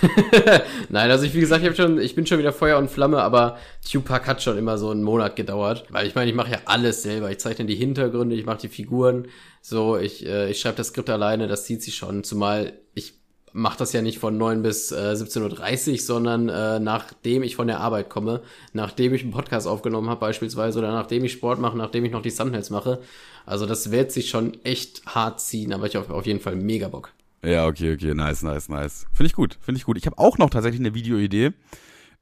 Nein, 0.88 1.10
also 1.10 1.24
ich, 1.24 1.34
wie 1.34 1.40
gesagt, 1.40 1.62
ich, 1.62 1.68
hab 1.68 1.76
schon, 1.76 2.00
ich 2.00 2.14
bin 2.14 2.26
schon 2.26 2.38
wieder 2.38 2.52
Feuer 2.52 2.78
und 2.78 2.90
Flamme, 2.90 3.22
aber 3.22 3.58
Tupac 3.90 4.26
hat 4.26 4.42
schon 4.42 4.58
immer 4.58 4.78
so 4.78 4.90
einen 4.90 5.02
Monat 5.02 5.36
gedauert. 5.36 5.86
Weil 5.90 6.06
ich 6.06 6.14
meine, 6.14 6.30
ich 6.30 6.36
mache 6.36 6.52
ja 6.52 6.58
alles 6.66 7.02
selber. 7.02 7.30
Ich 7.30 7.38
zeichne 7.38 7.64
die 7.66 7.74
Hintergründe, 7.74 8.36
ich 8.36 8.46
mache 8.46 8.58
die 8.58 8.68
Figuren. 8.68 9.28
So, 9.62 9.96
ich, 9.96 10.26
äh, 10.26 10.50
ich 10.50 10.60
schreibe 10.60 10.76
das 10.76 10.88
Skript 10.88 11.10
alleine, 11.10 11.48
das 11.48 11.64
zieht 11.64 11.82
sich 11.82 11.96
schon. 11.96 12.24
Zumal 12.24 12.74
ich 12.94 13.19
mache 13.52 13.78
das 13.78 13.92
ja 13.92 14.02
nicht 14.02 14.18
von 14.18 14.36
9 14.36 14.62
bis 14.62 14.92
äh, 14.92 15.14
17.30 15.16 15.92
Uhr, 15.92 15.98
sondern 15.98 16.48
äh, 16.48 16.80
nachdem 16.80 17.42
ich 17.42 17.56
von 17.56 17.66
der 17.66 17.80
Arbeit 17.80 18.10
komme, 18.10 18.42
nachdem 18.72 19.14
ich 19.14 19.22
einen 19.22 19.32
Podcast 19.32 19.66
aufgenommen 19.66 20.08
habe 20.08 20.20
beispielsweise 20.20 20.78
oder 20.78 20.92
nachdem 20.92 21.24
ich 21.24 21.32
Sport 21.32 21.60
mache, 21.60 21.76
nachdem 21.76 22.04
ich 22.04 22.12
noch 22.12 22.22
die 22.22 22.30
Thumbnails 22.30 22.70
mache. 22.70 23.00
Also 23.46 23.66
das 23.66 23.90
wird 23.90 24.12
sich 24.12 24.28
schon 24.28 24.62
echt 24.64 25.02
hart 25.06 25.40
ziehen, 25.40 25.72
aber 25.72 25.86
ich 25.86 25.96
habe 25.96 26.12
auf 26.14 26.26
jeden 26.26 26.40
Fall 26.40 26.56
mega 26.56 26.88
Bock. 26.88 27.12
Ja, 27.42 27.66
okay, 27.66 27.94
okay, 27.94 28.14
nice, 28.14 28.42
nice, 28.42 28.68
nice. 28.68 29.06
Finde 29.12 29.28
ich 29.28 29.32
gut, 29.32 29.58
finde 29.60 29.78
ich 29.78 29.84
gut. 29.84 29.96
Ich 29.96 30.06
habe 30.06 30.18
auch 30.18 30.38
noch 30.38 30.50
tatsächlich 30.50 30.80
eine 30.80 30.94
Videoidee, 30.94 31.52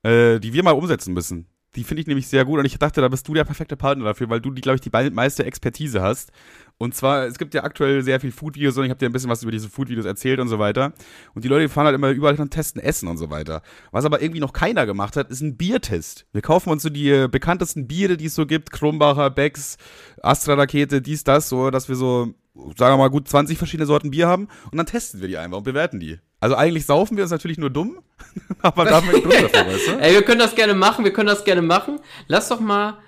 äh, 0.03 0.39
die 0.39 0.53
wir 0.53 0.63
mal 0.63 0.73
umsetzen 0.73 1.13
müssen. 1.13 1.47
Die 1.75 1.85
finde 1.85 2.01
ich 2.01 2.07
nämlich 2.07 2.29
sehr 2.29 2.45
gut 2.45 2.59
und 2.59 2.65
ich 2.65 2.79
dachte, 2.79 3.01
da 3.01 3.09
bist 3.09 3.29
du 3.29 3.35
der 3.35 3.45
perfekte 3.45 3.77
Partner 3.77 4.05
dafür, 4.05 4.31
weil 4.31 4.41
du 4.41 4.53
glaube 4.55 4.77
ich, 4.77 4.81
die 4.81 5.11
meiste 5.11 5.45
Expertise 5.45 6.01
hast. 6.01 6.33
Und 6.81 6.95
zwar, 6.95 7.27
es 7.27 7.39
gibt 7.39 7.55
ja 7.55 7.65
aktuell 7.65 8.03
sehr 8.03 8.21
viel 8.21 8.31
Food-Videos 8.31 8.77
und 8.79 8.85
ich 8.85 8.91
habe 8.91 9.01
dir 9.01 9.07
ein 9.07 9.13
bisschen 9.13 9.29
was 9.29 9.43
über 9.43 9.51
diese 9.51 9.69
Food-Videos 9.69 10.07
erzählt 10.07 10.39
und 10.39 10.47
so 10.47 10.61
weiter. 10.61 10.93
Und 11.35 11.45
die 11.45 11.49
Leute 11.49 11.69
fahren 11.69 11.87
halt 11.87 11.97
immer 11.97 12.11
überall 12.11 12.37
und 12.37 12.53
testen 12.53 12.81
Essen 12.81 13.09
und 13.09 13.17
so 13.17 13.31
weiter. 13.31 13.63
Was 13.91 14.05
aber 14.05 14.23
irgendwie 14.23 14.41
noch 14.41 14.53
keiner 14.53 14.87
gemacht 14.87 15.17
hat, 15.17 15.29
ist 15.29 15.41
ein 15.41 15.57
Biertest. 15.57 16.27
Wir 16.33 16.41
kaufen 16.41 16.71
uns 16.71 16.85
so 16.85 16.89
die 16.89 17.11
äh, 17.11 17.29
bekanntesten 17.29 17.89
Biere, 17.89 18.17
die 18.17 18.27
es 18.27 18.37
so 18.37 18.47
gibt. 18.47 18.71
Krumbacher, 18.71 19.29
Becks, 19.31 19.77
Astra-Rakete, 20.23 21.03
dies, 21.03 21.25
das, 21.25 21.49
so, 21.49 21.71
dass 21.73 21.89
wir 21.89 21.97
so, 21.97 22.35
sagen 22.77 22.95
wir 22.95 22.99
mal, 22.99 23.11
gut 23.11 23.29
20 23.29 23.59
verschiedene 23.59 23.87
Sorten 23.87 24.13
Bier 24.13 24.29
haben. 24.29 24.47
Und 24.71 24.79
dann 24.79 24.87
testen 24.87 25.21
wir 25.21 25.27
die 25.27 25.37
einfach 25.37 25.59
und 25.59 25.65
bewerten 25.65 25.99
die. 25.99 26.19
Also 26.39 26.55
eigentlich 26.55 26.87
saufen 26.87 27.17
wir 27.17 27.25
uns 27.25 27.33
natürlich 27.33 27.59
nur 27.59 27.71
dumm, 27.71 27.99
aber 28.63 28.85
da 28.85 28.97
haben 28.97 29.09
wir 29.09 29.15
einen 29.15 29.25
Grund 29.25 29.35
dafür, 29.35 29.67
weißt 29.73 29.89
du? 29.89 29.93
Ey, 29.99 30.15
wir 30.15 30.23
können 30.23 30.39
das 30.39 30.55
gerne 30.55 30.75
machen, 30.75 31.05
wir 31.05 31.13
können 31.13 31.27
das 31.27 31.43
gerne 31.43 31.63
machen. 31.63 31.99
Lass 32.29 32.49
doch 32.49 32.61
mal 32.61 32.99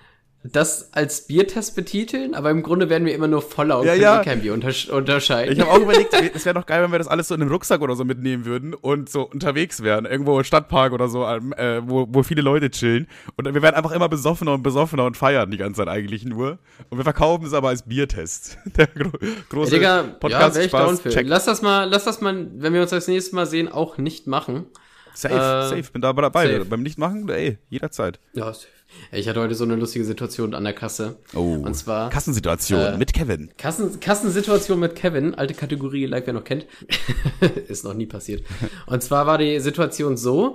das 0.42 0.94
als 0.94 1.26
Biertest 1.26 1.76
betiteln, 1.76 2.34
aber 2.34 2.50
im 2.50 2.62
Grunde 2.62 2.88
werden 2.88 3.04
wir 3.04 3.14
immer 3.14 3.28
nur 3.28 3.42
voller 3.42 3.78
und 3.80 3.86
ja, 3.86 3.94
ja. 3.94 4.24
Kein 4.24 4.40
Bier 4.40 4.54
untersch 4.54 4.88
unterscheiden. 4.88 5.52
Ich 5.52 5.60
habe 5.60 5.70
auch 5.70 5.80
überlegt, 5.80 6.14
es 6.34 6.46
wäre 6.46 6.54
doch 6.54 6.64
geil, 6.64 6.82
wenn 6.82 6.90
wir 6.90 6.98
das 6.98 7.08
alles 7.08 7.28
so 7.28 7.34
in 7.34 7.42
einem 7.42 7.50
Rucksack 7.50 7.82
oder 7.82 7.94
so 7.94 8.04
mitnehmen 8.04 8.46
würden 8.46 8.72
und 8.72 9.10
so 9.10 9.22
unterwegs 9.22 9.82
wären, 9.82 10.06
irgendwo 10.06 10.38
im 10.38 10.44
Stadtpark 10.44 10.94
oder 10.94 11.08
so, 11.08 11.24
äh, 11.26 11.82
wo, 11.84 12.06
wo 12.08 12.22
viele 12.22 12.40
Leute 12.40 12.70
chillen. 12.70 13.06
Und 13.36 13.52
wir 13.52 13.60
werden 13.60 13.74
einfach 13.76 13.92
immer 13.92 14.08
besoffener 14.08 14.54
und 14.54 14.62
besoffener 14.62 15.04
und 15.04 15.18
feiern 15.18 15.50
die 15.50 15.58
ganze 15.58 15.80
Zeit 15.80 15.88
eigentlich 15.88 16.24
nur. 16.24 16.58
Und 16.88 16.96
wir 16.96 17.04
verkaufen 17.04 17.44
es 17.44 17.52
aber 17.52 17.68
als 17.68 17.82
Biertest. 17.82 18.56
Der 18.76 18.86
gro 18.86 19.10
große 19.50 19.76
ja, 19.76 20.02
Podcast 20.02 20.56
ja, 20.56 20.62
Spaß. 20.62 21.02
Check. 21.02 21.26
Lass 21.26 21.44
das 21.44 21.60
mal, 21.60 21.84
lass 21.84 22.04
das 22.04 22.22
mal, 22.22 22.48
wenn 22.54 22.72
wir 22.72 22.80
uns 22.80 22.90
das 22.90 23.08
nächste 23.08 23.36
Mal 23.36 23.44
sehen, 23.44 23.68
auch 23.68 23.98
nicht 23.98 24.26
machen. 24.26 24.64
Safe, 25.12 25.34
äh, 25.34 25.68
safe, 25.68 25.92
bin 25.92 26.00
da 26.00 26.14
dabei. 26.14 26.46
Safe. 26.46 26.64
Beim 26.64 26.82
Nichtmachen, 26.82 27.28
ey, 27.28 27.58
jederzeit. 27.68 28.20
Ja, 28.32 28.54
safe. 28.54 28.68
Ich 29.12 29.28
hatte 29.28 29.40
heute 29.40 29.54
so 29.54 29.64
eine 29.64 29.76
lustige 29.76 30.04
Situation 30.04 30.54
an 30.54 30.64
der 30.64 30.72
Kasse. 30.72 31.16
Oh. 31.34 31.54
Und 31.54 31.74
zwar. 31.74 32.10
Kassensituation 32.10 32.80
äh, 32.80 32.96
mit 32.96 33.12
Kevin. 33.12 33.50
Kassen, 33.58 34.00
Kassensituation 34.00 34.78
mit 34.78 34.94
Kevin. 34.94 35.34
Alte 35.34 35.54
Kategorie, 35.54 36.06
like 36.06 36.26
wer 36.26 36.34
noch 36.34 36.44
kennt. 36.44 36.66
Ist 37.68 37.84
noch 37.84 37.94
nie 37.94 38.06
passiert. 38.06 38.44
Und 38.86 39.02
zwar 39.02 39.26
war 39.26 39.38
die 39.38 39.60
Situation 39.60 40.16
so. 40.16 40.54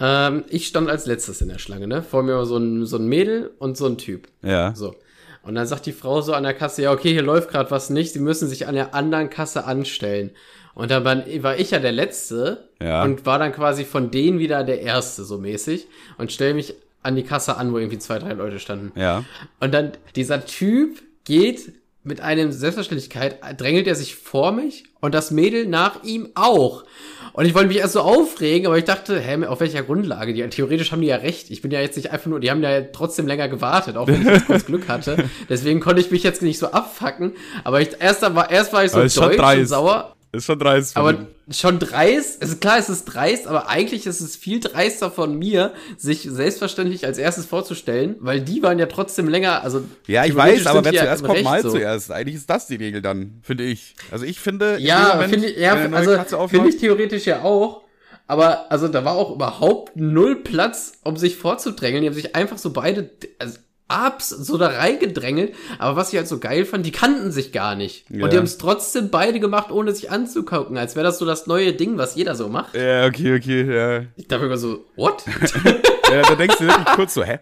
Ähm, 0.00 0.44
ich 0.48 0.66
stand 0.66 0.88
als 0.88 1.06
letztes 1.06 1.40
in 1.40 1.48
der 1.48 1.58
Schlange, 1.58 1.86
ne? 1.86 2.02
Vor 2.02 2.22
mir 2.22 2.36
war 2.36 2.46
so 2.46 2.56
ein, 2.56 2.86
so 2.86 2.96
ein 2.96 3.06
Mädel 3.06 3.50
und 3.58 3.76
so 3.76 3.86
ein 3.86 3.98
Typ. 3.98 4.28
Ja. 4.42 4.74
So. 4.74 4.94
Und 5.42 5.54
dann 5.54 5.66
sagt 5.66 5.86
die 5.86 5.92
Frau 5.92 6.20
so 6.20 6.34
an 6.34 6.44
der 6.44 6.54
Kasse, 6.54 6.82
ja, 6.82 6.92
okay, 6.92 7.12
hier 7.12 7.22
läuft 7.22 7.50
gerade 7.50 7.70
was 7.70 7.90
nicht, 7.90 8.12
sie 8.12 8.20
müssen 8.20 8.48
sich 8.48 8.68
an 8.68 8.74
der 8.74 8.94
anderen 8.94 9.28
Kasse 9.28 9.64
anstellen. 9.64 10.30
Und 10.74 10.90
dann 10.90 11.04
war 11.04 11.58
ich 11.58 11.72
ja 11.72 11.80
der 11.80 11.92
Letzte 11.92 12.68
ja. 12.80 13.02
und 13.02 13.26
war 13.26 13.38
dann 13.38 13.52
quasi 13.52 13.84
von 13.84 14.10
denen 14.10 14.38
wieder 14.38 14.64
der 14.64 14.80
Erste, 14.80 15.24
so 15.24 15.36
mäßig. 15.36 15.86
Und 16.16 16.32
stell 16.32 16.54
mich 16.54 16.74
an 17.02 17.16
die 17.16 17.22
Kasse 17.22 17.56
an, 17.56 17.72
wo 17.72 17.78
irgendwie 17.78 17.98
zwei, 17.98 18.18
drei 18.18 18.32
Leute 18.32 18.58
standen. 18.58 18.98
Ja. 18.98 19.24
Und 19.60 19.72
dann 19.72 19.92
dieser 20.14 20.44
Typ 20.44 21.02
geht 21.24 21.72
mit 22.04 22.20
einem 22.20 22.50
Selbstverständlichkeit, 22.50 23.38
drängelt 23.58 23.86
er 23.86 23.94
sich 23.94 24.16
vor 24.16 24.52
mich 24.52 24.84
und 25.00 25.14
das 25.14 25.30
Mädel 25.30 25.66
nach 25.66 26.02
ihm 26.02 26.30
auch. 26.34 26.84
Und 27.32 27.46
ich 27.46 27.54
wollte 27.54 27.68
mich 27.68 27.78
erst 27.78 27.94
so 27.94 28.00
aufregen, 28.00 28.66
aber 28.66 28.76
ich 28.76 28.84
dachte, 28.84 29.18
hä, 29.18 29.46
auf 29.46 29.60
welcher 29.60 29.82
Grundlage? 29.82 30.34
Die, 30.34 30.46
theoretisch 30.48 30.92
haben 30.92 31.00
die 31.00 31.06
ja 31.06 31.16
recht. 31.16 31.50
Ich 31.50 31.62
bin 31.62 31.70
ja 31.70 31.80
jetzt 31.80 31.96
nicht 31.96 32.10
einfach 32.10 32.26
nur, 32.26 32.40
die 32.40 32.50
haben 32.50 32.62
ja 32.62 32.82
trotzdem 32.82 33.26
länger 33.26 33.48
gewartet, 33.48 33.96
auch 33.96 34.06
wenn 34.08 34.20
ich 34.20 34.26
jetzt 34.26 34.46
kurz 34.46 34.66
Glück 34.66 34.88
hatte. 34.88 35.24
Deswegen 35.48 35.80
konnte 35.80 36.00
ich 36.00 36.10
mich 36.10 36.24
jetzt 36.24 36.42
nicht 36.42 36.58
so 36.58 36.66
abfacken. 36.66 37.32
Aber 37.64 37.80
ich, 37.80 37.90
erst, 38.00 38.22
war, 38.22 38.50
erst 38.50 38.72
war 38.72 38.84
ich 38.84 38.90
so 38.90 38.98
deutsch 38.98 39.58
und 39.58 39.66
sauer. 39.66 40.14
Ist 40.34 40.46
schon 40.46 40.58
dreist. 40.58 40.96
Aber 40.96 41.26
schon 41.50 41.78
dreist, 41.78 42.40
also 42.40 42.56
klar, 42.56 42.78
es 42.78 42.88
ist 42.88 43.04
dreist, 43.04 43.46
aber 43.46 43.68
eigentlich 43.68 44.06
ist 44.06 44.20
es 44.22 44.34
viel 44.34 44.60
dreister 44.60 45.10
von 45.10 45.38
mir, 45.38 45.74
sich 45.98 46.22
selbstverständlich 46.22 47.04
als 47.04 47.18
erstes 47.18 47.44
vorzustellen, 47.44 48.16
weil 48.20 48.40
die 48.40 48.62
waren 48.62 48.78
ja 48.78 48.86
trotzdem 48.86 49.28
länger, 49.28 49.62
also. 49.62 49.84
Ja, 50.06 50.24
ich 50.24 50.34
weiß, 50.34 50.66
aber 50.66 50.84
wer 50.86 50.92
zuerst 50.94 51.22
kommt, 51.22 51.42
mal 51.42 51.60
so. 51.60 51.72
zuerst. 51.72 52.10
Eigentlich 52.10 52.36
ist 52.36 52.48
das 52.48 52.66
die 52.66 52.76
Regel 52.76 53.02
dann, 53.02 53.40
finde 53.42 53.64
ich. 53.64 53.94
Also 54.10 54.24
ich 54.24 54.40
finde. 54.40 54.78
Ja, 54.80 55.18
finde 55.28 55.48
ich, 55.48 55.58
ja, 55.58 55.74
also 55.74 56.48
finde 56.48 56.70
ich 56.70 56.78
theoretisch 56.78 57.26
ja 57.26 57.42
auch. 57.42 57.82
Aber 58.26 58.72
also 58.72 58.88
da 58.88 59.04
war 59.04 59.16
auch 59.16 59.34
überhaupt 59.34 59.96
null 59.96 60.36
Platz, 60.36 60.92
um 61.04 61.18
sich 61.18 61.36
vorzudrängeln. 61.36 62.02
Die 62.02 62.08
haben 62.08 62.14
sich 62.14 62.34
einfach 62.34 62.56
so 62.56 62.72
beide, 62.72 63.10
also 63.38 63.58
abs 63.92 64.30
so 64.30 64.58
da 64.58 64.68
reingedrängelt. 64.68 65.54
Aber 65.78 65.96
was 65.96 66.12
ich 66.12 66.18
halt 66.18 66.28
so 66.28 66.38
geil 66.38 66.64
fand, 66.64 66.86
die 66.86 66.92
kannten 66.92 67.30
sich 67.30 67.52
gar 67.52 67.74
nicht. 67.74 68.10
Ja. 68.10 68.24
Und 68.24 68.32
die 68.32 68.36
haben 68.36 68.44
es 68.44 68.58
trotzdem 68.58 69.10
beide 69.10 69.40
gemacht, 69.40 69.70
ohne 69.70 69.94
sich 69.94 70.10
anzugucken, 70.10 70.76
als 70.76 70.96
wäre 70.96 71.04
das 71.04 71.18
so 71.18 71.26
das 71.26 71.46
neue 71.46 71.72
Ding, 71.72 71.98
was 71.98 72.14
jeder 72.14 72.34
so 72.34 72.48
macht. 72.48 72.74
Ja, 72.74 73.06
okay, 73.06 73.36
okay, 73.36 73.74
ja. 73.74 74.04
Ich 74.16 74.28
dachte 74.28 74.46
immer 74.46 74.56
so, 74.56 74.84
what? 74.96 75.24
ja, 76.10 76.22
da 76.22 76.34
denkst 76.34 76.58
du 76.58 76.66
wirklich 76.66 76.86
kurz 76.94 77.14
so, 77.14 77.24
hä? 77.24 77.38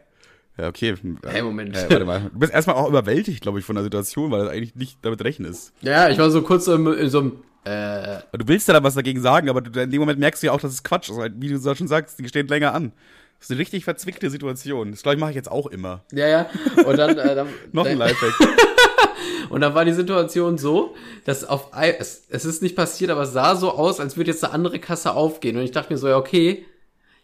Ja, 0.58 0.68
okay. 0.68 0.94
Hey, 1.26 1.42
Moment. 1.42 1.74
Ja, 1.74 1.88
warte 1.88 2.04
mal. 2.04 2.30
Du 2.32 2.38
bist 2.38 2.52
erstmal 2.52 2.76
auch 2.76 2.88
überwältigt, 2.88 3.40
glaube 3.40 3.58
ich, 3.58 3.64
von 3.64 3.76
der 3.76 3.84
Situation, 3.84 4.30
weil 4.30 4.40
das 4.44 4.50
eigentlich 4.50 4.74
nicht 4.74 4.98
damit 5.02 5.24
rechnest. 5.24 5.72
Ja, 5.80 6.10
ich 6.10 6.18
war 6.18 6.30
so 6.30 6.42
kurz 6.42 6.66
so 6.66 6.74
in, 6.74 7.08
so 7.08 7.20
einem 7.20 7.32
äh, 7.64 8.20
du 8.32 8.48
willst 8.48 8.68
ja 8.68 8.74
da 8.74 8.82
was 8.82 8.94
dagegen 8.94 9.20
sagen, 9.20 9.50
aber 9.50 9.60
du, 9.60 9.80
in 9.80 9.90
dem 9.90 10.00
Moment 10.00 10.18
merkst 10.18 10.42
du 10.42 10.46
ja 10.46 10.52
auch, 10.52 10.60
dass 10.60 10.72
es 10.72 10.82
Quatsch 10.82 11.10
ist. 11.10 11.18
Wie 11.36 11.48
du 11.48 11.74
schon 11.74 11.88
sagst, 11.88 12.18
die 12.18 12.28
stehen 12.28 12.48
länger 12.48 12.74
an. 12.74 12.92
Das 13.40 13.46
ist 13.46 13.52
eine 13.52 13.60
richtig 13.60 13.84
verzwickte 13.84 14.28
Situation. 14.28 14.90
Das 14.90 15.02
glaube 15.02 15.14
ich 15.14 15.20
mache 15.20 15.30
ich 15.30 15.36
jetzt 15.36 15.50
auch 15.50 15.66
immer. 15.66 16.04
Ja, 16.12 16.28
ja. 16.28 16.50
Und 16.84 16.98
dann, 16.98 17.16
äh, 17.16 17.34
dann 17.34 17.48
noch 17.72 17.86
ein 17.86 17.96
Lifehack. 17.96 18.34
und 19.48 19.62
dann 19.62 19.74
war 19.74 19.86
die 19.86 19.94
Situation 19.94 20.58
so, 20.58 20.94
dass 21.24 21.44
auf 21.44 21.70
es, 21.74 22.24
es 22.28 22.44
ist 22.44 22.60
nicht 22.60 22.76
passiert, 22.76 23.10
aber 23.10 23.22
es 23.22 23.32
sah 23.32 23.56
so 23.56 23.72
aus, 23.72 23.98
als 23.98 24.18
würde 24.18 24.30
jetzt 24.30 24.44
eine 24.44 24.52
andere 24.52 24.78
Kasse 24.78 25.14
aufgehen. 25.14 25.56
Und 25.56 25.62
ich 25.62 25.70
dachte 25.70 25.90
mir 25.90 25.98
so, 25.98 26.06
ja, 26.06 26.18
okay, 26.18 26.66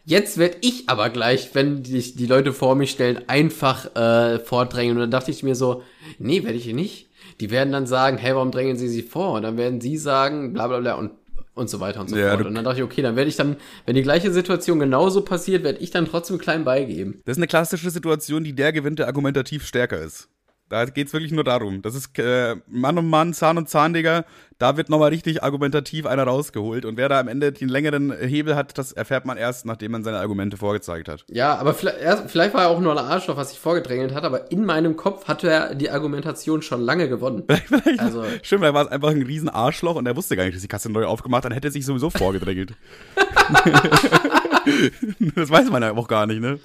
jetzt 0.07 0.39
werde 0.39 0.57
ich 0.62 0.89
aber 0.89 1.11
gleich, 1.11 1.51
wenn 1.53 1.83
die, 1.83 2.01
die 2.14 2.27
Leute 2.27 2.55
vor 2.55 2.77
mich 2.77 2.93
stellen, 2.93 3.29
einfach 3.29 3.95
äh, 3.95 4.39
vordrängen. 4.39 4.97
Und 4.97 5.01
dann 5.03 5.11
dachte 5.11 5.31
ich 5.31 5.43
mir 5.43 5.55
so, 5.55 5.83
nee, 6.19 6.45
werde 6.45 6.57
ich 6.57 6.64
hier 6.64 6.75
nicht. 6.75 7.11
Die 7.41 7.51
werden 7.51 7.73
dann 7.73 7.87
sagen, 7.87 8.17
hey, 8.17 8.35
warum 8.35 8.53
drängen 8.53 8.79
sie 8.79 8.89
sie 8.89 9.03
vor? 9.03 9.33
Und 9.33 9.43
dann 9.43 9.59
werden 9.59 9.83
sie 9.83 9.99
sagen, 9.99 10.55
bla 10.55 10.67
bla 10.67 10.81
bla. 10.81 10.95
Und 10.95 11.11
und 11.57 11.69
so 11.69 11.81
weiter 11.81 12.01
und 12.01 12.09
so 12.09 12.17
ja, 12.17 12.37
fort. 12.37 12.47
Und 12.47 12.55
dann 12.55 12.65
dachte 12.65 12.79
ich, 12.79 12.85
okay, 12.85 13.03
dann 13.03 13.17
werde 13.17 13.29
ich 13.29 13.37
dann, 13.37 13.57
wenn 13.87 13.97
die 13.97 14.03
gleiche 14.03 14.33
Situation 14.33 14.79
genauso 14.79 15.23
passiert, 15.23 15.65
werde 15.65 15.81
ich 15.81 15.91
dann 15.91 16.07
trotzdem 16.07 16.39
klein 16.39 16.65
beigeben. 16.65 17.23
Das 17.25 17.37
ist 17.37 17.39
eine 17.39 17.47
klassische 17.47 17.91
Situation, 17.91 18.45
die 18.45 18.55
der 18.55 18.73
gewinnt, 18.73 18.99
der 18.99 19.07
argumentativ 19.07 19.67
stärker 19.67 20.01
ist. 20.01 20.29
Da 20.69 20.85
geht 20.85 21.07
es 21.07 21.13
wirklich 21.13 21.33
nur 21.33 21.45
darum. 21.45 21.81
Das 21.81 21.95
ist 21.95 22.19
äh, 22.19 22.57
Mann 22.67 22.99
um 22.99 23.09
Mann, 23.09 23.33
Zahn 23.33 23.57
und 23.57 23.69
Zahn, 23.69 23.95
Digga. 23.95 24.25
Da 24.59 24.77
wird 24.77 24.89
nochmal 24.89 25.11
richtig 25.11 25.43
argumentativ 25.43 26.07
einer 26.07 26.25
rausgeholt. 26.25 26.85
Und 26.87 26.97
wer 26.97 27.09
da 27.09 27.21
am 27.21 27.29
Ende 27.29 27.53
den 27.53 27.69
längeren 27.69 28.11
Hebel 28.13 28.57
hat, 28.57 28.79
das 28.79 28.93
erfährt 28.93 29.27
man 29.27 29.37
erst, 29.37 29.67
nachdem 29.67 29.93
man 29.93 30.03
seine 30.03 30.19
Argumente 30.19 30.57
vorgezeigt 30.57 31.09
hat. 31.09 31.25
Ja, 31.29 31.57
aber 31.57 31.75
vielleicht, 31.75 31.99
vielleicht 32.31 32.55
war 32.55 32.63
er 32.63 32.69
auch 32.69 32.81
nur 32.81 32.93
ein 32.93 32.99
Arschloch, 32.99 33.37
was 33.37 33.51
sich 33.51 33.59
vorgedrängelt 33.59 34.15
hat, 34.15 34.25
aber 34.25 34.51
in 34.51 34.65
meinem 34.65 34.97
Kopf 34.97 35.29
hatte 35.29 35.51
er 35.51 35.75
die 35.75 35.91
Argumentation 35.91 36.63
schon 36.63 36.81
lange 36.81 37.09
gewonnen. 37.09 37.45
also, 37.99 38.25
Stimmt, 38.43 38.63
weil 38.63 38.71
er 38.71 38.75
war 38.75 38.91
einfach 38.91 39.11
ein 39.11 39.23
riesen 39.23 39.51
Arschloch 39.51 39.97
und 39.97 40.07
er 40.07 40.17
wusste 40.17 40.37
gar 40.37 40.45
nicht, 40.45 40.55
dass 40.55 40.63
die 40.63 40.69
Kasse 40.69 40.91
neu 40.91 41.05
aufgemacht 41.05 41.45
hat, 41.45 41.51
dann 41.51 41.55
hätte 41.55 41.69
er 41.69 41.73
sich 41.73 41.85
sowieso 41.85 42.09
vorgedrängelt. 42.11 42.73
das 45.35 45.51
weiß 45.51 45.71
man 45.71 45.83
ja 45.83 45.93
auch 45.93 46.09
gar 46.09 46.27
nicht, 46.27 46.41
ne? 46.41 46.59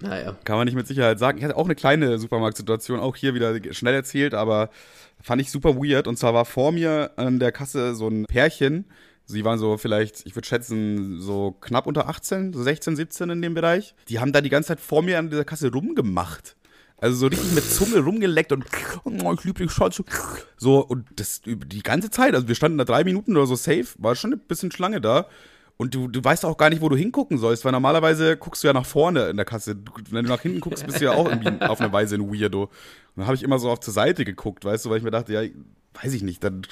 Naja. 0.00 0.36
Kann 0.44 0.56
man 0.56 0.66
nicht 0.66 0.74
mit 0.74 0.86
Sicherheit 0.86 1.18
sagen. 1.18 1.38
Ich 1.38 1.44
hatte 1.44 1.56
auch 1.56 1.64
eine 1.64 1.74
kleine 1.74 2.18
Supermarktsituation, 2.18 3.00
auch 3.00 3.16
hier 3.16 3.34
wieder 3.34 3.54
schnell 3.72 3.94
erzählt, 3.94 4.34
aber 4.34 4.70
fand 5.20 5.42
ich 5.42 5.50
super 5.50 5.76
weird. 5.76 6.06
Und 6.06 6.18
zwar 6.18 6.34
war 6.34 6.44
vor 6.44 6.72
mir 6.72 7.12
an 7.16 7.38
der 7.38 7.52
Kasse 7.52 7.94
so 7.94 8.08
ein 8.08 8.26
Pärchen. 8.26 8.84
Sie 9.24 9.44
waren 9.44 9.58
so 9.58 9.76
vielleicht, 9.76 10.24
ich 10.24 10.34
würde 10.36 10.48
schätzen, 10.48 11.20
so 11.20 11.52
knapp 11.60 11.86
unter 11.86 12.08
18, 12.08 12.52
so 12.54 12.62
16, 12.62 12.96
17 12.96 13.30
in 13.30 13.42
dem 13.42 13.54
Bereich. 13.54 13.94
Die 14.08 14.20
haben 14.20 14.32
da 14.32 14.40
die 14.40 14.48
ganze 14.48 14.68
Zeit 14.68 14.80
vor 14.80 15.02
mir 15.02 15.18
an 15.18 15.30
dieser 15.30 15.44
Kasse 15.44 15.70
rumgemacht. 15.70 16.56
Also 17.00 17.16
so 17.16 17.26
richtig 17.26 17.52
mit 17.52 17.64
Zunge 17.64 18.00
rumgeleckt 18.00 18.50
und 18.52 18.64
oh, 19.04 19.32
ich 19.32 19.44
liebe 19.44 19.62
dich, 19.62 19.70
Schatz. 19.70 20.02
So, 20.56 20.84
und 20.84 21.06
das 21.14 21.42
die 21.44 21.82
ganze 21.82 22.10
Zeit, 22.10 22.34
also 22.34 22.48
wir 22.48 22.56
standen 22.56 22.78
da 22.78 22.84
drei 22.84 23.04
Minuten 23.04 23.36
oder 23.36 23.46
so 23.46 23.54
safe, 23.54 23.86
war 23.98 24.16
schon 24.16 24.32
ein 24.32 24.40
bisschen 24.40 24.72
Schlange 24.72 25.00
da. 25.00 25.26
Und 25.78 25.94
du, 25.94 26.08
du 26.08 26.22
weißt 26.22 26.44
auch 26.44 26.58
gar 26.58 26.70
nicht, 26.70 26.82
wo 26.82 26.88
du 26.88 26.96
hingucken 26.96 27.38
sollst, 27.38 27.64
weil 27.64 27.70
normalerweise 27.70 28.36
guckst 28.36 28.62
du 28.62 28.66
ja 28.66 28.72
nach 28.72 28.84
vorne 28.84 29.28
in 29.28 29.36
der 29.36 29.46
Kasse. 29.46 29.76
Du, 29.76 29.92
wenn 30.10 30.24
du 30.24 30.30
nach 30.30 30.42
hinten 30.42 30.58
guckst, 30.58 30.84
bist 30.84 31.00
du 31.00 31.04
ja 31.04 31.12
auch 31.12 31.26
irgendwie 31.30 31.64
auf 31.64 31.80
eine 31.80 31.92
Weise 31.92 32.16
ein 32.16 32.32
Weirdo. 32.32 32.64
Und 32.64 32.70
dann 33.14 33.26
habe 33.26 33.36
ich 33.36 33.44
immer 33.44 33.60
so 33.60 33.70
auf 33.70 33.78
zur 33.78 33.94
Seite 33.94 34.24
geguckt, 34.24 34.64
weißt 34.64 34.84
du, 34.84 34.90
weil 34.90 34.98
ich 34.98 35.04
mir 35.04 35.12
dachte, 35.12 35.32
ja, 35.32 35.42
weiß 36.02 36.12
ich 36.14 36.22
nicht, 36.22 36.42
dann, 36.42 36.62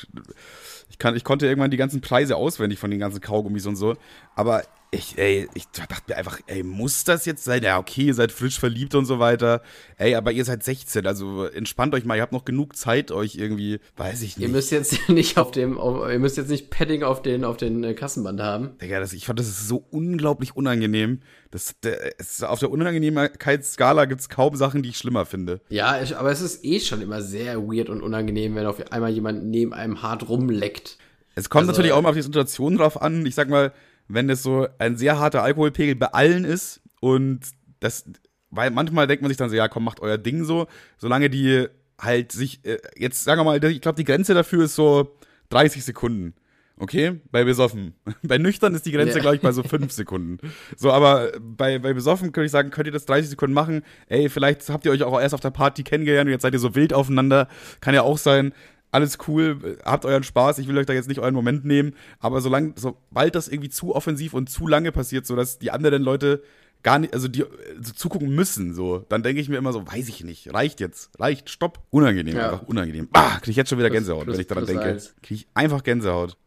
ich, 0.91 0.99
kann, 0.99 1.15
ich 1.15 1.23
konnte 1.23 1.47
irgendwann 1.47 1.71
die 1.71 1.77
ganzen 1.77 2.01
Preise 2.01 2.37
auswendig 2.37 2.81
von 2.81 2.91
den 2.91 2.99
ganzen 2.99 3.21
Kaugummis 3.21 3.65
und 3.67 3.77
so. 3.77 3.97
Aber 4.35 4.65
ich, 4.97 5.19
ey, 5.19 5.49
ich 5.55 5.69
dachte 5.69 6.03
mir 6.09 6.17
einfach, 6.17 6.41
ey, 6.47 6.63
muss 6.63 7.05
das 7.05 7.25
jetzt 7.25 7.45
sein? 7.45 7.63
Ja, 7.63 7.79
okay, 7.79 8.07
ihr 8.07 8.15
seid 8.15 8.33
frisch 8.33 8.59
verliebt 8.59 8.95
und 8.95 9.05
so 9.05 9.19
weiter. 9.19 9.63
Ey, 9.97 10.15
aber 10.15 10.33
ihr 10.33 10.45
seid 10.45 10.63
16, 10.63 11.07
also 11.07 11.45
entspannt 11.45 11.95
euch 11.95 12.05
mal, 12.05 12.17
ihr 12.17 12.23
habt 12.23 12.33
noch 12.33 12.45
genug 12.45 12.77
Zeit, 12.77 13.13
euch 13.13 13.37
irgendwie, 13.37 13.79
weiß 13.97 14.23
ich 14.23 14.37
nicht. 14.37 14.47
Ihr 14.47 14.53
müsst 14.53 14.73
jetzt 14.73 15.09
nicht 15.09 15.39
auf 15.39 15.51
dem, 15.51 15.79
auf, 15.79 16.11
ihr 16.11 16.19
müsst 16.19 16.37
jetzt 16.37 16.51
nicht 16.51 16.71
Padding 16.71 17.03
auf 17.03 17.23
den, 17.23 17.45
auf 17.45 17.57
den 17.57 17.85
äh, 17.85 17.95
Kassenband 17.95 18.41
haben. 18.41 18.79
Digga, 18.81 19.01
das, 19.01 19.13
ich 19.13 19.27
fand, 19.27 19.39
das 19.39 19.49
ist 19.49 19.69
so 19.69 19.85
unglaublich 19.91 20.57
unangenehm. 20.57 21.21
Das, 21.51 21.75
das, 21.81 22.43
auf 22.43 22.59
der 22.59 22.71
Unangenehmigkeitsskala 22.71 24.07
gibt 24.07 24.21
es 24.21 24.29
kaum 24.29 24.57
Sachen, 24.57 24.83
die 24.83 24.91
ich 24.91 24.99
schlimmer 24.99 25.27
finde. 25.27 25.61
Ja, 25.69 26.01
ich, 26.03 26.17
aber 26.17 26.31
es 26.31 26.41
ist 26.41 26.65
eh 26.65 26.81
schon 26.81 27.03
immer 27.03 27.23
sehr 27.23 27.63
weird 27.63 27.89
und 27.89 28.03
unangenehm, 28.03 28.55
wenn 28.55 28.67
auf 28.67 28.93
einmal 28.93 29.11
jemand 29.11 29.45
neben 29.45 29.73
einem 29.73 30.03
hart 30.03 30.29
rumleckt. 30.29 30.99
Es 31.39 31.51
kommt 31.51 31.69
also, 31.69 31.73
natürlich 31.73 31.93
auch 31.93 32.01
mal 32.01 32.09
auf 32.09 32.15
die 32.15 32.23
Situation 32.23 32.79
drauf 32.79 33.01
an. 33.01 33.27
Ich 33.27 33.35
sag 33.35 33.51
mal, 33.51 33.73
wenn 34.09 34.31
es 34.31 34.43
so 34.43 34.67
ein 34.79 34.97
sehr 34.97 35.19
harter 35.19 35.43
Alkoholpegel 35.43 35.97
bei 35.97 36.07
allen 36.07 36.45
ist 36.45 36.81
und 37.01 37.41
das, 37.81 38.05
weil 38.51 38.71
manchmal 38.71 39.07
denkt 39.07 39.23
man 39.23 39.29
sich 39.29 39.39
dann 39.39 39.51
so, 39.51 39.57
ja, 39.57 39.69
komm, 39.69 39.85
macht 39.85 40.01
euer 40.01 40.19
Ding 40.19 40.45
so, 40.45 40.67
solange 40.99 41.31
die 41.31 41.67
halt 42.01 42.33
sich, 42.33 42.65
äh, 42.65 42.79
jetzt 42.97 43.25
sagen 43.25 43.41
wir 43.41 43.45
mal, 43.45 43.65
ich 43.65 43.81
glaube, 43.81 43.97
die 43.97 44.05
Grenze 44.05 44.35
dafür 44.35 44.65
ist 44.65 44.75
so 44.75 45.17
30 45.51 45.85
Sekunden. 45.85 46.35
Okay, 46.79 47.21
bei 47.31 47.43
besoffen. 47.45 47.95
Bei 48.23 48.37
nüchtern 48.37 48.75
ist 48.75 48.85
die 48.85 48.93
Grenze, 48.93 49.15
ja. 49.15 49.21
glaube 49.21 49.37
ich, 49.37 49.41
bei 49.41 49.53
so 49.53 49.63
5 49.63 49.91
Sekunden. 49.93 50.39
So, 50.77 50.93
aber 50.93 51.33
bei, 51.41 51.79
bei 51.79 51.95
besoffen 51.95 52.33
könnte 52.33 52.47
ich 52.47 52.53
sagen, 52.53 52.71
könnt 52.71 52.87
ihr 52.87 52.93
das 52.93 53.07
30 53.07 53.31
Sekunden 53.31 53.55
machen. 53.55 53.83
Ey, 54.09 54.29
vielleicht 54.29 54.69
habt 54.69 54.85
ihr 54.85 54.93
euch 54.93 55.03
auch 55.03 55.19
erst 55.19 55.35
auf 55.35 55.41
der 55.41 55.51
Party 55.51 55.85
kennengelernt 55.85 56.27
und 56.27 56.33
jetzt 56.33 56.43
seid 56.43 56.53
ihr 56.53 56.59
so 56.59 56.75
wild 56.75 56.93
aufeinander. 56.93 57.49
Kann 57.81 57.95
ja 57.95 58.03
auch 58.03 58.19
sein 58.19 58.53
alles 58.97 59.19
cool, 59.29 59.79
habt 59.85 60.07
euren 60.07 60.23
Spaß, 60.23 60.59
ich 60.59 60.69
will 60.69 60.79
euch 60.79 60.87
da 60.87 60.95
jetzt 60.95 61.09
nicht 61.09 61.21
euren 61.21 61.35
Moment 61.35 61.67
nehmen, 61.67 61.95
aber 62.19 62.41
solange, 62.41 62.73
sobald 62.77 63.35
das 63.35 63.47
irgendwie 63.47 63.69
zu 63.69 63.95
offensiv 63.95 64.33
und 64.33 64.49
zu 64.49 64.67
lange 64.67 64.91
passiert, 64.91 65.27
sodass 65.27 65.59
die 65.59 65.71
anderen 65.71 66.03
Leute 66.03 66.43
gar 66.83 66.99
nicht, 66.99 67.13
also 67.13 67.29
die 67.29 67.45
so 67.81 67.93
zugucken 67.93 68.35
müssen, 68.35 68.75
so, 68.75 69.05
dann 69.11 69.23
denke 69.23 69.43
ich 69.43 69.51
mir 69.51 69.59
immer 69.59 69.75
so, 69.75 69.87
weiß 69.87 70.09
ich 70.09 70.25
nicht, 70.25 70.55
reicht 70.55 70.81
jetzt, 70.81 71.11
reicht, 71.21 71.51
stopp, 71.51 71.81
unangenehm, 71.91 72.37
ja. 72.37 72.53
einfach 72.53 72.67
unangenehm. 72.67 73.09
Ah, 73.13 73.39
krieg 73.39 73.51
ich 73.51 73.57
jetzt 73.57 73.69
schon 73.69 73.79
wieder 73.79 73.91
Gänsehaut, 73.91 74.25
plus, 74.25 74.35
wenn 74.35 74.41
ich 74.41 74.47
daran 74.47 74.67
denke. 74.67 74.97
Krieg 75.23 75.39
ich 75.39 75.49
einfach 75.53 75.83
Gänsehaut. 75.83 76.39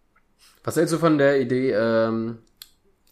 Was 0.63 0.75
hältst 0.75 0.93
du 0.93 0.97
von 0.97 1.19
der 1.19 1.39
Idee, 1.39 1.71
ähm, 1.71 2.39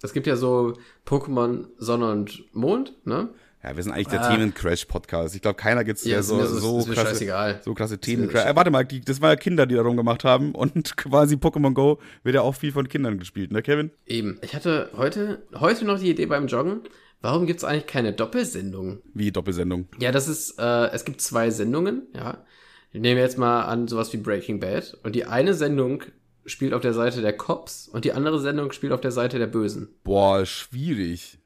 es 0.01 0.13
gibt 0.13 0.25
ja 0.25 0.35
so 0.35 0.73
Pokémon 1.05 1.67
Sonne 1.77 2.11
und 2.11 2.43
Mond, 2.55 2.93
ne? 3.05 3.29
Ja, 3.67 3.75
wir 3.75 3.83
sind 3.83 3.91
eigentlich 3.91 4.07
der 4.07 4.21
ah. 4.21 4.33
Themen-Crash-Podcast. 4.33 5.35
Ich 5.35 5.41
glaube, 5.41 5.57
keiner 5.57 5.83
gibt's 5.83 6.05
ja, 6.05 6.23
so, 6.23 6.41
so, 6.45 6.79
so, 6.79 6.91
klasse, 6.91 7.59
so 7.65 7.73
klasse 7.73 7.97
Themen-Crash. 7.97 8.45
Äh, 8.45 8.55
warte 8.55 8.71
mal, 8.71 8.85
die, 8.85 9.01
das 9.01 9.19
waren 9.19 9.31
ja 9.31 9.35
Kinder, 9.35 9.65
die 9.65 9.75
darum 9.75 9.97
gemacht 9.97 10.23
haben 10.23 10.55
und 10.55 10.95
quasi 10.97 11.35
Pokémon 11.35 11.73
Go 11.73 11.99
wird 12.23 12.35
ja 12.35 12.43
auch 12.43 12.55
viel 12.55 12.71
von 12.71 12.87
Kindern 12.87 13.19
gespielt, 13.19 13.51
ne, 13.51 13.61
Kevin? 13.61 13.91
Eben. 14.05 14.39
Ich 14.41 14.55
hatte 14.55 14.91
heute, 14.95 15.43
heute 15.53 15.83
noch 15.83 15.99
die 15.99 16.09
Idee 16.09 16.27
beim 16.27 16.47
Joggen. 16.47 16.81
Warum 17.19 17.45
gibt's 17.45 17.65
eigentlich 17.65 17.87
keine 17.87 18.13
Doppelsendung? 18.13 19.01
Wie 19.13 19.33
Doppelsendung? 19.33 19.89
Ja, 19.99 20.13
das 20.13 20.29
ist, 20.29 20.57
äh, 20.59 20.87
es 20.91 21.03
gibt 21.03 21.19
zwei 21.19 21.49
Sendungen, 21.49 22.07
ja. 22.15 22.45
Ich 22.93 23.01
nehme 23.01 23.19
jetzt 23.19 23.37
mal 23.37 23.63
an 23.63 23.89
sowas 23.89 24.13
wie 24.13 24.17
Breaking 24.17 24.61
Bad. 24.61 24.97
Und 25.03 25.13
die 25.13 25.25
eine 25.25 25.53
Sendung 25.53 26.03
spielt 26.45 26.73
auf 26.73 26.81
der 26.81 26.93
Seite 26.93 27.19
der 27.19 27.35
Cops 27.35 27.89
und 27.89 28.05
die 28.05 28.13
andere 28.13 28.39
Sendung 28.39 28.71
spielt 28.71 28.93
auf 28.93 29.01
der 29.01 29.11
Seite 29.11 29.39
der 29.39 29.47
Bösen. 29.47 29.89
Boah, 30.05 30.45
schwierig. 30.45 31.39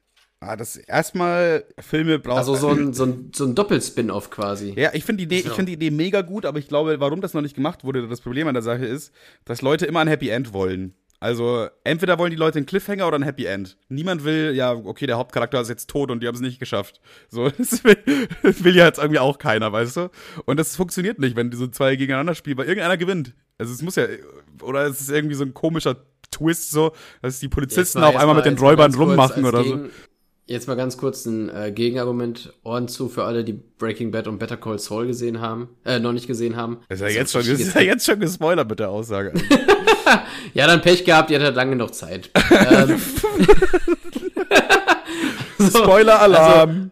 Ah, 0.44 0.56
das 0.56 0.76
erstmal 0.76 1.64
Filme 1.78 2.18
brauchen. 2.18 2.38
Also 2.38 2.56
so 2.56 2.68
ein, 2.70 2.92
so 2.92 3.04
ein, 3.04 3.30
so 3.32 3.44
ein 3.44 3.54
Doppelspin-off 3.54 4.30
quasi. 4.30 4.74
Ja, 4.76 4.90
ich 4.92 5.04
finde 5.04 5.24
die, 5.24 5.36
Idee, 5.36 5.46
ich 5.46 5.52
find 5.52 5.68
die 5.68 5.74
Idee 5.74 5.92
mega 5.92 6.22
gut, 6.22 6.46
aber 6.46 6.58
ich 6.58 6.66
glaube, 6.66 6.98
warum 6.98 7.20
das 7.20 7.32
noch 7.32 7.42
nicht 7.42 7.54
gemacht 7.54 7.84
wurde, 7.84 8.08
das 8.08 8.20
Problem 8.20 8.48
an 8.48 8.54
der 8.54 8.62
Sache 8.62 8.84
ist, 8.84 9.12
dass 9.44 9.62
Leute 9.62 9.86
immer 9.86 10.00
ein 10.00 10.08
Happy 10.08 10.30
End 10.30 10.52
wollen. 10.52 10.94
Also, 11.20 11.68
entweder 11.84 12.18
wollen 12.18 12.32
die 12.32 12.36
Leute 12.36 12.58
einen 12.58 12.66
Cliffhanger 12.66 13.06
oder 13.06 13.16
ein 13.16 13.22
Happy 13.22 13.44
End. 13.44 13.76
Niemand 13.88 14.24
will, 14.24 14.52
ja, 14.56 14.72
okay, 14.72 15.06
der 15.06 15.18
Hauptcharakter 15.18 15.60
ist 15.60 15.68
jetzt 15.68 15.88
tot 15.88 16.10
und 16.10 16.20
die 16.20 16.26
haben 16.26 16.34
es 16.34 16.40
nicht 16.40 16.58
geschafft. 16.58 17.00
So, 17.28 17.48
das 17.58 17.84
will, 17.84 17.96
das 18.42 18.64
will 18.64 18.74
ja 18.74 18.86
jetzt 18.86 18.98
irgendwie 18.98 19.20
auch 19.20 19.38
keiner, 19.38 19.72
weißt 19.72 19.96
du? 19.96 20.10
Und 20.44 20.58
das 20.58 20.74
funktioniert 20.74 21.20
nicht, 21.20 21.36
wenn 21.36 21.52
diese 21.52 21.70
zwei 21.70 21.94
gegeneinander 21.94 22.34
spielen, 22.34 22.58
weil 22.58 22.66
irgendeiner 22.66 22.96
gewinnt. 22.96 23.34
Also, 23.58 23.72
es 23.72 23.80
muss 23.82 23.94
ja, 23.94 24.06
oder 24.60 24.86
es 24.86 25.00
ist 25.00 25.10
irgendwie 25.10 25.36
so 25.36 25.44
ein 25.44 25.54
komischer 25.54 26.04
Twist, 26.32 26.72
so, 26.72 26.90
dass 27.20 27.38
die 27.38 27.48
Polizisten 27.48 28.02
auch 28.02 28.16
einmal 28.16 28.34
mit 28.34 28.46
den 28.46 28.58
Räubern 28.58 28.92
rummachen 28.92 29.44
oder 29.44 29.62
so 29.62 29.88
Jetzt 30.52 30.68
mal 30.68 30.74
ganz 30.74 30.98
kurz 30.98 31.24
ein 31.24 31.48
äh, 31.48 31.72
Gegenargument. 31.72 32.52
Ohren 32.62 32.86
zu 32.86 33.08
für 33.08 33.24
alle, 33.24 33.42
die 33.42 33.54
Breaking 33.54 34.10
Bad 34.10 34.28
und 34.28 34.38
Better 34.38 34.58
Call 34.58 34.78
Saul 34.78 35.06
gesehen 35.06 35.40
haben, 35.40 35.70
äh, 35.82 35.98
noch 35.98 36.12
nicht 36.12 36.26
gesehen 36.26 36.56
haben. 36.56 36.80
Das 36.90 37.00
ist 37.00 37.06
ja 37.06 37.08
jetzt, 37.08 37.32
schon, 37.32 37.40
ist 37.40 37.74
ja 37.74 37.80
jetzt 37.80 38.04
schon 38.04 38.20
gespoilert 38.20 38.68
mit 38.68 38.78
der 38.78 38.90
Aussage. 38.90 39.32
ja, 40.52 40.66
dann 40.66 40.82
Pech 40.82 41.06
gehabt, 41.06 41.30
ihr 41.30 41.40
hattet 41.40 41.56
lange 41.56 41.74
noch 41.74 41.90
Zeit. 41.90 42.28
ähm, 42.50 43.00
Spoiler-Alarm! 45.70 46.68
Also, 46.68 46.90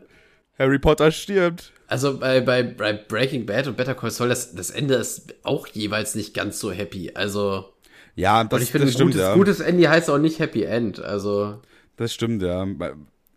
Harry 0.59 0.79
Potter 0.79 1.11
stirbt. 1.11 1.75
Also 1.87 2.17
bei, 2.17 2.41
bei, 2.41 2.63
bei 2.63 2.95
Breaking 2.95 3.45
Bad 3.45 3.67
und 3.67 3.77
Better 3.77 3.95
Call 3.95 4.11
Saul, 4.11 4.31
das, 4.31 4.55
das 4.55 4.71
Ende 4.71 4.95
ist 4.95 5.35
auch 5.43 5.67
jeweils 5.67 6.15
nicht 6.15 6.33
ganz 6.33 6.59
so 6.61 6.73
happy. 6.73 7.11
Also. 7.13 7.75
Ja, 8.17 8.43
das, 8.43 8.57
und 8.57 8.63
ich 8.63 8.71
finde, 8.71 8.87
das 8.87 8.95
stimmt, 8.95 9.11
gutes, 9.11 9.21
ja. 9.21 9.35
gutes 9.35 9.61
Ende 9.61 9.91
heißt 9.91 10.09
auch 10.09 10.17
nicht 10.17 10.39
Happy 10.39 10.63
End. 10.63 10.99
Also. 10.99 11.61
Das 11.99 12.15
stimmt, 12.15 12.43
ja. 12.43 12.67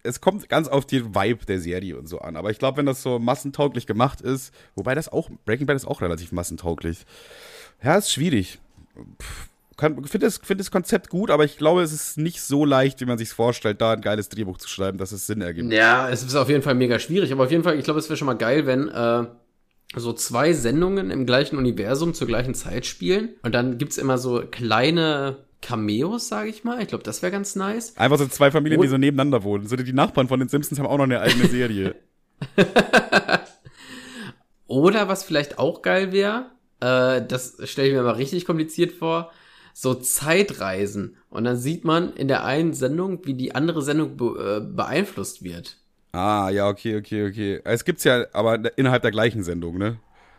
Es 0.04 0.22
kommt 0.22 0.50
ganz 0.50 0.68
auf 0.68 0.86
die 0.86 1.16
Vibe 1.16 1.46
der 1.46 1.60
Serie 1.60 1.98
und 1.98 2.08
so 2.08 2.20
an. 2.20 2.36
Aber 2.36 2.52
ich 2.52 2.60
glaube, 2.60 2.78
wenn 2.78 2.86
das 2.86 3.02
so 3.02 3.20
massentauglich 3.20 3.88
gemacht 3.88 4.22
ist, 4.22 4.54
wobei 4.76 4.96
das 4.96 5.10
auch, 5.10 5.30
Breaking 5.46 5.66
Bad 5.66 5.78
ist 5.78 5.88
auch 5.88 6.02
relativ 6.02 6.32
massentauglich. 6.32 7.06
Ja, 7.82 7.96
ist 7.96 8.12
schwierig. 8.12 8.60
Ich 9.76 10.10
finde 10.12 10.28
das, 10.28 10.38
find 10.38 10.60
das 10.60 10.72
Konzept 10.72 11.10
gut, 11.10 11.32
aber 11.32 11.46
ich 11.46 11.58
glaube, 11.58 11.82
es 11.82 11.92
ist 11.92 12.18
nicht 12.18 12.42
so 12.42 12.64
leicht, 12.64 13.02
wie 13.02 13.06
man 13.06 13.18
sich 13.18 13.30
vorstellt, 13.30 13.82
da 13.82 13.94
ein 13.94 14.02
geiles 14.02 14.30
Drehbuch 14.30 14.58
zu 14.58 14.70
schreiben, 14.70 14.98
dass 14.98 15.12
es 15.12 15.26
Sinn 15.26 15.42
ergibt. 15.42 15.74
Ja, 15.74 16.10
es 16.10 16.22
ist 16.22 16.36
auf 16.36 16.48
jeden 16.48 16.62
Fall 16.62 16.76
mega 16.76 17.00
schwierig, 17.00 17.32
aber 17.32 17.46
auf 17.46 17.52
jeden 17.52 17.64
Fall, 17.64 17.78
ich 17.78 17.84
glaube, 17.84 18.00
es 18.00 18.08
wäre 18.08 18.18
schon 18.18 18.28
mal 18.28 18.38
geil, 18.38 18.68
wenn 18.68 18.88
äh, 18.90 19.26
so 19.96 20.14
zwei 20.14 20.54
Sendungen 20.54 21.10
im 21.12 21.26
gleichen 21.26 21.58
Universum 21.58 22.14
zur 22.14 22.28
gleichen 22.28 22.54
Zeit 22.54 22.86
spielen 22.86 23.30
und 23.42 23.56
dann 23.56 23.78
gibt's 23.78 23.98
immer 23.98 24.18
so 24.18 24.44
kleine 24.50 25.38
Cameos, 25.64 26.28
sage 26.28 26.50
ich 26.50 26.64
mal. 26.64 26.82
Ich 26.82 26.90
glaube, 26.90 27.04
das 27.04 27.22
wäre 27.22 27.32
ganz 27.32 27.56
nice. 27.56 27.98
Einfach 27.98 28.18
so 28.20 28.28
zwei 28.28 28.52
Familien, 28.52 28.80
und 28.80 28.86
die 28.86 28.90
so 28.90 28.98
nebeneinander 28.98 29.44
wohnen. 29.44 29.66
So 29.66 29.76
die 29.76 29.94
Nachbarn 29.94 30.28
von 30.28 30.40
den 30.40 30.50
Simpsons 30.50 30.78
haben 30.78 30.86
auch 30.86 30.98
noch 30.98 31.06
eine 31.06 31.22
eigene 31.22 31.48
Serie. 31.48 31.96
Oder 34.68 35.08
was 35.08 35.24
vielleicht 35.24 35.60
auch 35.60 35.82
geil 35.82 36.12
wäre, 36.12 36.52
äh, 36.82 37.26
das 37.26 37.58
stelle 37.64 37.88
ich 37.88 37.94
mir 37.94 38.04
mal 38.04 38.12
richtig 38.12 38.46
kompliziert 38.46 38.92
vor, 38.92 39.32
so 39.74 39.94
Zeitreisen. 39.94 41.18
Und 41.30 41.46
dann 41.46 41.58
sieht 41.58 41.86
man 41.86 42.14
in 42.14 42.28
der 42.28 42.44
einen 42.44 42.74
Sendung, 42.74 43.26
wie 43.26 43.34
die 43.34 43.56
andere 43.56 43.82
Sendung 43.82 44.18
be 44.18 44.60
äh, 44.62 44.76
beeinflusst 44.76 45.44
wird. 45.44 45.78
Ah, 46.12 46.50
ja, 46.50 46.68
okay, 46.68 46.98
okay, 46.98 47.28
okay. 47.28 47.62
Es 47.64 47.86
gibt's 47.86 48.04
ja 48.04 48.26
aber 48.34 48.78
innerhalb 48.78 49.02
der 49.02 49.12
gleichen 49.12 49.44
Sendung, 49.44 49.78
ne? 49.78 49.98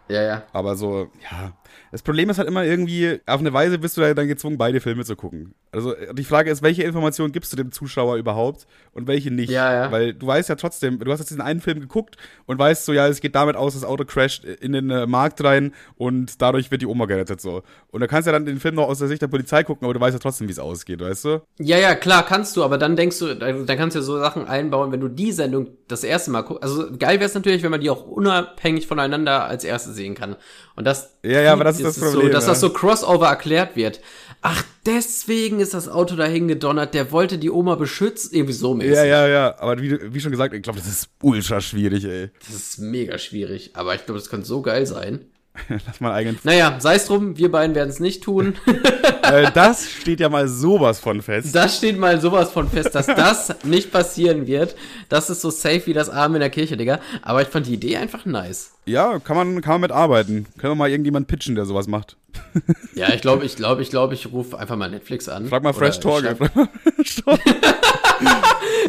Ja, 0.09 0.23
ja. 0.23 0.43
Aber 0.53 0.77
so, 0.77 1.11
ja. 1.31 1.53
Das 1.91 2.03
Problem 2.03 2.29
ist 2.29 2.39
halt 2.39 2.49
immer 2.49 2.65
irgendwie, 2.65 3.21
auf 3.27 3.41
eine 3.41 3.53
Weise 3.53 3.79
bist 3.79 3.97
du 3.97 4.15
dann 4.15 4.29
gezwungen, 4.29 4.59
beide 4.59 4.81
Filme 4.81 5.05
zu 5.05 5.17
gucken. 5.17 5.55
Also 5.73 5.95
die 6.13 6.25
Frage 6.25 6.51
ist, 6.51 6.63
welche 6.63 6.83
Informationen 6.83 7.33
gibst 7.33 7.53
du 7.53 7.57
dem 7.57 7.73
Zuschauer 7.73 8.17
überhaupt 8.17 8.67
und 8.95 9.07
welche 9.07 9.31
nicht? 9.31 9.51
Ja, 9.51 9.73
ja. 9.73 9.93
Weil 9.93 10.15
du 10.15 10.27
weißt 10.27 10.49
ja 10.49 10.55
trotzdem, 10.55 10.99
du 10.99 11.11
hast 11.11 11.19
jetzt 11.19 11.31
diesen 11.31 11.43
einen 11.43 11.61
Film 11.61 11.81
geguckt 11.81 12.17
und 12.47 12.59
weißt 12.59 12.85
so, 12.85 12.93
ja, 12.93 13.07
es 13.09 13.21
geht 13.21 13.35
damit 13.35 13.57
aus, 13.57 13.75
das 13.75 13.85
Auto 13.85 14.05
crasht 14.05 14.45
in 14.45 14.73
den 14.73 14.91
äh, 14.91 15.07
Markt 15.07 15.43
rein 15.45 15.75
und 15.97 16.41
dadurch 16.41 16.71
wird 16.71 16.83
die 16.83 16.87
Oma 16.87 17.07
gerettet 17.07 17.41
so. 17.41 17.63
Und 17.91 18.01
da 18.01 18.07
kannst 18.07 18.27
du 18.27 18.31
ja 18.31 18.33
dann 18.33 18.47
den 18.47 18.61
Film 18.61 18.77
noch 18.77 18.89
aus 18.89 18.99
der 18.99 19.09
Sicht 19.09 19.23
der 19.23 19.29
Polizei 19.29 19.65
gucken, 19.65 19.85
aber 19.85 19.95
du 19.95 20.01
weißt 20.01 20.15
ja 20.15 20.19
trotzdem, 20.19 20.49
wie 20.49 20.53
es 20.53 20.59
ausgeht, 20.59 21.01
weißt 21.01 21.25
du? 21.25 21.43
Ja, 21.59 21.79
ja, 21.79 21.95
klar, 21.95 22.25
kannst 22.25 22.57
du, 22.57 22.65
aber 22.65 22.79
dann 22.79 22.97
denkst 22.97 23.19
du, 23.19 23.35
dann 23.35 23.67
kannst 23.67 23.97
du 23.97 24.01
ja 24.01 24.05
so 24.05 24.19
Sachen 24.19 24.47
einbauen, 24.47 24.93
wenn 24.93 25.01
du 25.01 25.09
die 25.09 25.33
Sendung 25.33 25.69
das 25.89 26.05
erste 26.05 26.31
Mal 26.31 26.43
guckst. 26.43 26.63
Also 26.63 26.87
geil 26.99 27.19
wäre 27.19 27.29
es 27.29 27.35
natürlich, 27.35 27.63
wenn 27.63 27.71
man 27.71 27.81
die 27.81 27.91
auch 27.91 28.07
unabhängig 28.07 28.87
voneinander 28.87 29.45
als 29.45 29.65
erste 29.65 29.93
sehen 29.93 30.15
kann. 30.15 30.37
Und 30.77 30.87
das, 30.87 31.17
ja, 31.23 31.41
ja, 31.41 31.53
aber 31.53 31.65
das 31.65 31.77
ist 31.79 31.85
das 31.85 32.01
Problem. 32.01 32.29
So, 32.29 32.33
dass 32.33 32.45
ja. 32.45 32.51
das 32.51 32.61
so 32.61 32.71
Crossover 32.71 33.29
erklärt 33.29 33.77
wird. 33.77 34.01
Ach, 34.47 34.63
deswegen 34.85 35.61
ist 35.61 35.73
das 35.73 35.89
Auto 35.89 36.17
dahin 36.17 36.49
gedonnert, 36.49 36.93
der 36.93 37.13
wollte 37.13 37.39
die 37.39 37.51
Oma 37.51 37.77
beschützen, 37.77 38.35
irgendwie 38.35 38.53
so 38.53 38.75
mäßig. 38.85 38.97
Ja, 38.97 39.05
ja, 39.05 39.29
ja, 39.29 39.59
aber 39.59 39.81
wie, 39.81 40.15
wie 40.15 40.21
schon 40.21 40.31
gesagt, 40.31 40.55
ich 40.55 40.63
glaube, 40.63 40.79
das 40.79 40.89
ist 40.89 41.09
ultra 41.23 41.61
schwierig, 41.61 42.05
ey. 42.05 42.31
Das 42.47 42.55
ist 42.55 42.79
mega 42.79 43.19
schwierig, 43.19 43.71
aber 43.75 43.95
ich 43.95 44.05
glaube, 44.05 44.21
das 44.21 44.31
könnte 44.31 44.47
so 44.47 44.63
geil 44.63 44.87
sein. 44.87 45.27
Lass 45.87 46.01
mal 46.01 46.13
eigenen. 46.13 46.39
Naja, 46.43 46.77
sei 46.81 46.97
es 46.97 47.07
drum, 47.07 47.39
wir 47.39 47.51
beiden 47.51 47.77
werden 47.77 47.89
es 47.89 48.01
nicht 48.01 48.25
tun. 48.25 48.55
äh, 49.23 49.51
das 49.53 49.89
steht 49.89 50.21
ja 50.21 50.29
mal 50.29 50.49
sowas 50.49 50.99
von 50.99 51.23
fest. 51.23 51.55
Das 51.55 51.77
steht 51.77 51.97
mal 51.99 52.21
sowas 52.21 52.51
von 52.51 52.69
fest, 52.69 52.95
dass 52.95 53.07
das 53.07 53.55
nicht 53.65 53.93
passieren 53.93 54.47
wird. 54.47 54.75
Das 55.09 55.31
ist 55.31 55.41
so 55.41 55.51
safe 55.51 55.87
wie 55.87 55.93
das 55.93 56.11
Arm 56.11 56.35
in 56.35 56.41
der 56.41 56.51
Kirche, 56.51 56.77
Digga. 56.77 57.01
Aber 57.23 57.43
ich 57.43 57.49
fand 57.49 57.67
die 57.67 57.75
Idee 57.75 57.97
einfach 57.97 58.25
nice. 58.27 58.73
Ja, 58.87 59.21
kann 59.21 59.37
man, 59.37 59.61
kann 59.61 59.75
man 59.75 59.81
mit 59.83 59.93
arbeiten. 59.93 60.47
Können 60.59 60.73
wir 60.73 60.77
mal 60.77 60.91
irgendjemand 60.91 61.29
pitchen, 61.29 61.55
der 61.55 61.67
sowas 61.67 61.87
macht. 61.87 62.17
ja, 62.95 63.13
ich 63.13 63.21
glaube, 63.21 63.45
ich 63.45 63.57
glaube, 63.57 63.83
ich 63.83 63.91
glaube, 63.91 64.15
ich 64.15 64.31
rufe 64.33 64.59
einfach 64.59 64.77
mal 64.77 64.91
Netflix 64.91 65.29
an. 65.29 65.47
Frag 65.47 65.63
mal 65.63 65.73
Fresh 65.73 66.01
Torge. 66.01 66.37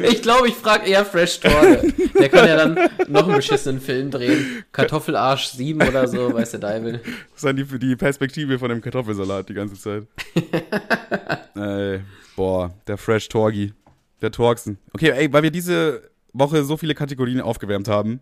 ich 0.10 0.22
glaube, 0.22 0.48
ich 0.48 0.56
frage 0.56 0.88
eher 0.90 1.06
Fresh 1.06 1.40
Torge. 1.40 1.94
Der 2.20 2.30
kann 2.30 2.48
ja 2.48 2.56
dann 2.56 2.90
noch 3.08 3.28
einen 3.28 3.36
beschissenen 3.36 3.82
Film 3.82 4.12
drehen. 4.12 4.64
Kartoffelarsch 4.72 5.48
7 5.48 5.82
oder 5.82 6.08
so, 6.08 6.34
weiß 6.34 6.52
der 6.52 6.60
Deibel. 6.60 6.94
Das 6.94 7.04
ist 7.36 7.46
dann 7.46 7.56
die, 7.56 7.66
die 7.80 7.96
Perspektive 7.96 8.60
von 8.60 8.70
dem 8.70 8.82
Kartoffelsalat 8.82 9.50
die 9.50 9.54
ganze 9.54 9.76
Zeit. 9.76 10.08
ey, 11.56 12.02
boah, 12.36 12.74
der 12.88 12.98
Fresh 12.98 13.30
Torgi. 13.30 13.74
Der 14.22 14.32
Torxen. 14.32 14.78
Okay, 14.94 15.12
ey, 15.12 15.32
weil 15.32 15.44
wir 15.44 15.52
diese 15.52 16.10
Woche 16.34 16.64
so 16.64 16.78
viele 16.78 16.96
Kategorien 16.96 17.42
aufgewärmt 17.42 17.88
haben, 17.88 18.20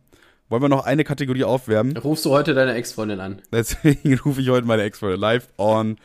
wollen 0.50 0.62
wir 0.62 0.70
noch 0.70 0.86
eine 0.86 1.04
Kategorie 1.04 1.44
aufwärmen? 1.44 1.98
Rufst 1.98 2.26
du 2.26 2.32
heute 2.32 2.54
deine 2.54 2.74
Ex-Freundin 2.74 3.20
an? 3.20 3.42
Deswegen 3.52 4.18
rufe 4.26 4.42
ich 4.42 4.50
heute 4.50 4.68
meine 4.68 4.84
Ex-Freundin 4.84 5.20
live 5.20 5.48
on, 5.58 5.98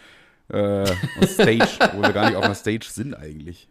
äh, 0.49 0.85
on 1.21 1.29
Stage, 1.29 1.69
wo 1.95 2.03
wir 2.03 2.13
gar 2.13 2.27
nicht 2.27 2.37
auf 2.37 2.45
einer 2.45 2.55
Stage 2.55 2.87
sind 2.91 3.15
eigentlich. 3.15 3.69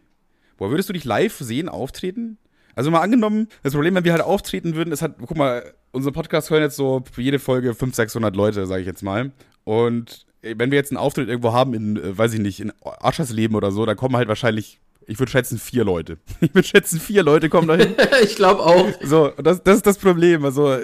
Boah, 0.56 0.70
würdest 0.70 0.88
du 0.88 0.92
dich 0.92 1.04
live 1.04 1.36
sehen, 1.38 1.68
auftreten? 1.68 2.38
Also 2.74 2.90
mal 2.90 3.00
angenommen, 3.00 3.48
das 3.62 3.72
Problem, 3.72 3.94
wenn 3.94 4.04
wir 4.04 4.12
halt 4.12 4.22
auftreten 4.22 4.76
würden, 4.76 4.92
ist 4.92 5.02
halt, 5.02 5.14
guck 5.18 5.36
mal, 5.36 5.74
unsere 5.90 6.12
Podcast 6.12 6.50
hören 6.50 6.62
jetzt 6.62 6.76
so 6.76 7.02
jede 7.16 7.38
Folge 7.38 7.70
500, 7.70 7.96
600 7.96 8.36
Leute, 8.36 8.66
sage 8.66 8.82
ich 8.82 8.86
jetzt 8.86 9.02
mal. 9.02 9.32
Und 9.64 10.26
wenn 10.42 10.70
wir 10.70 10.78
jetzt 10.78 10.92
einen 10.92 10.98
Auftritt 10.98 11.28
irgendwo 11.28 11.52
haben 11.52 11.74
in, 11.74 11.96
äh, 11.96 12.16
weiß 12.16 12.34
ich 12.34 12.40
nicht, 12.40 12.60
in 12.60 12.72
Aschersleben 12.82 13.56
oder 13.56 13.72
so, 13.72 13.84
da 13.86 13.94
kommen 13.94 14.16
halt 14.16 14.28
wahrscheinlich 14.28 14.80
ich 15.08 15.18
würde 15.18 15.32
schätzen, 15.32 15.58
vier 15.58 15.84
Leute. 15.84 16.18
Ich 16.40 16.54
würde 16.54 16.68
schätzen, 16.68 17.00
vier 17.00 17.22
Leute 17.22 17.48
kommen 17.48 17.66
dahin. 17.66 17.94
ich 18.22 18.36
glaube 18.36 18.62
auch. 18.62 18.86
So, 19.02 19.32
das, 19.42 19.62
das 19.62 19.76
ist 19.76 19.86
das 19.86 19.98
Problem. 19.98 20.44
Also, 20.44 20.76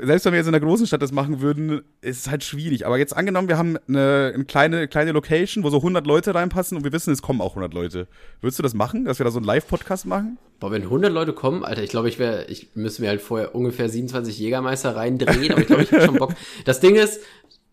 selbst 0.00 0.24
wenn 0.24 0.32
wir 0.32 0.38
jetzt 0.38 0.48
in 0.48 0.54
einer 0.54 0.60
großen 0.60 0.86
Stadt 0.86 1.02
das 1.02 1.12
machen 1.12 1.40
würden, 1.40 1.82
ist 2.00 2.20
es 2.22 2.30
halt 2.30 2.42
schwierig. 2.42 2.86
Aber 2.86 2.98
jetzt 2.98 3.14
angenommen, 3.14 3.48
wir 3.48 3.58
haben 3.58 3.76
eine, 3.86 4.32
eine 4.34 4.44
kleine, 4.44 4.88
kleine 4.88 5.12
Location, 5.12 5.62
wo 5.64 5.70
so 5.70 5.76
100 5.76 6.06
Leute 6.06 6.34
reinpassen 6.34 6.78
und 6.78 6.84
wir 6.84 6.92
wissen, 6.92 7.12
es 7.12 7.20
kommen 7.20 7.42
auch 7.42 7.50
100 7.50 7.74
Leute. 7.74 8.08
Würdest 8.40 8.58
du 8.58 8.62
das 8.62 8.72
machen, 8.72 9.04
dass 9.04 9.20
wir 9.20 9.24
da 9.24 9.30
so 9.30 9.38
einen 9.38 9.46
Live-Podcast 9.46 10.06
machen? 10.06 10.38
Boah, 10.58 10.70
wenn 10.70 10.82
100 10.82 11.12
Leute 11.12 11.34
kommen, 11.34 11.62
Alter, 11.62 11.82
ich 11.82 11.90
glaube, 11.90 12.08
ich 12.08 12.18
wäre, 12.18 12.46
ich 12.46 12.70
müsste 12.74 13.02
mir 13.02 13.08
halt 13.08 13.20
vorher 13.20 13.54
ungefähr 13.54 13.88
27 13.88 14.38
Jägermeister 14.38 14.96
reindrehen, 14.96 15.52
aber 15.52 15.60
ich 15.60 15.66
glaube, 15.66 15.82
ich 15.82 15.92
hätte 15.92 16.06
schon 16.06 16.16
Bock. 16.16 16.34
Das 16.64 16.80
Ding 16.80 16.94
ist, 16.94 17.20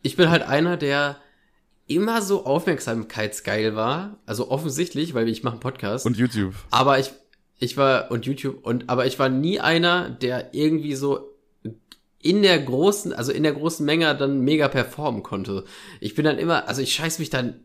ich 0.02 0.18
bin 0.18 0.30
halt 0.30 0.44
einer, 0.44 0.76
der 0.76 1.18
immer 1.90 2.22
so 2.22 2.46
aufmerksamkeitsgeil 2.46 3.76
war. 3.76 4.20
Also 4.26 4.50
offensichtlich, 4.50 5.14
weil 5.14 5.28
ich 5.28 5.44
mache 5.44 5.54
einen 5.54 5.60
Podcast. 5.60 6.06
Und 6.06 6.18
YouTube. 6.18 6.54
Aber 6.72 7.00
ich, 7.00 7.12
ich 7.58 7.76
war, 7.76 8.12
und 8.12 8.26
YouTube, 8.26 8.66
und, 8.66 8.90
aber 8.90 9.06
ich 9.06 9.20
war 9.20 9.28
nie 9.28 9.60
einer, 9.60 10.10
der 10.10 10.54
irgendwie 10.54 10.96
so 10.96 11.36
in 12.22 12.44
der 12.44 12.60
großen, 12.60 13.14
also 13.14 13.32
in 13.32 13.44
der 13.44 13.54
großen 13.54 13.86
Menge 13.86 14.16
dann 14.16 14.42
mega 14.42 14.68
performen 14.68 15.24
konnte. 15.24 15.66
Ich 16.00 16.16
bin 16.16 16.26
dann 16.26 16.38
immer, 16.38 16.68
also 16.68 16.82
ich 16.82 16.94
scheiß 16.94 17.20
mich 17.20 17.30
dann 17.30 17.62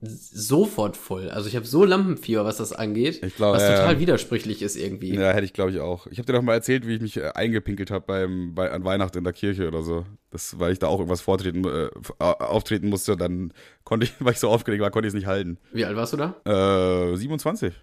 sofort 0.00 0.96
voll. 0.96 1.28
Also 1.28 1.48
ich 1.48 1.56
habe 1.56 1.66
so 1.66 1.84
Lampenfieber, 1.84 2.44
was 2.44 2.58
das 2.58 2.72
angeht, 2.72 3.20
ich 3.22 3.34
glaub, 3.34 3.54
was 3.54 3.62
ja, 3.62 3.76
total 3.76 3.98
widersprüchlich 3.98 4.62
ist 4.62 4.76
irgendwie. 4.76 5.14
Ja, 5.14 5.32
hätte 5.32 5.44
ich 5.44 5.52
glaube 5.52 5.72
ich 5.72 5.80
auch. 5.80 6.06
Ich 6.06 6.18
habe 6.18 6.26
dir 6.26 6.34
doch 6.34 6.42
mal 6.42 6.54
erzählt, 6.54 6.86
wie 6.86 6.94
ich 6.94 7.00
mich 7.00 7.16
äh, 7.16 7.30
eingepinkelt 7.34 7.90
habe 7.90 8.04
beim 8.06 8.54
bei, 8.54 8.70
an 8.70 8.84
Weihnachten 8.84 9.18
in 9.18 9.24
der 9.24 9.32
Kirche 9.32 9.66
oder 9.66 9.82
so. 9.82 10.06
Das, 10.30 10.58
weil 10.60 10.72
ich 10.72 10.78
da 10.78 10.86
auch 10.86 10.98
irgendwas 10.98 11.20
vortreten, 11.20 11.64
äh, 11.64 11.88
auftreten 12.18 12.88
musste, 12.88 13.16
dann 13.16 13.52
konnte 13.82 14.06
ich, 14.06 14.12
weil 14.20 14.34
ich 14.34 14.38
so 14.38 14.48
aufgeregt 14.48 14.82
war, 14.82 14.90
konnte 14.90 15.08
ich 15.08 15.14
es 15.14 15.16
nicht 15.16 15.26
halten. 15.26 15.58
Wie 15.72 15.84
alt 15.84 15.96
warst 15.96 16.12
du 16.12 16.16
da? 16.16 16.36
Äh, 16.44 17.16
27. 17.16 17.74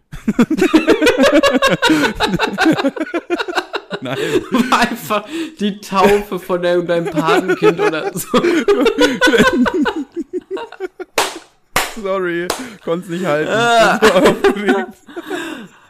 Nein. 4.01 4.17
Einfach 4.71 5.25
die 5.59 5.79
Taufe 5.79 6.39
von 6.39 6.61
deinem 6.61 7.05
Patenkind 7.05 7.79
oder 7.79 8.11
so. 8.17 8.27
Sorry, 12.01 12.47
konnte 12.83 13.11
nicht 13.11 13.25
halten. 13.25 13.51
Ah. 13.51 13.99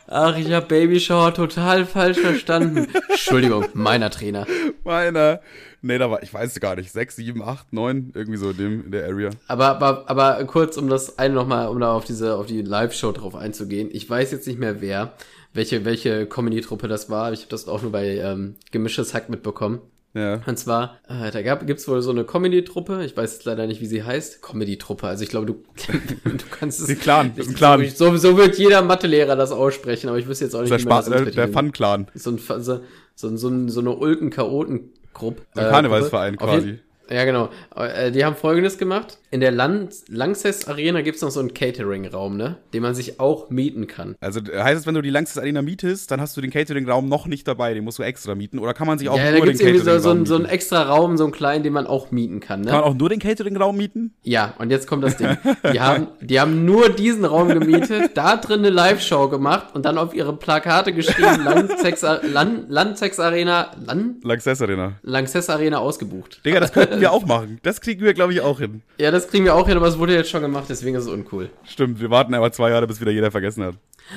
Ach, 0.07 0.37
ich 0.37 0.51
habe 0.51 0.67
Babyshower 0.67 1.33
total 1.33 1.85
falsch 1.85 2.19
verstanden. 2.19 2.87
Entschuldigung, 3.09 3.65
meiner 3.73 4.09
Trainer. 4.11 4.45
Meiner. 4.83 5.41
Nee, 5.81 5.97
da 5.97 6.09
war, 6.09 6.21
ich 6.23 6.33
weiß 6.33 6.59
gar 6.59 6.75
nicht, 6.75 6.91
sechs, 6.91 7.15
sieben, 7.15 7.43
acht, 7.43 7.73
neun, 7.73 8.11
irgendwie 8.13 8.37
so 8.37 8.51
in, 8.51 8.57
dem, 8.57 8.85
in 8.85 8.91
der 8.91 9.05
Area. 9.05 9.31
Aber, 9.47 9.67
aber, 9.67 10.03
aber 10.07 10.43
kurz, 10.45 10.77
um 10.77 10.89
das 10.89 11.17
eine 11.17 11.33
nochmal, 11.33 11.67
um 11.67 11.79
da 11.79 11.93
auf 11.93 12.05
diese, 12.05 12.35
auf 12.35 12.45
die 12.45 12.61
Live-Show 12.61 13.11
drauf 13.11 13.35
einzugehen. 13.35 13.89
Ich 13.91 14.09
weiß 14.09 14.31
jetzt 14.31 14.47
nicht 14.47 14.59
mehr 14.59 14.81
wer, 14.81 15.13
welche, 15.53 15.85
welche 15.85 16.27
Comedy-Truppe 16.27 16.87
das 16.87 17.09
war. 17.09 17.33
Ich 17.33 17.41
habe 17.41 17.49
das 17.49 17.67
auch 17.67 17.81
nur 17.81 17.91
bei 17.91 18.17
ähm, 18.17 18.55
Gemischtes 18.71 19.13
Hack 19.13 19.29
mitbekommen. 19.29 19.81
Ja. 20.15 20.41
Und 20.45 20.57
zwar, 20.57 20.97
äh, 21.09 21.29
da 21.29 21.41
gab, 21.41 21.67
gibt's 21.67 21.87
wohl 21.89 22.01
so 22.01 22.09
eine 22.09 22.23
Comedy-Truppe, 22.23 23.03
ich 23.03 23.17
weiß 23.17 23.33
jetzt 23.33 23.45
leider 23.45 23.67
nicht, 23.67 23.81
wie 23.81 23.85
sie 23.85 24.01
heißt. 24.01 24.41
Comedy-Truppe, 24.41 25.05
also 25.05 25.23
ich 25.23 25.29
glaube, 25.29 25.45
du, 25.45 25.53
du 26.23 26.45
kannst 26.49 26.79
es. 26.79 26.87
Die 26.87 26.95
Clan, 26.95 27.33
ein 27.37 27.53
Clan. 27.53 27.85
So, 27.89 28.15
so 28.15 28.37
wird 28.37 28.57
jeder 28.57 28.81
Mathelehrer 28.81 29.35
das 29.35 29.51
aussprechen, 29.51 30.07
aber 30.07 30.17
ich 30.17 30.25
wüsste 30.25 30.45
jetzt 30.45 30.55
auch 30.55 30.61
nicht, 30.61 30.69
wie 30.69 30.73
man 30.73 30.79
Spa 30.79 31.01
das 31.01 31.23
der, 31.23 31.31
der 31.31 31.47
Fun-Clan. 31.49 32.07
so, 32.15 32.31
ein, 32.31 32.37
so, 32.37 32.79
so, 33.13 33.35
so, 33.35 33.67
so 33.67 33.79
eine 33.81 33.91
Ulken-Chaoten-Gruppe. 33.91 35.41
So 35.53 35.61
ein 35.61 35.69
Karnevalsverein 35.69 36.37
quasi. 36.37 36.79
Ja, 37.09 37.23
genau. 37.25 37.49
Äh, 37.75 38.11
Die 38.11 38.25
haben 38.25 38.35
folgendes 38.35 38.77
gemacht. 38.77 39.17
In 39.31 39.41
der 39.41 39.51
Land 39.51 39.93
Lanxess 40.07 40.67
Arena 40.67 41.01
gibt's 41.01 41.21
noch 41.21 41.29
so 41.31 41.39
einen 41.41 41.53
Catering-Raum, 41.53 42.37
ne? 42.37 42.57
Den 42.73 42.81
man 42.81 42.95
sich 42.95 43.19
auch 43.19 43.49
mieten 43.49 43.85
kann. 43.87 44.15
Also 44.21 44.39
heißt 44.41 44.79
es, 44.79 44.87
wenn 44.87 44.95
du 44.95 45.01
die 45.01 45.09
Langstes 45.09 45.37
Arena 45.41 45.61
mietest, 45.61 46.09
dann 46.09 46.21
hast 46.21 46.37
du 46.37 46.41
den 46.41 46.51
Catering-Raum 46.51 47.09
noch 47.09 47.27
nicht 47.27 47.47
dabei, 47.47 47.73
den 47.73 47.83
musst 47.83 47.99
du 47.99 48.03
extra 48.03 48.33
mieten. 48.33 48.59
Oder 48.59 48.73
kann 48.73 48.87
man 48.87 48.97
sich 48.97 49.09
auch 49.09 49.17
Ja, 49.17 49.25
da 49.25 49.37
nur 49.37 49.41
den 49.45 49.57
gibt's 49.57 49.61
irgendwie 49.61 49.83
so, 49.83 49.99
so, 49.99 50.09
einen- 50.11 50.25
so 50.25 50.35
einen 50.35 50.45
extra 50.45 50.83
Raum, 50.83 51.17
so 51.17 51.25
einen 51.25 51.33
kleinen, 51.33 51.63
den 51.63 51.73
man 51.73 51.85
auch 51.85 52.11
mieten 52.11 52.39
kann, 52.39 52.61
ne? 52.61 52.67
Kann 52.71 52.79
man 52.79 52.89
auch 52.89 52.93
nur 52.95 53.09
den 53.09 53.19
Catering-Raum 53.19 53.75
mieten? 53.75 54.13
Ja, 54.23 54.53
und 54.57 54.69
jetzt 54.71 54.87
kommt 54.87 55.03
das 55.03 55.17
Ding. 55.17 55.37
Die 55.73 55.81
haben, 55.81 56.07
die 56.21 56.39
haben 56.39 56.63
nur 56.65 56.89
diesen 56.89 57.25
Raum 57.25 57.49
gemietet, 57.49 58.11
da 58.15 58.37
drin 58.37 58.59
eine 58.59 58.69
Live-Show 58.69 59.27
gemacht 59.29 59.75
und 59.75 59.85
dann 59.85 59.97
auf 59.97 60.13
ihre 60.13 60.35
Plakate 60.35 60.93
geschrieben, 60.93 61.43
Lanxess, 61.43 63.19
Arena, 63.19 63.71
Land, 63.85 64.23
Lanxess 64.23 65.49
Arena. 65.49 65.79
Ausgebucht. 65.79 66.39
Digga, 66.45 66.61
das 66.61 66.71
könnten 66.95 67.01
wir 67.01 67.11
auch 67.11 67.25
machen. 67.25 67.59
Das 67.63 67.81
kriegen 67.81 68.01
wir, 68.03 68.13
glaube 68.13 68.33
ich, 68.33 68.41
auch 68.41 68.59
hin. 68.59 68.81
Ja, 68.97 69.11
das 69.11 69.27
kriegen 69.27 69.45
wir 69.45 69.55
auch 69.55 69.67
hin, 69.67 69.77
aber 69.77 69.87
es 69.87 69.97
wurde 69.97 70.13
jetzt 70.13 70.29
schon 70.29 70.41
gemacht, 70.41 70.65
deswegen 70.69 70.95
ist 70.95 71.03
es 71.03 71.09
uncool. 71.09 71.49
Stimmt, 71.63 71.99
wir 71.99 72.09
warten 72.09 72.33
aber 72.33 72.51
zwei 72.51 72.69
Jahre, 72.69 72.87
bis 72.87 73.01
wieder 73.01 73.11
jeder 73.11 73.31
vergessen 73.31 73.63
hat. 73.63 73.75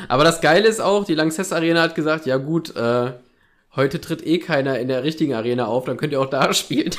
Aber 0.08 0.24
das 0.24 0.40
Geile 0.40 0.68
ist 0.68 0.80
auch, 0.80 1.04
die 1.04 1.14
Lanxess 1.14 1.52
Arena 1.52 1.82
hat 1.82 1.94
gesagt, 1.94 2.26
ja 2.26 2.36
gut, 2.36 2.74
äh, 2.76 3.12
heute 3.76 4.00
tritt 4.00 4.26
eh 4.26 4.38
keiner 4.38 4.78
in 4.78 4.88
der 4.88 5.04
richtigen 5.04 5.34
Arena 5.34 5.66
auf, 5.66 5.84
dann 5.84 5.96
könnt 5.96 6.12
ihr 6.12 6.20
auch 6.20 6.30
da 6.30 6.52
spielen. 6.54 6.94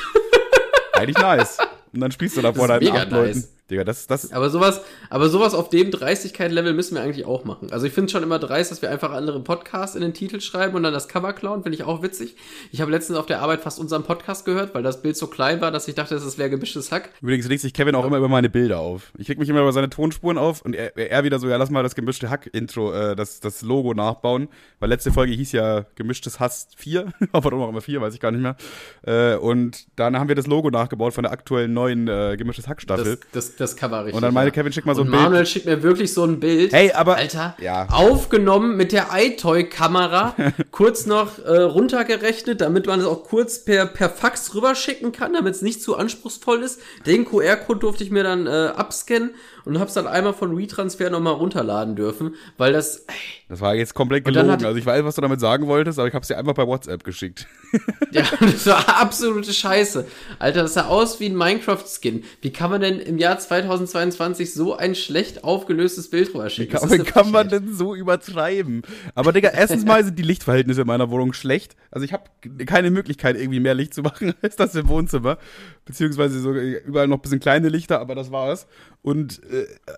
Eigentlich 0.92 1.18
nice. 1.18 1.58
Und 1.92 2.00
dann 2.00 2.12
spielst 2.12 2.36
du 2.36 2.42
da 2.42 2.52
vor 2.52 2.68
deinen 2.68 2.88
acht 2.92 3.10
Leuten. 3.10 3.44
Digga, 3.70 3.84
das, 3.84 4.06
das, 4.06 4.32
Aber 4.32 4.50
sowas, 4.50 4.82
aber 5.08 5.28
sowas 5.28 5.54
auf 5.54 5.68
dem 5.68 5.90
Dreistigkeit-Level 5.90 6.74
müssen 6.74 6.94
wir 6.94 7.02
eigentlich 7.02 7.26
auch 7.26 7.44
machen. 7.44 7.72
Also 7.72 7.86
ich 7.86 7.92
finde 7.92 8.06
es 8.06 8.12
schon 8.12 8.22
immer 8.22 8.38
dreist, 8.38 8.70
dass 8.70 8.82
wir 8.82 8.90
einfach 8.90 9.12
andere 9.12 9.40
Podcasts 9.40 9.96
in 9.96 10.02
den 10.02 10.14
Titel 10.14 10.40
schreiben 10.40 10.74
und 10.74 10.82
dann 10.82 10.92
das 10.92 11.08
Cover 11.08 11.32
klauen, 11.32 11.62
finde 11.62 11.76
ich 11.76 11.84
auch 11.84 12.02
witzig. 12.02 12.36
Ich 12.72 12.80
habe 12.80 12.90
letztens 12.90 13.18
auf 13.18 13.26
der 13.26 13.40
Arbeit 13.40 13.60
fast 13.60 13.78
unseren 13.78 14.02
Podcast 14.02 14.44
gehört, 14.44 14.74
weil 14.74 14.82
das 14.82 15.02
Bild 15.02 15.16
so 15.16 15.26
klein 15.26 15.60
war, 15.60 15.70
dass 15.70 15.88
ich 15.88 15.94
dachte, 15.94 16.14
das 16.14 16.38
wäre 16.38 16.50
gemischtes 16.50 16.90
Hack. 16.90 17.10
Übrigens 17.20 17.48
legt 17.48 17.62
sich 17.62 17.72
Kevin 17.72 17.94
auch 17.94 18.04
immer 18.04 18.18
über 18.18 18.28
meine 18.28 18.50
Bilder 18.50 18.80
auf. 18.80 19.12
Ich 19.16 19.28
leg 19.28 19.38
mich 19.38 19.48
immer 19.48 19.60
über 19.60 19.72
seine 19.72 19.90
Tonspuren 19.90 20.38
auf 20.38 20.62
und 20.62 20.74
er, 20.74 20.96
er 20.96 21.24
wieder 21.24 21.38
so, 21.38 21.48
ja, 21.48 21.56
lass 21.56 21.70
mal 21.70 21.82
das 21.82 21.94
gemischte 21.94 22.30
Hack-Intro, 22.30 22.92
äh, 22.92 23.16
das, 23.16 23.40
das 23.40 23.62
Logo 23.62 23.94
nachbauen. 23.94 24.48
Weil 24.78 24.88
letzte 24.88 25.12
Folge 25.12 25.32
hieß 25.32 25.52
ja 25.52 25.84
gemischtes 25.94 26.40
Hass 26.40 26.68
4. 26.76 27.12
Warum 27.32 27.62
auch 27.62 27.68
immer 27.68 27.80
4, 27.80 28.00
weiß 28.00 28.14
ich 28.14 28.20
gar 28.20 28.30
nicht 28.30 28.42
mehr. 28.42 28.56
Äh, 29.02 29.36
und 29.36 29.86
dann 29.96 30.18
haben 30.18 30.28
wir 30.28 30.34
das 30.34 30.46
Logo 30.46 30.70
nachgebaut 30.70 31.14
von 31.14 31.22
der 31.22 31.32
aktuellen 31.32 31.72
neuen 31.72 32.08
äh, 32.08 32.36
gemischtes 32.36 32.68
Hack-Staffel. 32.68 33.18
Das, 33.32 33.56
das, 33.56 33.56
das 33.60 33.76
Cover 33.76 34.00
richtig. 34.00 34.14
Und 34.14 34.22
dann 34.22 34.32
meine 34.34 34.50
Kevin, 34.50 34.72
schick 34.72 34.86
mal 34.86 34.94
so 34.94 35.02
ein 35.02 35.10
Bild. 35.10 35.22
Manuel 35.22 35.46
schickt 35.46 35.66
mir 35.66 35.82
wirklich 35.82 36.12
so 36.14 36.24
ein 36.24 36.40
Bild. 36.40 36.72
Hey, 36.72 36.92
aber- 36.92 37.16
Alter, 37.16 37.56
Ja. 37.60 37.86
aufgenommen 37.90 38.76
mit 38.76 38.92
der 38.92 39.08
iToy-Kamera, 39.14 40.34
kurz 40.70 41.06
noch 41.06 41.38
äh, 41.44 41.58
runtergerechnet, 41.62 42.60
damit 42.60 42.86
man 42.86 43.00
es 43.00 43.06
auch 43.06 43.24
kurz 43.24 43.64
per, 43.64 43.86
per 43.86 44.10
Fax 44.10 44.54
rüberschicken 44.54 45.12
kann, 45.12 45.32
damit 45.34 45.54
es 45.54 45.62
nicht 45.62 45.82
zu 45.82 45.96
anspruchsvoll 45.96 46.62
ist. 46.62 46.80
Den 47.06 47.24
QR-Code 47.24 47.80
durfte 47.80 48.04
ich 48.04 48.10
mir 48.10 48.22
dann 48.22 48.46
äh, 48.46 48.50
abscannen 48.76 49.30
und 49.64 49.78
hab's 49.78 49.94
dann 49.94 50.06
einmal 50.06 50.32
von 50.34 50.56
WeTransfer 50.56 51.10
nochmal 51.10 51.34
runterladen 51.34 51.96
dürfen, 51.96 52.34
weil 52.56 52.72
das, 52.72 53.00
ey, 53.06 53.14
Das 53.48 53.60
war 53.60 53.74
jetzt 53.74 53.94
komplett 53.94 54.24
gelogen. 54.24 54.50
hat- 54.50 54.64
Also 54.64 54.78
ich 54.78 54.86
weiß, 54.86 55.04
was 55.04 55.14
du 55.14 55.20
damit 55.20 55.40
sagen 55.40 55.66
wolltest, 55.66 55.98
aber 55.98 56.08
ich 56.08 56.14
hab's 56.14 56.28
dir 56.28 56.38
einfach 56.38 56.54
bei 56.54 56.66
WhatsApp 56.66 57.04
geschickt. 57.04 57.46
Ja, 58.12 58.24
das 58.40 58.66
war 58.66 59.00
absolute 59.00 59.52
Scheiße. 59.52 60.04
Alter, 60.40 60.62
das 60.62 60.74
sah 60.74 60.86
aus 60.88 61.20
wie 61.20 61.26
ein 61.26 61.36
Minecraft-Skin. 61.36 62.24
Wie 62.40 62.50
kann 62.52 62.68
man 62.68 62.80
denn 62.80 62.98
im 62.98 63.18
Jahr 63.18 63.38
2022 63.38 64.52
so 64.52 64.76
ein 64.76 64.96
schlecht 64.96 65.44
aufgelöstes 65.44 66.10
Bild 66.10 66.34
rüberschicken? 66.34 66.72
Das 66.72 66.80
Kann, 66.82 66.90
ist 66.90 66.94
eine 66.94 67.04
kann 67.04 67.30
man 67.30 67.48
denn 67.48 67.72
so 67.72 67.94
übertreiben? 67.94 68.82
Aber 69.14 69.32
Digga, 69.32 69.50
erstens 69.50 69.84
mal 69.84 70.04
sind 70.04 70.18
die 70.18 70.24
Lichtverhältnisse 70.24 70.80
in 70.80 70.86
meiner 70.88 71.10
Wohnung 71.10 71.32
schlecht. 71.32 71.76
Also 71.92 72.04
ich 72.04 72.12
habe 72.12 72.24
keine 72.66 72.90
Möglichkeit, 72.90 73.36
irgendwie 73.36 73.60
mehr 73.60 73.74
Licht 73.74 73.94
zu 73.94 74.02
machen 74.02 74.34
als 74.42 74.56
das 74.56 74.74
im 74.74 74.88
Wohnzimmer. 74.88 75.38
Beziehungsweise 75.84 76.40
so 76.40 76.52
überall 76.52 77.06
noch 77.08 77.18
ein 77.18 77.22
bisschen 77.22 77.38
kleine 77.40 77.68
Lichter, 77.68 78.00
aber 78.00 78.16
das 78.16 78.32
war's. 78.32 78.66
Und 79.02 79.40
äh, 79.49 79.49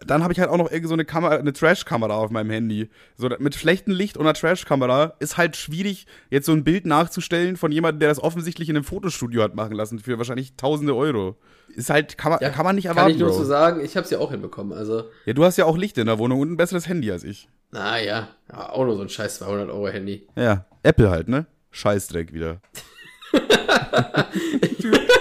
dann 0.07 0.23
habe 0.23 0.33
ich 0.33 0.41
halt 0.41 0.49
auch 0.51 0.57
noch 0.57 0.71
irgend 0.71 0.89
so 0.89 0.95
eine 0.95 1.05
Kamera, 1.05 1.37
eine 1.37 1.53
Trash-Kamera 1.53 2.15
auf 2.15 2.31
meinem 2.31 2.51
Handy. 2.51 2.91
So 3.17 3.29
mit 3.39 3.55
schlechtem 3.55 3.93
Licht 3.95 4.17
und 4.17 4.27
einer 4.27 4.35
Trash-Kamera 4.35 5.15
ist 5.19 5.37
halt 5.37 5.57
schwierig, 5.57 6.07
jetzt 6.31 6.47
so 6.47 6.53
ein 6.53 6.65
Bild 6.65 6.87
nachzustellen 6.87 7.57
von 7.57 7.73
jemandem, 7.73 8.01
der 8.01 8.09
das 8.09 8.23
offensichtlich 8.23 8.69
in 8.69 8.77
einem 8.77 8.85
Fotostudio 8.85 9.43
hat 9.43 9.55
machen 9.55 9.73
lassen 9.75 9.99
für 9.99 10.19
wahrscheinlich 10.19 10.57
tausende 10.57 10.95
Euro. 10.97 11.37
Ist 11.75 11.91
halt, 11.91 12.19
kann 12.19 12.33
man, 12.33 12.41
Ja, 12.43 12.51
kann 12.51 12.65
man 12.65 12.77
nicht 12.77 12.87
Kann 12.87 12.97
erwarten, 12.97 13.15
ich 13.15 13.21
nur 13.21 13.31
Bro. 13.31 13.39
zu 13.39 13.45
sagen, 13.45 13.85
ich 13.85 13.97
hab's 13.97 14.11
ja 14.11 14.19
auch 14.19 14.31
hinbekommen. 14.31 14.77
Also, 14.77 15.05
Ja, 15.25 15.33
du 15.33 15.45
hast 15.45 15.57
ja 15.57 15.65
auch 15.65 15.77
Licht 15.77 15.97
in 15.99 16.07
der 16.07 16.19
Wohnung 16.19 16.41
und 16.41 16.51
ein 16.53 16.57
besseres 16.57 16.89
Handy 16.89 17.11
als 17.11 17.25
ich. 17.25 17.49
naja, 17.71 18.29
ja, 18.53 18.71
auch 18.71 18.85
nur 18.85 18.97
so 18.97 19.03
ein 19.03 19.09
scheiß 19.09 19.39
200 19.39 19.71
Euro 19.71 19.89
Handy. 19.89 20.27
Ja, 20.37 20.67
Apple 20.83 21.11
halt, 21.11 21.29
ne? 21.29 21.47
Scheißdreck 21.71 22.33
wieder. 22.35 22.61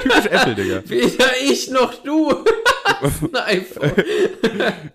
Typisch 0.01 0.25
Apple, 0.29 0.55
Digga. 0.55 0.81
Weder 0.85 1.31
ich 1.43 1.69
noch 1.69 1.93
du. 2.03 2.43
Ein 3.01 3.35
iPhone. 3.35 3.91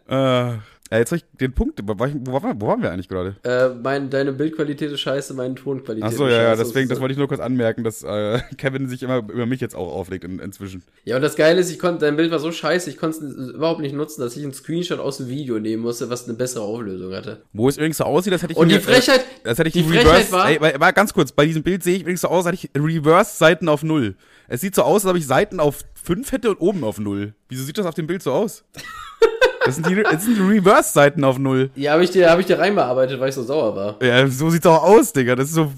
Äh, 0.09 0.59
ja, 0.91 0.99
jetzt 0.99 1.11
hab 1.13 1.17
ich 1.19 1.25
den 1.41 1.53
Punkt. 1.53 1.81
Wo, 1.85 1.99
war 1.99 2.09
ich- 2.09 2.15
wo, 2.21 2.33
war- 2.33 2.55
wo 2.61 2.67
waren 2.69 2.83
wir 2.83 2.91
eigentlich 2.93 3.09
gerade? 3.09 3.37
äh, 3.43 3.69
mein, 3.71 4.09
deine 4.11 4.33
Bildqualität 4.33 4.91
ist 4.93 5.01
scheiße, 5.01 5.35
meine 5.35 5.55
Tonqualität 5.55 6.05
Achso, 6.05 6.27
ist 6.27 6.33
ja, 6.33 6.43
ja, 6.43 6.49
scheiße. 6.51 6.65
deswegen, 6.65 6.89
das 6.89 7.01
wollte 7.01 7.13
ich 7.13 7.19
nur 7.19 7.29
kurz 7.29 7.41
anmerken, 7.41 7.83
dass 7.85 8.03
äh, 8.05 8.41
Kevin 8.59 8.89
sich 8.89 9.03
immer 9.03 9.19
über 9.19 9.47
mich 9.47 9.61
jetzt 9.61 9.75
auch 9.75 9.93
auflegt 9.93 10.25
in, 10.25 10.39
inzwischen. 10.39 10.83
Ja, 11.05 11.17
und 11.17 11.23
das 11.23 11.37
Geile 11.37 11.61
ist, 11.61 11.71
ich 11.71 11.79
konnte, 11.79 12.05
dein 12.07 12.17
Bild 12.17 12.31
war 12.31 12.39
so 12.39 12.53
scheiße, 12.53 12.89
ich 12.91 12.97
konnte 12.99 13.25
es 13.27 13.49
überhaupt 13.55 13.81
nicht 13.81 13.95
nutzen, 13.95 14.21
dass 14.21 14.37
ich 14.37 14.43
einen 14.43 14.53
Screenshot 14.55 14.99
aus 15.01 15.17
dem 15.19 15.29
Video 15.29 15.59
nehmen 15.59 15.83
musste, 15.83 16.09
was 16.11 16.25
eine 16.29 16.35
bessere 16.37 16.63
Auflösung 16.65 17.13
hatte. 17.15 17.43
Wo 17.53 17.69
es 17.69 17.77
übrigens 17.77 17.97
so 17.97 18.05
aussieht, 18.05 18.33
das 18.33 18.43
hätte 18.43 18.53
ich 18.53 18.59
Und 18.59 18.69
mir- 18.69 18.75
die 18.79 18.85
Frechheit, 18.85 19.21
äh, 19.21 19.23
das 19.45 19.59
hätte 19.59 19.69
ich 19.69 19.75
die 19.75 19.81
reverse, 19.81 20.07
Frechheit 20.27 20.61
war- 20.61 20.73
ey, 20.75 20.81
war, 20.81 20.93
ganz 20.93 21.13
kurz, 21.13 21.33
bei 21.33 21.47
diesem 21.47 21.63
Bild 21.63 21.83
sehe 21.83 21.97
ich 21.97 22.03
übrigens 22.03 22.21
so 22.21 22.29
aus, 22.29 22.47
als 22.47 22.63
hätte 22.63 22.71
ich 22.75 22.83
reverse 22.83 23.37
Seiten 23.37 23.69
auf 23.69 23.83
null. 23.83 24.15
Es 24.49 24.61
sieht 24.61 24.75
so 24.77 24.83
aus, 24.83 25.05
als 25.05 25.11
ob 25.11 25.17
ich 25.17 25.27
Seiten 25.27 25.59
auf 25.59 25.81
5 25.95 26.31
hätte 26.31 26.51
und 26.51 26.59
oben 26.61 26.85
auf 26.85 26.99
null. 27.01 27.35
Wieso 27.49 27.65
sieht 27.65 27.77
das 27.79 27.87
auf 27.87 27.95
dem 27.95 28.07
Bild 28.07 28.23
so 28.23 28.33
aus? 28.33 28.63
Das 29.67 29.75
sind 29.77 29.89
die, 29.89 30.03
das 30.03 30.25
sind 30.25 30.37
die 30.37 30.43
Reverse-Seiten 30.43 31.25
auf 31.25 31.39
null. 31.39 31.71
ja, 31.75 31.93
habe 31.93 32.05
ich 32.05 32.11
dir, 32.11 32.31
habe 32.31 32.41
ich 32.41 32.47
dir 32.47 32.59
reinbearbeitet, 32.59 33.19
weil 33.21 33.29
ich 33.29 33.35
so 33.35 33.43
sauer 33.43 33.75
war. 33.77 33.97
Ja, 34.03 34.27
so 34.29 34.49
sieht's 34.51 34.67
auch 34.67 34.83
aus, 34.83 35.13
Digga. 35.13 35.35
Das 35.37 35.49
ist 35.49 35.55
so 35.55 35.71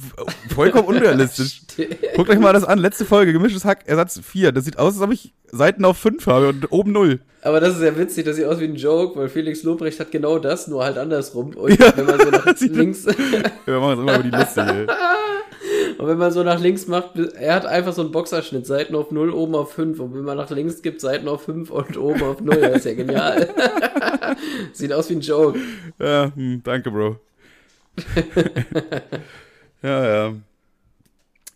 vollkommen 0.55 0.85
unrealistisch. 0.89 1.63
Guckt 2.15 2.31
euch 2.31 2.39
mal 2.39 2.53
das 2.53 2.65
an. 2.65 2.79
Letzte 2.79 3.05
Folge, 3.05 3.33
gemischtes 3.33 3.65
Hack, 3.65 3.81
Ersatz 3.87 4.21
4. 4.23 4.53
Das 4.53 4.65
sieht 4.65 4.79
aus, 4.79 4.95
als 4.95 5.03
ob 5.03 5.13
ich 5.13 5.33
Seiten 5.51 5.85
auf 5.85 5.97
5 5.99 6.27
habe 6.27 6.49
und 6.51 6.71
oben 6.71 6.93
0. 6.93 7.21
Aber 7.43 7.61
das 7.61 7.77
ist 7.77 7.83
ja 7.83 7.97
witzig, 7.97 8.25
das 8.25 8.37
sieht 8.37 8.45
aus 8.45 8.59
wie 8.61 8.65
ein 8.65 8.75
Joke, 8.75 9.19
weil 9.19 9.29
Felix 9.29 9.63
Lobrecht 9.63 9.99
hat 10.01 10.11
genau 10.11 10.39
das, 10.39 10.67
nur 10.67 10.85
halt 10.85 10.99
andersrum. 10.99 11.55
Und 11.55 11.79
Ja, 11.79 11.97
wenn 11.97 12.05
man 12.07 12.19
so 12.21 12.31
nach 12.31 12.47
links, 12.61 13.07
Wir 13.65 13.79
machen 13.81 13.91
das 13.91 13.99
immer 14.01 14.15
über 14.15 14.23
die 14.25 14.37
Liste 14.37 14.65
hier. 14.65 14.87
Und 15.99 16.07
wenn 16.07 16.17
man 16.17 16.31
so 16.31 16.45
nach 16.45 16.61
links 16.61 16.87
macht, 16.87 17.19
er 17.19 17.55
hat 17.55 17.67
einfach 17.67 17.93
so 17.93 18.03
einen 18.03 18.13
Boxerschnitt, 18.13 18.67
Seiten 18.67 18.95
auf 18.95 19.11
0, 19.11 19.31
oben 19.31 19.57
auf 19.57 19.73
5. 19.73 19.99
Und 19.99 20.15
wenn 20.15 20.23
man 20.23 20.37
nach 20.37 20.49
links 20.51 20.81
gibt, 20.81 21.01
Seiten 21.01 21.27
auf 21.27 21.43
5 21.43 21.71
und 21.71 21.97
oben 21.97 22.23
auf 22.23 22.41
0. 22.41 22.57
Das 22.61 22.77
ist 22.77 22.85
ja 22.85 22.95
genial. 22.95 23.49
sieht 24.73 24.93
aus 24.93 25.11
wie 25.11 25.15
ein 25.15 25.21
Joke. 25.21 25.59
Ja, 25.99 26.31
hm, 26.35 26.63
danke, 26.63 26.93
Bro. 26.93 27.17
ja, 29.83 30.29
ja. 30.29 30.35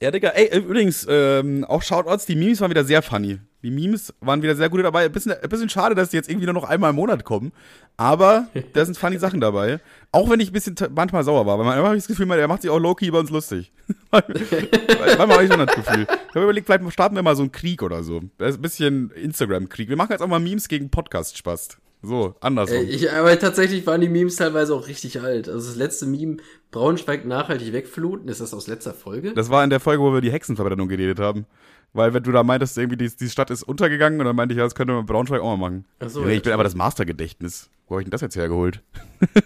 Ja, 0.01 0.11
Digga, 0.11 0.31
ey, 0.31 0.59
übrigens, 0.59 1.07
ähm, 1.09 1.65
auch 1.65 1.83
Shoutouts, 1.83 2.27
die 2.27 2.35
Memes 2.35 2.61
waren 2.61 2.71
wieder 2.71 2.85
sehr 2.85 3.03
funny. 3.03 3.39
Die 3.63 3.71
Memes 3.71 4.13
waren 4.21 4.43
wieder 4.43 4.57
sehr 4.57 4.69
gut 4.69 4.83
dabei. 4.83 5.05
Ein 5.05 5.13
bisschen, 5.13 5.33
ein 5.33 5.49
bisschen 5.49 5.69
schade, 5.69 5.95
dass 5.95 6.11
die 6.11 6.17
jetzt 6.17 6.29
irgendwie 6.29 6.47
nur 6.47 6.55
noch 6.55 6.65
einmal 6.65 6.91
im 6.91 6.97
Monat 6.97 7.25
kommen. 7.25 7.53
Aber 7.97 8.49
da 8.73 8.85
sind 8.85 8.99
funny 8.99 9.19
Sachen 9.19 9.41
dabei. 9.41 9.81
Auch 10.11 10.29
wenn 10.31 10.41
ich 10.41 10.51
ein 10.51 10.53
bisschen 10.53 10.77
manchmal 10.95 11.25
sauer 11.25 11.47
war. 11.47 11.59
Weil 11.59 11.65
man 11.65 11.79
immer 11.79 11.95
das 11.95 12.09
Gefühl, 12.09 12.27
man, 12.27 12.39
er 12.39 12.49
macht 12.49 12.63
sich 12.63 12.71
auch 12.71 12.79
low-key 12.79 13.07
über 13.07 13.21
uns 13.21 13.31
lustig. 13.31 13.73
Manchmal 14.11 15.29
habe 15.29 15.45
ich 15.45 15.53
schon 15.53 15.67
das 15.67 15.75
Gefühl. 15.75 16.07
Ich 16.09 16.35
habe 16.35 16.45
überlegt, 16.45 16.67
vielleicht 16.67 16.93
starten 16.93 17.15
wir 17.15 17.23
mal 17.23 17.37
so 17.37 17.43
einen 17.43 17.53
Krieg 17.53 17.83
oder 17.83 18.03
so. 18.03 18.21
Das 18.39 18.51
ist 18.51 18.59
ein 18.59 18.63
bisschen 18.63 19.11
Instagram-Krieg. 19.11 19.89
Wir 19.89 19.97
machen 19.97 20.13
jetzt 20.13 20.23
auch 20.23 20.29
mal 20.29 20.41
Memes 20.41 20.69
gegen 20.69 20.91
Podcast-Spaß. 20.91 21.79
So, 22.05 22.35
andersrum. 22.41 22.79
Ey, 22.79 22.85
ich, 22.85 23.13
aber 23.13 23.39
tatsächlich 23.39 23.87
waren 23.87 24.01
die 24.01 24.09
Memes 24.09 24.35
teilweise 24.35 24.75
auch 24.75 24.89
richtig 24.89 25.21
alt. 25.21 25.49
Also 25.49 25.69
das 25.69 25.77
letzte 25.77 26.07
Meme, 26.07 26.39
Braunschweig 26.73 27.25
nachhaltig 27.25 27.73
wegfluten, 27.73 28.29
ist 28.29 28.41
das 28.41 28.53
aus 28.53 28.67
letzter 28.67 28.93
Folge? 28.93 29.35
Das 29.35 29.51
war 29.51 29.63
in 29.63 29.71
der 29.71 29.79
Folge, 29.79 30.03
wo 30.03 30.13
wir 30.13 30.21
die 30.21 30.33
Hexenverbrennung 30.33 30.89
geredet 30.89 31.21
haben. 31.21 31.47
Weil 31.95 32.15
wenn 32.15 32.23
du 32.23 32.33
da 32.33 32.43
meintest, 32.43 32.79
irgendwie 32.79 32.97
die, 32.97 33.15
die 33.15 33.29
Stadt 33.29 33.51
ist 33.51 33.63
untergegangen 33.63 34.19
und 34.21 34.27
dann 34.27 34.37
meinte 34.37 34.55
ich, 34.55 34.59
ja, 34.59 34.65
das 34.65 34.75
könnte 34.75 34.95
man 34.95 35.05
Braunschweig 35.05 35.41
auch 35.43 35.57
mal 35.57 35.71
machen. 35.71 35.85
Ach 36.01 36.09
so, 36.09 36.23
ja, 36.23 36.31
ich 36.31 36.43
bin 36.43 36.53
aber 36.53 36.65
das 36.65 36.75
Mastergedächtnis. 36.75 37.69
Wo 37.93 37.97
habe 37.97 38.05
ich 38.05 38.07
denn 38.07 38.13
das 38.13 38.23
jetzt 38.23 38.37
hergeholt? 38.37 38.81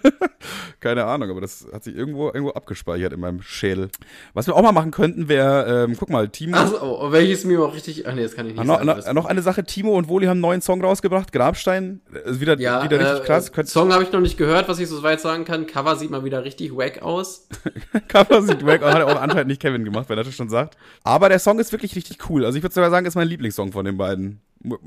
Keine 0.79 1.03
Ahnung, 1.03 1.29
aber 1.29 1.41
das 1.41 1.67
hat 1.73 1.83
sich 1.83 1.93
irgendwo, 1.93 2.27
irgendwo 2.27 2.51
abgespeichert 2.51 3.11
in 3.11 3.19
meinem 3.19 3.41
Schädel. 3.41 3.89
Was 4.33 4.47
wir 4.47 4.55
auch 4.55 4.61
mal 4.61 4.71
machen 4.71 4.91
könnten, 4.91 5.27
wäre, 5.27 5.83
ähm, 5.83 5.97
guck 5.99 6.09
mal, 6.09 6.29
Timo. 6.29 6.55
Also, 6.55 6.81
oh, 6.81 7.11
welches 7.11 7.43
mir 7.43 7.61
auch 7.61 7.75
richtig. 7.75 8.07
Ach 8.07 8.13
nee, 8.13 8.23
das 8.23 8.35
kann 8.35 8.45
ich 8.45 8.55
nicht 8.55 8.63
noch, 8.63 8.81
sagen. 8.81 9.03
noch, 9.05 9.13
noch 9.13 9.25
eine 9.25 9.41
Sache, 9.41 9.65
Timo 9.65 9.97
und 9.97 10.07
Woli 10.07 10.27
haben 10.27 10.35
einen 10.35 10.39
neuen 10.39 10.61
Song 10.61 10.81
rausgebracht, 10.81 11.33
Grabstein. 11.33 11.99
Ist 12.23 12.39
wieder, 12.39 12.57
ja, 12.57 12.85
wieder 12.85 12.97
richtig 13.01 13.23
äh, 13.23 13.25
krass. 13.25 13.51
Könnt 13.51 13.67
Song 13.67 13.91
habe 13.91 14.03
ich 14.03 14.13
noch 14.13 14.21
nicht 14.21 14.37
gehört, 14.37 14.69
was 14.69 14.79
ich 14.79 14.87
so 14.87 15.03
weit 15.03 15.19
sagen 15.19 15.43
kann. 15.43 15.67
Cover 15.67 15.97
sieht 15.97 16.09
mal 16.09 16.23
wieder 16.23 16.45
richtig 16.45 16.73
wack 16.73 17.01
aus. 17.01 17.49
Cover 18.07 18.43
sieht 18.43 18.65
wack 18.65 18.81
aus, 18.81 18.93
hat 18.93 19.03
auch 19.03 19.21
anscheinend 19.21 19.47
nicht 19.47 19.61
Kevin 19.61 19.83
gemacht, 19.83 20.07
wenn 20.07 20.17
er 20.17 20.23
das 20.23 20.33
schon 20.33 20.47
sagt. 20.47 20.77
Aber 21.03 21.27
der 21.27 21.39
Song 21.39 21.59
ist 21.59 21.73
wirklich 21.73 21.97
richtig 21.97 22.29
cool. 22.29 22.45
Also 22.45 22.55
ich 22.55 22.63
würde 22.63 22.73
sogar 22.73 22.91
sagen, 22.91 23.05
ist 23.05 23.15
mein 23.15 23.27
Lieblingssong 23.27 23.73
von 23.73 23.83
den 23.83 23.97
beiden. 23.97 24.39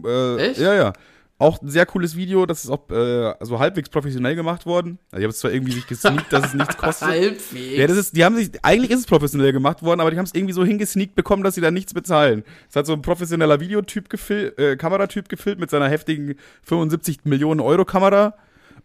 Äh, 0.02 0.36
Echt? 0.36 0.61
Ja, 0.61 0.72
ja. 0.72 0.94
Auch 1.41 1.62
ein 1.62 1.70
sehr 1.70 1.86
cooles 1.86 2.16
Video, 2.16 2.45
das 2.45 2.64
ist 2.64 2.70
auch 2.70 2.91
äh, 2.91 3.32
so 3.41 3.59
halbwegs 3.59 3.88
professionell 3.88 4.36
gemacht 4.36 4.66
worden. 4.66 4.99
Also, 5.11 5.20
ich 5.20 5.24
habe 5.24 5.30
es 5.30 5.38
zwar 5.38 5.51
irgendwie 5.51 5.72
sich 5.72 5.86
gesneakt, 5.86 6.30
dass 6.30 6.49
es 6.49 6.53
nichts 6.53 6.76
kostet. 6.76 7.09
halbwegs? 7.09 7.78
Ja, 7.78 7.86
das 7.86 7.97
ist, 7.97 8.14
die 8.14 8.26
haben 8.26 8.36
sich, 8.36 8.51
eigentlich 8.61 8.91
ist 8.91 8.99
es 8.99 9.07
professionell 9.07 9.51
gemacht 9.51 9.82
worden, 9.82 10.03
aber 10.03 10.11
die 10.11 10.18
haben 10.18 10.26
es 10.26 10.34
irgendwie 10.34 10.53
so 10.53 10.66
hingesneakt 10.66 11.14
bekommen, 11.14 11.43
dass 11.43 11.55
sie 11.55 11.62
da 11.62 11.70
nichts 11.70 11.95
bezahlen. 11.95 12.45
Es 12.68 12.76
hat 12.76 12.84
so 12.84 12.93
ein 12.93 13.01
professioneller 13.01 13.59
Videotyp 13.59 14.11
gefilmt, 14.11 14.59
äh, 14.59 14.76
Kameratyp 14.76 15.30
gefilmt 15.30 15.61
mit 15.61 15.70
seiner 15.70 15.88
heftigen 15.88 16.34
75 16.64 17.20
Millionen 17.24 17.61
Euro 17.61 17.86
Kamera. 17.86 18.34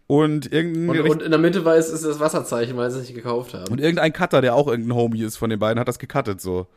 Und, 0.06 0.50
irgendein 0.50 0.98
und, 0.98 1.10
und 1.10 1.22
in 1.22 1.30
der 1.32 1.40
Mitte 1.40 1.66
war 1.66 1.76
es 1.76 1.90
ist 1.90 2.06
das 2.06 2.20
Wasserzeichen, 2.20 2.74
weil 2.78 2.90
sie 2.90 3.00
es 3.00 3.08
nicht 3.08 3.16
gekauft 3.16 3.52
haben. 3.52 3.70
Und 3.70 3.82
irgendein 3.82 4.14
Cutter, 4.14 4.40
der 4.40 4.54
auch 4.54 4.66
irgendein 4.66 4.96
Homie 4.96 5.24
ist 5.24 5.36
von 5.36 5.50
den 5.50 5.58
beiden, 5.58 5.78
hat 5.78 5.88
das 5.88 5.98
gecuttet 5.98 6.40
so. 6.40 6.68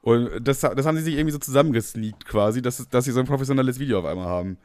Und 0.00 0.30
das, 0.40 0.60
das 0.60 0.86
haben 0.86 0.96
sie 0.96 1.02
sich 1.02 1.16
irgendwie 1.16 1.32
so 1.32 1.38
zusammengesneakt 1.38 2.24
quasi, 2.24 2.62
dass, 2.62 2.88
dass 2.88 3.04
sie 3.04 3.12
so 3.12 3.20
ein 3.20 3.26
professionelles 3.26 3.78
Video 3.78 3.98
auf 3.98 4.06
einmal 4.06 4.26
haben. 4.26 4.56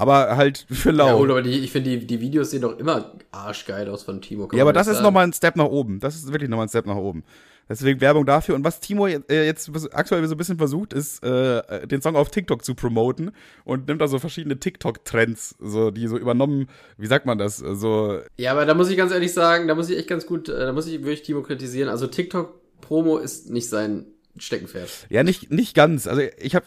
Aber 0.00 0.36
halt 0.36 0.66
für 0.70 0.90
lau. 0.90 1.06
Ja, 1.06 1.30
aber 1.30 1.42
die, 1.42 1.58
ich 1.58 1.70
finde, 1.70 1.90
die, 1.90 2.06
die 2.06 2.20
Videos 2.20 2.50
sehen 2.50 2.62
doch 2.62 2.78
immer 2.78 3.12
arschgeil 3.30 3.88
aus 3.88 4.02
von 4.02 4.20
Timo. 4.20 4.48
Ja, 4.52 4.62
aber 4.62 4.72
das 4.72 4.86
ist 4.86 5.02
nochmal 5.02 5.26
ein 5.26 5.32
Step 5.32 5.56
nach 5.56 5.66
oben. 5.66 6.00
Das 6.00 6.16
ist 6.16 6.32
wirklich 6.32 6.48
nochmal 6.48 6.66
ein 6.66 6.70
Step 6.70 6.86
nach 6.86 6.96
oben. 6.96 7.24
Deswegen 7.70 8.00
Werbung 8.00 8.26
dafür. 8.26 8.56
Und 8.56 8.64
was 8.64 8.80
Timo 8.80 9.06
jetzt, 9.06 9.30
äh, 9.30 9.46
jetzt 9.46 9.70
aktuell 9.94 10.26
so 10.26 10.34
ein 10.34 10.38
bisschen 10.38 10.58
versucht, 10.58 10.92
ist, 10.92 11.22
äh, 11.22 11.86
den 11.86 12.02
Song 12.02 12.16
auf 12.16 12.28
TikTok 12.28 12.64
zu 12.64 12.74
promoten 12.74 13.30
und 13.64 13.86
nimmt 13.86 14.00
da 14.00 14.08
so 14.08 14.18
verschiedene 14.18 14.58
TikTok-Trends, 14.58 15.54
so, 15.60 15.92
die 15.92 16.08
so 16.08 16.18
übernommen, 16.18 16.66
wie 16.98 17.06
sagt 17.06 17.26
man 17.26 17.38
das? 17.38 17.58
So. 17.58 18.18
Ja, 18.38 18.52
aber 18.52 18.66
da 18.66 18.74
muss 18.74 18.90
ich 18.90 18.96
ganz 18.96 19.12
ehrlich 19.12 19.32
sagen, 19.32 19.68
da 19.68 19.76
muss 19.76 19.88
ich 19.88 19.98
echt 19.98 20.08
ganz 20.08 20.26
gut, 20.26 20.48
äh, 20.48 20.66
da 20.66 20.72
muss 20.72 20.88
ich 20.88 20.94
wirklich 21.00 21.22
Timo 21.22 21.42
kritisieren. 21.42 21.88
Also 21.88 22.08
TikTok-Promo 22.08 23.18
ist 23.18 23.50
nicht 23.50 23.68
sein 23.68 24.06
Steckenpferd. 24.38 24.90
Ja, 25.08 25.22
nicht, 25.22 25.50
nicht 25.50 25.74
ganz. 25.74 26.06
Also 26.06 26.22
ich 26.38 26.54
habe 26.54 26.66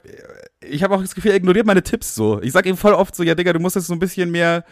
ich 0.61 0.84
hab 0.84 0.91
auch 0.91 1.01
das 1.01 1.16
Gefühl, 1.16 1.32
er 1.32 1.38
ignoriert 1.38 1.66
meine 1.66 1.84
Tipps 1.84 2.16
so. 2.16 2.41
Ich 2.41 2.51
sag 2.51 2.66
ihm 2.66 2.78
voll 2.78 2.93
oft 2.93 3.16
so, 3.16 3.24
ja 3.24 3.36
Digga, 3.36 3.53
du 3.53 3.59
musst 3.59 3.76
das 3.76 3.88
so 3.88 3.93
ein 3.93 3.99
bisschen 3.99 4.32
mehr 4.32 4.66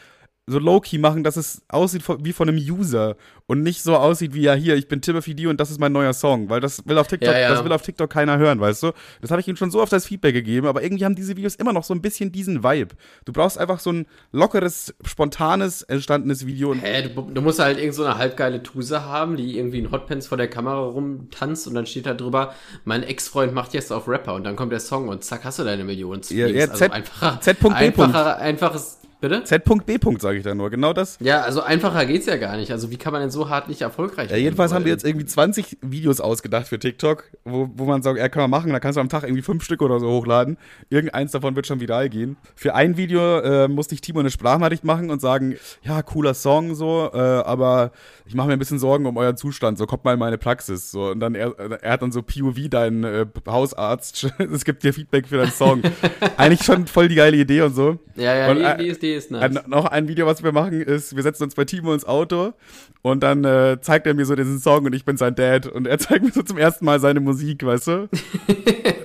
so 0.51 0.59
low-key 0.59 0.97
machen, 0.97 1.23
dass 1.23 1.37
es 1.37 1.63
aussieht 1.69 2.03
wie 2.19 2.33
von 2.33 2.49
einem 2.49 2.57
User 2.57 3.15
und 3.47 3.63
nicht 3.63 3.83
so 3.83 3.95
aussieht 3.95 4.33
wie 4.33 4.41
ja 4.41 4.53
hier, 4.53 4.75
ich 4.75 4.87
bin 4.87 5.01
Timothy 5.01 5.35
D 5.35 5.47
und 5.47 5.59
das 5.59 5.71
ist 5.71 5.79
mein 5.79 5.91
neuer 5.91 6.13
Song, 6.13 6.49
weil 6.49 6.61
das 6.61 6.87
will 6.87 6.97
auf 6.97 7.07
TikTok, 7.07 7.33
ja, 7.33 7.39
ja. 7.39 7.49
das 7.49 7.63
will 7.63 7.71
auf 7.71 7.81
TikTok 7.81 8.09
keiner 8.09 8.37
hören, 8.37 8.59
weißt 8.59 8.83
du? 8.83 8.91
Das 9.21 9.31
habe 9.31 9.41
ich 9.41 9.47
ihm 9.47 9.55
schon 9.55 9.71
so 9.71 9.81
oft 9.81 9.93
als 9.93 10.05
Feedback 10.05 10.33
gegeben, 10.33 10.67
aber 10.67 10.83
irgendwie 10.83 11.03
haben 11.03 11.15
diese 11.15 11.35
Videos 11.35 11.55
immer 11.55 11.73
noch 11.73 11.83
so 11.83 11.93
ein 11.93 12.01
bisschen 12.01 12.31
diesen 12.31 12.63
Vibe. 12.63 12.95
Du 13.25 13.33
brauchst 13.33 13.57
einfach 13.57 13.79
so 13.79 13.91
ein 13.91 14.05
lockeres, 14.31 14.93
spontanes, 15.03 15.81
entstandenes 15.81 16.45
Video. 16.45 16.73
Hä, 16.73 17.09
du, 17.09 17.21
du 17.21 17.41
musst 17.41 17.59
halt 17.59 17.77
irgend 17.77 17.95
so 17.95 18.05
eine 18.05 18.17
halbgeile 18.17 18.63
Tuse 18.63 19.03
haben, 19.03 19.35
die 19.35 19.57
irgendwie 19.57 19.79
in 19.79 19.91
Hotpants 19.91 20.27
vor 20.27 20.37
der 20.37 20.47
Kamera 20.47 20.79
rumtanzt 20.79 21.67
und 21.67 21.73
dann 21.73 21.85
steht 21.85 22.05
da 22.05 22.13
drüber, 22.13 22.53
mein 22.85 23.03
Ex-Freund 23.03 23.53
macht 23.53 23.73
jetzt 23.73 23.91
auf 23.91 24.07
Rapper 24.07 24.33
und 24.35 24.43
dann 24.43 24.55
kommt 24.55 24.71
der 24.71 24.79
Song 24.79 25.07
und 25.07 25.23
zack, 25.23 25.43
hast 25.43 25.59
du 25.59 25.63
deine 25.63 25.83
Millionen. 25.83 26.21
Ja, 26.29 26.47
ja, 26.47 26.67
also 26.67 26.75
Z, 26.75 26.91
einfacher, 26.91 27.41
Z. 27.41 27.57
Einfacher, 27.65 28.37
einfaches 28.37 29.00
Bitte? 29.21 29.43
Z.B. 29.43 29.99
sage 30.17 30.39
ich 30.39 30.43
da 30.43 30.55
nur, 30.55 30.71
genau 30.71 30.93
das. 30.93 31.17
Ja, 31.21 31.41
also 31.41 31.61
einfacher 31.61 32.07
geht's 32.07 32.25
ja 32.25 32.37
gar 32.37 32.57
nicht. 32.57 32.71
Also 32.71 32.89
wie 32.89 32.97
kann 32.97 33.13
man 33.13 33.21
denn 33.21 33.29
so 33.29 33.49
hart 33.49 33.69
nicht 33.69 33.81
erfolgreich 33.81 34.31
Ja, 34.31 34.37
jedenfalls 34.37 34.73
haben 34.73 34.83
wir 34.83 34.91
jetzt 34.91 35.05
irgendwie 35.05 35.27
20 35.27 35.77
Videos 35.83 36.19
ausgedacht 36.19 36.67
für 36.67 36.79
TikTok, 36.79 37.25
wo, 37.45 37.69
wo 37.75 37.85
man 37.85 38.01
sagt, 38.01 38.17
ja, 38.17 38.27
kann 38.29 38.41
man 38.41 38.49
machen, 38.49 38.71
da 38.71 38.79
kannst 38.79 38.97
du 38.97 39.01
am 39.01 39.09
Tag 39.09 39.23
irgendwie 39.23 39.43
fünf 39.43 39.63
Stück 39.63 39.83
oder 39.83 39.99
so 39.99 40.09
hochladen. 40.09 40.57
Irgendeins 40.89 41.31
davon 41.31 41.55
wird 41.55 41.67
schon 41.67 41.79
viral 41.79 42.09
gehen. 42.09 42.35
Für 42.55 42.73
ein 42.73 42.97
Video 42.97 43.39
äh, 43.39 43.67
musste 43.67 43.93
ich 43.93 44.01
Timo 44.01 44.21
eine 44.21 44.31
Sprachnachricht 44.31 44.83
machen 44.83 45.11
und 45.11 45.21
sagen, 45.21 45.55
ja, 45.83 46.01
cooler 46.01 46.33
Song 46.33 46.73
so, 46.73 47.11
äh, 47.13 47.17
aber 47.17 47.91
ich 48.25 48.33
mache 48.33 48.47
mir 48.47 48.53
ein 48.53 48.59
bisschen 48.59 48.79
Sorgen 48.79 49.05
um 49.05 49.17
euren 49.17 49.37
Zustand, 49.37 49.77
so 49.77 49.85
kommt 49.85 50.03
mal 50.03 50.13
in 50.13 50.19
meine 50.19 50.39
Praxis. 50.39 50.89
So, 50.89 51.11
und 51.11 51.19
dann 51.19 51.35
er, 51.35 51.53
er 51.59 51.91
hat 51.91 52.01
dann 52.01 52.11
so 52.11 52.23
POV, 52.23 52.69
dein 52.69 53.03
äh, 53.03 53.27
Hausarzt, 53.47 54.33
es 54.51 54.65
gibt 54.65 54.83
dir 54.83 54.93
Feedback 54.93 55.27
für 55.27 55.37
deinen 55.37 55.51
Song. 55.51 55.83
Eigentlich 56.37 56.63
schon 56.63 56.87
voll 56.87 57.07
die 57.07 57.15
geile 57.15 57.37
Idee 57.37 57.61
und 57.61 57.75
so. 57.75 57.99
Ja, 58.15 58.35
ja, 58.35 58.51
und, 58.51 58.57
die, 58.57 58.83
die, 58.83 58.89
ist, 58.89 59.01
die 59.01 59.10
ist 59.13 59.31
nice. 59.31 59.43
Ein, 59.43 59.59
noch 59.67 59.85
ein 59.85 60.07
Video, 60.07 60.25
was 60.25 60.43
wir 60.43 60.51
machen, 60.51 60.81
ist, 60.81 61.15
wir 61.15 61.23
setzen 61.23 61.43
uns 61.43 61.55
bei 61.55 61.65
Timo 61.65 61.93
ins 61.93 62.05
Auto 62.05 62.53
und 63.01 63.21
dann 63.21 63.43
äh, 63.43 63.77
zeigt 63.81 64.07
er 64.07 64.13
mir 64.13 64.25
so 64.25 64.35
diesen 64.35 64.59
Song 64.59 64.85
und 64.85 64.93
ich 64.93 65.05
bin 65.05 65.17
sein 65.17 65.35
Dad 65.35 65.67
und 65.67 65.87
er 65.87 65.99
zeigt 65.99 66.23
mir 66.23 66.31
so 66.31 66.43
zum 66.43 66.57
ersten 66.57 66.85
Mal 66.85 66.99
seine 66.99 67.19
Musik, 67.19 67.65
weißt 67.65 67.87
du? 67.87 68.09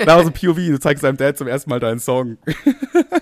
da 0.04 0.22
so 0.22 0.30
POV, 0.30 0.56
du 0.56 0.80
zeigst 0.80 1.02
seinem 1.02 1.16
Dad 1.16 1.36
zum 1.36 1.48
ersten 1.48 1.70
Mal 1.70 1.80
deinen 1.80 1.98
Song. 1.98 2.38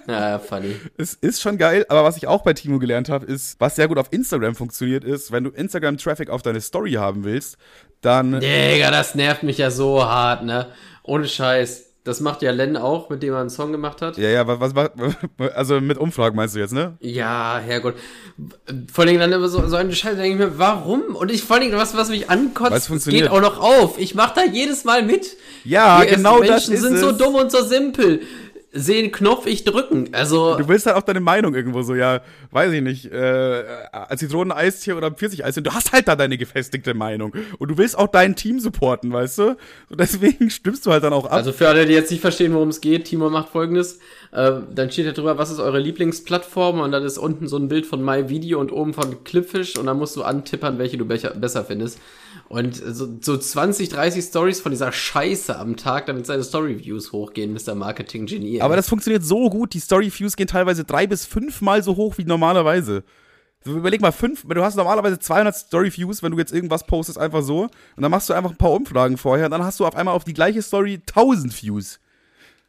ja, 0.09 0.39
funny. 0.41 0.77
Es 0.97 1.15
ist 1.15 1.41
schon 1.41 1.59
geil, 1.59 1.87
aber 1.89 2.05
was 2.05 2.17
ich 2.17 2.27
auch 2.27 2.43
bei 2.43 2.53
Timo 2.53 2.79
gelernt 2.79 3.09
habe, 3.09 3.27
ist, 3.27 3.61
was 3.61 3.77
sehr 3.77 3.89
gut 3.89 3.99
auf 3.99 4.13
Instagram 4.13 4.55
funktioniert, 4.55 5.05
ist, 5.05 5.33
wenn 5.33 5.45
du 5.45 5.51
Instagram-Traffic 5.51 6.31
auf 6.31 6.43
deine 6.43 6.61
Story 6.61 6.93
haben 6.93 7.25
willst, 7.25 7.57
dann. 8.01 8.41
Digga, 8.41 8.91
das 8.91 9.15
nervt 9.15 9.43
mich 9.43 9.59
ja 9.59 9.71
so 9.71 10.05
hart, 10.05 10.45
ne? 10.45 10.69
Ohne 11.03 11.27
Scheiß. 11.27 11.94
Das 12.05 12.21
macht 12.21 12.43
ja 12.43 12.51
Len 12.51 12.77
auch, 12.77 13.09
mit 13.09 13.23
dem 13.23 13.33
er 13.33 13.41
einen 13.41 13.49
Song 13.49 13.73
gemacht 13.73 14.03
hat. 14.03 14.19
Ja, 14.19 14.29
ja, 14.29 14.47
was, 14.47 14.75
was, 14.75 14.91
also 15.55 15.81
mit 15.81 15.97
Umfragen 15.97 16.37
meinst 16.37 16.55
du 16.55 16.59
jetzt, 16.59 16.75
ne? 16.75 16.99
Ja, 17.01 17.59
Herrgott. 17.65 17.95
Vor 18.93 19.05
allem 19.05 19.19
dann 19.19 19.33
immer 19.33 19.49
so, 19.49 19.67
so 19.67 19.77
eine 19.77 19.95
Scheiße, 19.95 20.17
denke 20.17 20.33
ich 20.45 20.51
mir, 20.51 20.59
warum? 20.59 21.17
Und 21.17 21.31
ich 21.31 21.43
vor 21.43 21.57
allem, 21.57 21.73
was, 21.73 21.97
was 21.97 22.11
mich 22.11 22.29
ankotzt, 22.29 22.91
es 22.91 23.07
geht 23.07 23.29
auch 23.29 23.41
noch 23.41 23.59
auf. 23.59 23.99
Ich 23.99 24.15
mach 24.15 24.35
da 24.35 24.43
jedes 24.45 24.85
Mal 24.85 25.03
mit. 25.03 25.35
Ja, 25.65 26.03
Die 26.05 26.15
genau 26.15 26.43
das 26.43 26.69
ist 26.69 26.83
sind 26.83 26.97
es. 26.97 27.01
so 27.01 27.13
dumm 27.13 27.37
und 27.37 27.51
so 27.51 27.63
simpel 27.63 28.21
sehen 28.75 29.13
Knopf, 29.13 29.47
ich 29.47 29.65
drücken. 29.65 30.09
Also. 30.13 30.57
Du 30.59 30.69
willst 30.69 30.87
halt 30.87 30.97
auch 30.97 31.03
deine 31.03 31.21
Meinung 31.21 31.55
irgendwo 31.55 31.83
so, 31.83 31.95
ja, 31.95 32.21
weiß 32.51 32.73
ich 32.73 32.83
nicht, 32.83 33.07
äh, 33.07 33.65
Zitroneneistee 34.17 34.93
oder 34.93 35.11
Pfirsicheis. 35.13 35.55
Du 35.55 35.71
hast 35.73 35.93
halt 35.93 36.09
da 36.09 36.17
deine 36.17 36.37
gefestigte 36.37 36.93
Meinung. 36.93 37.33
Und 37.59 37.71
du 37.71 37.79
willst 37.79 37.97
auch 37.97 38.09
dein 38.09 38.35
Team 38.35 38.59
supporten, 38.59 39.13
weißt 39.13 39.39
du? 39.39 39.49
Und 39.89 40.01
deswegen 40.01 40.51
stimmst 40.51 40.85
du 40.85 40.91
halt 40.91 41.05
dann 41.05 41.13
auch 41.13 41.27
ab. 41.27 41.33
Also 41.33 41.53
für 41.53 41.69
alle, 41.69 41.87
die 41.87 41.93
jetzt 41.93 42.11
nicht 42.11 42.21
verstehen, 42.21 42.53
worum 42.53 42.69
es 42.69 42.81
geht, 42.81 43.05
Timo 43.05 43.31
macht 43.31 43.51
folgendes. 43.51 44.01
Äh, 44.33 44.53
dann 44.75 44.91
steht 44.91 45.07
da 45.07 45.13
drüber, 45.13 45.39
was 45.39 45.51
ist 45.51 45.61
eure 45.61 45.79
Lieblingsplattform? 45.79 46.81
Und 46.81 46.91
dann 46.91 47.05
ist 47.05 47.17
unten 47.17 47.47
so 47.47 47.57
ein 47.57 47.69
Bild 47.69 47.87
von 47.87 48.05
MyVideo 48.05 48.59
und 48.59 48.73
oben 48.73 48.93
von 48.93 49.23
Clipfish. 49.23 49.77
Und 49.79 49.87
dann 49.87 49.99
musst 49.99 50.17
du 50.17 50.25
antippern, 50.25 50.79
welche 50.79 50.99
du 50.99 51.05
besser 51.05 51.65
findest. 51.65 52.01
Und 52.49 52.77
so, 52.77 53.19
so 53.21 53.37
20, 53.37 53.89
30 53.89 54.25
Stories 54.25 54.61
von 54.61 54.71
dieser 54.71 54.93
Scheiße 54.93 55.59
am 55.59 55.77
Tag, 55.77 56.07
damit 56.07 56.27
seine 56.27 56.45
Story-Views 56.45 57.13
hochgehen, 57.13 57.53
Mr. 57.53 57.75
Marketing-Genie. 57.75 58.61
Aber 58.61 58.77
das 58.77 58.89
funktioniert 58.89 59.25
so 59.25 59.49
gut. 59.51 59.75
Die 59.75 59.81
Story-Views 59.81 60.37
gehen 60.37 60.47
teilweise 60.47 60.85
drei 60.85 61.07
bis 61.07 61.25
fünfmal 61.25 61.83
so 61.83 61.97
hoch 61.97 62.19
wie 62.19 62.25
normalerweise. 62.25 63.05
Überleg 63.65 64.03
mal, 64.03 64.13
fünf, 64.13 64.47
du 64.47 64.63
hast 64.63 64.77
normalerweise 64.77 65.19
200 65.19 65.57
Story-Views, 65.57 66.23
wenn 66.23 66.33
du 66.33 66.39
jetzt 66.39 66.53
irgendwas 66.53 66.87
postest, 66.87 67.19
einfach 67.19 67.43
so. 67.43 67.63
Und 67.63 68.03
dann 68.03 68.11
machst 68.11 68.29
du 68.29 68.35
einfach 68.35 68.51
ein 68.51 68.59
paar 68.59 68.73
Umfragen 68.73 69.17
vorher. 69.17 69.47
Und 69.47 69.53
dann 69.53 69.65
hast 69.65 69.81
du 69.81 69.87
auf 69.87 69.97
einmal 69.97 70.15
auf 70.15 70.25
die 70.25 70.35
gleiche 70.35 70.61
Story 70.61 71.01
1000 71.09 71.63
Views. 71.63 71.99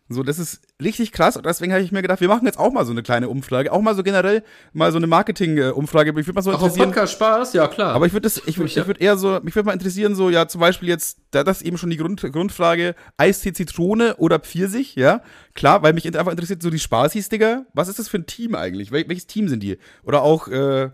So, 0.07 0.23
das 0.23 0.39
ist 0.39 0.61
richtig 0.81 1.11
krass 1.11 1.37
und 1.37 1.45
deswegen 1.45 1.71
habe 1.71 1.81
ich 1.81 1.91
mir 1.91 2.01
gedacht, 2.01 2.19
wir 2.19 2.27
machen 2.27 2.45
jetzt 2.45 2.59
auch 2.59 2.71
mal 2.71 2.85
so 2.85 2.91
eine 2.91 3.01
kleine 3.01 3.29
Umfrage, 3.29 3.71
auch 3.71 3.81
mal 3.81 3.95
so 3.95 4.03
generell 4.03 4.43
mal 4.73 4.91
so 4.91 4.97
eine 4.97 5.07
Marketing-Umfrage. 5.07 6.09
Ich 6.09 6.27
würde 6.27 6.33
mal 6.33 6.41
so 6.41 6.51
Ach, 6.51 6.55
interessieren. 6.55 6.89
Podcast 6.89 7.13
Spaß, 7.13 7.53
ja 7.53 7.67
klar. 7.67 7.93
Aber 7.93 8.05
ich 8.05 8.13
würde 8.13 8.23
das, 8.23 8.37
ich 8.45 8.59
ich 8.59 8.75
würde 8.87 8.99
eher 8.99 9.17
so, 9.17 9.39
mich 9.41 9.55
würde 9.55 9.67
mal 9.67 9.73
interessieren 9.73 10.15
so, 10.15 10.29
ja 10.29 10.47
zum 10.47 10.59
Beispiel 10.61 10.89
jetzt, 10.89 11.19
da 11.31 11.43
das 11.43 11.61
eben 11.61 11.77
schon 11.77 11.89
die 11.89 11.97
Grund, 11.97 12.21
Grundfrage, 12.21 12.95
Eistee 13.17 13.53
Zitrone 13.53 14.17
oder 14.17 14.39
Pfirsich, 14.39 14.95
ja 14.95 15.21
klar, 15.53 15.81
weil 15.81 15.93
mich 15.93 16.05
einfach 16.05 16.31
interessiert 16.31 16.61
so 16.61 16.69
die 16.69 16.79
Spaßis, 16.79 17.29
Digga. 17.29 17.65
Was 17.73 17.87
ist 17.87 17.99
das 17.99 18.09
für 18.09 18.17
ein 18.17 18.25
Team 18.25 18.55
eigentlich? 18.55 18.91
Wel 18.91 19.07
welches 19.07 19.27
Team 19.27 19.47
sind 19.47 19.63
die? 19.63 19.77
Oder 20.03 20.23
auch 20.23 20.47
äh, 20.49 20.89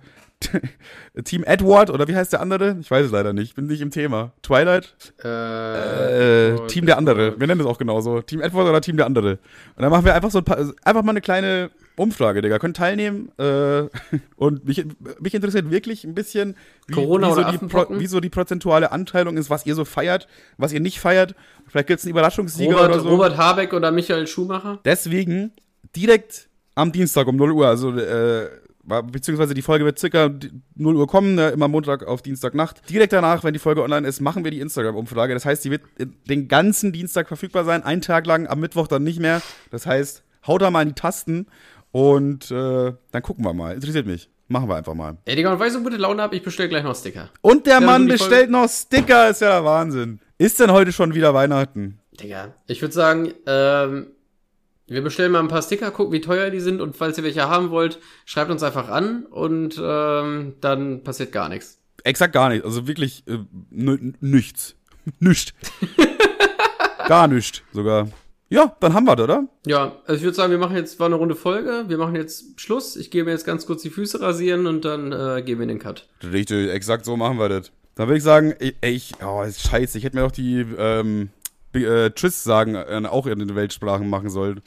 Team 1.24 1.44
Edward 1.44 1.90
oder 1.90 2.08
wie 2.08 2.16
heißt 2.16 2.34
der 2.34 2.42
andere? 2.42 2.78
Ich 2.80 2.90
weiß 2.90 3.06
es 3.06 3.12
leider 3.12 3.34
nicht. 3.34 3.56
Bin 3.56 3.68
nicht 3.68 3.82
im 3.82 3.92
Thema. 3.92 4.32
Twilight? 4.42 4.94
Äh, 5.24 6.54
äh, 6.54 6.68
Team 6.68 6.86
der 6.86 6.98
andere. 6.98 7.40
Wir 7.40 7.48
nennen 7.48 7.62
es 7.62 7.68
auch 7.68 7.78
genauso. 7.78 8.22
Team 8.22 8.42
Edward 8.42 8.68
oder 8.68 8.82
Team 8.82 8.98
der 8.98 9.06
andere. 9.06 9.32
Und 9.76 9.84
dann 9.84 9.90
machen 9.90 10.06
wir 10.06 10.16
einfach 10.16 10.32
so 10.32 10.40
ein 10.40 10.44
paar, 10.44 10.58
einfach 10.58 11.04
mal 11.04 11.12
eine 11.12 11.22
kleine 11.22 11.72
Umfrage, 11.96 12.42
Digga. 12.42 12.60
Könnt 12.60 12.78
teilnehmen. 12.78 13.32
Äh, 13.38 13.84
und 14.36 14.66
mich, 14.66 14.86
mich 15.20 15.34
interessiert 15.34 15.70
wirklich 15.70 16.04
ein 16.04 16.14
bisschen, 16.14 16.56
wie, 16.88 16.94
Corona 16.94 17.30
wie, 17.30 17.34
so 17.34 17.44
die 17.52 17.58
Pro, 17.58 17.86
wie 17.90 18.08
so 18.08 18.20
die 18.20 18.30
prozentuale 18.30 18.92
Anteilung 18.92 19.38
ist, 19.38 19.50
was 19.50 19.66
ihr 19.66 19.76
so 19.76 19.86
feiert, 19.86 20.28
was 20.58 20.74
ihr 20.74 20.80
nicht 20.80 21.00
feiert. 21.00 21.36
Vielleicht 21.68 21.88
gibt 21.88 22.00
es 22.00 22.06
einen 22.06 22.12
Überraschungssieger 22.12 22.74
Robert, 22.74 22.90
oder 22.90 23.00
so. 23.00 23.10
Robert 23.10 23.38
Habeck 23.38 23.74
oder 23.74 23.92
Michael 23.92 24.28
Schumacher. 24.28 24.80
Deswegen 24.86 25.52
direkt 25.96 26.50
am 26.76 26.92
Dienstag 26.92 27.28
um 27.28 27.36
0 27.36 27.52
Uhr, 27.52 27.68
also 27.68 27.92
äh, 27.98 28.50
beziehungsweise 28.84 29.54
die 29.54 29.62
Folge 29.62 29.86
wird 29.86 30.00
circa 30.00 30.30
0 30.76 30.96
Uhr 30.96 31.08
kommen, 31.08 31.36
ne, 31.36 31.50
immer 31.50 31.68
Montag 31.68 32.06
auf 32.06 32.22
Dienstagnacht. 32.22 32.90
Direkt 32.90 33.14
danach, 33.14 33.44
wenn 33.44 33.54
die 33.54 33.60
Folge 33.60 33.84
online 33.84 34.08
ist, 34.08 34.22
machen 34.22 34.44
wir 34.44 34.52
die 34.52 34.60
Instagram-Umfrage. 34.60 35.34
Das 35.34 35.46
heißt, 35.46 35.64
die 35.66 35.72
wird 35.72 35.82
den 36.28 36.48
ganzen 36.48 36.92
Dienstag 36.92 37.28
verfügbar 37.28 37.64
sein, 37.64 37.84
einen 37.84 38.02
Tag 38.02 38.26
lang, 38.26 38.48
am 38.48 38.60
Mittwoch 38.60 38.88
dann 38.88 39.04
nicht 39.04 39.20
mehr. 39.20 39.42
Das 39.70 39.86
heißt, 39.86 40.24
haut 40.48 40.62
da 40.62 40.72
mal 40.72 40.82
in 40.82 40.90
die 40.90 40.96
Tasten 40.96 41.48
und 41.92 42.50
äh, 42.52 42.94
dann 43.12 43.22
gucken 43.22 43.46
wir 43.46 43.54
mal. 43.54 43.76
Interessiert 43.76 44.06
mich. 44.08 44.30
Machen 44.48 44.68
wir 44.68 44.76
einfach 44.76 44.96
mal. 44.96 45.18
Ey, 45.26 45.38
Digga, 45.38 45.54
und 45.54 45.60
weil 45.60 45.68
ich 45.68 45.74
so 45.74 45.82
gute 45.82 45.96
Laune 45.96 46.22
habe, 46.22 46.36
ich 46.36 46.44
bestelle 46.44 46.68
gleich 46.68 46.84
noch 46.84 46.96
Sticker. 46.96 47.30
Und 47.40 47.68
der 47.68 47.76
Ja, 47.76 47.80
Mann 47.80 48.08
bestellt 48.08 48.50
noch 48.50 48.68
Sticker, 48.68 49.30
ist 49.30 49.42
ja 49.42 49.50
der 49.50 49.64
Wahnsinn. 49.66 50.20
Ist 50.38 50.60
denn 50.60 50.72
heute 50.72 50.92
schon 50.92 51.14
wieder 51.16 51.34
Weihnachten? 51.34 52.00
Digga, 52.20 52.54
ich 52.68 52.82
würde 52.82 52.94
sagen, 52.94 53.32
ähm, 53.46 54.08
wir 54.88 55.02
bestellen 55.02 55.32
mal 55.32 55.40
ein 55.40 55.48
paar 55.48 55.62
Sticker, 55.62 55.92
gucken, 55.92 56.14
wie 56.14 56.22
teuer 56.22 56.50
die 56.50 56.60
sind 56.60 56.82
und 56.82 56.96
falls 56.96 57.18
ihr 57.18 57.24
welche 57.24 57.48
haben 57.48 57.70
wollt, 57.70 58.00
schreibt 58.26 58.52
uns 58.52 58.64
einfach 58.64 58.90
an 58.90 59.26
und 59.26 59.80
ähm, 59.82 60.56
dann 60.62 61.04
passiert 61.04 61.32
gar 61.32 61.50
nichts. 61.50 61.80
Exakt 62.04 62.34
gar 62.34 62.50
nicht. 62.50 62.66
Also 62.66 62.88
wirklich 62.88 63.24
äh, 63.28 63.40
nichts. 63.70 64.76
Nichts. 65.20 65.54
gar 67.08 67.28
nichts 67.28 67.64
sogar. 67.74 68.08
Ja, 68.50 68.76
dann 68.82 68.94
haben 68.94 69.06
wir 69.06 69.16
das, 69.16 69.24
oder? 69.24 69.48
Ja, 69.66 69.96
also 70.06 70.16
ich 70.18 70.24
würde 70.24 70.36
sagen, 70.36 70.52
wir 70.52 70.60
machen 70.60 70.76
jetzt, 70.76 71.00
war 71.00 71.08
eine 71.08 71.16
runde 71.16 71.36
Folge, 71.36 71.86
wir 71.88 71.98
machen 71.98 72.16
jetzt 72.16 72.60
Schluss. 72.60 72.98
Ich 72.98 73.10
gehe 73.10 73.24
mir 73.24 73.32
jetzt 73.32 73.46
ganz 73.46 73.66
kurz 73.66 73.82
die 73.82 73.90
Füße 73.90 74.20
rasieren 74.20 74.68
und 74.68 74.84
dann 74.84 75.12
äh, 75.12 75.42
gehen 75.42 75.58
wir 75.58 75.64
in 75.64 75.70
den 75.70 75.80
Cut. 75.80 76.08
Richtig, 76.22 76.70
exakt 76.70 77.06
so 77.06 77.16
machen 77.16 77.40
wir 77.40 77.50
das. 77.50 77.72
Dann 77.96 78.08
würde 78.08 78.18
ich 78.18 78.24
sagen, 78.24 78.54
ey, 78.60 78.76
ich, 78.82 79.14
oh, 79.24 79.44
scheiße, 79.44 79.98
ich 79.98 80.04
hätte 80.04 80.18
mir 80.18 80.24
doch 80.24 80.32
die 80.32 80.66
ähm, 80.78 81.30
äh, 81.74 82.12
Tschüss 82.12 82.44
sagen 82.44 82.76
äh, 82.76 83.02
auch 83.08 83.28
in 83.28 83.40
den 83.40 83.56
Weltsprachen 83.56 84.10
machen 84.10 84.30
sollen. 84.30 84.62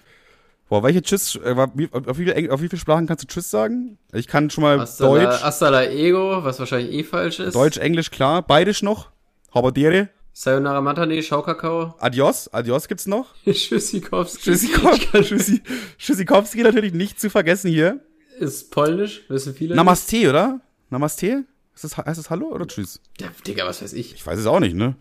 Boah, 0.68 0.82
welche 0.82 1.02
Tschüss, 1.02 1.36
äh, 1.36 1.54
auf, 1.54 1.70
wie 1.74 2.24
viel, 2.24 2.50
auf 2.50 2.62
wie 2.62 2.68
viele 2.68 2.80
Sprachen 2.80 3.06
kannst 3.06 3.24
du 3.24 3.28
Tschüss 3.28 3.50
sagen? 3.50 3.98
Ich 4.12 4.26
kann 4.26 4.50
schon 4.50 4.62
mal 4.62 4.80
Hasta 4.80 5.06
Deutsch, 5.06 5.24
La, 5.24 5.42
hasta 5.42 5.68
la 5.68 5.84
Ego, 5.84 6.42
was 6.42 6.58
wahrscheinlich 6.58 6.92
eh 6.94 7.04
falsch 7.04 7.38
ist. 7.40 7.54
Deutsch, 7.54 7.76
Englisch, 7.76 8.10
klar, 8.10 8.42
beidisch 8.42 8.82
noch. 8.82 9.10
Habadere, 9.54 10.08
Sayonara 10.36 10.80
Matane, 10.80 11.22
Schaukakao. 11.22 11.94
Adios, 12.00 12.52
Adios 12.52 12.88
gibt's 12.88 13.06
noch. 13.06 13.34
Tschüssikowski. 13.44 14.42
Tschüssikowski, 14.42 15.22
Tschüssi, 15.22 15.62
Tschüssikowski 15.96 16.62
natürlich 16.62 16.92
nicht 16.92 17.20
zu 17.20 17.30
vergessen 17.30 17.70
hier. 17.70 18.00
Ist 18.40 18.72
polnisch, 18.72 19.22
wissen 19.28 19.54
viele. 19.54 19.76
Namaste, 19.76 20.28
oder? 20.28 20.60
Namaste? 20.90 21.44
Ist 21.74 21.82
das, 21.84 21.96
heißt 21.96 22.18
das 22.18 22.30
Hallo 22.30 22.46
oder 22.46 22.66
Tschüss? 22.66 23.00
Ja, 23.20 23.28
Digga, 23.46 23.66
was 23.66 23.82
weiß 23.82 23.92
ich. 23.94 24.14
Ich 24.14 24.24
weiß 24.26 24.38
es 24.38 24.46
auch 24.46 24.60
nicht, 24.60 24.76
ne? 24.76 24.94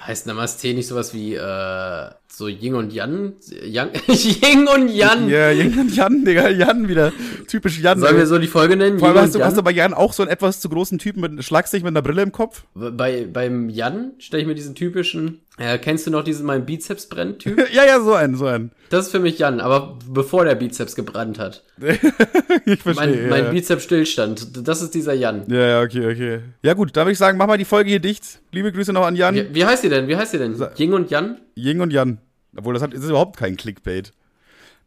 Heißt 0.00 0.26
Namaste 0.26 0.74
nicht 0.74 0.86
sowas 0.86 1.14
wie, 1.14 1.34
äh, 1.34 2.10
so 2.32 2.48
Ying 2.48 2.74
und 2.74 2.92
Yan? 2.92 3.34
Yang, 3.64 3.90
Ying 4.08 4.66
und 4.66 4.88
Yan. 4.88 5.28
Ja, 5.28 5.50
Jan, 5.50 5.88
Jan, 5.88 6.24
Digga, 6.24 6.48
Jan 6.48 6.88
wieder. 6.88 7.12
Typisch 7.46 7.80
Jan. 7.80 8.00
Sollen 8.00 8.16
wir 8.16 8.26
so 8.26 8.38
die 8.38 8.46
Folge 8.46 8.76
nennen? 8.76 8.98
Vor 8.98 9.08
allem 9.08 9.18
hast 9.18 9.34
du, 9.34 9.38
und 9.38 9.44
hast 9.44 9.54
du 9.54 9.58
Yan? 9.58 9.64
bei 9.64 9.72
Jan 9.72 9.94
auch 9.94 10.12
so 10.12 10.22
einen 10.22 10.30
etwas 10.30 10.60
zu 10.60 10.68
großen 10.68 10.98
Typen 10.98 11.20
mit 11.20 11.44
Schlagsicht 11.44 11.84
mit 11.84 11.92
einer 11.92 12.02
Brille 12.02 12.22
im 12.22 12.32
Kopf? 12.32 12.64
Bei, 12.74 13.26
beim 13.30 13.68
Jan 13.68 14.12
stelle 14.18 14.42
ich 14.42 14.48
mir 14.48 14.54
diesen 14.54 14.74
typischen, 14.74 15.40
äh, 15.60 15.76
kennst 15.76 16.06
du 16.06 16.10
noch 16.10 16.24
diesen 16.24 16.46
mein 16.46 16.64
Bizeps 16.64 17.06
brennt 17.06 17.40
Typ? 17.40 17.58
ja, 17.72 17.84
ja, 17.84 18.00
so 18.00 18.14
einen, 18.14 18.34
so 18.34 18.46
einen. 18.46 18.70
Das 18.88 19.06
ist 19.06 19.12
für 19.12 19.18
mich 19.18 19.38
Jan, 19.38 19.60
aber 19.60 19.98
bevor 20.08 20.46
der 20.46 20.54
Bizeps 20.54 20.96
gebrannt 20.96 21.38
hat. 21.38 21.64
ich 22.64 22.80
verstehe. 22.80 22.94
Mein, 22.94 23.28
mein 23.28 23.44
ja. 23.44 23.50
Bizeps 23.50 23.84
stillstand. 23.84 24.66
Das 24.66 24.80
ist 24.80 24.94
dieser 24.94 25.12
Jan. 25.12 25.44
ja, 25.48 25.66
ja, 25.66 25.82
okay, 25.82 26.10
okay. 26.10 26.40
Ja 26.62 26.72
gut, 26.72 26.96
da 26.96 27.02
würde 27.02 27.12
ich 27.12 27.18
sagen, 27.18 27.36
mach 27.36 27.46
mal 27.46 27.58
die 27.58 27.66
Folge 27.66 27.90
hier 27.90 28.00
dicht. 28.00 28.40
Liebe 28.52 28.72
Grüße 28.72 28.92
noch 28.94 29.04
an 29.04 29.16
Jan, 29.16 29.34
Wie, 29.34 29.54
wie 29.54 29.64
heißt 29.66 29.84
ihr 29.84 29.90
denn? 29.90 30.08
Wie 30.08 30.16
heißt 30.16 30.32
ihr 30.32 30.40
denn? 30.40 30.56
Ying 30.78 30.94
und 30.94 31.10
Jan? 31.10 31.36
Ying 31.60 31.80
und 31.80 31.92
Jan. 31.92 32.18
Obwohl, 32.56 32.74
das, 32.74 32.82
hat, 32.82 32.92
das 32.92 33.00
ist 33.00 33.08
überhaupt 33.10 33.36
kein 33.36 33.56
Clickbait. 33.56 34.12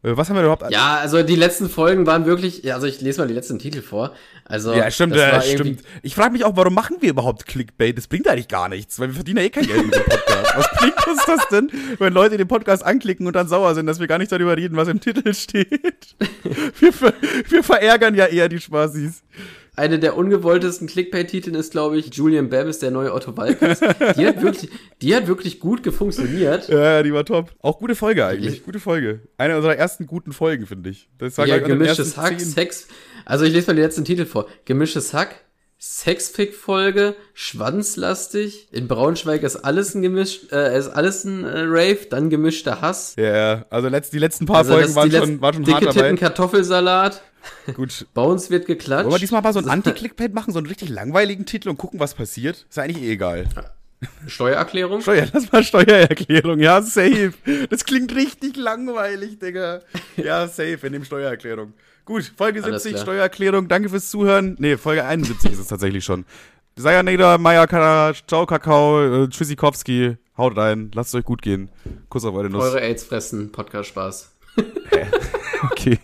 Äh, 0.02 0.16
Was 0.16 0.28
haben 0.28 0.36
wir 0.36 0.42
überhaupt? 0.42 0.70
Ja, 0.70 0.96
also 0.98 1.22
die 1.22 1.34
letzten 1.36 1.70
Folgen 1.70 2.06
waren 2.06 2.26
wirklich, 2.26 2.62
ja, 2.62 2.74
also 2.74 2.86
ich 2.86 3.00
lese 3.00 3.20
mal 3.22 3.26
die 3.28 3.32
letzten 3.34 3.58
Titel 3.58 3.80
vor. 3.80 4.14
Also 4.44 4.74
Ja, 4.74 4.90
stimmt, 4.90 5.16
ja, 5.16 5.42
irgendwie- 5.42 5.74
stimmt. 5.76 5.82
Ich 6.02 6.14
frage 6.14 6.32
mich 6.32 6.44
auch, 6.44 6.56
warum 6.56 6.74
machen 6.74 6.98
wir 7.00 7.08
überhaupt 7.10 7.46
Clickbait? 7.46 7.96
Das 7.96 8.06
bringt 8.06 8.28
eigentlich 8.28 8.48
gar 8.48 8.68
nichts, 8.68 8.98
weil 9.00 9.08
wir 9.08 9.14
verdienen 9.14 9.38
ja 9.38 9.44
eh 9.44 9.50
kein 9.50 9.66
Geld 9.66 9.84
mit 9.86 9.94
dem 9.94 10.02
Podcast. 10.04 10.56
Was 10.56 10.70
bringt 10.78 11.06
uns 11.06 11.24
das 11.26 11.48
denn, 11.48 11.70
wenn 11.98 12.12
Leute 12.12 12.36
den 12.36 12.46
Podcast 12.48 12.84
anklicken 12.84 13.26
und 13.26 13.34
dann 13.34 13.48
sauer 13.48 13.74
sind, 13.74 13.86
dass 13.86 13.98
wir 13.98 14.06
gar 14.06 14.18
nicht 14.18 14.30
darüber 14.30 14.56
reden, 14.56 14.76
was 14.76 14.88
im 14.88 15.00
Titel 15.00 15.32
steht? 15.32 15.70
Wir, 16.78 16.92
ver 16.92 17.14
wir 17.48 17.62
verärgern 17.64 18.14
ja 18.14 18.26
eher 18.26 18.48
die 18.50 18.60
Spaßis. 18.60 19.22
Eine 19.76 19.98
der 19.98 20.16
ungewolltesten 20.16 20.86
Clickbait-Titeln 20.86 21.56
ist, 21.56 21.72
glaube 21.72 21.96
ich, 21.96 22.14
Julian 22.14 22.48
Bam 22.48 22.68
ist 22.68 22.82
der 22.82 22.92
neue 22.92 23.12
Otto 23.12 23.36
Walkes. 23.36 23.80
Die 24.16 24.26
hat 24.26 24.40
wirklich, 24.40 24.70
die 25.02 25.16
hat 25.16 25.26
wirklich 25.26 25.58
gut 25.58 25.82
gefunktioniert. 25.82 26.68
Ja, 26.68 26.78
ja, 26.96 27.02
die 27.02 27.12
war 27.12 27.24
top. 27.24 27.50
Auch 27.60 27.78
gute 27.78 27.96
Folge 27.96 28.24
eigentlich. 28.24 28.62
Gute 28.62 28.78
Folge. 28.78 29.20
Eine 29.36 29.56
unserer 29.56 29.76
ersten 29.76 30.06
guten 30.06 30.32
Folgen, 30.32 30.66
finde 30.66 30.90
ich. 30.90 31.08
Das 31.18 31.36
war 31.38 31.46
Ja, 31.46 31.58
den 31.58 31.66
gemischtes 31.66 32.16
Hack. 32.16 32.40
Sex. 32.40 32.86
Also 33.24 33.44
ich 33.44 33.52
lese 33.52 33.66
mal 33.68 33.74
die 33.74 33.82
letzten 33.82 34.04
Titel 34.04 34.26
vor. 34.26 34.46
Gemischtes 34.64 35.12
Hack, 35.12 35.34
Sexfick-Folge, 35.80 37.16
Schwanzlastig. 37.32 38.68
In 38.72 38.86
Braunschweig 38.88 39.42
ist 39.42 39.56
alles 39.56 39.94
ein 39.94 40.02
Gemisch, 40.02 40.42
äh, 40.52 40.78
ist 40.78 40.88
alles 40.88 41.24
ein 41.24 41.44
äh, 41.44 41.60
Rave, 41.66 42.06
dann 42.08 42.30
gemischter 42.30 42.80
Hass. 42.80 43.14
Ja, 43.18 43.36
ja. 43.36 43.66
Also 43.70 43.88
letzt, 43.88 44.12
die 44.12 44.18
letzten 44.18 44.46
paar 44.46 44.58
Also 44.58 44.72
Folgen 44.74 44.94
waren 44.94 45.10
die 45.10 45.16
schon, 45.16 45.40
waren 45.40 45.54
schon 45.54 45.64
dicke 45.64 45.74
hart 45.74 45.84
Titten 45.94 45.98
dabei. 45.98 46.16
Kartoffelsalat. 46.16 47.22
Gut. 47.74 48.06
Bei 48.14 48.22
uns 48.22 48.50
wird 48.50 48.66
geklatscht. 48.66 49.04
Wollen 49.04 49.14
wir 49.14 49.18
diesmal 49.18 49.42
mal 49.42 49.52
so 49.52 49.58
einen 49.58 49.68
Anti-Clickbait 49.70 50.34
machen, 50.34 50.52
so 50.52 50.58
einen 50.58 50.66
richtig 50.66 50.88
langweiligen 50.88 51.46
Titel 51.46 51.68
und 51.68 51.76
gucken, 51.76 52.00
was 52.00 52.14
passiert? 52.14 52.66
Ist 52.68 52.76
ja 52.76 52.84
eigentlich 52.84 53.02
eh 53.02 53.12
egal. 53.12 53.48
Steuererklärung? 54.26 55.00
Steuer, 55.00 55.26
lass 55.32 55.50
mal 55.50 55.62
Steuererklärung. 55.64 56.60
Ja, 56.60 56.82
safe. 56.82 57.32
Das 57.70 57.84
klingt 57.84 58.14
richtig 58.14 58.56
langweilig, 58.56 59.38
Digga. 59.38 59.80
Ja, 60.16 60.46
safe, 60.46 60.82
wir 60.82 60.90
nehmen 60.90 61.04
Steuererklärung. 61.04 61.72
Gut, 62.04 62.32
Folge 62.36 62.62
Alles 62.62 62.82
70, 62.82 62.92
klar. 62.92 63.02
Steuererklärung. 63.02 63.68
Danke 63.68 63.88
fürs 63.88 64.10
Zuhören. 64.10 64.56
Nee, 64.58 64.76
Folge 64.76 65.04
71 65.04 65.52
ist 65.52 65.58
es 65.58 65.68
tatsächlich 65.68 66.04
schon. 66.04 66.26
Sayonara, 66.76 67.38
Maya, 67.38 67.66
Kara, 67.66 68.12
Ciao, 68.26 68.44
Kakao, 68.46 69.24
äh, 69.24 69.28
Tschüssikowski. 69.28 70.16
Haut 70.36 70.56
rein, 70.56 70.90
lasst 70.94 71.10
es 71.10 71.14
euch 71.14 71.24
gut 71.24 71.42
gehen. 71.42 71.70
Kuss 72.08 72.24
auf 72.24 72.34
eure 72.34 72.50
Nuss. 72.50 72.64
Eure 72.64 72.80
AIDS 72.80 73.04
fressen, 73.04 73.52
Podcast 73.52 73.90
Spaß. 73.90 74.34
Okay. 75.62 75.98